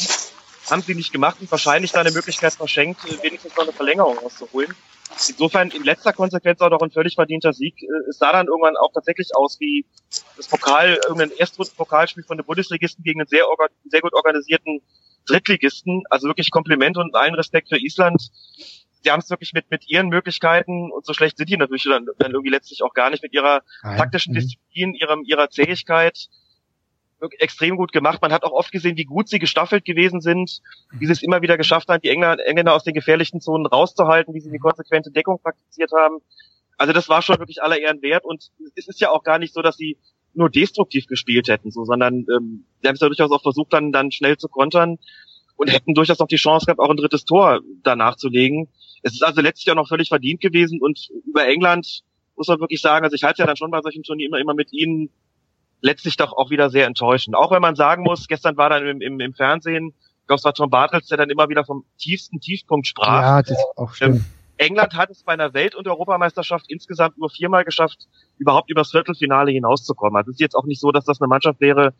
Haben 0.69 0.83
sie 0.83 0.93
nicht 0.93 1.11
gemacht 1.11 1.37
und 1.39 1.49
wahrscheinlich 1.49 1.91
da 1.91 2.01
eine 2.01 2.11
Möglichkeit 2.11 2.53
verschenkt, 2.53 3.01
wenigstens 3.23 3.55
noch 3.55 3.63
eine 3.63 3.73
Verlängerung 3.73 4.19
rauszuholen. 4.19 4.75
Insofern 5.11 5.71
in 5.71 5.83
letzter 5.83 6.13
Konsequenz 6.13 6.61
auch 6.61 6.69
noch 6.69 6.81
ein 6.81 6.91
völlig 6.91 7.15
verdienter 7.15 7.53
Sieg. 7.53 7.75
Es 8.09 8.17
sah 8.17 8.31
dann 8.31 8.47
irgendwann 8.47 8.77
auch 8.77 8.91
tatsächlich 8.93 9.35
aus 9.35 9.59
wie 9.59 9.85
das 10.37 10.47
Pokal, 10.47 10.99
irgendein 11.07 11.31
Erstrunden-Pokalspiel 11.37 12.23
von 12.23 12.37
den 12.37 12.45
Bundesligisten 12.45 13.03
gegen 13.03 13.19
einen 13.19 13.27
sehr, 13.27 13.43
sehr 13.85 14.01
gut 14.01 14.13
organisierten 14.13 14.81
Drittligisten. 15.25 16.03
Also 16.09 16.27
wirklich 16.27 16.51
Kompliment 16.51 16.97
und 16.97 17.15
allen 17.15 17.35
Respekt 17.35 17.69
für 17.69 17.77
Island. 17.77 18.29
Sie 19.01 19.11
haben 19.11 19.19
es 19.19 19.29
wirklich 19.29 19.53
mit, 19.53 19.69
mit 19.71 19.89
ihren 19.89 20.09
Möglichkeiten 20.09 20.91
und 20.91 21.05
so 21.05 21.13
schlecht 21.13 21.37
sind 21.37 21.49
die 21.49 21.57
natürlich 21.57 21.85
dann, 21.85 22.05
dann 22.17 22.31
irgendwie 22.31 22.51
letztlich 22.51 22.83
auch 22.83 22.93
gar 22.93 23.09
nicht 23.09 23.23
mit 23.23 23.33
ihrer 23.33 23.61
Nein. 23.81 23.97
taktischen 23.97 24.33
mhm. 24.33 24.39
Disziplin, 24.39 24.93
ihrem, 24.93 25.23
ihrer 25.23 25.49
Zähigkeit 25.49 26.27
extrem 27.39 27.77
gut 27.77 27.91
gemacht. 27.91 28.21
Man 28.21 28.31
hat 28.31 28.43
auch 28.43 28.51
oft 28.51 28.71
gesehen, 28.71 28.97
wie 28.97 29.05
gut 29.05 29.29
sie 29.29 29.39
gestaffelt 29.39 29.85
gewesen 29.85 30.21
sind, 30.21 30.61
wie 30.91 31.05
sie 31.05 31.11
es 31.11 31.21
immer 31.21 31.41
wieder 31.41 31.57
geschafft 31.57 31.89
haben, 31.89 32.01
die 32.01 32.09
Engländer, 32.09 32.73
aus 32.73 32.83
den 32.83 32.93
gefährlichen 32.93 33.41
Zonen 33.41 33.65
rauszuhalten, 33.65 34.33
wie 34.33 34.39
sie 34.39 34.51
die 34.51 34.59
konsequente 34.59 35.11
Deckung 35.11 35.39
praktiziert 35.41 35.91
haben. 35.95 36.19
Also 36.77 36.93
das 36.93 37.09
war 37.09 37.21
schon 37.21 37.39
wirklich 37.39 37.61
aller 37.61 37.79
Ehren 37.79 38.01
wert 38.01 38.23
und 38.23 38.51
es 38.75 38.87
ist 38.87 39.01
ja 39.01 39.11
auch 39.11 39.23
gar 39.23 39.37
nicht 39.37 39.53
so, 39.53 39.61
dass 39.61 39.75
sie 39.75 39.97
nur 40.33 40.49
destruktiv 40.49 41.07
gespielt 41.07 41.49
hätten, 41.49 41.71
so, 41.71 41.83
sondern 41.83 42.25
ähm, 42.33 42.65
sie 42.81 42.87
haben 42.87 42.95
es 42.95 43.01
ja 43.01 43.07
durchaus 43.07 43.31
auch 43.31 43.41
versucht, 43.41 43.73
dann, 43.73 43.91
dann 43.91 44.11
schnell 44.11 44.37
zu 44.37 44.47
kontern 44.47 44.97
und 45.57 45.73
hätten 45.73 45.93
durchaus 45.93 46.19
noch 46.19 46.27
die 46.27 46.37
Chance 46.37 46.65
gehabt, 46.65 46.79
auch 46.79 46.89
ein 46.89 46.97
drittes 46.97 47.25
Tor 47.25 47.59
danach 47.83 48.15
zu 48.15 48.29
legen. 48.29 48.69
Es 49.03 49.13
ist 49.13 49.23
also 49.23 49.41
letztlich 49.41 49.69
auch 49.71 49.75
noch 49.75 49.89
völlig 49.89 50.07
verdient 50.07 50.39
gewesen 50.39 50.79
und 50.81 51.09
über 51.25 51.45
England 51.47 52.03
muss 52.37 52.47
man 52.47 52.61
wirklich 52.61 52.81
sagen, 52.81 53.03
also 53.03 53.15
ich 53.15 53.23
halte 53.23 53.41
ja 53.41 53.45
dann 53.45 53.57
schon 53.57 53.71
bei 53.71 53.81
solchen 53.81 54.03
Turnieren 54.03 54.31
immer, 54.31 54.39
immer 54.39 54.53
mit 54.53 54.71
ihnen 54.71 55.09
letztlich 55.81 56.17
doch 56.17 56.33
auch 56.33 56.49
wieder 56.49 56.69
sehr 56.69 56.85
enttäuschend. 56.85 57.35
Auch 57.35 57.51
wenn 57.51 57.61
man 57.61 57.75
sagen 57.75 58.03
muss, 58.03 58.27
gestern 58.27 58.57
war 58.57 58.69
dann 58.69 58.85
im, 58.85 59.01
im, 59.01 59.19
im 59.19 59.33
Fernsehen, 59.33 59.93
ich 60.21 60.27
glaube, 60.27 60.39
es 60.39 60.45
war 60.45 60.53
Tom 60.53 60.69
Bartels, 60.69 61.07
der 61.07 61.17
dann 61.17 61.29
immer 61.29 61.49
wieder 61.49 61.65
vom 61.65 61.85
tiefsten 61.97 62.39
Tiefpunkt 62.39 62.87
sprach. 62.87 63.21
Ja, 63.21 63.41
das 63.41 63.51
ist 63.51 63.65
auch 63.77 63.93
schön. 63.93 64.15
Ähm, 64.15 64.25
England 64.57 64.93
hat 64.93 65.09
es 65.09 65.23
bei 65.23 65.31
einer 65.31 65.53
Welt- 65.53 65.73
und 65.73 65.87
Europameisterschaft 65.87 66.65
insgesamt 66.67 67.17
nur 67.17 67.29
viermal 67.29 67.63
geschafft, 67.63 68.07
überhaupt 68.37 68.69
übers 68.69 68.91
Viertelfinale 68.91 69.51
hinauszukommen. 69.51 70.17
Also 70.17 70.31
es 70.31 70.35
ist 70.35 70.41
jetzt 70.41 70.55
auch 70.55 70.65
nicht 70.65 70.81
so, 70.81 70.91
dass 70.91 71.05
das 71.05 71.21
eine 71.21 71.29
Mannschaft 71.29 71.61
wäre, 71.61 71.93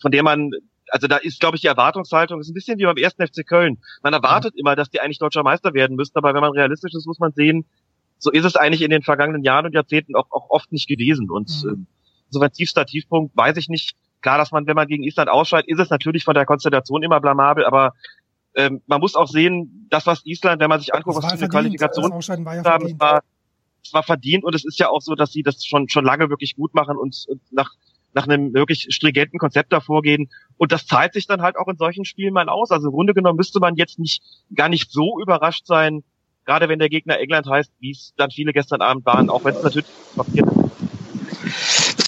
von 0.00 0.12
der 0.12 0.22
man, 0.22 0.50
also 0.90 1.06
da 1.06 1.16
ist, 1.16 1.40
glaube 1.40 1.56
ich, 1.56 1.62
die 1.62 1.66
Erwartungshaltung 1.66 2.40
ist 2.40 2.50
ein 2.50 2.54
bisschen 2.54 2.78
wie 2.78 2.84
beim 2.84 2.98
ersten 2.98 3.26
FC 3.26 3.46
Köln. 3.46 3.78
Man 4.02 4.12
erwartet 4.12 4.54
immer, 4.54 4.76
dass 4.76 4.90
die 4.90 5.00
eigentlich 5.00 5.18
deutscher 5.18 5.42
Meister 5.42 5.72
werden 5.72 5.96
müssten, 5.96 6.18
aber 6.18 6.34
wenn 6.34 6.42
man 6.42 6.52
realistisch 6.52 6.92
ist, 6.92 7.06
muss 7.06 7.18
man 7.20 7.32
sehen, 7.32 7.64
so 8.18 8.30
ist 8.30 8.44
es 8.44 8.56
eigentlich 8.56 8.82
in 8.82 8.90
den 8.90 9.02
vergangenen 9.02 9.42
Jahren 9.42 9.64
und 9.64 9.74
Jahrzehnten 9.74 10.14
auch, 10.14 10.30
auch 10.30 10.50
oft 10.50 10.72
nicht 10.72 10.88
gewesen. 10.88 11.30
Und 11.30 11.50
mhm. 11.64 11.86
So 12.34 12.44
ein 12.44 12.52
tiefster 12.52 12.86
Tiefpunkt 12.86 13.36
weiß 13.36 13.56
ich 13.56 13.68
nicht. 13.68 13.96
Klar, 14.20 14.38
dass 14.38 14.52
man, 14.52 14.66
wenn 14.66 14.76
man 14.76 14.88
gegen 14.88 15.02
Island 15.02 15.28
ausscheidet, 15.28 15.68
ist 15.68 15.80
es 15.80 15.90
natürlich 15.90 16.24
von 16.24 16.34
der 16.34 16.46
Konstellation 16.46 17.02
immer 17.02 17.20
blamabel, 17.20 17.64
aber 17.64 17.92
ähm, 18.54 18.82
man 18.86 19.00
muss 19.00 19.16
auch 19.16 19.28
sehen, 19.28 19.86
das 19.90 20.06
was 20.06 20.24
Island, 20.24 20.60
wenn 20.60 20.68
man 20.68 20.80
sich 20.80 20.94
anguckt, 20.94 21.16
was 21.16 21.32
für 21.32 21.38
eine 21.38 21.48
Qualifikation 21.48 22.10
war, 22.10 22.54
ja 22.54 22.64
haben, 22.64 23.00
war, 23.00 23.22
es 23.84 23.92
war 23.92 24.02
verdient 24.02 24.44
und 24.44 24.54
es 24.54 24.64
ist 24.64 24.78
ja 24.78 24.88
auch 24.88 25.02
so, 25.02 25.14
dass 25.14 25.32
sie 25.32 25.42
das 25.42 25.64
schon 25.64 25.88
schon 25.88 26.04
lange 26.04 26.30
wirklich 26.30 26.56
gut 26.56 26.72
machen 26.74 26.96
und, 26.96 27.24
und 27.28 27.40
nach 27.50 27.70
nach 28.14 28.28
einem 28.28 28.54
wirklich 28.54 28.86
stringenten 28.90 29.40
Konzept 29.40 29.72
davor 29.72 30.02
gehen. 30.02 30.30
Und 30.56 30.70
das 30.70 30.86
zahlt 30.86 31.14
sich 31.14 31.26
dann 31.26 31.42
halt 31.42 31.56
auch 31.56 31.66
in 31.66 31.76
solchen 31.76 32.04
Spielen 32.04 32.32
mal 32.32 32.48
aus. 32.48 32.70
Also 32.70 32.88
im 32.88 32.94
Grunde 32.94 33.12
genommen 33.12 33.36
müsste 33.36 33.58
man 33.58 33.74
jetzt 33.74 33.98
nicht 33.98 34.22
gar 34.54 34.68
nicht 34.68 34.92
so 34.92 35.20
überrascht 35.20 35.66
sein, 35.66 36.04
gerade 36.44 36.68
wenn 36.68 36.78
der 36.78 36.88
Gegner 36.88 37.18
England 37.18 37.48
heißt, 37.48 37.72
wie 37.80 37.90
es 37.90 38.14
dann 38.16 38.30
viele 38.30 38.52
gestern 38.52 38.82
Abend 38.82 39.04
waren, 39.04 39.30
auch 39.30 39.44
wenn 39.44 39.56
es 39.56 39.62
natürlich 39.62 39.88
passiert 40.14 40.46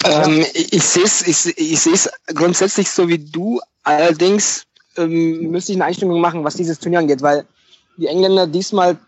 ähm, 0.09 0.45
ich 0.55 0.83
sehe 0.83 1.05
es 1.05 1.27
ich, 1.27 1.59
ich 1.59 1.81
seh's 1.81 2.11
grundsätzlich 2.35 2.91
so 2.91 3.09
wie 3.09 3.19
du. 3.19 3.61
Allerdings 3.83 4.65
ähm, 4.97 5.51
müsste 5.51 5.73
ich 5.73 5.79
eine 5.79 5.87
Einstellung 5.87 6.21
machen, 6.21 6.45
was 6.45 6.55
dieses 6.55 6.79
Turnier 6.79 6.99
angeht, 6.99 7.23
weil 7.23 7.45
die 7.97 8.07
Engländer 8.07 8.47
diesmal 8.47 8.99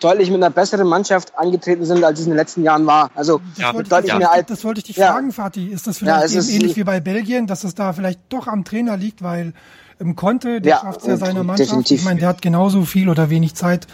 deutlich 0.00 0.30
mit 0.30 0.42
einer 0.42 0.50
besseren 0.50 0.88
Mannschaft 0.88 1.36
angetreten 1.36 1.84
sind, 1.84 2.02
als 2.02 2.18
es 2.18 2.26
in 2.26 2.32
den 2.32 2.38
letzten 2.38 2.62
Jahren 2.62 2.86
war. 2.86 3.10
Also 3.14 3.40
das 3.56 3.74
wollte 3.74 3.90
deutlich 3.90 4.12
ich, 4.12 4.18
mehr 4.18 4.30
alt. 4.30 4.48
Das 4.48 4.64
wollte 4.64 4.78
ich 4.78 4.84
dich 4.84 4.96
ja. 4.96 5.12
fragen, 5.12 5.32
Fatih. 5.32 5.68
Ist 5.68 5.86
das 5.86 5.98
vielleicht 5.98 6.32
ja, 6.32 6.38
ist 6.38 6.50
ähnlich 6.50 6.76
wie 6.76 6.84
bei 6.84 7.00
Belgien, 7.00 7.46
dass 7.46 7.64
es 7.64 7.74
da 7.74 7.92
vielleicht 7.92 8.20
doch 8.30 8.46
am 8.46 8.64
Trainer 8.64 8.96
liegt, 8.96 9.22
weil 9.22 9.52
im 9.98 10.16
Conte, 10.16 10.60
der 10.60 10.70
ja, 10.70 10.80
schafft 10.80 11.02
es 11.02 11.06
ja 11.06 11.16
seiner 11.16 11.44
Mannschaft. 11.44 11.70
Definitiv. 11.70 12.00
Ich 12.00 12.04
meine, 12.04 12.20
der 12.20 12.28
hat 12.28 12.42
genauso 12.42 12.84
viel 12.84 13.08
oder 13.08 13.30
wenig 13.30 13.54
Zeit, 13.54 13.86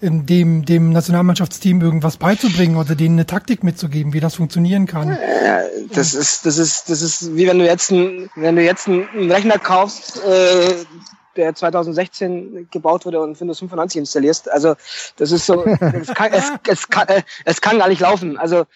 dem, 0.00 0.64
dem 0.64 0.92
Nationalmannschaftsteam 0.92 1.80
irgendwas 1.80 2.16
beizubringen 2.16 2.76
oder 2.76 2.94
denen 2.94 3.16
eine 3.16 3.26
Taktik 3.26 3.64
mitzugeben, 3.64 4.12
wie 4.12 4.20
das 4.20 4.36
funktionieren 4.36 4.86
kann. 4.86 5.08
Ja, 5.08 5.60
das 5.92 6.14
ist, 6.14 6.46
das 6.46 6.58
ist, 6.58 6.88
das 6.90 7.02
ist 7.02 7.36
wie 7.36 7.46
wenn 7.46 7.58
du 7.58 7.64
jetzt 7.64 7.90
ein, 7.90 8.30
wenn 8.36 8.56
du 8.56 8.62
jetzt 8.62 8.88
einen 8.88 9.30
Rechner 9.30 9.58
kaufst, 9.58 10.22
äh, 10.24 10.74
der 11.38 11.54
2016 11.54 12.68
gebaut 12.70 13.06
wurde 13.06 13.20
und 13.20 13.40
Windows 13.40 13.60
95 13.60 14.00
installierst. 14.00 14.50
Also 14.50 14.74
das 15.16 15.32
ist 15.32 15.46
so, 15.46 15.64
es 15.64 16.08
kann, 16.14 16.32
es, 16.32 16.52
es, 16.68 16.88
kann, 16.88 17.08
äh, 17.08 17.22
es 17.44 17.60
kann 17.60 17.78
gar 17.78 17.88
nicht 17.88 18.00
laufen. 18.00 18.36
Also 18.36 18.66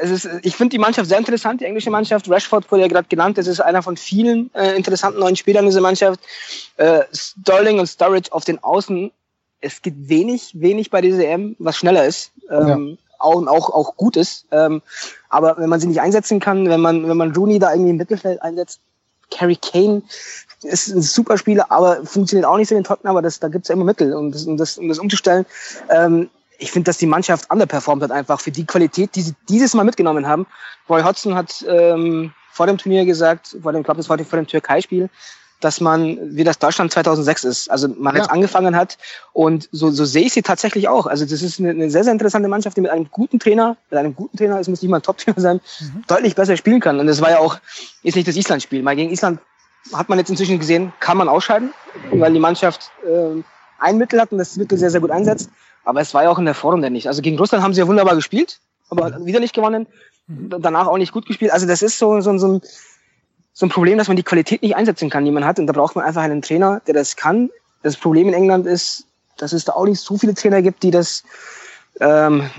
es 0.00 0.10
ist, 0.10 0.28
ich 0.42 0.56
finde 0.56 0.70
die 0.70 0.78
Mannschaft 0.78 1.08
sehr 1.08 1.18
interessant, 1.18 1.60
die 1.60 1.64
englische 1.64 1.90
Mannschaft. 1.90 2.28
Rashford 2.28 2.70
wurde 2.72 2.82
ja 2.82 2.88
gerade 2.88 3.06
genannt. 3.08 3.38
Das 3.38 3.46
ist 3.46 3.60
einer 3.60 3.82
von 3.82 3.96
vielen 3.96 4.52
äh, 4.54 4.74
interessanten 4.74 5.20
neuen 5.20 5.36
Spielern 5.36 5.66
dieser 5.66 5.80
Mannschaft. 5.80 6.20
Äh, 6.76 7.02
Sterling 7.12 7.78
und 7.78 7.86
Sturridge 7.86 8.32
auf 8.32 8.44
den 8.44 8.62
Außen. 8.62 9.12
Es 9.60 9.82
gibt 9.82 10.08
wenig, 10.08 10.52
wenig 10.54 10.90
bei 10.90 11.00
dieser 11.00 11.24
EM, 11.24 11.54
was 11.58 11.76
schneller 11.76 12.04
ist. 12.06 12.32
Ähm, 12.50 12.88
ja. 12.90 12.96
Auch, 13.18 13.46
auch, 13.46 13.70
auch 13.70 13.96
gut 13.96 14.16
ist. 14.16 14.46
Ähm, 14.50 14.82
aber 15.28 15.56
wenn 15.58 15.68
man 15.68 15.80
sie 15.80 15.86
nicht 15.86 16.00
einsetzen 16.00 16.40
kann, 16.40 16.68
wenn 16.68 16.80
man, 16.80 17.08
wenn 17.08 17.16
man 17.16 17.32
Rooney 17.32 17.58
da 17.58 17.72
irgendwie 17.72 17.90
im 17.90 17.96
Mittelfeld 17.96 18.42
einsetzt, 18.42 18.80
Carrie 19.30 19.56
Kane 19.56 20.02
ist 20.62 20.88
ein 20.88 21.02
super 21.02 21.38
Spieler, 21.38 21.70
aber 21.70 22.04
funktioniert 22.04 22.46
auch 22.46 22.56
nicht 22.56 22.68
so 22.68 22.74
in 22.74 22.82
den 22.82 22.86
Tottenham, 22.86 23.10
aber 23.10 23.22
das, 23.22 23.40
da 23.40 23.48
gibt's 23.48 23.68
ja 23.68 23.74
immer 23.74 23.84
Mittel, 23.84 24.14
um 24.14 24.32
das, 24.32 24.44
um 24.44 24.56
das, 24.56 24.78
um 24.78 24.88
das 24.88 24.98
umzustellen. 24.98 25.46
Ähm, 25.88 26.30
ich 26.58 26.72
finde, 26.72 26.88
dass 26.88 26.98
die 26.98 27.06
Mannschaft 27.06 27.50
underperformt 27.50 28.02
hat 28.02 28.10
einfach 28.10 28.40
für 28.40 28.50
die 28.50 28.64
Qualität, 28.64 29.14
die 29.14 29.22
sie 29.22 29.34
dieses 29.48 29.74
Mal 29.74 29.84
mitgenommen 29.84 30.26
haben. 30.26 30.46
Roy 30.88 31.02
Hodgson 31.02 31.34
hat 31.34 31.64
ähm, 31.68 32.32
vor 32.50 32.66
dem 32.66 32.78
Turnier 32.78 33.04
gesagt, 33.04 33.56
vor 33.62 33.72
dem, 33.72 33.80
ich 33.80 33.84
glaube, 33.84 33.98
das 33.98 34.08
war 34.08 34.18
vor 34.18 34.38
dem 34.38 34.46
Türkei-Spiel, 34.46 35.10
dass 35.60 35.80
man, 35.80 36.36
wie 36.36 36.44
das 36.44 36.58
Deutschland 36.58 36.92
2006 36.92 37.44
ist, 37.44 37.70
also 37.70 37.88
man 37.88 38.14
ja. 38.14 38.22
jetzt 38.22 38.30
angefangen 38.30 38.76
hat 38.76 38.98
und 39.32 39.68
so, 39.72 39.90
so 39.90 40.04
sehe 40.04 40.26
ich 40.26 40.32
sie 40.32 40.42
tatsächlich 40.42 40.88
auch. 40.88 41.06
Also 41.06 41.24
das 41.24 41.42
ist 41.42 41.58
eine, 41.58 41.70
eine, 41.70 41.90
sehr, 41.90 42.04
sehr 42.04 42.12
interessante 42.12 42.48
Mannschaft, 42.48 42.76
die 42.76 42.82
mit 42.82 42.90
einem 42.90 43.10
guten 43.10 43.38
Trainer, 43.38 43.76
mit 43.90 43.98
einem 43.98 44.14
guten 44.14 44.36
Trainer, 44.36 44.60
es 44.60 44.68
muss 44.68 44.82
nicht 44.82 44.90
mal 44.90 44.98
ein 44.98 45.02
Top-Trainer 45.02 45.40
sein, 45.40 45.60
mhm. 45.80 46.04
deutlich 46.06 46.34
besser 46.34 46.56
spielen 46.56 46.80
kann. 46.80 47.00
Und 47.00 47.06
das 47.06 47.20
war 47.20 47.30
ja 47.30 47.38
auch, 47.38 47.58
ist 48.02 48.16
nicht 48.16 48.28
das 48.28 48.36
Island-Spiel. 48.36 48.82
Mal 48.82 48.96
gegen 48.96 49.10
Island 49.10 49.40
hat 49.92 50.08
man 50.08 50.18
jetzt 50.18 50.30
inzwischen 50.30 50.58
gesehen, 50.58 50.92
kann 51.00 51.16
man 51.16 51.28
ausscheiden, 51.28 51.72
weil 52.12 52.32
die 52.32 52.40
Mannschaft 52.40 52.90
äh, 53.04 53.42
ein 53.78 53.98
Mittel 53.98 54.20
hat 54.20 54.32
und 54.32 54.38
das 54.38 54.56
Mittel 54.56 54.78
sehr, 54.78 54.90
sehr 54.90 55.00
gut 55.00 55.10
einsetzt. 55.10 55.50
Aber 55.84 56.00
es 56.00 56.12
war 56.14 56.24
ja 56.24 56.30
auch 56.30 56.38
in 56.38 56.44
der 56.44 56.54
Vorrunde 56.54 56.90
nicht. 56.90 57.06
Also 57.06 57.22
gegen 57.22 57.38
Russland 57.38 57.62
haben 57.62 57.74
sie 57.74 57.80
ja 57.80 57.86
wunderbar 57.86 58.16
gespielt, 58.16 58.60
aber 58.90 59.24
wieder 59.24 59.40
nicht 59.40 59.54
gewonnen. 59.54 59.86
Mhm. 60.26 60.56
Danach 60.60 60.86
auch 60.86 60.98
nicht 60.98 61.12
gut 61.12 61.26
gespielt. 61.26 61.52
Also 61.52 61.66
das 61.66 61.82
ist 61.82 61.98
so, 61.98 62.20
so, 62.20 62.36
so, 62.38 62.48
ein, 62.48 62.60
so 63.52 63.66
ein 63.66 63.68
Problem, 63.68 63.98
dass 63.98 64.08
man 64.08 64.16
die 64.16 64.22
Qualität 64.22 64.62
nicht 64.62 64.74
einsetzen 64.74 65.10
kann, 65.10 65.24
die 65.24 65.30
man 65.30 65.44
hat. 65.44 65.58
Und 65.58 65.66
da 65.66 65.72
braucht 65.72 65.94
man 65.94 66.04
einfach 66.04 66.22
einen 66.22 66.42
Trainer, 66.42 66.80
der 66.86 66.94
das 66.94 67.16
kann. 67.16 67.50
Das 67.82 67.96
Problem 67.96 68.28
in 68.28 68.34
England 68.34 68.66
ist, 68.66 69.06
dass 69.36 69.52
es 69.52 69.64
da 69.64 69.72
auch 69.72 69.86
nicht 69.86 70.00
so 70.00 70.16
viele 70.16 70.34
Trainer 70.34 70.62
gibt, 70.62 70.82
die 70.82 70.90
das 70.90 71.22
ähm, 72.00 72.50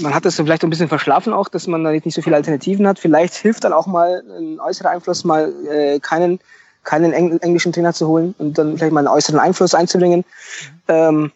man 0.00 0.14
hat 0.14 0.24
das 0.24 0.36
vielleicht 0.36 0.64
ein 0.64 0.70
bisschen 0.70 0.88
verschlafen 0.88 1.32
auch, 1.32 1.48
dass 1.48 1.66
man 1.66 1.84
da 1.84 1.90
nicht 1.90 2.10
so 2.10 2.22
viele 2.22 2.36
Alternativen 2.36 2.86
hat. 2.86 2.98
Vielleicht 2.98 3.34
hilft 3.34 3.64
dann 3.64 3.72
auch 3.72 3.86
mal 3.86 4.22
ein 4.38 4.58
äußerer 4.58 4.90
Einfluss, 4.90 5.24
mal 5.24 5.52
äh, 5.66 6.00
keinen, 6.00 6.40
keinen 6.86 7.12
englischen 7.12 7.72
Trainer 7.72 7.92
zu 7.92 8.06
holen 8.06 8.34
und 8.38 8.56
dann 8.56 8.78
vielleicht 8.78 8.92
mal 8.92 9.00
einen 9.00 9.08
äußeren 9.08 9.40
Einfluss 9.40 9.74
einzubringen. 9.74 10.24
Ähm, 10.88 11.32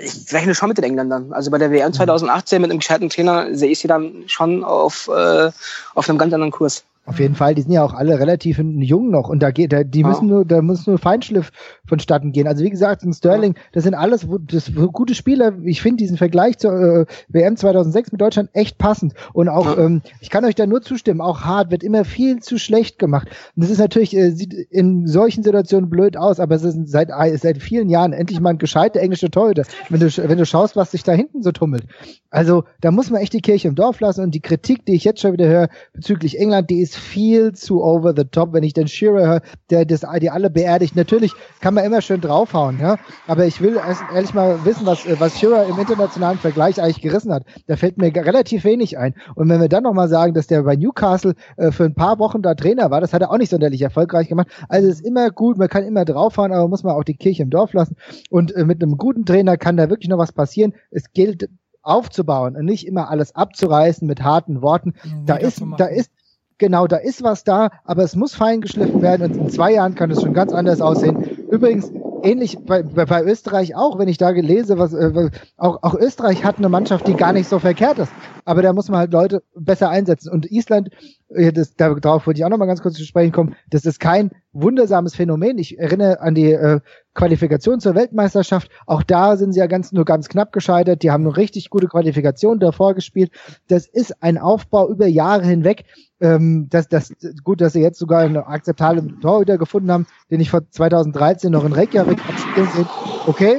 ich 0.00 0.32
rechne 0.32 0.54
schon 0.54 0.68
mit 0.68 0.78
den 0.78 0.84
Engländern. 0.84 1.32
Also 1.32 1.50
bei 1.50 1.58
der 1.58 1.70
WM 1.70 1.92
2018 1.92 2.56
mhm. 2.58 2.62
mit 2.62 2.70
einem 2.70 2.80
gescheiten 2.80 3.10
Trainer 3.10 3.54
sehe 3.54 3.70
ich 3.70 3.80
sie 3.80 3.88
dann 3.88 4.24
schon 4.26 4.64
auf, 4.64 5.08
äh, 5.08 5.50
auf 5.94 6.08
einem 6.08 6.18
ganz 6.18 6.32
anderen 6.32 6.52
Kurs. 6.52 6.84
Auf 7.06 7.20
jeden 7.20 7.34
Fall, 7.34 7.54
die 7.54 7.60
sind 7.60 7.72
ja 7.72 7.84
auch 7.84 7.92
alle 7.92 8.18
relativ 8.18 8.58
jung 8.58 9.10
noch 9.10 9.28
und 9.28 9.42
da 9.42 9.50
geht, 9.50 9.74
da, 9.74 9.84
die 9.84 10.02
müssen 10.02 10.26
nur, 10.26 10.46
da 10.46 10.62
muss 10.62 10.86
nur 10.86 10.96
Feinschliff 10.96 11.52
vonstatten 11.86 12.32
gehen. 12.32 12.46
Also 12.46 12.64
wie 12.64 12.70
gesagt, 12.70 13.02
ein 13.02 13.12
Sterling, 13.12 13.56
das 13.72 13.84
sind 13.84 13.94
alles 13.94 14.26
das, 14.46 14.72
gute 14.74 15.14
Spieler. 15.14 15.52
Ich 15.64 15.82
finde 15.82 15.98
diesen 15.98 16.16
Vergleich 16.16 16.56
zur 16.56 16.72
äh, 16.72 17.06
WM 17.28 17.58
2006 17.58 18.12
mit 18.12 18.22
Deutschland 18.22 18.48
echt 18.54 18.78
passend 18.78 19.12
und 19.34 19.50
auch, 19.50 19.76
ähm, 19.76 20.00
ich 20.20 20.30
kann 20.30 20.46
euch 20.46 20.54
da 20.54 20.66
nur 20.66 20.80
zustimmen. 20.80 21.20
Auch 21.20 21.42
Hart 21.42 21.70
wird 21.70 21.82
immer 21.82 22.06
viel 22.06 22.40
zu 22.40 22.58
schlecht 22.58 22.98
gemacht. 22.98 23.28
Und 23.54 23.64
das 23.64 23.70
ist 23.70 23.80
natürlich 23.80 24.16
äh, 24.16 24.30
sieht 24.30 24.54
in 24.54 25.06
solchen 25.06 25.42
Situationen 25.42 25.90
blöd 25.90 26.16
aus, 26.16 26.40
aber 26.40 26.54
es 26.54 26.64
ist 26.64 26.88
seit 26.88 27.10
seit 27.36 27.62
vielen 27.62 27.90
Jahren 27.90 28.14
endlich 28.14 28.40
mal 28.40 28.50
ein 28.50 28.58
gescheiter 28.58 29.00
englischer 29.00 29.30
Torhüter. 29.30 29.64
Wenn 29.90 30.00
du 30.00 30.06
wenn 30.06 30.38
du 30.38 30.46
schaust, 30.46 30.74
was 30.74 30.92
sich 30.92 31.02
da 31.02 31.12
hinten 31.12 31.42
so 31.42 31.52
tummelt. 31.52 31.84
Also 32.30 32.64
da 32.80 32.90
muss 32.90 33.10
man 33.10 33.20
echt 33.20 33.34
die 33.34 33.42
Kirche 33.42 33.68
im 33.68 33.74
Dorf 33.74 34.00
lassen 34.00 34.22
und 34.22 34.34
die 34.34 34.40
Kritik, 34.40 34.86
die 34.86 34.94
ich 34.94 35.04
jetzt 35.04 35.20
schon 35.20 35.34
wieder 35.34 35.46
höre 35.46 35.68
bezüglich 35.92 36.38
England, 36.40 36.70
die 36.70 36.80
ist 36.80 36.93
viel 36.94 37.52
zu 37.52 37.82
over 37.82 38.14
the 38.16 38.24
top. 38.24 38.52
Wenn 38.52 38.62
ich 38.62 38.72
den 38.72 38.88
Shearer 38.88 39.26
höre, 39.26 39.42
der 39.70 39.84
das, 39.84 40.02
die 40.20 40.30
alle 40.30 40.50
beerdigt. 40.50 40.96
Natürlich 40.96 41.32
kann 41.60 41.74
man 41.74 41.84
immer 41.84 42.00
schön 42.00 42.20
draufhauen, 42.20 42.78
ja. 42.80 42.96
Aber 43.26 43.46
ich 43.46 43.60
will 43.60 43.78
ehrlich 44.12 44.34
mal 44.34 44.64
wissen, 44.64 44.86
was, 44.86 45.06
was 45.18 45.38
Shearer 45.38 45.66
im 45.66 45.78
internationalen 45.78 46.38
Vergleich 46.38 46.80
eigentlich 46.80 47.00
gerissen 47.00 47.32
hat. 47.32 47.44
Da 47.66 47.76
fällt 47.76 47.98
mir 47.98 48.14
relativ 48.14 48.64
wenig 48.64 48.98
ein. 48.98 49.14
Und 49.34 49.48
wenn 49.48 49.60
wir 49.60 49.68
dann 49.68 49.82
nochmal 49.82 50.08
sagen, 50.08 50.34
dass 50.34 50.46
der 50.46 50.62
bei 50.62 50.76
Newcastle 50.76 51.34
äh, 51.56 51.70
für 51.70 51.84
ein 51.84 51.94
paar 51.94 52.18
Wochen 52.18 52.42
da 52.42 52.54
Trainer 52.54 52.90
war, 52.90 53.00
das 53.00 53.12
hat 53.12 53.22
er 53.22 53.30
auch 53.30 53.38
nicht 53.38 53.50
sonderlich 53.50 53.82
erfolgreich 53.82 54.28
gemacht. 54.28 54.48
Also 54.68 54.88
es 54.88 54.96
ist 54.96 55.06
immer 55.06 55.30
gut, 55.30 55.58
man 55.58 55.68
kann 55.68 55.84
immer 55.84 56.04
draufhauen, 56.04 56.52
aber 56.52 56.68
muss 56.68 56.82
man 56.82 56.94
auch 56.94 57.04
die 57.04 57.16
Kirche 57.16 57.42
im 57.42 57.50
Dorf 57.50 57.72
lassen. 57.72 57.96
Und 58.30 58.54
äh, 58.54 58.64
mit 58.64 58.82
einem 58.82 58.96
guten 58.96 59.24
Trainer 59.24 59.56
kann 59.56 59.76
da 59.76 59.90
wirklich 59.90 60.08
noch 60.08 60.18
was 60.18 60.32
passieren. 60.32 60.74
Es 60.90 61.12
gilt 61.12 61.48
aufzubauen 61.84 62.56
und 62.56 62.64
nicht 62.64 62.86
immer 62.86 63.10
alles 63.10 63.34
abzureißen 63.34 64.06
mit 64.06 64.22
harten 64.22 64.62
Worten. 64.62 64.94
Mhm, 65.04 65.26
da 65.26 65.36
ist, 65.36 65.62
da 65.76 65.86
ist, 65.86 66.10
genau, 66.58 66.86
da 66.86 66.96
ist 66.96 67.22
was 67.22 67.44
da, 67.44 67.70
aber 67.84 68.02
es 68.02 68.16
muss 68.16 68.34
fein 68.34 68.60
geschliffen 68.60 69.02
werden 69.02 69.30
und 69.30 69.36
in 69.36 69.50
zwei 69.50 69.72
Jahren 69.72 69.94
kann 69.94 70.10
es 70.10 70.22
schon 70.22 70.34
ganz 70.34 70.52
anders 70.52 70.80
aussehen. 70.80 71.22
Übrigens, 71.50 71.90
ähnlich 72.24 72.58
bei, 72.64 72.82
bei, 72.82 73.04
bei 73.04 73.22
Österreich 73.22 73.76
auch, 73.76 73.98
wenn 73.98 74.08
ich 74.08 74.18
da 74.18 74.32
gelese, 74.32 74.78
was 74.78 74.94
äh, 74.94 75.30
auch, 75.56 75.82
auch 75.82 75.94
Österreich 75.94 76.44
hat 76.44 76.58
eine 76.58 76.68
Mannschaft, 76.68 77.06
die 77.06 77.14
gar 77.14 77.32
nicht 77.32 77.48
so 77.48 77.58
verkehrt 77.58 77.98
ist. 77.98 78.12
Aber 78.44 78.62
da 78.62 78.72
muss 78.72 78.88
man 78.88 78.98
halt 78.98 79.12
Leute 79.12 79.42
besser 79.54 79.90
einsetzen. 79.90 80.30
Und 80.32 80.50
Island, 80.50 80.90
äh, 81.28 81.52
das, 81.52 81.74
darauf 81.76 82.26
wollte 82.26 82.40
ich 82.40 82.44
auch 82.44 82.50
noch 82.50 82.58
mal 82.58 82.66
ganz 82.66 82.82
kurz 82.82 82.94
zu 82.94 83.04
sprechen 83.04 83.32
kommen, 83.32 83.54
das 83.70 83.84
ist 83.84 84.00
kein 84.00 84.30
wundersames 84.52 85.14
Phänomen. 85.14 85.58
Ich 85.58 85.78
erinnere 85.78 86.20
an 86.20 86.34
die 86.34 86.52
äh, 86.52 86.80
Qualifikation 87.14 87.80
zur 87.80 87.94
Weltmeisterschaft. 87.94 88.70
Auch 88.86 89.02
da 89.02 89.36
sind 89.36 89.52
sie 89.52 89.60
ja 89.60 89.66
ganz 89.66 89.92
nur 89.92 90.04
ganz 90.04 90.28
knapp 90.28 90.52
gescheitert. 90.52 91.02
Die 91.02 91.10
haben 91.10 91.24
eine 91.24 91.36
richtig 91.36 91.70
gute 91.70 91.86
Qualifikation 91.86 92.58
davor 92.58 92.94
gespielt. 92.94 93.30
Das 93.68 93.86
ist 93.86 94.22
ein 94.22 94.38
Aufbau 94.38 94.88
über 94.88 95.06
Jahre 95.06 95.46
hinweg. 95.46 95.84
Ähm, 96.20 96.68
das, 96.70 96.88
das, 96.88 97.12
gut, 97.42 97.60
dass 97.60 97.72
sie 97.72 97.80
jetzt 97.80 97.98
sogar 97.98 98.20
einen 98.20 98.36
akzeptablen 98.36 99.20
Torhüter 99.20 99.58
gefunden 99.58 99.90
haben, 99.90 100.06
den 100.30 100.40
ich 100.40 100.50
vor 100.50 100.68
2013 100.68 101.50
noch 101.50 101.64
in 101.64 101.72
Reykjavik 101.72 102.18
sehen. 102.56 102.86
Okay, 103.26 103.58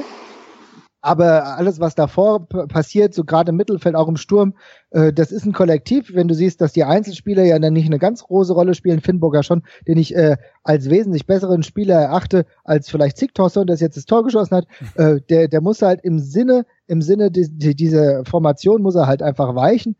aber 1.00 1.56
alles, 1.56 1.78
was 1.78 1.94
davor 1.94 2.48
passiert, 2.48 3.14
so 3.14 3.24
gerade 3.24 3.50
im 3.50 3.56
Mittelfeld, 3.56 3.94
auch 3.94 4.08
im 4.08 4.16
Sturm, 4.16 4.54
äh, 4.90 5.12
das 5.12 5.30
ist 5.30 5.44
ein 5.44 5.52
Kollektiv. 5.52 6.12
Wenn 6.14 6.28
du 6.28 6.34
siehst, 6.34 6.60
dass 6.60 6.72
die 6.72 6.84
Einzelspieler 6.84 7.44
ja 7.44 7.58
dann 7.58 7.72
nicht 7.72 7.86
eine 7.86 7.98
ganz 7.98 8.24
große 8.24 8.52
Rolle 8.52 8.74
spielen, 8.74 9.00
Finnburger 9.00 9.42
schon, 9.42 9.62
den 9.86 9.98
ich 9.98 10.14
äh, 10.16 10.36
als 10.64 10.90
wesentlich 10.90 11.26
besseren 11.26 11.62
Spieler 11.62 12.00
erachte, 12.00 12.46
als 12.64 12.90
vielleicht 12.90 13.18
Zicktorson, 13.18 13.66
der 13.66 13.76
jetzt 13.76 13.96
das 13.96 14.06
Tor 14.06 14.24
geschossen 14.24 14.56
hat, 14.56 14.66
äh, 14.96 15.20
der, 15.28 15.48
der 15.48 15.60
muss 15.60 15.82
halt 15.82 16.00
im 16.02 16.18
Sinne 16.18 16.66
im 16.86 17.02
Sinne, 17.02 17.30
die, 17.30 17.48
die, 17.50 17.74
diese 17.74 18.22
Formation 18.24 18.82
muss 18.82 18.94
er 18.94 19.06
halt 19.06 19.22
einfach 19.22 19.54
weichen. 19.54 19.96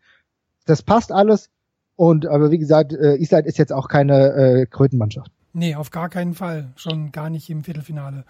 Das 0.65 0.81
passt 0.81 1.11
alles. 1.11 1.49
Und 1.95 2.27
aber 2.27 2.51
wie 2.51 2.57
gesagt, 2.57 2.93
äh, 2.93 3.15
Island 3.15 3.47
ist 3.47 3.57
jetzt 3.57 3.73
auch 3.73 3.87
keine 3.87 4.33
äh, 4.33 4.65
Krötenmannschaft. 4.67 5.31
Nee, 5.53 5.75
auf 5.75 5.89
gar 5.89 6.09
keinen 6.09 6.35
Fall. 6.35 6.71
Schon 6.75 7.11
gar 7.11 7.29
nicht 7.29 7.49
im 7.49 7.63
Viertelfinale. 7.63 8.25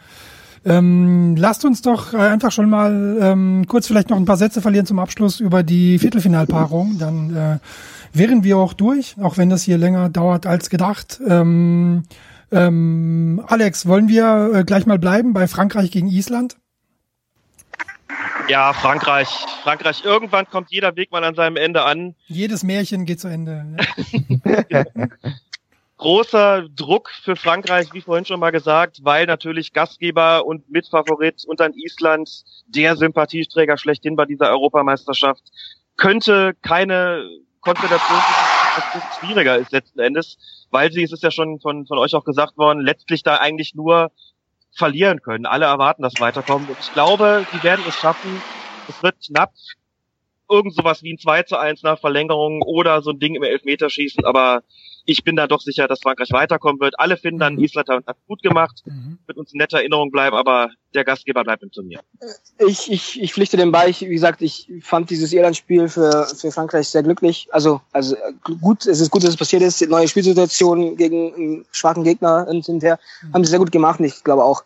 Ähm, 0.67 1.37
lasst 1.37 1.63
uns 1.63 1.81
doch 1.81 2.13
äh, 2.13 2.17
einfach 2.17 2.51
schon 2.51 2.69
mal 2.69 3.17
ähm, 3.21 3.65
kurz 3.67 3.87
vielleicht 3.87 4.09
noch 4.09 4.17
ein 4.17 4.25
paar 4.25 4.35
Sätze 4.35 4.61
verlieren 4.61 4.85
zum 4.85 4.99
Abschluss 4.99 5.39
über 5.39 5.63
die 5.63 5.97
Viertelfinalpaarung. 5.97 6.97
Dann 6.99 7.35
äh, 7.35 7.59
wären 8.11 8.43
wir 8.43 8.57
auch 8.57 8.73
durch, 8.73 9.15
auch 9.21 9.37
wenn 9.37 9.49
das 9.49 9.63
hier 9.63 9.77
länger 9.77 10.09
dauert 10.09 10.45
als 10.45 10.69
gedacht. 10.69 11.21
Ähm, 11.25 12.03
ähm, 12.51 13.41
Alex, 13.47 13.85
wollen 13.85 14.09
wir 14.09 14.51
äh, 14.53 14.63
gleich 14.65 14.85
mal 14.85 14.99
bleiben 14.99 15.33
bei 15.33 15.47
Frankreich 15.47 15.89
gegen 15.89 16.07
Island? 16.07 16.57
Ja, 18.49 18.73
Frankreich. 18.73 19.29
Frankreich. 19.63 20.03
Irgendwann 20.03 20.47
kommt 20.49 20.69
jeder 20.69 20.95
Weg 20.97 21.11
mal 21.11 21.23
an 21.23 21.35
seinem 21.35 21.55
Ende 21.55 21.83
an. 21.83 22.15
Jedes 22.27 22.63
Märchen 22.63 23.05
geht 23.05 23.21
zu 23.21 23.29
Ende. 23.29 23.77
Ja. 24.69 24.83
Großer 25.97 26.67
Druck 26.69 27.09
für 27.09 27.35
Frankreich, 27.35 27.91
wie 27.91 28.01
vorhin 28.01 28.25
schon 28.25 28.39
mal 28.39 28.51
gesagt, 28.51 28.99
weil 29.03 29.25
natürlich 29.25 29.73
Gastgeber 29.73 30.45
und 30.45 30.69
Mitfavorit 30.69 31.43
und 31.45 31.59
dann 31.59 31.73
Island 31.73 32.43
der 32.67 32.95
Sympathieträger 32.95 33.77
schlechthin 33.77 34.15
bei 34.15 34.25
dieser 34.25 34.49
Europameisterschaft 34.51 35.43
könnte 35.97 36.53
keine 36.61 37.27
Konstellation, 37.61 38.19
schwieriger 39.19 39.57
ist 39.57 39.71
letzten 39.71 39.99
Endes, 39.99 40.37
weil 40.69 40.91
sie, 40.91 41.03
es 41.03 41.11
ist 41.11 41.23
ja 41.23 41.31
schon 41.31 41.59
von, 41.59 41.87
von 41.87 41.97
euch 41.97 42.13
auch 42.13 42.23
gesagt 42.23 42.57
worden, 42.57 42.81
letztlich 42.81 43.23
da 43.23 43.37
eigentlich 43.37 43.73
nur 43.73 44.11
verlieren 44.71 45.21
können. 45.21 45.45
Alle 45.45 45.65
erwarten 45.65 46.03
das 46.03 46.19
Weiterkommen. 46.19 46.69
Und 46.69 46.77
ich 46.79 46.93
glaube, 46.93 47.45
sie 47.51 47.63
werden 47.63 47.83
es 47.87 47.95
schaffen. 47.95 48.41
Es 48.87 49.01
wird 49.01 49.15
knapp. 49.25 49.53
Irgend 50.49 50.75
sowas 50.75 51.03
wie 51.03 51.13
ein 51.13 51.17
2 51.17 51.43
zu 51.43 51.57
1 51.57 51.83
nach 51.83 51.99
Verlängerung 51.99 52.61
oder 52.61 53.01
so 53.01 53.11
ein 53.11 53.19
Ding 53.19 53.35
im 53.35 53.43
Elfmeterschießen, 53.43 54.23
aber 54.23 54.61
ich 55.07 55.23
bin 55.23 55.37
da 55.37 55.47
doch 55.47 55.61
sicher, 55.61 55.87
dass 55.87 56.01
Frankreich 56.01 56.31
weiterkommen 56.31 56.81
wird. 56.81 56.99
Alle 56.99 57.15
finden 57.15 57.39
dann, 57.39 57.55
mhm. 57.55 57.63
Island 57.63 57.87
hat 57.89 58.17
gut 58.27 58.43
gemacht, 58.43 58.83
mhm. 58.85 59.17
wird 59.25 59.37
uns 59.37 59.53
in 59.53 59.57
netter 59.57 59.77
Erinnerung 59.77 60.11
bleiben, 60.11 60.35
aber 60.35 60.69
der 60.93 61.05
Gastgeber 61.05 61.45
bleibt 61.45 61.63
im 61.63 61.71
Turnier. 61.71 62.01
Ich, 62.59 62.91
ich, 62.91 63.21
ich 63.21 63.33
pflichte 63.33 63.55
dem 63.55 63.71
bei. 63.71 63.87
Ich, 63.87 64.01
wie 64.01 64.13
gesagt, 64.13 64.41
ich 64.41 64.69
fand 64.81 65.09
dieses 65.09 65.31
Irland-Spiel 65.31 65.87
für, 65.87 66.27
für 66.27 66.51
Frankreich 66.51 66.89
sehr 66.89 67.03
glücklich. 67.03 67.47
Also, 67.51 67.79
also 67.93 68.17
gut, 68.61 68.85
es 68.85 68.99
ist 68.99 69.09
gut, 69.09 69.23
dass 69.23 69.29
es 69.29 69.37
passiert 69.37 69.61
ist. 69.61 69.79
Die 69.79 69.87
neue 69.87 70.09
Spielsituation 70.09 70.97
gegen 70.97 71.33
einen 71.33 71.65
schwachen 71.71 72.03
Gegner 72.03 72.45
und 72.49 72.65
hinterher 72.65 72.99
mhm. 73.21 73.33
haben 73.33 73.43
sie 73.45 73.51
sehr 73.51 73.59
gut 73.59 73.71
gemacht. 73.71 74.01
Und 74.01 74.07
ich 74.07 74.25
glaube 74.25 74.43
auch, 74.43 74.65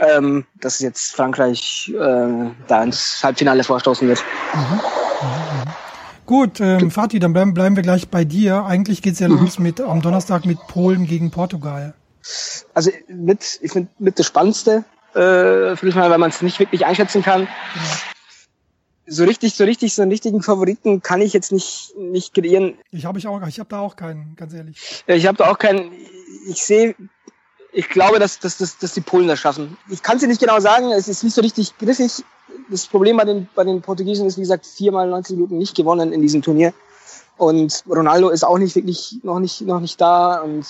ähm, 0.00 0.46
dass 0.60 0.78
jetzt 0.78 1.14
Frankreich 1.14 1.92
äh, 1.94 2.50
da 2.68 2.82
ins 2.82 3.22
Halbfinale 3.22 3.64
vorstoßen 3.64 4.08
wird. 4.08 4.24
Mhm. 4.54 4.60
Mhm. 4.60 5.87
Mhm. 6.28 6.34
Gut, 6.34 6.60
ähm, 6.60 6.90
Fatih, 6.90 7.18
dann 7.18 7.32
bleiben, 7.32 7.54
bleiben 7.54 7.76
wir 7.76 7.82
gleich 7.82 8.08
bei 8.08 8.24
dir. 8.24 8.64
Eigentlich 8.64 9.02
geht's 9.02 9.18
ja 9.18 9.28
los 9.28 9.58
mit 9.58 9.80
am 9.80 10.02
Donnerstag 10.02 10.44
mit 10.44 10.58
Polen 10.68 11.06
gegen 11.06 11.30
Portugal. 11.30 11.94
Also 12.74 12.90
mit, 13.08 13.58
ich 13.62 13.72
finde 13.72 13.88
mit 13.98 14.18
das 14.18 14.26
Spannendste, 14.26 14.84
äh, 15.14 15.20
mal, 15.20 16.10
weil 16.10 16.18
man 16.18 16.30
es 16.30 16.42
nicht 16.42 16.58
wirklich 16.58 16.84
einschätzen 16.84 17.22
kann. 17.22 17.48
Genau. 17.74 17.86
So 19.10 19.24
richtig, 19.24 19.54
so 19.54 19.64
richtig, 19.64 19.94
so 19.94 20.02
einen 20.02 20.10
richtigen 20.10 20.42
Favoriten 20.42 21.00
kann 21.00 21.22
ich 21.22 21.32
jetzt 21.32 21.50
nicht 21.50 21.94
nicht 21.96 22.34
kreieren. 22.34 22.74
Ich 22.90 23.06
habe 23.06 23.18
ich 23.18 23.26
auch, 23.26 23.40
ich 23.46 23.58
habe 23.58 23.70
da 23.70 23.80
auch 23.80 23.96
keinen, 23.96 24.36
ganz 24.36 24.52
ehrlich. 24.52 25.02
Ich 25.06 25.26
habe 25.26 25.38
da 25.38 25.50
auch 25.50 25.58
keinen. 25.58 25.92
Ich 26.46 26.62
sehe 26.62 26.94
ich 27.78 27.88
glaube, 27.88 28.18
dass, 28.18 28.40
dass, 28.40 28.58
dass, 28.58 28.76
dass 28.78 28.92
die 28.92 29.00
Polen 29.00 29.28
das 29.28 29.38
schaffen. 29.38 29.78
Ich 29.88 30.02
kann 30.02 30.16
es 30.16 30.22
dir 30.22 30.26
nicht 30.26 30.40
genau 30.40 30.58
sagen, 30.58 30.90
es 30.90 31.06
ist 31.06 31.22
nicht 31.22 31.34
so 31.34 31.42
richtig 31.42 31.78
griffig 31.78 32.24
das 32.68 32.86
Problem 32.86 33.16
bei 33.16 33.24
den, 33.24 33.48
bei 33.54 33.62
den 33.62 33.82
Portugiesen 33.82 34.26
ist, 34.26 34.36
wie 34.36 34.40
gesagt, 34.40 34.66
viermal 34.66 35.08
90 35.08 35.36
Minuten 35.36 35.58
nicht 35.58 35.76
gewonnen 35.76 36.12
in 36.12 36.20
diesem 36.20 36.42
Turnier. 36.42 36.74
Und 37.36 37.84
Ronaldo 37.88 38.30
ist 38.30 38.42
auch 38.42 38.58
nicht 38.58 38.74
wirklich 38.74 39.18
noch 39.22 39.38
nicht, 39.38 39.60
noch 39.60 39.78
nicht 39.78 40.00
da. 40.00 40.40
Und 40.40 40.66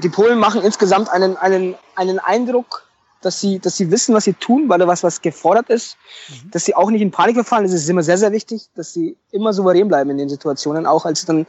die 0.00 0.08
Polen 0.08 0.38
machen 0.38 0.62
insgesamt 0.62 1.08
einen, 1.10 1.36
einen, 1.36 1.74
einen 1.96 2.20
Eindruck, 2.20 2.86
dass 3.22 3.40
sie, 3.40 3.58
dass 3.58 3.76
sie 3.76 3.90
wissen, 3.90 4.14
was 4.14 4.24
sie 4.24 4.32
tun, 4.32 4.68
weil 4.68 4.78
da 4.78 4.86
was, 4.86 5.02
was 5.02 5.20
gefordert 5.20 5.68
ist, 5.68 5.96
mhm. 6.28 6.50
dass 6.50 6.64
sie 6.64 6.74
auch 6.74 6.90
nicht 6.90 7.02
in 7.02 7.10
Panik 7.10 7.34
verfallen. 7.34 7.64
Das 7.64 7.72
ist 7.72 7.88
immer 7.88 8.02
sehr, 8.02 8.18
sehr 8.18 8.32
wichtig, 8.32 8.68
dass 8.74 8.92
sie 8.92 9.16
immer 9.30 9.52
souverän 9.52 9.88
bleiben 9.88 10.10
in 10.10 10.18
den 10.18 10.28
Situationen, 10.28 10.86
auch 10.86 11.04
als 11.04 11.24
dann 11.26 11.46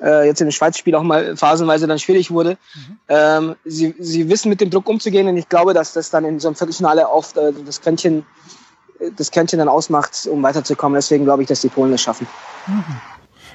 äh, 0.00 0.26
jetzt 0.26 0.40
in 0.40 0.48
dem 0.48 0.52
Schweiz-Spiel 0.52 0.94
auch 0.94 1.02
mal 1.02 1.36
phasenweise 1.36 1.86
dann 1.86 1.98
schwierig 1.98 2.30
wurde. 2.30 2.58
Mhm. 2.74 2.98
Ähm, 3.08 3.56
sie, 3.64 3.94
sie 3.98 4.28
wissen 4.28 4.48
mit 4.48 4.60
dem 4.60 4.70
Druck 4.70 4.88
umzugehen 4.88 5.28
und 5.28 5.36
ich 5.36 5.48
glaube, 5.48 5.74
dass 5.74 5.92
das 5.92 6.10
dann 6.10 6.24
in 6.24 6.40
so 6.40 6.48
einem 6.48 6.56
Viertelfinale 6.56 7.08
oft 7.08 7.36
äh, 7.36 7.52
das 7.64 7.80
Quäntchen 7.80 8.24
das 9.16 9.30
Quäntchen 9.30 9.58
dann 9.58 9.68
ausmacht, 9.68 10.26
um 10.30 10.42
weiterzukommen. 10.42 10.96
Deswegen 10.96 11.24
glaube 11.24 11.42
ich, 11.42 11.48
dass 11.48 11.60
die 11.60 11.68
Polen 11.68 11.92
es 11.92 12.02
schaffen. 12.02 12.26
Mhm. 12.66 12.84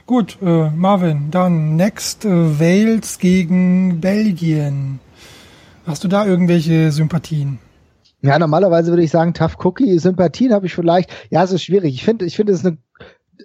Gut, 0.05 0.37
äh, 0.41 0.69
Marvin, 0.71 1.29
dann 1.29 1.75
next 1.75 2.25
äh, 2.25 2.59
Wales 2.59 3.19
gegen 3.19 4.01
Belgien. 4.01 4.99
Hast 5.89 6.03
du 6.03 6.07
da 6.07 6.23
irgendwelche 6.23 6.91
Sympathien? 6.91 7.57
Ja, 8.21 8.37
normalerweise 8.37 8.91
würde 8.91 9.01
ich 9.01 9.09
sagen, 9.09 9.33
Tough 9.33 9.57
Cookie. 9.65 9.97
Sympathien 9.97 10.53
habe 10.53 10.67
ich 10.67 10.75
vielleicht. 10.75 11.09
Ja, 11.31 11.43
es 11.43 11.51
ist 11.51 11.63
schwierig. 11.63 11.95
Ich 11.95 12.03
finde, 12.03 12.25
ich 12.25 12.35
finde 12.35 12.53
es 12.53 12.63
eine 12.63 12.77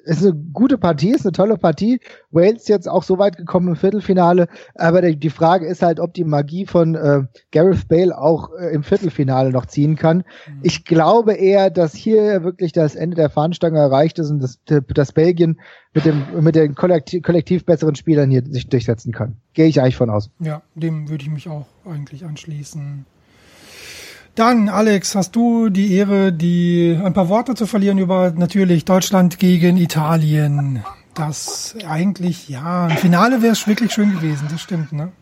ist 0.04 0.22
eine 0.22 0.34
gute 0.52 0.78
Partie, 0.78 1.10
ist 1.10 1.24
eine 1.24 1.32
tolle 1.32 1.56
Partie. 1.56 2.00
Wales 2.30 2.68
jetzt 2.68 2.88
auch 2.88 3.02
so 3.02 3.18
weit 3.18 3.36
gekommen 3.36 3.68
im 3.68 3.76
Viertelfinale, 3.76 4.48
aber 4.74 5.02
die 5.02 5.30
Frage 5.30 5.66
ist 5.66 5.82
halt, 5.82 6.00
ob 6.00 6.14
die 6.14 6.24
Magie 6.24 6.66
von 6.66 6.94
äh, 6.94 7.22
Gareth 7.52 7.88
Bale 7.88 8.16
auch 8.16 8.50
äh, 8.52 8.74
im 8.74 8.82
Viertelfinale 8.82 9.50
noch 9.50 9.66
ziehen 9.66 9.96
kann. 9.96 10.18
Mhm. 10.18 10.60
Ich 10.62 10.84
glaube 10.84 11.34
eher, 11.34 11.70
dass 11.70 11.94
hier 11.94 12.44
wirklich 12.44 12.72
das 12.72 12.94
Ende 12.94 13.16
der 13.16 13.30
Fahnenstange 13.30 13.78
erreicht 13.78 14.18
ist 14.18 14.30
und 14.30 14.40
dass, 14.40 14.58
dass 14.64 15.12
Belgien 15.12 15.60
mit 15.94 16.04
dem 16.04 16.22
mit 16.40 16.56
den 16.56 16.74
kollektiv, 16.74 17.22
kollektiv 17.22 17.64
besseren 17.64 17.94
Spielern 17.94 18.30
hier 18.30 18.42
sich 18.44 18.68
durchsetzen 18.68 19.12
kann. 19.12 19.36
Gehe 19.52 19.66
ich 19.66 19.80
eigentlich 19.80 19.96
von 19.96 20.10
aus. 20.10 20.30
Ja, 20.40 20.62
dem 20.74 21.08
würde 21.08 21.22
ich 21.22 21.30
mich 21.30 21.48
auch 21.48 21.66
eigentlich 21.84 22.24
anschließen. 22.24 23.06
Dann, 24.34 24.68
Alex, 24.68 25.14
hast 25.14 25.36
du 25.36 25.68
die 25.68 25.94
Ehre, 25.94 26.32
die 26.32 26.98
ein 27.02 27.14
paar 27.14 27.28
Worte 27.28 27.54
zu 27.54 27.66
verlieren 27.66 27.98
über 27.98 28.32
natürlich 28.32 28.84
Deutschland 28.84 29.38
gegen 29.38 29.76
Italien. 29.76 30.84
Das 31.14 31.76
eigentlich, 31.86 32.48
ja, 32.48 32.88
im 32.88 32.96
Finale 32.96 33.42
wäre 33.42 33.52
es 33.52 33.68
wirklich 33.68 33.92
schön 33.92 34.10
gewesen, 34.10 34.48
das 34.50 34.60
stimmt, 34.60 34.92
ne? 34.92 35.12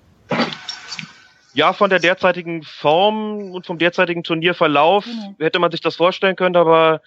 Ja, 1.52 1.74
von 1.74 1.90
der 1.90 1.98
derzeitigen 1.98 2.62
Form 2.62 3.52
und 3.52 3.66
vom 3.66 3.76
derzeitigen 3.76 4.22
Turnierverlauf 4.22 5.04
genau. 5.04 5.34
hätte 5.38 5.58
man 5.58 5.70
sich 5.70 5.82
das 5.82 5.96
vorstellen 5.96 6.34
können, 6.34 6.56
aber 6.56 7.02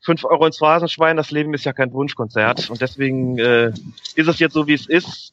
fünf 0.00 0.24
Euro 0.24 0.46
ins 0.46 0.58
Phrasenschwein, 0.58 1.16
das 1.16 1.30
Leben 1.30 1.54
ist 1.54 1.64
ja 1.64 1.72
kein 1.72 1.92
Wunschkonzert. 1.92 2.68
Und 2.70 2.80
deswegen 2.80 3.38
äh, 3.38 3.68
ist 4.16 4.26
es 4.26 4.40
jetzt 4.40 4.54
so, 4.54 4.66
wie 4.66 4.74
es 4.74 4.88
ist 4.88 5.32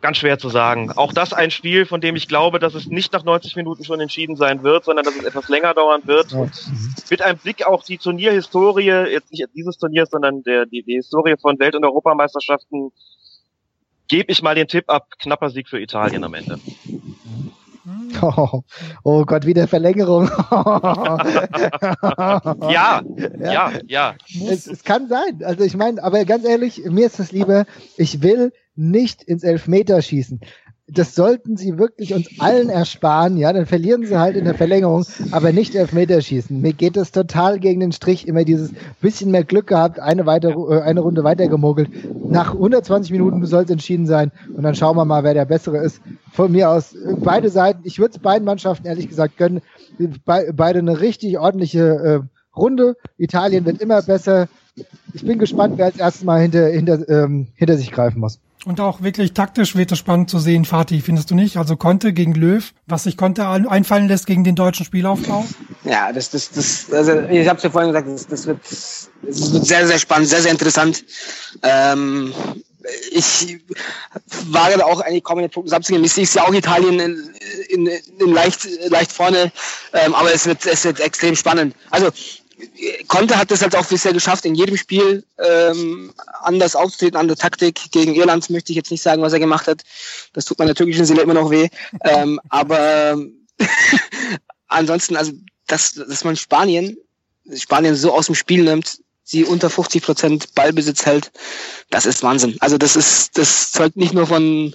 ganz 0.00 0.16
schwer 0.16 0.38
zu 0.38 0.48
sagen. 0.48 0.92
Auch 0.92 1.12
das 1.12 1.32
ein 1.32 1.50
Spiel, 1.50 1.86
von 1.86 2.00
dem 2.00 2.16
ich 2.16 2.28
glaube, 2.28 2.58
dass 2.58 2.74
es 2.74 2.86
nicht 2.86 3.12
nach 3.12 3.24
90 3.24 3.56
Minuten 3.56 3.84
schon 3.84 4.00
entschieden 4.00 4.36
sein 4.36 4.62
wird, 4.62 4.84
sondern 4.84 5.04
dass 5.04 5.16
es 5.16 5.24
etwas 5.24 5.48
länger 5.48 5.74
dauern 5.74 6.02
wird. 6.04 6.32
Und 6.32 6.52
mit 7.10 7.22
einem 7.22 7.38
Blick 7.38 7.66
auf 7.66 7.84
die 7.84 7.98
Turnierhistorie, 7.98 9.10
jetzt 9.10 9.30
nicht 9.30 9.46
dieses 9.54 9.78
Turnier, 9.78 10.06
sondern 10.06 10.42
der, 10.42 10.66
die, 10.66 10.82
die 10.82 10.94
Historie 10.94 11.36
von 11.40 11.58
Welt- 11.58 11.74
und 11.74 11.84
Europameisterschaften, 11.84 12.92
gebe 14.08 14.32
ich 14.32 14.42
mal 14.42 14.54
den 14.54 14.68
Tipp 14.68 14.84
ab, 14.88 15.06
knapper 15.20 15.50
Sieg 15.50 15.68
für 15.68 15.80
Italien 15.80 16.24
am 16.24 16.34
Ende. 16.34 16.58
Oh, 18.20 18.62
oh 19.04 19.24
Gott, 19.24 19.46
wieder 19.46 19.66
Verlängerung. 19.68 20.26
ja, 22.70 23.02
ja, 23.38 23.72
ja. 23.86 24.14
Es, 24.48 24.66
es 24.66 24.84
kann 24.84 25.08
sein. 25.08 25.40
Also 25.44 25.64
ich 25.64 25.76
meine, 25.76 26.02
aber 26.02 26.24
ganz 26.24 26.44
ehrlich, 26.44 26.82
mir 26.84 27.06
ist 27.06 27.18
das 27.18 27.32
lieber, 27.32 27.64
ich 27.96 28.22
will 28.22 28.52
nicht 28.80 29.22
ins 29.22 29.44
Elfmeterschießen. 29.44 30.40
Das 30.92 31.14
sollten 31.14 31.56
sie 31.56 31.78
wirklich 31.78 32.14
uns 32.14 32.40
allen 32.40 32.68
ersparen, 32.68 33.36
ja, 33.36 33.52
dann 33.52 33.66
verlieren 33.66 34.04
sie 34.04 34.18
halt 34.18 34.34
in 34.34 34.44
der 34.44 34.56
Verlängerung, 34.56 35.04
aber 35.30 35.52
nicht 35.52 35.76
Elfmeterschießen. 35.76 36.60
Mir 36.60 36.72
geht 36.72 36.96
es 36.96 37.12
total 37.12 37.60
gegen 37.60 37.78
den 37.78 37.92
Strich, 37.92 38.26
immer 38.26 38.42
dieses 38.42 38.72
bisschen 39.00 39.30
mehr 39.30 39.44
Glück 39.44 39.68
gehabt, 39.68 40.00
eine, 40.00 40.26
weiter, 40.26 40.48
äh, 40.48 40.80
eine 40.80 41.00
Runde 41.00 41.22
weitergemogelt. 41.22 41.90
Nach 42.28 42.54
120 42.54 43.12
Minuten 43.12 43.46
soll 43.46 43.62
es 43.62 43.70
entschieden 43.70 44.06
sein 44.06 44.32
und 44.56 44.64
dann 44.64 44.74
schauen 44.74 44.96
wir 44.96 45.04
mal, 45.04 45.22
wer 45.22 45.34
der 45.34 45.44
Bessere 45.44 45.78
ist. 45.78 46.00
Von 46.32 46.50
mir 46.50 46.70
aus, 46.70 46.92
äh, 46.94 47.14
beide 47.16 47.50
Seiten, 47.50 47.82
ich 47.84 48.00
würde 48.00 48.16
es 48.16 48.18
beiden 48.18 48.44
Mannschaften 48.44 48.88
ehrlich 48.88 49.08
gesagt 49.08 49.36
gönnen, 49.36 49.60
Be 49.98 50.52
beide 50.54 50.80
eine 50.80 51.00
richtig 51.00 51.38
ordentliche 51.38 51.80
äh, 51.80 52.20
Runde. 52.56 52.96
Italien 53.16 53.64
wird 53.64 53.80
immer 53.80 54.02
besser. 54.02 54.48
Ich 55.12 55.24
bin 55.24 55.38
gespannt, 55.38 55.74
wer 55.76 55.86
als 55.86 55.96
erstes 55.96 56.24
mal 56.24 56.40
hinter, 56.40 56.68
hinter, 56.68 57.08
ähm, 57.08 57.48
hinter 57.56 57.76
sich 57.76 57.90
greifen 57.90 58.20
muss. 58.20 58.38
Und 58.66 58.78
auch 58.78 59.00
wirklich 59.00 59.32
taktisch 59.32 59.74
wird 59.74 59.90
es 59.90 59.98
spannend 59.98 60.28
zu 60.28 60.38
sehen, 60.38 60.66
Fatih, 60.66 61.00
findest 61.00 61.30
du 61.30 61.34
nicht? 61.34 61.56
Also 61.56 61.76
Conte 61.76 62.12
gegen 62.12 62.34
Löw, 62.34 62.72
was 62.86 63.04
sich 63.04 63.16
Conte 63.16 63.48
einfallen 63.48 64.06
lässt 64.06 64.26
gegen 64.26 64.44
den 64.44 64.54
deutschen 64.54 64.84
Spielaufbau? 64.84 65.46
Ja, 65.84 66.12
das, 66.12 66.28
das, 66.30 66.50
das, 66.50 66.92
also 66.92 67.20
ich 67.22 67.48
habe 67.48 67.56
es 67.56 67.62
ja 67.62 67.70
vorhin 67.70 67.90
gesagt, 67.90 68.08
das, 68.08 68.26
das, 68.26 68.46
wird, 68.46 68.60
das 69.22 69.52
wird 69.52 69.64
sehr, 69.64 69.86
sehr 69.86 69.98
spannend, 69.98 70.28
sehr, 70.28 70.42
sehr 70.42 70.52
interessant. 70.52 71.04
Ähm, 71.62 72.34
ich 73.12 73.58
wage 74.50 74.78
da 74.78 74.84
auch 74.84 75.00
eigentlich 75.00 75.24
kaum 75.24 75.38
in 75.38 75.44
den 75.44 75.50
Punkten 75.50 75.72
abzugehen. 75.72 76.04
Ich 76.04 76.12
sehe 76.12 76.42
auch 76.42 76.52
Italien 76.52 77.00
in, 77.00 77.30
in, 77.70 77.86
in 77.86 78.32
leicht, 78.32 78.68
leicht 78.88 79.12
vorne, 79.12 79.52
ähm, 79.94 80.14
aber 80.14 80.34
es 80.34 80.46
wird, 80.46 80.66
es 80.66 80.84
wird 80.84 81.00
extrem 81.00 81.34
spannend. 81.34 81.74
Also 81.90 82.10
Conte 83.08 83.36
hat 83.36 83.50
es 83.50 83.62
halt 83.62 83.76
auch 83.76 83.86
bisher 83.86 84.12
geschafft, 84.12 84.44
in 84.44 84.54
jedem 84.54 84.76
Spiel 84.76 85.24
ähm, 85.38 86.12
anders 86.40 86.76
aufzutreten, 86.76 87.18
andere 87.18 87.36
Taktik. 87.36 87.90
Gegen 87.90 88.14
Irland 88.14 88.48
möchte 88.50 88.72
ich 88.72 88.76
jetzt 88.76 88.90
nicht 88.90 89.02
sagen, 89.02 89.22
was 89.22 89.32
er 89.32 89.38
gemacht 89.38 89.66
hat. 89.66 89.82
Das 90.32 90.44
tut 90.44 90.58
meiner 90.58 90.74
türkischen 90.74 91.04
Seele 91.04 91.22
immer 91.22 91.34
noch 91.34 91.50
weh. 91.50 91.68
ähm, 92.04 92.40
aber 92.48 93.18
ansonsten, 94.68 95.16
also 95.16 95.32
dass, 95.66 95.94
dass 95.94 96.24
man 96.24 96.36
Spanien, 96.36 96.96
Spanien 97.54 97.94
so 97.94 98.12
aus 98.12 98.26
dem 98.26 98.34
Spiel 98.34 98.64
nimmt, 98.64 98.98
sie 99.22 99.44
unter 99.44 99.70
50 99.70 100.02
Prozent 100.02 100.54
Ballbesitz 100.54 101.06
hält, 101.06 101.30
das 101.90 102.06
ist 102.06 102.22
Wahnsinn. 102.22 102.56
Also 102.60 102.78
das 102.78 102.96
ist, 102.96 103.38
das 103.38 103.70
zeugt 103.70 103.96
nicht 103.96 104.12
nur 104.12 104.26
von 104.26 104.74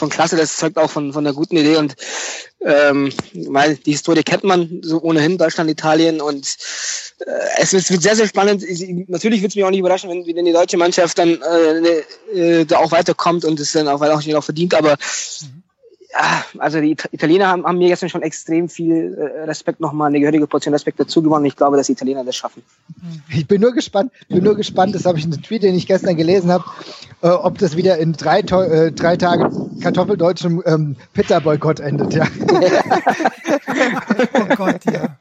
von 0.00 0.10
Klasse, 0.10 0.36
das 0.36 0.56
zeugt 0.56 0.76
auch 0.76 0.90
von, 0.90 1.12
von 1.12 1.24
einer 1.24 1.34
guten 1.34 1.56
Idee 1.56 1.76
und 1.76 1.94
ähm, 2.62 3.12
weil 3.32 3.76
die 3.76 3.92
Historie 3.92 4.22
kennt 4.22 4.44
man 4.44 4.80
so 4.82 5.00
ohnehin, 5.00 5.38
Deutschland, 5.38 5.70
Italien 5.70 6.20
und 6.20 6.46
äh, 7.20 7.30
es, 7.58 7.72
wird, 7.72 8.02
sehr, 8.02 8.16
sehr 8.16 8.26
spannend. 8.26 8.64
Natürlich 9.08 9.40
wird 9.40 9.52
es 9.52 9.56
mich 9.56 9.64
auch 9.64 9.70
nicht 9.70 9.80
überraschen, 9.80 10.10
wenn, 10.10 10.26
wenn 10.26 10.44
die 10.44 10.52
deutsche 10.52 10.76
Mannschaft 10.76 11.18
dann 11.18 11.40
äh, 11.40 12.02
äh, 12.34 12.64
da 12.64 12.78
auch 12.78 12.90
weiterkommt 12.90 13.44
und 13.44 13.60
es 13.60 13.72
dann 13.72 13.88
auch, 13.88 14.00
weil 14.00 14.10
auch, 14.10 14.26
auch 14.34 14.44
verdient, 14.44 14.74
aber 14.74 14.96
mhm 15.40 15.59
also 16.58 16.80
die 16.80 16.96
Italiener 17.12 17.48
haben, 17.48 17.64
haben 17.64 17.78
mir 17.78 17.88
gestern 17.88 18.08
schon 18.08 18.22
extrem 18.22 18.68
viel 18.68 19.14
äh, 19.14 19.44
Respekt 19.44 19.80
nochmal, 19.80 20.08
eine 20.08 20.18
gehörige 20.18 20.46
Portion 20.46 20.74
Respekt 20.74 20.98
dazu 20.98 21.22
gewonnen. 21.22 21.44
Ich 21.44 21.56
glaube, 21.56 21.76
dass 21.76 21.86
die 21.86 21.92
Italiener 21.92 22.24
das 22.24 22.36
schaffen. 22.36 22.62
Ich 23.28 23.46
bin 23.46 23.60
nur 23.60 23.72
gespannt, 23.72 24.10
bin 24.28 24.42
nur 24.42 24.56
gespannt, 24.56 24.94
das 24.94 25.04
habe 25.04 25.18
ich 25.18 25.24
in 25.24 25.32
einem 25.32 25.42
Tweet, 25.42 25.62
den 25.62 25.74
ich 25.74 25.86
gestern 25.86 26.16
gelesen 26.16 26.50
habe, 26.50 26.64
äh, 27.22 27.28
ob 27.28 27.58
das 27.58 27.76
wieder 27.76 27.98
in 27.98 28.12
drei, 28.12 28.40
äh, 28.40 28.92
drei 28.92 29.16
Tage 29.16 29.50
kartoffeldeutschem 29.82 30.62
ähm, 30.66 30.96
Pizza-Boykott 31.12 31.80
endet, 31.80 32.14
ja. 32.14 32.24
oh 34.34 34.56
Gott, 34.56 34.84
ja. 34.86 35.16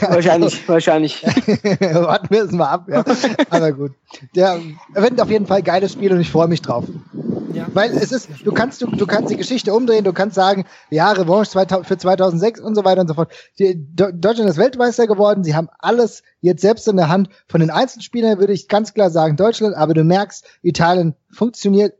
wahrscheinlich, 0.08 0.68
wahrscheinlich. 0.68 1.22
Warten 1.80 2.28
wir 2.30 2.44
es 2.44 2.52
mal 2.52 2.68
ab, 2.68 2.88
ja. 2.88 3.04
Aber 3.50 3.72
gut. 3.72 3.92
Der 4.34 4.60
wird 4.94 5.20
auf 5.20 5.30
jeden 5.30 5.46
Fall 5.46 5.58
ein 5.58 5.64
geiles 5.64 5.92
Spiel 5.92 6.12
und 6.12 6.20
ich 6.20 6.30
freue 6.30 6.48
mich 6.48 6.62
drauf. 6.62 6.84
Ja. 7.54 7.68
Weil 7.72 7.90
es 7.90 8.12
ist, 8.12 8.28
du 8.44 8.52
kannst, 8.52 8.82
du, 8.82 8.86
du 8.86 9.06
kannst 9.06 9.30
die 9.30 9.36
Geschichte 9.36 9.72
umdrehen, 9.74 10.04
du 10.04 10.12
kannst 10.12 10.34
sagen, 10.34 10.64
ja, 10.90 11.10
Revanche 11.12 11.50
für 11.84 11.98
2006 11.98 12.60
und 12.60 12.74
so 12.74 12.84
weiter 12.84 13.00
und 13.00 13.08
so 13.08 13.14
fort. 13.14 13.32
Die, 13.58 13.74
Deutschland 13.94 14.50
ist 14.50 14.58
Weltmeister 14.58 15.06
geworden, 15.06 15.44
sie 15.44 15.54
haben 15.54 15.68
alles 15.78 16.22
jetzt 16.40 16.62
selbst 16.62 16.88
in 16.88 16.96
der 16.96 17.08
Hand. 17.08 17.28
Von 17.48 17.60
den 17.60 17.70
Einzelspielern 17.70 18.38
würde 18.38 18.52
ich 18.52 18.68
ganz 18.68 18.94
klar 18.94 19.10
sagen 19.10 19.36
Deutschland, 19.36 19.76
aber 19.76 19.94
du 19.94 20.04
merkst, 20.04 20.44
Italien 20.62 21.14
funktioniert 21.30 21.94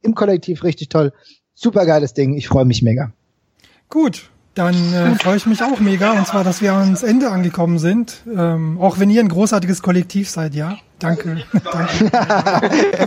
im 0.00 0.14
Kollektiv 0.14 0.64
richtig 0.64 0.88
toll. 0.88 1.12
Super 1.54 1.86
geiles 1.86 2.14
Ding, 2.14 2.34
ich 2.34 2.48
freue 2.48 2.64
mich 2.64 2.82
mega. 2.82 3.12
Gut, 3.88 4.30
dann 4.54 4.74
äh, 4.92 5.14
freue 5.14 5.36
ich 5.36 5.46
mich 5.46 5.62
auch 5.62 5.80
mega, 5.80 6.12
und 6.12 6.26
zwar, 6.26 6.44
dass 6.44 6.60
wir 6.60 6.74
ans 6.74 7.02
Ende 7.02 7.30
angekommen 7.30 7.78
sind. 7.78 8.22
Ähm, 8.26 8.78
auch 8.78 8.98
wenn 8.98 9.08
ihr 9.08 9.20
ein 9.20 9.28
großartiges 9.28 9.82
Kollektiv 9.82 10.28
seid, 10.28 10.54
ja. 10.54 10.76
Danke. 10.98 11.42
Danke. 11.72 12.10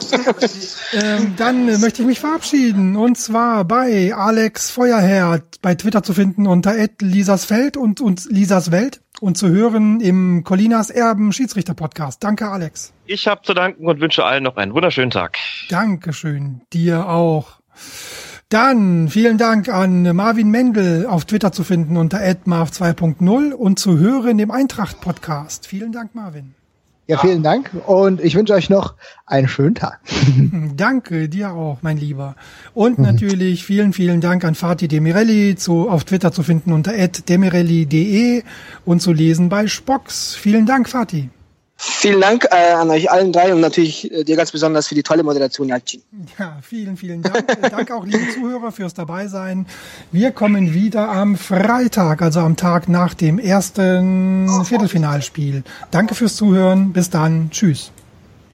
ähm, 0.94 1.36
dann 1.38 1.70
äh, 1.70 1.78
möchte 1.78 2.02
ich 2.02 2.08
mich 2.08 2.20
verabschieden. 2.20 2.96
Und 2.96 3.18
zwar 3.18 3.64
bei 3.64 4.14
Alex 4.14 4.72
Feuerherr 4.72 5.42
bei 5.62 5.76
Twitter 5.76 6.02
zu 6.02 6.14
finden 6.14 6.48
unter 6.48 6.74
Lisasfeld 7.00 7.78
und, 7.78 8.02
und 8.02 8.26
Lisas 8.26 8.72
Welt 8.72 9.02
und 9.22 9.38
zu 9.38 9.48
hören 9.48 10.02
im 10.02 10.44
Colinas 10.44 10.90
Erben 10.90 11.32
Schiedsrichter 11.32 11.76
Podcast. 11.76 12.24
Danke, 12.24 12.50
Alex. 12.50 12.92
Ich 13.06 13.28
habe 13.28 13.44
zu 13.44 13.54
danken 13.54 13.86
und 13.86 14.02
wünsche 14.02 14.26
allen 14.26 14.44
noch 14.44 14.58
einen 14.58 14.74
wunderschönen 14.74 15.12
Tag. 15.12 15.38
Dankeschön. 15.70 16.62
Dir 16.74 17.08
auch. 17.08 17.60
Dann 18.50 19.10
vielen 19.10 19.40
Dank 19.40 19.70
an 19.70 20.16
Marvin 20.16 20.52
Mendel 20.52 21.08
auf 21.08 21.26
Twitter 21.26 21.52
zu 21.52 21.64
finden 21.64 21.98
unter 21.98 22.20
@marv 22.46 22.70
2.0 22.70 23.52
und 23.52 23.80
zu 23.80 23.98
hören 23.98 24.38
im 24.38 24.52
Eintracht 24.52 25.02
Podcast. 25.02 25.66
Vielen 25.66 25.92
Dank, 25.92 26.14
Marvin. 26.14 26.54
Ja, 27.08 27.20
vielen 27.20 27.44
Dank 27.44 27.72
und 27.86 28.20
ich 28.20 28.36
wünsche 28.36 28.54
euch 28.54 28.70
noch 28.70 28.96
einen 29.26 29.48
schönen 29.48 29.76
Tag. 29.76 30.00
Danke, 30.76 31.28
dir 31.28 31.54
auch, 31.54 31.80
mein 31.82 31.98
Lieber. 31.98 32.36
Und 32.74 33.00
natürlich 33.00 33.64
vielen, 33.64 33.94
vielen 33.94 34.22
Dank 34.22 34.44
an 34.44 34.54
Fatih 34.54 34.88
Demirelli, 34.88 35.56
zu, 35.56 35.90
auf 35.90 36.04
Twitter 36.04 36.32
zu 36.32 36.44
finden 36.44 36.72
unter 36.72 36.94
demirelli.de 37.08 38.44
und 38.86 39.02
zu 39.02 39.12
lesen 39.12 39.50
bei 39.50 39.68
Spox. 39.68 40.36
Vielen 40.36 40.66
Dank, 40.66 40.90
Fatih. 40.90 41.30
Vielen 41.88 42.20
Dank 42.20 42.48
äh, 42.50 42.74
an 42.74 42.90
euch 42.90 43.12
allen 43.12 43.32
drei 43.32 43.54
und 43.54 43.62
natürlich 43.62 44.12
äh, 44.12 44.24
dir 44.24 44.36
ganz 44.36 44.52
besonders 44.52 44.88
für 44.88 44.96
die 44.96 45.04
tolle 45.04 45.22
Moderation, 45.22 45.70
Jalcin. 45.70 46.02
Ja, 46.40 46.58
vielen, 46.62 46.98
vielen 46.98 47.22
Dank. 47.22 47.48
Äh, 47.48 47.70
danke 47.70 47.94
auch, 47.94 48.06
liebe 48.06 48.28
Zuhörer, 48.34 48.72
fürs 48.72 48.96
Dabeisein. 48.96 49.68
Wir 50.12 50.32
kommen 50.32 50.74
wieder 50.74 51.10
am 51.10 51.36
Freitag, 51.36 52.24
also 52.24 52.40
am 52.40 52.56
Tag 52.56 52.90
nach 52.90 53.14
dem 53.14 53.38
ersten 53.38 54.66
Viertelfinalspiel. 54.66 55.64
Danke 55.92 56.16
fürs 56.16 56.36
Zuhören. 56.36 56.92
Bis 56.92 57.12
dann. 57.12 57.52
Tschüss. 57.52 57.92